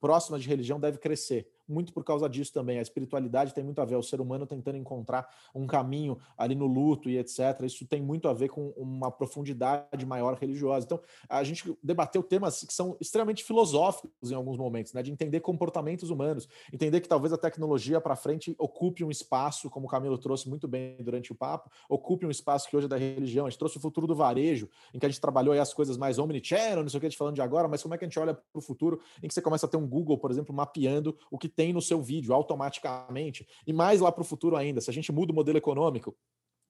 próximas 0.00 0.42
de 0.42 0.48
religião 0.48 0.78
deve 0.78 0.98
crescer 0.98 1.48
muito 1.68 1.92
por 1.92 2.04
causa 2.04 2.28
disso 2.28 2.52
também. 2.52 2.78
A 2.78 2.82
espiritualidade 2.82 3.54
tem 3.54 3.64
muito 3.64 3.80
a 3.80 3.84
ver, 3.84 3.96
o 3.96 4.02
ser 4.02 4.20
humano 4.20 4.46
tentando 4.46 4.76
encontrar 4.76 5.28
um 5.54 5.66
caminho 5.66 6.18
ali 6.36 6.54
no 6.54 6.66
luto 6.66 7.08
e 7.08 7.18
etc. 7.18 7.62
Isso 7.62 7.86
tem 7.86 8.02
muito 8.02 8.28
a 8.28 8.32
ver 8.32 8.48
com 8.48 8.68
uma 8.76 9.10
profundidade 9.10 10.04
maior 10.06 10.34
religiosa. 10.34 10.86
Então, 10.86 11.00
a 11.28 11.42
gente 11.42 11.76
debateu 11.82 12.22
temas 12.22 12.64
que 12.64 12.72
são 12.72 12.96
extremamente 13.00 13.44
filosóficos 13.44 14.30
em 14.30 14.34
alguns 14.34 14.56
momentos, 14.56 14.92
né? 14.92 15.02
De 15.02 15.10
entender 15.10 15.40
comportamentos 15.40 16.10
humanos, 16.10 16.48
entender 16.72 17.00
que 17.00 17.08
talvez 17.08 17.32
a 17.32 17.38
tecnologia 17.38 18.00
para 18.00 18.16
frente 18.16 18.54
ocupe 18.58 19.04
um 19.04 19.10
espaço, 19.10 19.70
como 19.70 19.86
o 19.86 19.88
Camilo 19.88 20.18
trouxe 20.18 20.48
muito 20.48 20.68
bem 20.68 20.96
durante 21.00 21.32
o 21.32 21.34
papo, 21.34 21.70
ocupe 21.88 22.26
um 22.26 22.30
espaço 22.30 22.68
que 22.68 22.76
hoje 22.76 22.86
é 22.86 22.88
da 22.88 22.96
religião. 22.96 23.46
A 23.46 23.50
gente 23.50 23.58
trouxe 23.58 23.76
o 23.76 23.80
futuro 23.80 24.06
do 24.06 24.14
varejo, 24.14 24.68
em 24.92 24.98
que 24.98 25.06
a 25.06 25.08
gente 25.08 25.20
trabalhou 25.20 25.54
as 25.54 25.72
coisas 25.72 25.96
mais 25.96 26.18
omnichannel, 26.18 26.82
não 26.82 26.88
sei 26.88 26.98
o 26.98 27.00
que 27.00 27.06
a 27.06 27.08
gente 27.08 27.18
falando 27.18 27.34
de 27.34 27.42
agora, 27.42 27.68
mas 27.68 27.82
como 27.82 27.94
é 27.94 27.98
que 27.98 28.04
a 28.04 28.08
gente 28.08 28.18
olha 28.18 28.34
para 28.34 28.58
o 28.58 28.60
futuro 28.60 29.00
em 29.22 29.28
que 29.28 29.34
você 29.34 29.42
começa 29.42 29.66
a 29.66 29.68
ter 29.68 29.76
um 29.76 29.86
Google, 29.86 30.18
por 30.18 30.30
exemplo, 30.30 30.54
mapeando 30.54 31.16
o 31.30 31.38
que 31.38 31.48
tem 31.56 31.72
no 31.72 31.82
seu 31.82 32.02
vídeo 32.02 32.34
automaticamente. 32.34 33.46
E 33.66 33.72
mais 33.72 34.00
lá 34.00 34.10
para 34.10 34.22
o 34.22 34.24
futuro 34.24 34.56
ainda, 34.56 34.80
se 34.80 34.90
a 34.90 34.92
gente 34.92 35.12
muda 35.12 35.32
o 35.32 35.34
modelo 35.34 35.58
econômico, 35.58 36.16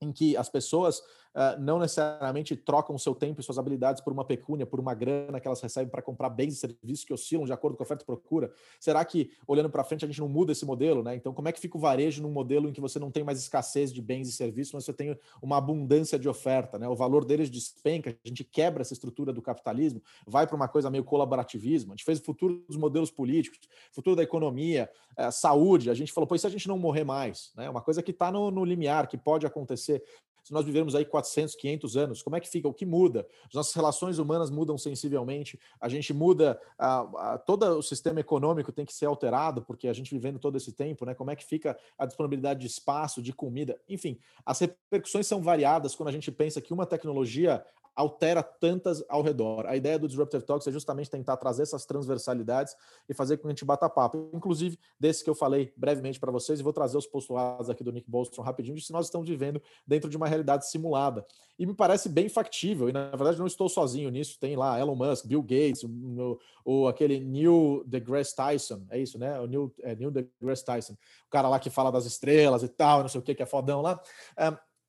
em 0.01 0.13
que 0.13 0.37
as 0.37 0.49
pessoas 0.49 1.01
uh, 1.35 1.61
não 1.61 1.79
necessariamente 1.79 2.57
trocam 2.57 2.97
seu 2.97 3.15
tempo 3.15 3.41
e 3.41 3.45
suas 3.45 3.59
habilidades 3.59 4.03
por 4.03 4.13
uma 4.13 4.25
pecúnia, 4.25 4.65
por 4.65 4.81
uma 4.81 4.95
grana 4.95 5.41
que 5.41 5.47
elas 5.47 5.61
recebem 5.61 5.91
para 5.91 6.03
comprar 6.03 6.31
bens 6.31 6.55
e 6.55 6.57
serviços 6.57 7.05
que 7.05 7.13
oscilam 7.13 7.45
de 7.45 7.53
acordo 7.53 7.77
com 7.77 7.83
a 7.83 7.85
oferta 7.85 8.03
e 8.03 8.07
procura? 8.07 8.53
Será 8.79 9.05
que, 9.05 9.31
olhando 9.47 9.69
para 9.69 9.85
frente, 9.85 10.05
a 10.05 10.09
gente 10.09 10.21
não 10.21 10.29
muda 10.29 10.53
esse 10.53 10.65
modelo? 10.65 11.03
Né? 11.03 11.17
Então, 11.17 11.33
como 11.33 11.49
é 11.49 11.53
que 11.53 11.61
fica 11.61 11.77
o 11.77 11.81
varejo 11.81 12.23
num 12.23 12.31
modelo 12.31 12.69
em 12.69 12.73
que 12.73 12.81
você 12.81 12.99
não 12.99 13.11
tem 13.11 13.25
mais 13.25 13.39
escassez 13.39 13.93
de 13.93 14.01
bens 14.01 14.29
e 14.29 14.33
serviços, 14.33 14.73
mas 14.73 14.85
você 14.85 14.93
tem 14.93 15.19
uma 15.43 15.57
abundância 15.57 16.19
de 16.19 16.29
oferta? 16.29 16.79
Né? 16.79 16.89
O 16.89 16.95
valor 16.95 17.25
deles 17.25 17.51
despenca, 17.51 18.11
a 18.11 18.29
gente 18.29 18.45
quebra 18.45 18.83
essa 18.83 18.93
estrutura 18.93 19.33
do 19.33 19.43
capitalismo, 19.43 20.03
vai 20.27 20.47
para 20.47 20.57
uma 20.57 20.69
coisa 20.69 20.91
meio 20.91 21.05
colaborativismo. 21.05 21.93
A 21.93 21.97
gente 21.97 22.05
fez 22.05 22.21
o 22.21 22.25
futuro 22.25 22.65
dos 22.69 22.77
modelos 22.77 23.11
políticos, 23.11 23.59
futuro 23.93 24.17
da 24.17 24.23
economia, 24.23 24.89
uh, 25.19 25.33
saúde. 25.33 25.91
A 25.91 25.95
gente 25.95 26.13
falou, 26.13 26.27
pois 26.27 26.41
se 26.41 26.47
a 26.47 26.51
gente 26.51 26.69
não 26.69 26.79
morrer 26.79 27.05
mais? 27.05 27.53
Né? 27.57 27.69
Uma 27.69 27.81
coisa 27.81 28.03
que 28.03 28.11
está 28.11 28.31
no, 28.31 28.51
no 28.51 28.65
limiar, 28.65 29.09
que 29.09 29.17
pode 29.17 29.47
acontecer 29.47 30.03
se 30.45 30.53
nós 30.53 30.65
vivemos 30.67 30.95
aí 30.95 31.07
400, 31.07 31.55
500 31.55 31.97
anos, 31.97 32.23
como 32.23 32.37
é 32.37 32.41
que 32.41 32.49
fica? 32.49 32.69
O 32.69 32.75
que 32.75 32.85
muda? 32.85 33.27
As 33.49 33.55
nossas 33.55 33.73
relações 33.73 34.19
humanas 34.19 34.51
mudam 34.51 34.77
sensivelmente, 34.77 35.59
a 35.81 35.89
gente 35.89 36.13
muda, 36.13 36.61
a, 36.79 37.33
a, 37.33 37.39
todo 37.39 37.65
o 37.79 37.83
sistema 37.83 38.21
econômico 38.21 38.71
tem 38.71 38.85
que 38.85 38.93
ser 38.93 39.07
alterado, 39.07 39.63
porque 39.63 39.89
a 39.89 39.93
gente 39.95 40.15
vivendo 40.15 40.39
todo 40.39 40.57
esse 40.57 40.73
tempo, 40.73 41.07
né? 41.07 41.15
Como 41.15 41.31
é 41.31 41.37
que 41.37 41.45
fica 41.45 41.79
a 41.99 42.05
disponibilidade 42.05 42.61
de 42.61 42.67
espaço, 42.67 43.23
de 43.23 43.33
comida? 43.33 43.81
Enfim, 43.89 44.19
as 44.45 44.61
repercussões 44.61 45.27
são 45.27 45.41
variadas 45.41 45.95
quando 45.95 46.11
a 46.11 46.13
gente 46.13 46.31
pensa 46.31 46.61
que 46.61 46.75
uma 46.75 46.85
tecnologia 46.85 47.65
altera 47.95 48.43
tantas 48.43 49.05
ao 49.09 49.23
redor. 49.23 49.67
A 49.67 49.77
ideia 49.77 49.99
do 49.99 50.09
Disruptive 50.09 50.45
Talks 50.45 50.67
é 50.67 50.73
justamente 50.73 51.11
tentar 51.11 51.37
trazer 51.37 51.63
essas 51.63 51.85
transversalidades 51.85 52.75
e 53.09 53.15
fazer 53.15 53.37
com 53.37 53.43
que 53.43 53.49
a 53.49 53.51
gente 53.51 53.65
bata 53.65 53.89
papo. 53.89 54.31
Inclusive, 54.33 54.79
desse 54.99 55.23
que 55.23 55.31
eu 55.31 55.35
falei 55.35 55.73
brevemente 55.77 56.19
para 56.19 56.33
vocês, 56.33 56.61
e 56.61 56.63
vou 56.63 56.73
trazer 56.73 56.97
os 56.99 57.07
postulados 57.07 57.71
aqui 57.71 57.85
do 57.85 57.93
Nick 57.93 58.11
Bostrom 58.11 58.43
rapidinho, 58.43 58.77
de 58.77 58.85
se 58.85 58.93
nós 58.93 59.07
estamos 59.07 59.29
vivendo 59.29 59.63
dentro 59.87 60.11
de 60.11 60.17
uma 60.17 60.27
realidade 60.27 60.69
simulada. 60.69 61.25
E 61.59 61.67
me 61.67 61.75
parece 61.75 62.09
bem 62.09 62.29
factível, 62.29 62.89
e 62.89 62.93
na 62.93 63.11
verdade 63.11 63.39
não 63.39 63.47
estou 63.47 63.69
sozinho 63.69 64.11
nisso, 64.11 64.39
tem 64.41 64.57
lá 64.57 64.79
Elon 64.79 64.97
Musk, 64.97 65.27
Bill 65.27 65.43
Gates, 65.43 65.85
o, 65.85 66.39
o 66.65 66.89
aquele 66.89 67.21
Neil 67.21 67.85
deGrasse 67.87 68.35
Tyson, 68.35 68.83
é 68.91 68.99
isso, 68.99 69.19
né? 69.19 69.39
O 69.41 69.47
Neil, 69.47 69.75
é, 69.83 69.95
Neil 69.95 70.11
deGrasse 70.11 70.65
Tyson, 70.65 70.95
o 70.95 71.31
cara 71.31 71.49
lá 71.49 71.59
que 71.61 71.71
fala 71.71 71.93
das 71.93 72.07
estrelas 72.07 72.63
e 72.63 72.69
tal, 72.69 73.03
não 73.03 73.09
sei 73.09 73.21
o 73.21 73.23
que, 73.23 73.35
que 73.35 73.43
é 73.43 73.47
fodão 73.47 73.81
lá. 73.81 74.01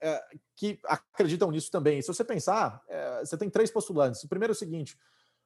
É, 0.05 0.23
que 0.55 0.79
acreditam 0.85 1.49
nisso 1.49 1.71
também. 1.71 1.99
Se 2.01 2.07
você 2.07 2.23
pensar, 2.23 2.79
é, 2.87 3.25
você 3.25 3.35
tem 3.35 3.49
três 3.49 3.71
postulantes. 3.71 4.23
O 4.23 4.29
primeiro 4.29 4.51
é 4.51 4.55
o 4.55 4.57
seguinte: 4.57 4.95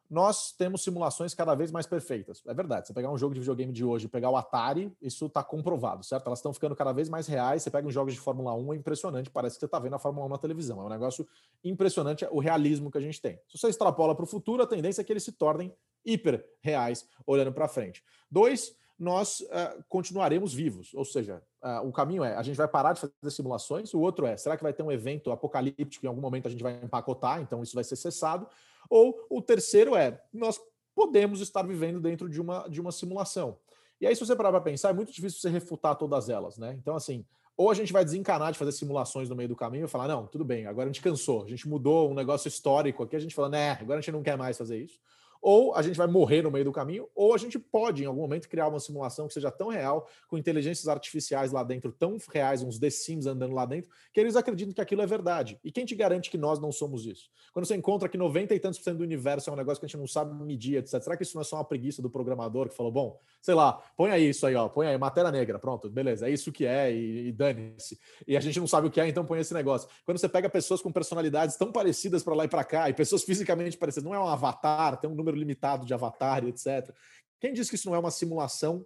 nós 0.10 0.52
temos 0.52 0.84
simulações 0.84 1.34
cada 1.34 1.56
vez 1.56 1.72
mais 1.72 1.88
perfeitas. 1.88 2.42
É 2.46 2.54
verdade. 2.54 2.88
Você 2.88 2.94
pegar 2.94 3.10
um 3.10 3.18
jogo 3.18 3.34
de 3.34 3.40
videogame 3.40 3.72
de 3.72 3.86
hoje, 3.86 4.10
pegar 4.10 4.30
o 4.30 4.36
Atari, 4.36 4.92
isso 5.02 5.28
está 5.28 5.42
comprovado, 5.42 6.04
certo? 6.04 6.28
Elas 6.28 6.40
estão 6.40 6.52
ficando 6.52 6.76
cada 6.76 6.92
vez 6.92 7.08
mais 7.08 7.26
reais. 7.26 7.64
Você 7.64 7.72
pega 7.72 7.88
uns 7.88 7.94
jogos 7.94 8.14
de 8.14 8.20
Fórmula 8.20 8.54
1, 8.54 8.74
é 8.74 8.76
impressionante. 8.76 9.30
Parece 9.30 9.56
que 9.56 9.62
você 9.62 9.66
está 9.66 9.80
vendo 9.80 9.96
a 9.96 10.00
Fórmula 10.00 10.26
1 10.26 10.30
na 10.30 10.38
televisão. 10.38 10.82
É 10.82 10.84
um 10.84 10.90
negócio 10.90 11.26
impressionante 11.64 12.28
o 12.30 12.40
realismo 12.40 12.92
que 12.92 12.98
a 12.98 13.02
gente 13.02 13.22
tem. 13.22 13.40
Se 13.48 13.58
você 13.58 13.70
extrapola 13.70 14.14
para 14.14 14.24
o 14.24 14.28
futuro, 14.28 14.62
a 14.62 14.68
tendência 14.68 15.02
é 15.02 15.06
que 15.06 15.14
eles 15.14 15.24
se 15.24 15.32
tornem 15.32 15.74
hiper 16.04 16.46
reais 16.60 17.08
olhando 17.26 17.54
para 17.54 17.68
frente. 17.68 18.04
Dois, 18.30 18.76
nós 18.98 19.40
uh, 19.40 19.84
continuaremos 19.88 20.54
vivos, 20.54 20.94
ou 20.94 21.06
seja, 21.06 21.42
uh, 21.64 21.88
o 21.88 21.92
caminho 21.92 22.24
é, 22.24 22.36
a 22.36 22.44
gente 22.44 22.56
vai 22.56 22.68
parar 22.68 22.94
de 22.94 23.02
fazer 23.02 23.36
simulações, 23.36 23.94
o 23.94 24.00
outro 24.00 24.26
é, 24.26 24.36
será 24.38 24.58
que 24.58 24.64
vai 24.64 24.74
ter 24.74 24.84
um 24.84 24.92
evento 24.92 25.32
apocalíptico 25.32 26.06
em 26.06 26.10
algum 26.10 26.22
momento 26.22 26.48
a 26.48 26.52
gente 26.52 26.64
vai 26.64 26.80
empacotar, 26.84 27.42
então 27.42 27.62
isso 27.64 27.76
vai 27.76 27.84
ser 27.84 27.96
cessado, 27.96 28.48
ou 28.90 29.26
o 29.30 29.42
terceiro 29.42 29.96
é, 29.96 30.22
nós 30.34 30.60
podemos 30.96 31.42
estar 31.42 31.64
vivendo 31.64 32.00
dentro 32.00 32.30
de 32.30 32.42
uma, 32.42 32.68
de 32.68 32.82
uma 32.82 32.92
simulação. 32.92 33.58
E 34.02 34.08
aí, 34.08 34.16
se 34.16 34.26
você 34.26 34.36
parar 34.36 34.52
para 34.52 34.62
pensar, 34.62 34.90
é 34.90 34.94
muito 34.94 35.12
difícil 35.12 35.40
você 35.40 35.50
refutar 35.50 35.96
todas 35.96 36.30
elas, 36.30 36.58
né? 36.58 36.76
Então, 36.82 36.96
assim, 36.96 37.26
ou 37.56 37.70
a 37.70 37.74
gente 37.74 37.92
vai 37.92 38.04
desencanar 38.06 38.52
de 38.52 38.58
fazer 38.58 38.72
simulações 38.72 39.30
no 39.30 39.36
meio 39.36 39.50
do 39.50 39.56
caminho 39.56 39.86
e 39.86 39.88
falar, 39.90 40.08
não, 40.08 40.26
tudo 40.26 40.46
bem, 40.46 40.66
agora 40.66 40.90
a 40.90 40.92
gente 40.92 41.02
cansou, 41.02 41.44
a 41.44 41.48
gente 41.48 41.68
mudou 41.68 42.10
um 42.10 42.14
negócio 42.14 42.48
histórico 42.48 43.04
aqui, 43.04 43.16
a 43.16 43.20
gente 43.20 43.36
fala, 43.36 43.50
né, 43.50 43.72
agora 43.72 44.00
a 44.00 44.02
gente 44.02 44.14
não 44.14 44.24
quer 44.24 44.38
mais 44.38 44.58
fazer 44.58 44.78
isso 44.82 45.00
ou 45.42 45.76
a 45.76 45.82
gente 45.82 45.98
vai 45.98 46.08
morrer 46.08 46.42
no 46.42 46.52
meio 46.52 46.66
do 46.66 46.72
caminho, 46.72 47.08
ou 47.16 47.34
a 47.34 47.38
gente 47.38 47.58
pode, 47.58 48.04
em 48.04 48.06
algum 48.06 48.22
momento, 48.22 48.50
criar 48.50 48.68
uma 48.68 48.80
simulação 48.80 49.28
que 49.28 49.34
seja 49.34 49.50
tão 49.50 49.70
real, 49.70 50.08
com 50.28 50.38
inteligências 50.38 50.88
artificiais 50.88 51.52
lá 51.52 51.64
dentro, 51.64 51.92
tão 51.92 52.18
reais, 52.32 52.62
uns 52.62 52.78
The 52.78 52.90
Sims 52.90 53.26
andando 53.26 53.54
lá 53.54 53.66
dentro, 53.66 53.90
que 54.12 54.20
eles 54.20 54.36
acreditam 54.36 54.74
que 54.74 54.82
aquilo 54.82 55.02
é 55.02 55.06
verdade. 55.06 55.60
E 55.64 55.72
quem 55.72 55.86
te 55.86 55.96
garante 55.96 56.30
que 56.30 56.38
nós 56.38 56.60
não 56.60 56.72
somos 56.72 57.06
isso? 57.06 57.30
Quando 57.54 57.66
você 57.66 57.76
encontra 57.76 58.10
que 58.10 58.18
90 58.18 58.54
e 58.54 58.60
tantos 58.60 58.80
por 58.80 58.86
cento 58.86 58.98
do 58.98 59.04
universo 59.04 59.50
é 59.50 59.54
um 59.54 59.56
negócio 59.56 59.80
que 59.80 59.86
a 59.86 59.88
gente 59.88 60.00
não 60.00 60.08
sabe 60.08 60.34
medir, 60.44 60.78
etc., 60.78 61.02
será 61.02 61.18
que 61.18 61.24
isso 61.24 61.36
não 61.36 61.42
é 61.42 61.46
só 61.46 61.58
uma 61.58 61.66
preguiça 61.66 62.02
do 62.02 62.10
programador 62.10 62.70
que 62.70 62.76
falou, 62.76 62.92
bom, 62.92 63.20
sei 63.42 63.54
lá, 63.54 63.74
põe 63.96 64.12
aí 64.12 64.30
isso 64.30 64.46
aí, 64.46 64.56
ó, 64.56 64.68
põe 64.68 64.88
aí, 64.88 64.98
matéria 64.98 65.32
negra, 65.32 65.58
pronto, 65.58 65.90
beleza, 65.90 66.28
é 66.28 66.32
isso 66.32 66.52
que 66.52 66.66
é, 66.66 66.92
e, 66.92 67.28
e 67.28 67.32
dane-se. 67.32 68.00
E 68.28 68.36
a 68.36 68.40
gente 68.40 68.60
não 68.60 68.68
sabe 68.68 68.88
o 68.88 68.92
que 68.92 69.00
é, 69.00 69.08
então 69.08 69.26
põe 69.26 69.40
esse 69.40 69.54
negócio. 69.54 69.88
Quando 70.06 70.18
você 70.18 70.28
pega 70.28 70.50
pessoas 70.50 70.82
com 70.82 70.92
personalidades 70.92 71.56
tão 71.56 71.72
parecidas 71.72 72.24
para 72.24 72.36
lá 72.36 72.46
e 72.46 72.48
para 72.48 72.64
cá, 72.64 72.90
e 72.90 72.94
pessoas 72.94 73.24
fisicamente 73.24 73.78
parecidas, 73.78 74.04
não 74.04 74.14
é 74.14 74.20
um 74.20 74.28
avatar, 74.28 74.98
tem 75.00 75.10
um 75.10 75.16
número 75.16 75.29
limitado 75.36 75.86
de 75.86 75.94
Avatar, 75.94 76.46
etc. 76.46 76.94
Quem 77.40 77.54
diz 77.54 77.70
que 77.70 77.76
isso 77.76 77.88
não 77.88 77.96
é 77.96 78.00
uma 78.00 78.12
simulação 78.12 78.86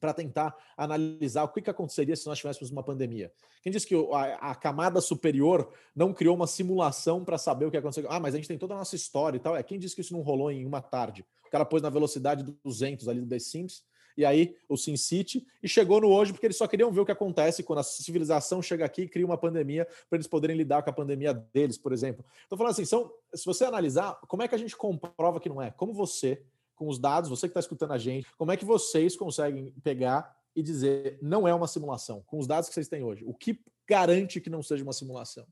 para 0.00 0.14
tentar 0.14 0.56
analisar 0.76 1.44
o 1.44 1.48
que, 1.48 1.60
que 1.60 1.70
aconteceria 1.70 2.16
se 2.16 2.26
nós 2.26 2.38
tivéssemos 2.38 2.70
uma 2.70 2.82
pandemia? 2.82 3.30
Quem 3.62 3.70
diz 3.70 3.84
que 3.84 3.94
a, 3.94 4.50
a 4.50 4.54
camada 4.54 5.00
superior 5.00 5.70
não 5.94 6.14
criou 6.14 6.34
uma 6.34 6.46
simulação 6.46 7.22
para 7.22 7.36
saber 7.36 7.66
o 7.66 7.70
que 7.70 7.76
aconteceu? 7.76 8.06
Ah, 8.10 8.18
mas 8.18 8.34
a 8.34 8.38
gente 8.38 8.48
tem 8.48 8.56
toda 8.56 8.74
a 8.74 8.78
nossa 8.78 8.96
história 8.96 9.36
e 9.36 9.40
tal. 9.40 9.54
É 9.54 9.62
quem 9.62 9.78
diz 9.78 9.94
que 9.94 10.00
isso 10.00 10.14
não 10.14 10.22
rolou 10.22 10.50
em 10.50 10.64
uma 10.64 10.80
tarde? 10.80 11.24
O 11.46 11.50
cara 11.50 11.66
pôs 11.66 11.82
na 11.82 11.90
velocidade 11.90 12.42
200 12.64 13.08
ali 13.08 13.20
do 13.20 13.28
The 13.28 13.38
Sims 13.38 13.82
e 14.20 14.24
aí 14.24 14.54
o 14.68 14.76
Sin 14.76 14.98
City, 14.98 15.46
e 15.62 15.68
chegou 15.68 15.98
no 15.98 16.08
hoje 16.08 16.30
porque 16.30 16.46
eles 16.46 16.56
só 16.56 16.66
queriam 16.66 16.92
ver 16.92 17.00
o 17.00 17.06
que 17.06 17.12
acontece 17.12 17.62
quando 17.62 17.78
a 17.78 17.82
civilização 17.82 18.60
chega 18.60 18.84
aqui 18.84 19.02
e 19.02 19.08
cria 19.08 19.24
uma 19.24 19.38
pandemia 19.38 19.86
para 20.08 20.16
eles 20.18 20.26
poderem 20.26 20.54
lidar 20.54 20.82
com 20.82 20.90
a 20.90 20.92
pandemia 20.92 21.32
deles, 21.32 21.78
por 21.78 21.90
exemplo. 21.90 22.22
Estou 22.42 22.58
falando 22.58 22.72
assim, 22.72 22.84
são, 22.84 23.10
se 23.34 23.46
você 23.46 23.64
analisar, 23.64 24.20
como 24.28 24.42
é 24.42 24.48
que 24.48 24.54
a 24.54 24.58
gente 24.58 24.76
comprova 24.76 25.40
que 25.40 25.48
não 25.48 25.62
é? 25.62 25.70
Como 25.70 25.94
você, 25.94 26.42
com 26.76 26.86
os 26.86 26.98
dados, 26.98 27.30
você 27.30 27.48
que 27.48 27.52
está 27.52 27.60
escutando 27.60 27.92
a 27.92 27.98
gente, 27.98 28.26
como 28.36 28.52
é 28.52 28.58
que 28.58 28.64
vocês 28.64 29.16
conseguem 29.16 29.72
pegar 29.82 30.36
e 30.54 30.62
dizer 30.62 31.18
não 31.22 31.48
é 31.48 31.54
uma 31.54 31.66
simulação, 31.66 32.22
com 32.26 32.38
os 32.38 32.46
dados 32.46 32.68
que 32.68 32.74
vocês 32.74 32.88
têm 32.88 33.02
hoje? 33.02 33.24
O 33.24 33.32
que 33.32 33.58
garante 33.88 34.38
que 34.38 34.50
não 34.50 34.62
seja 34.62 34.84
uma 34.84 34.92
simulação? 34.92 35.46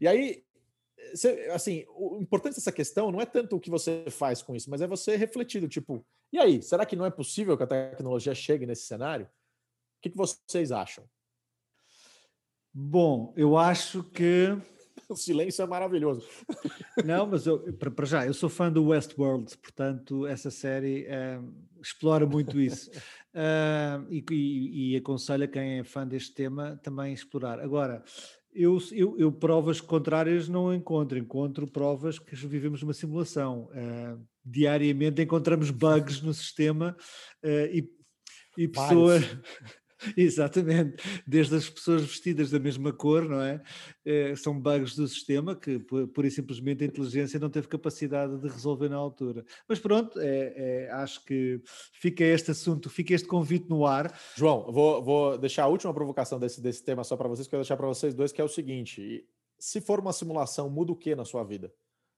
E 0.00 0.08
aí, 0.08 0.42
assim, 1.52 1.84
o 1.88 2.20
importante 2.20 2.56
dessa 2.56 2.72
questão 2.72 3.10
não 3.10 3.20
é 3.20 3.26
tanto 3.26 3.56
o 3.56 3.60
que 3.60 3.70
você 3.70 4.04
faz 4.10 4.42
com 4.42 4.54
isso, 4.54 4.70
mas 4.70 4.80
é 4.80 4.86
você 4.86 5.16
refletido, 5.16 5.68
tipo, 5.68 6.04
e 6.32 6.38
aí, 6.38 6.62
será 6.62 6.84
que 6.84 6.96
não 6.96 7.06
é 7.06 7.10
possível 7.10 7.56
que 7.56 7.62
a 7.62 7.66
tecnologia 7.66 8.34
chegue 8.34 8.66
nesse 8.66 8.82
cenário? 8.82 9.26
O 9.26 9.28
que, 10.02 10.10
que 10.10 10.16
vocês 10.16 10.72
acham? 10.72 11.04
Bom, 12.72 13.32
eu 13.36 13.56
acho 13.56 14.02
que. 14.02 14.48
o 15.08 15.16
silêncio 15.16 15.62
é 15.62 15.66
maravilhoso. 15.66 16.28
Não, 17.04 17.26
mas 17.26 17.46
eu, 17.46 17.60
para 17.74 18.04
já, 18.04 18.26
eu 18.26 18.34
sou 18.34 18.48
fã 18.48 18.70
do 18.70 18.86
Westworld, 18.86 19.56
portanto, 19.58 20.26
essa 20.26 20.50
série 20.50 21.06
eh, 21.06 21.40
explora 21.80 22.26
muito 22.26 22.60
isso. 22.60 22.90
uh, 22.90 24.04
e, 24.10 24.24
e, 24.30 24.92
e 24.92 24.96
aconselho 24.96 25.44
a 25.44 25.48
quem 25.48 25.78
é 25.78 25.84
fã 25.84 26.06
deste 26.06 26.34
tema 26.34 26.78
também 26.82 27.12
explorar. 27.12 27.60
Agora, 27.60 28.02
eu, 28.56 28.78
eu, 28.92 29.18
eu, 29.18 29.32
provas 29.32 29.80
contrárias 29.80 30.48
não 30.48 30.74
encontro, 30.74 31.18
encontro 31.18 31.66
provas 31.66 32.18
que 32.18 32.34
vivemos 32.34 32.82
uma 32.82 32.94
simulação. 32.94 33.68
Uh, 33.72 34.20
diariamente 34.44 35.22
encontramos 35.22 35.70
bugs 35.70 36.22
no 36.22 36.32
sistema 36.32 36.96
uh, 37.44 37.66
e, 37.70 37.88
e 38.56 38.66
pessoas. 38.66 39.22
Exatamente, 40.16 41.02
desde 41.26 41.56
as 41.56 41.68
pessoas 41.68 42.02
vestidas 42.02 42.50
da 42.50 42.58
mesma 42.58 42.92
cor, 42.92 43.28
não 43.28 43.40
é? 43.40 43.62
é 44.04 44.34
são 44.36 44.58
bugs 44.58 44.94
do 44.94 45.06
sistema 45.06 45.54
que, 45.54 45.78
pura 45.78 46.26
e 46.26 46.30
simplesmente, 46.30 46.84
a 46.84 46.86
inteligência 46.86 47.38
não 47.38 47.50
teve 47.50 47.68
capacidade 47.68 48.36
de 48.38 48.48
resolver 48.48 48.88
na 48.88 48.96
altura. 48.96 49.44
Mas 49.68 49.78
pronto, 49.78 50.18
é, 50.20 50.52
é, 50.56 50.90
acho 50.92 51.24
que 51.24 51.60
fica 51.92 52.24
este 52.24 52.50
assunto, 52.50 52.90
fica 52.90 53.14
este 53.14 53.26
convite 53.26 53.68
no 53.68 53.86
ar. 53.86 54.12
João, 54.36 54.70
vou, 54.70 55.02
vou 55.02 55.38
deixar 55.38 55.64
a 55.64 55.68
última 55.68 55.92
provocação 55.92 56.38
desse, 56.38 56.60
desse 56.60 56.84
tema 56.84 57.04
só 57.04 57.16
para 57.16 57.28
vocês, 57.28 57.46
que 57.48 57.54
eu 57.54 57.58
vou 57.58 57.62
deixar 57.62 57.76
para 57.76 57.86
vocês 57.86 58.14
dois, 58.14 58.32
que 58.32 58.40
é 58.40 58.44
o 58.44 58.48
seguinte: 58.48 59.26
se 59.58 59.80
for 59.80 60.00
uma 60.00 60.12
simulação, 60.12 60.68
muda 60.68 60.92
o 60.92 60.96
que 60.96 61.14
na 61.14 61.24
sua 61.24 61.44
vida? 61.44 61.72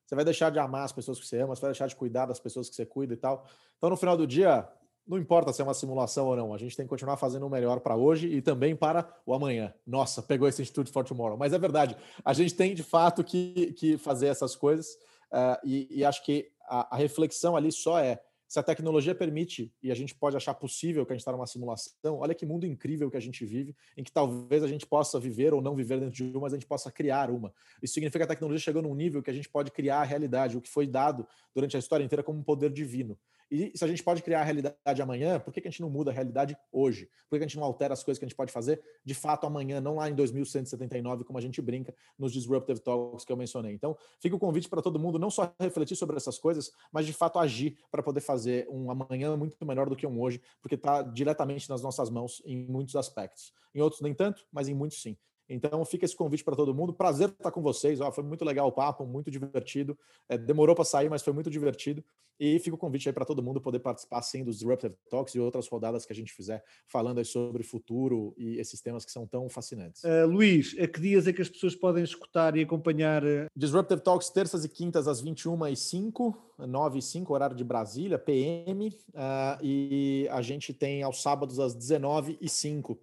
Você 0.06 0.14
vai 0.14 0.24
deixar 0.24 0.50
de 0.50 0.58
amar 0.58 0.84
as 0.84 0.92
pessoas 0.92 1.20
que 1.20 1.26
você 1.26 1.38
ama, 1.38 1.54
você 1.54 1.60
vai 1.60 1.70
deixar 1.70 1.86
de 1.86 1.94
cuidar 1.94 2.24
das 2.24 2.40
pessoas 2.40 2.70
que 2.70 2.74
você 2.74 2.86
cuida 2.86 3.12
e 3.12 3.16
tal. 3.16 3.46
Então, 3.76 3.90
no 3.90 3.96
final 3.96 4.16
do 4.16 4.26
dia, 4.26 4.66
não 5.08 5.18
importa 5.18 5.52
se 5.52 5.62
é 5.62 5.64
uma 5.64 5.72
simulação 5.72 6.26
ou 6.26 6.36
não, 6.36 6.52
a 6.52 6.58
gente 6.58 6.76
tem 6.76 6.84
que 6.84 6.90
continuar 6.90 7.16
fazendo 7.16 7.46
o 7.46 7.50
melhor 7.50 7.80
para 7.80 7.96
hoje 7.96 8.28
e 8.28 8.42
também 8.42 8.76
para 8.76 9.08
o 9.24 9.32
amanhã. 9.32 9.72
Nossa, 9.86 10.22
pegou 10.22 10.46
esse 10.46 10.60
Institute 10.60 10.92
for 10.92 11.04
Tomorrow. 11.04 11.38
Mas 11.38 11.54
é 11.54 11.58
verdade, 11.58 11.96
a 12.22 12.32
gente 12.34 12.54
tem 12.54 12.74
de 12.74 12.82
fato 12.82 13.24
que, 13.24 13.72
que 13.72 13.96
fazer 13.96 14.26
essas 14.26 14.54
coisas 14.54 14.98
uh, 15.32 15.58
e, 15.64 15.88
e, 15.90 16.04
acho 16.04 16.22
que 16.24 16.50
a, 16.68 16.94
a, 16.94 16.98
reflexão 16.98 17.56
ali 17.56 17.72
só 17.72 17.98
é 17.98 18.20
se 18.46 18.58
a 18.58 18.62
tecnologia 18.62 19.14
permite 19.14 19.72
e 19.82 19.90
a 19.90 19.94
gente 19.94 20.14
pode 20.14 20.34
achar 20.34 20.54
possível 20.54 21.04
que 21.04 21.12
a 21.12 21.14
gente 21.14 21.20
está 21.20 21.32
numa 21.32 21.46
simulação, 21.46 22.18
olha 22.18 22.34
que 22.34 22.46
mundo 22.46 22.64
incrível 22.64 23.10
que 23.10 23.16
a 23.16 23.20
gente 23.20 23.44
vive, 23.44 23.76
em 23.94 24.02
que 24.02 24.10
talvez 24.10 24.62
a 24.62 24.66
gente 24.66 24.86
possa 24.86 25.20
viver 25.20 25.52
ou 25.52 25.60
não 25.60 25.74
viver 25.74 26.00
dentro 26.00 26.14
de 26.14 26.24
uma, 26.24 26.40
mas 26.40 26.54
a 26.54 26.56
gente 26.56 26.66
possa 26.66 26.90
criar 26.90 27.30
uma. 27.30 27.52
Isso 27.82 27.92
significa 27.92 28.20
que 28.20 28.24
a 28.24 28.34
tecnologia 28.34 28.62
chegou 28.62 28.80
num 28.80 28.94
nível 28.94 29.22
que 29.22 29.30
a 29.30 29.34
gente 29.34 29.48
pode 29.48 29.70
criar 29.70 30.00
a 30.00 30.04
realidade, 30.04 30.56
o 30.56 30.62
que 30.62 30.68
foi 30.68 30.86
dado 30.86 31.26
durante 31.54 31.76
a 31.76 31.78
história 31.78 32.02
inteira 32.02 32.22
como 32.22 32.38
um 32.38 32.42
poder 32.42 32.70
divino. 32.70 33.18
E 33.50 33.72
se 33.74 33.84
a 33.84 33.88
gente 33.88 34.02
pode 34.02 34.22
criar 34.22 34.40
a 34.40 34.44
realidade 34.44 35.00
amanhã, 35.00 35.40
por 35.40 35.52
que, 35.52 35.60
a 35.60 35.70
gente 35.70 35.80
não 35.80 35.88
muda 35.88 36.10
a 36.10 36.14
realidade 36.14 36.56
hoje? 36.70 37.08
Por 37.28 37.38
que 37.38 37.44
a 37.44 37.46
gente 37.46 37.56
não 37.56 37.64
altera 37.64 37.94
as 37.94 38.04
coisas 38.04 38.18
que 38.18 38.24
a 38.24 38.28
gente 38.28 38.36
pode 38.36 38.52
fazer 38.52 38.82
de 39.04 39.14
fato 39.14 39.46
amanhã, 39.46 39.80
não 39.80 39.96
lá 39.96 40.08
em 40.08 40.14
2179, 40.14 41.24
como 41.24 41.38
a 41.38 41.42
gente 41.42 41.60
brinca 41.62 41.94
nos 42.18 42.32
Disruptive 42.32 42.80
Talks 42.80 43.24
que 43.24 43.32
eu 43.32 43.36
mencionei? 43.36 43.72
Então, 43.72 43.96
fica 44.20 44.36
o 44.36 44.38
convite 44.38 44.68
para 44.68 44.82
todo 44.82 44.98
mundo 44.98 45.18
não 45.18 45.30
só 45.30 45.54
refletir 45.58 45.96
sobre 45.96 46.16
essas 46.16 46.38
coisas, 46.38 46.70
mas 46.92 47.06
de 47.06 47.12
fato 47.12 47.38
agir 47.38 47.78
para 47.90 48.02
poder 48.02 48.20
fazer 48.20 48.68
um 48.70 48.90
amanhã 48.90 49.36
muito 49.36 49.64
melhor 49.64 49.88
do 49.88 49.96
que 49.96 50.06
um 50.06 50.20
hoje, 50.20 50.42
porque 50.60 50.74
está 50.74 51.02
diretamente 51.02 51.68
nas 51.70 51.82
nossas 51.82 52.10
mãos 52.10 52.42
em 52.44 52.66
muitos 52.66 52.96
aspectos. 52.96 53.52
Em 53.74 53.80
outros, 53.80 54.02
nem 54.02 54.12
tanto, 54.12 54.46
mas 54.52 54.68
em 54.68 54.74
muitos 54.74 55.00
sim. 55.00 55.16
Então 55.48 55.84
fica 55.84 56.04
esse 56.04 56.16
convite 56.16 56.44
para 56.44 56.56
todo 56.56 56.74
mundo. 56.74 56.92
Prazer 56.92 57.30
estar 57.30 57.50
com 57.50 57.62
vocês. 57.62 58.00
Ó, 58.00 58.10
foi 58.12 58.24
muito 58.24 58.44
legal 58.44 58.68
o 58.68 58.72
papo, 58.72 59.06
muito 59.06 59.30
divertido. 59.30 59.98
É, 60.28 60.36
demorou 60.36 60.74
para 60.74 60.84
sair, 60.84 61.08
mas 61.08 61.22
foi 61.22 61.32
muito 61.32 61.50
divertido. 61.50 62.04
E 62.40 62.58
fica 62.60 62.76
o 62.76 62.78
convite 62.78 63.08
aí 63.08 63.12
para 63.12 63.24
todo 63.24 63.42
mundo 63.42 63.60
poder 63.60 63.80
participar 63.80 64.22
sim 64.22 64.44
dos 64.44 64.58
Disruptive 64.58 64.94
Talks 65.10 65.34
e 65.34 65.40
outras 65.40 65.66
rodadas 65.66 66.06
que 66.06 66.12
a 66.12 66.16
gente 66.16 66.32
fizer 66.32 66.62
falando 66.86 67.24
sobre 67.24 67.64
futuro 67.64 68.32
e 68.38 68.58
esses 68.58 68.80
temas 68.80 69.04
que 69.04 69.10
são 69.10 69.26
tão 69.26 69.48
fascinantes. 69.48 70.04
Uh, 70.04 70.26
Luís, 70.26 70.76
a 70.78 70.86
que 70.86 71.00
dias 71.00 71.26
é 71.26 71.32
que 71.32 71.42
as 71.42 71.48
pessoas 71.48 71.74
podem 71.74 72.04
escutar 72.04 72.56
e 72.56 72.62
acompanhar? 72.62 73.24
Uh... 73.24 73.46
Disruptive 73.56 74.00
Talks 74.00 74.30
terças 74.30 74.64
e 74.64 74.68
quintas 74.68 75.08
às 75.08 75.20
21h05, 75.20 76.36
9 76.58 76.98
e 76.98 77.02
5, 77.02 77.34
horário 77.34 77.56
de 77.56 77.64
Brasília, 77.64 78.18
PM. 78.18 78.88
Uh, 78.88 79.58
e 79.60 80.28
a 80.30 80.40
gente 80.40 80.72
tem 80.72 81.02
aos 81.02 81.20
sábados 81.20 81.58
às 81.58 81.76
19h05 81.76 82.96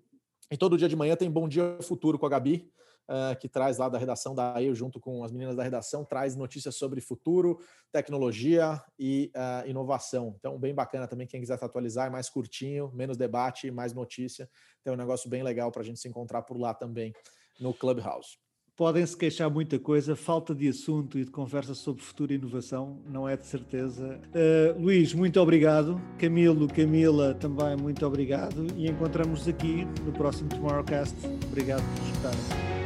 e 0.52 0.58
todo 0.58 0.78
dia 0.78 0.88
de 0.88 0.96
manhã 0.96 1.16
tem 1.16 1.30
Bom 1.30 1.48
Dia 1.48 1.78
Futuro 1.82 2.20
com 2.20 2.26
a 2.26 2.30
Gabi, 2.30 2.72
uh, 3.10 3.38
que 3.39 3.50
traz 3.50 3.78
lá 3.78 3.89
da 3.89 3.98
redação 3.98 4.36
da 4.36 4.62
eu 4.62 4.76
junto 4.76 5.00
com 5.00 5.24
as 5.24 5.32
meninas 5.32 5.56
da 5.56 5.64
redação, 5.64 6.06
traz 6.06 6.36
notícias 6.36 6.76
sobre 6.76 7.02
futuro, 7.02 7.60
tecnologia 7.91 8.82
e 9.00 9.32
uh, 9.36 9.68
inovação. 9.68 10.36
Então, 10.38 10.60
bem 10.60 10.74
bacana 10.74 11.08
também, 11.08 11.28
quem 11.28 11.39
quiser 11.39 11.58
se 11.58 11.66
atualizar, 11.66 12.08
é 12.08 12.10
mais 12.10 12.30
curtinho, 12.30 12.91
menos 12.93 13.18
debate, 13.18 13.72
mais 13.72 13.93
notícia. 13.93 14.50
Tem 14.84 14.93
um 14.93 14.98
negócio 14.98 15.30
bem 15.30 15.43
legal 15.43 15.72
para 15.72 15.82
a 15.82 15.86
gente 15.86 16.00
se 16.00 16.08
encontrar 16.08 16.43
por 16.43 16.60
lá 16.60 16.74
também 16.74 17.14
no 17.60 17.74
Clubhouse 17.74 18.38
podem 18.76 19.06
se 19.06 19.16
queixar 19.16 19.50
muita 19.50 19.80
coisa, 19.80 20.16
falta 20.16 20.54
de 20.54 20.68
assunto 20.68 21.18
e 21.18 21.26
de 21.26 21.32
conversa 21.32 21.74
sobre 21.74 22.04
futuro 22.04 22.34
e 22.34 22.36
inovação, 22.36 23.00
não 23.10 23.28
é 23.28 23.38
de 23.38 23.46
certeza. 23.46 24.20
Uh, 24.34 24.82
Luís, 24.82 25.14
muito 25.14 25.40
obrigado. 25.40 26.00
Camilo, 26.18 26.68
Camila, 26.68 27.34
também 27.34 27.76
muito 27.78 28.06
obrigado. 28.06 28.68
E 28.76 28.88
encontramos-nos 28.88 29.48
aqui 29.48 29.88
no 30.06 30.12
próximo 30.12 30.50
Tomorrowcast. 30.50 31.16
Obrigado 31.48 31.84
por 31.96 32.06
escutarem. 32.06 32.85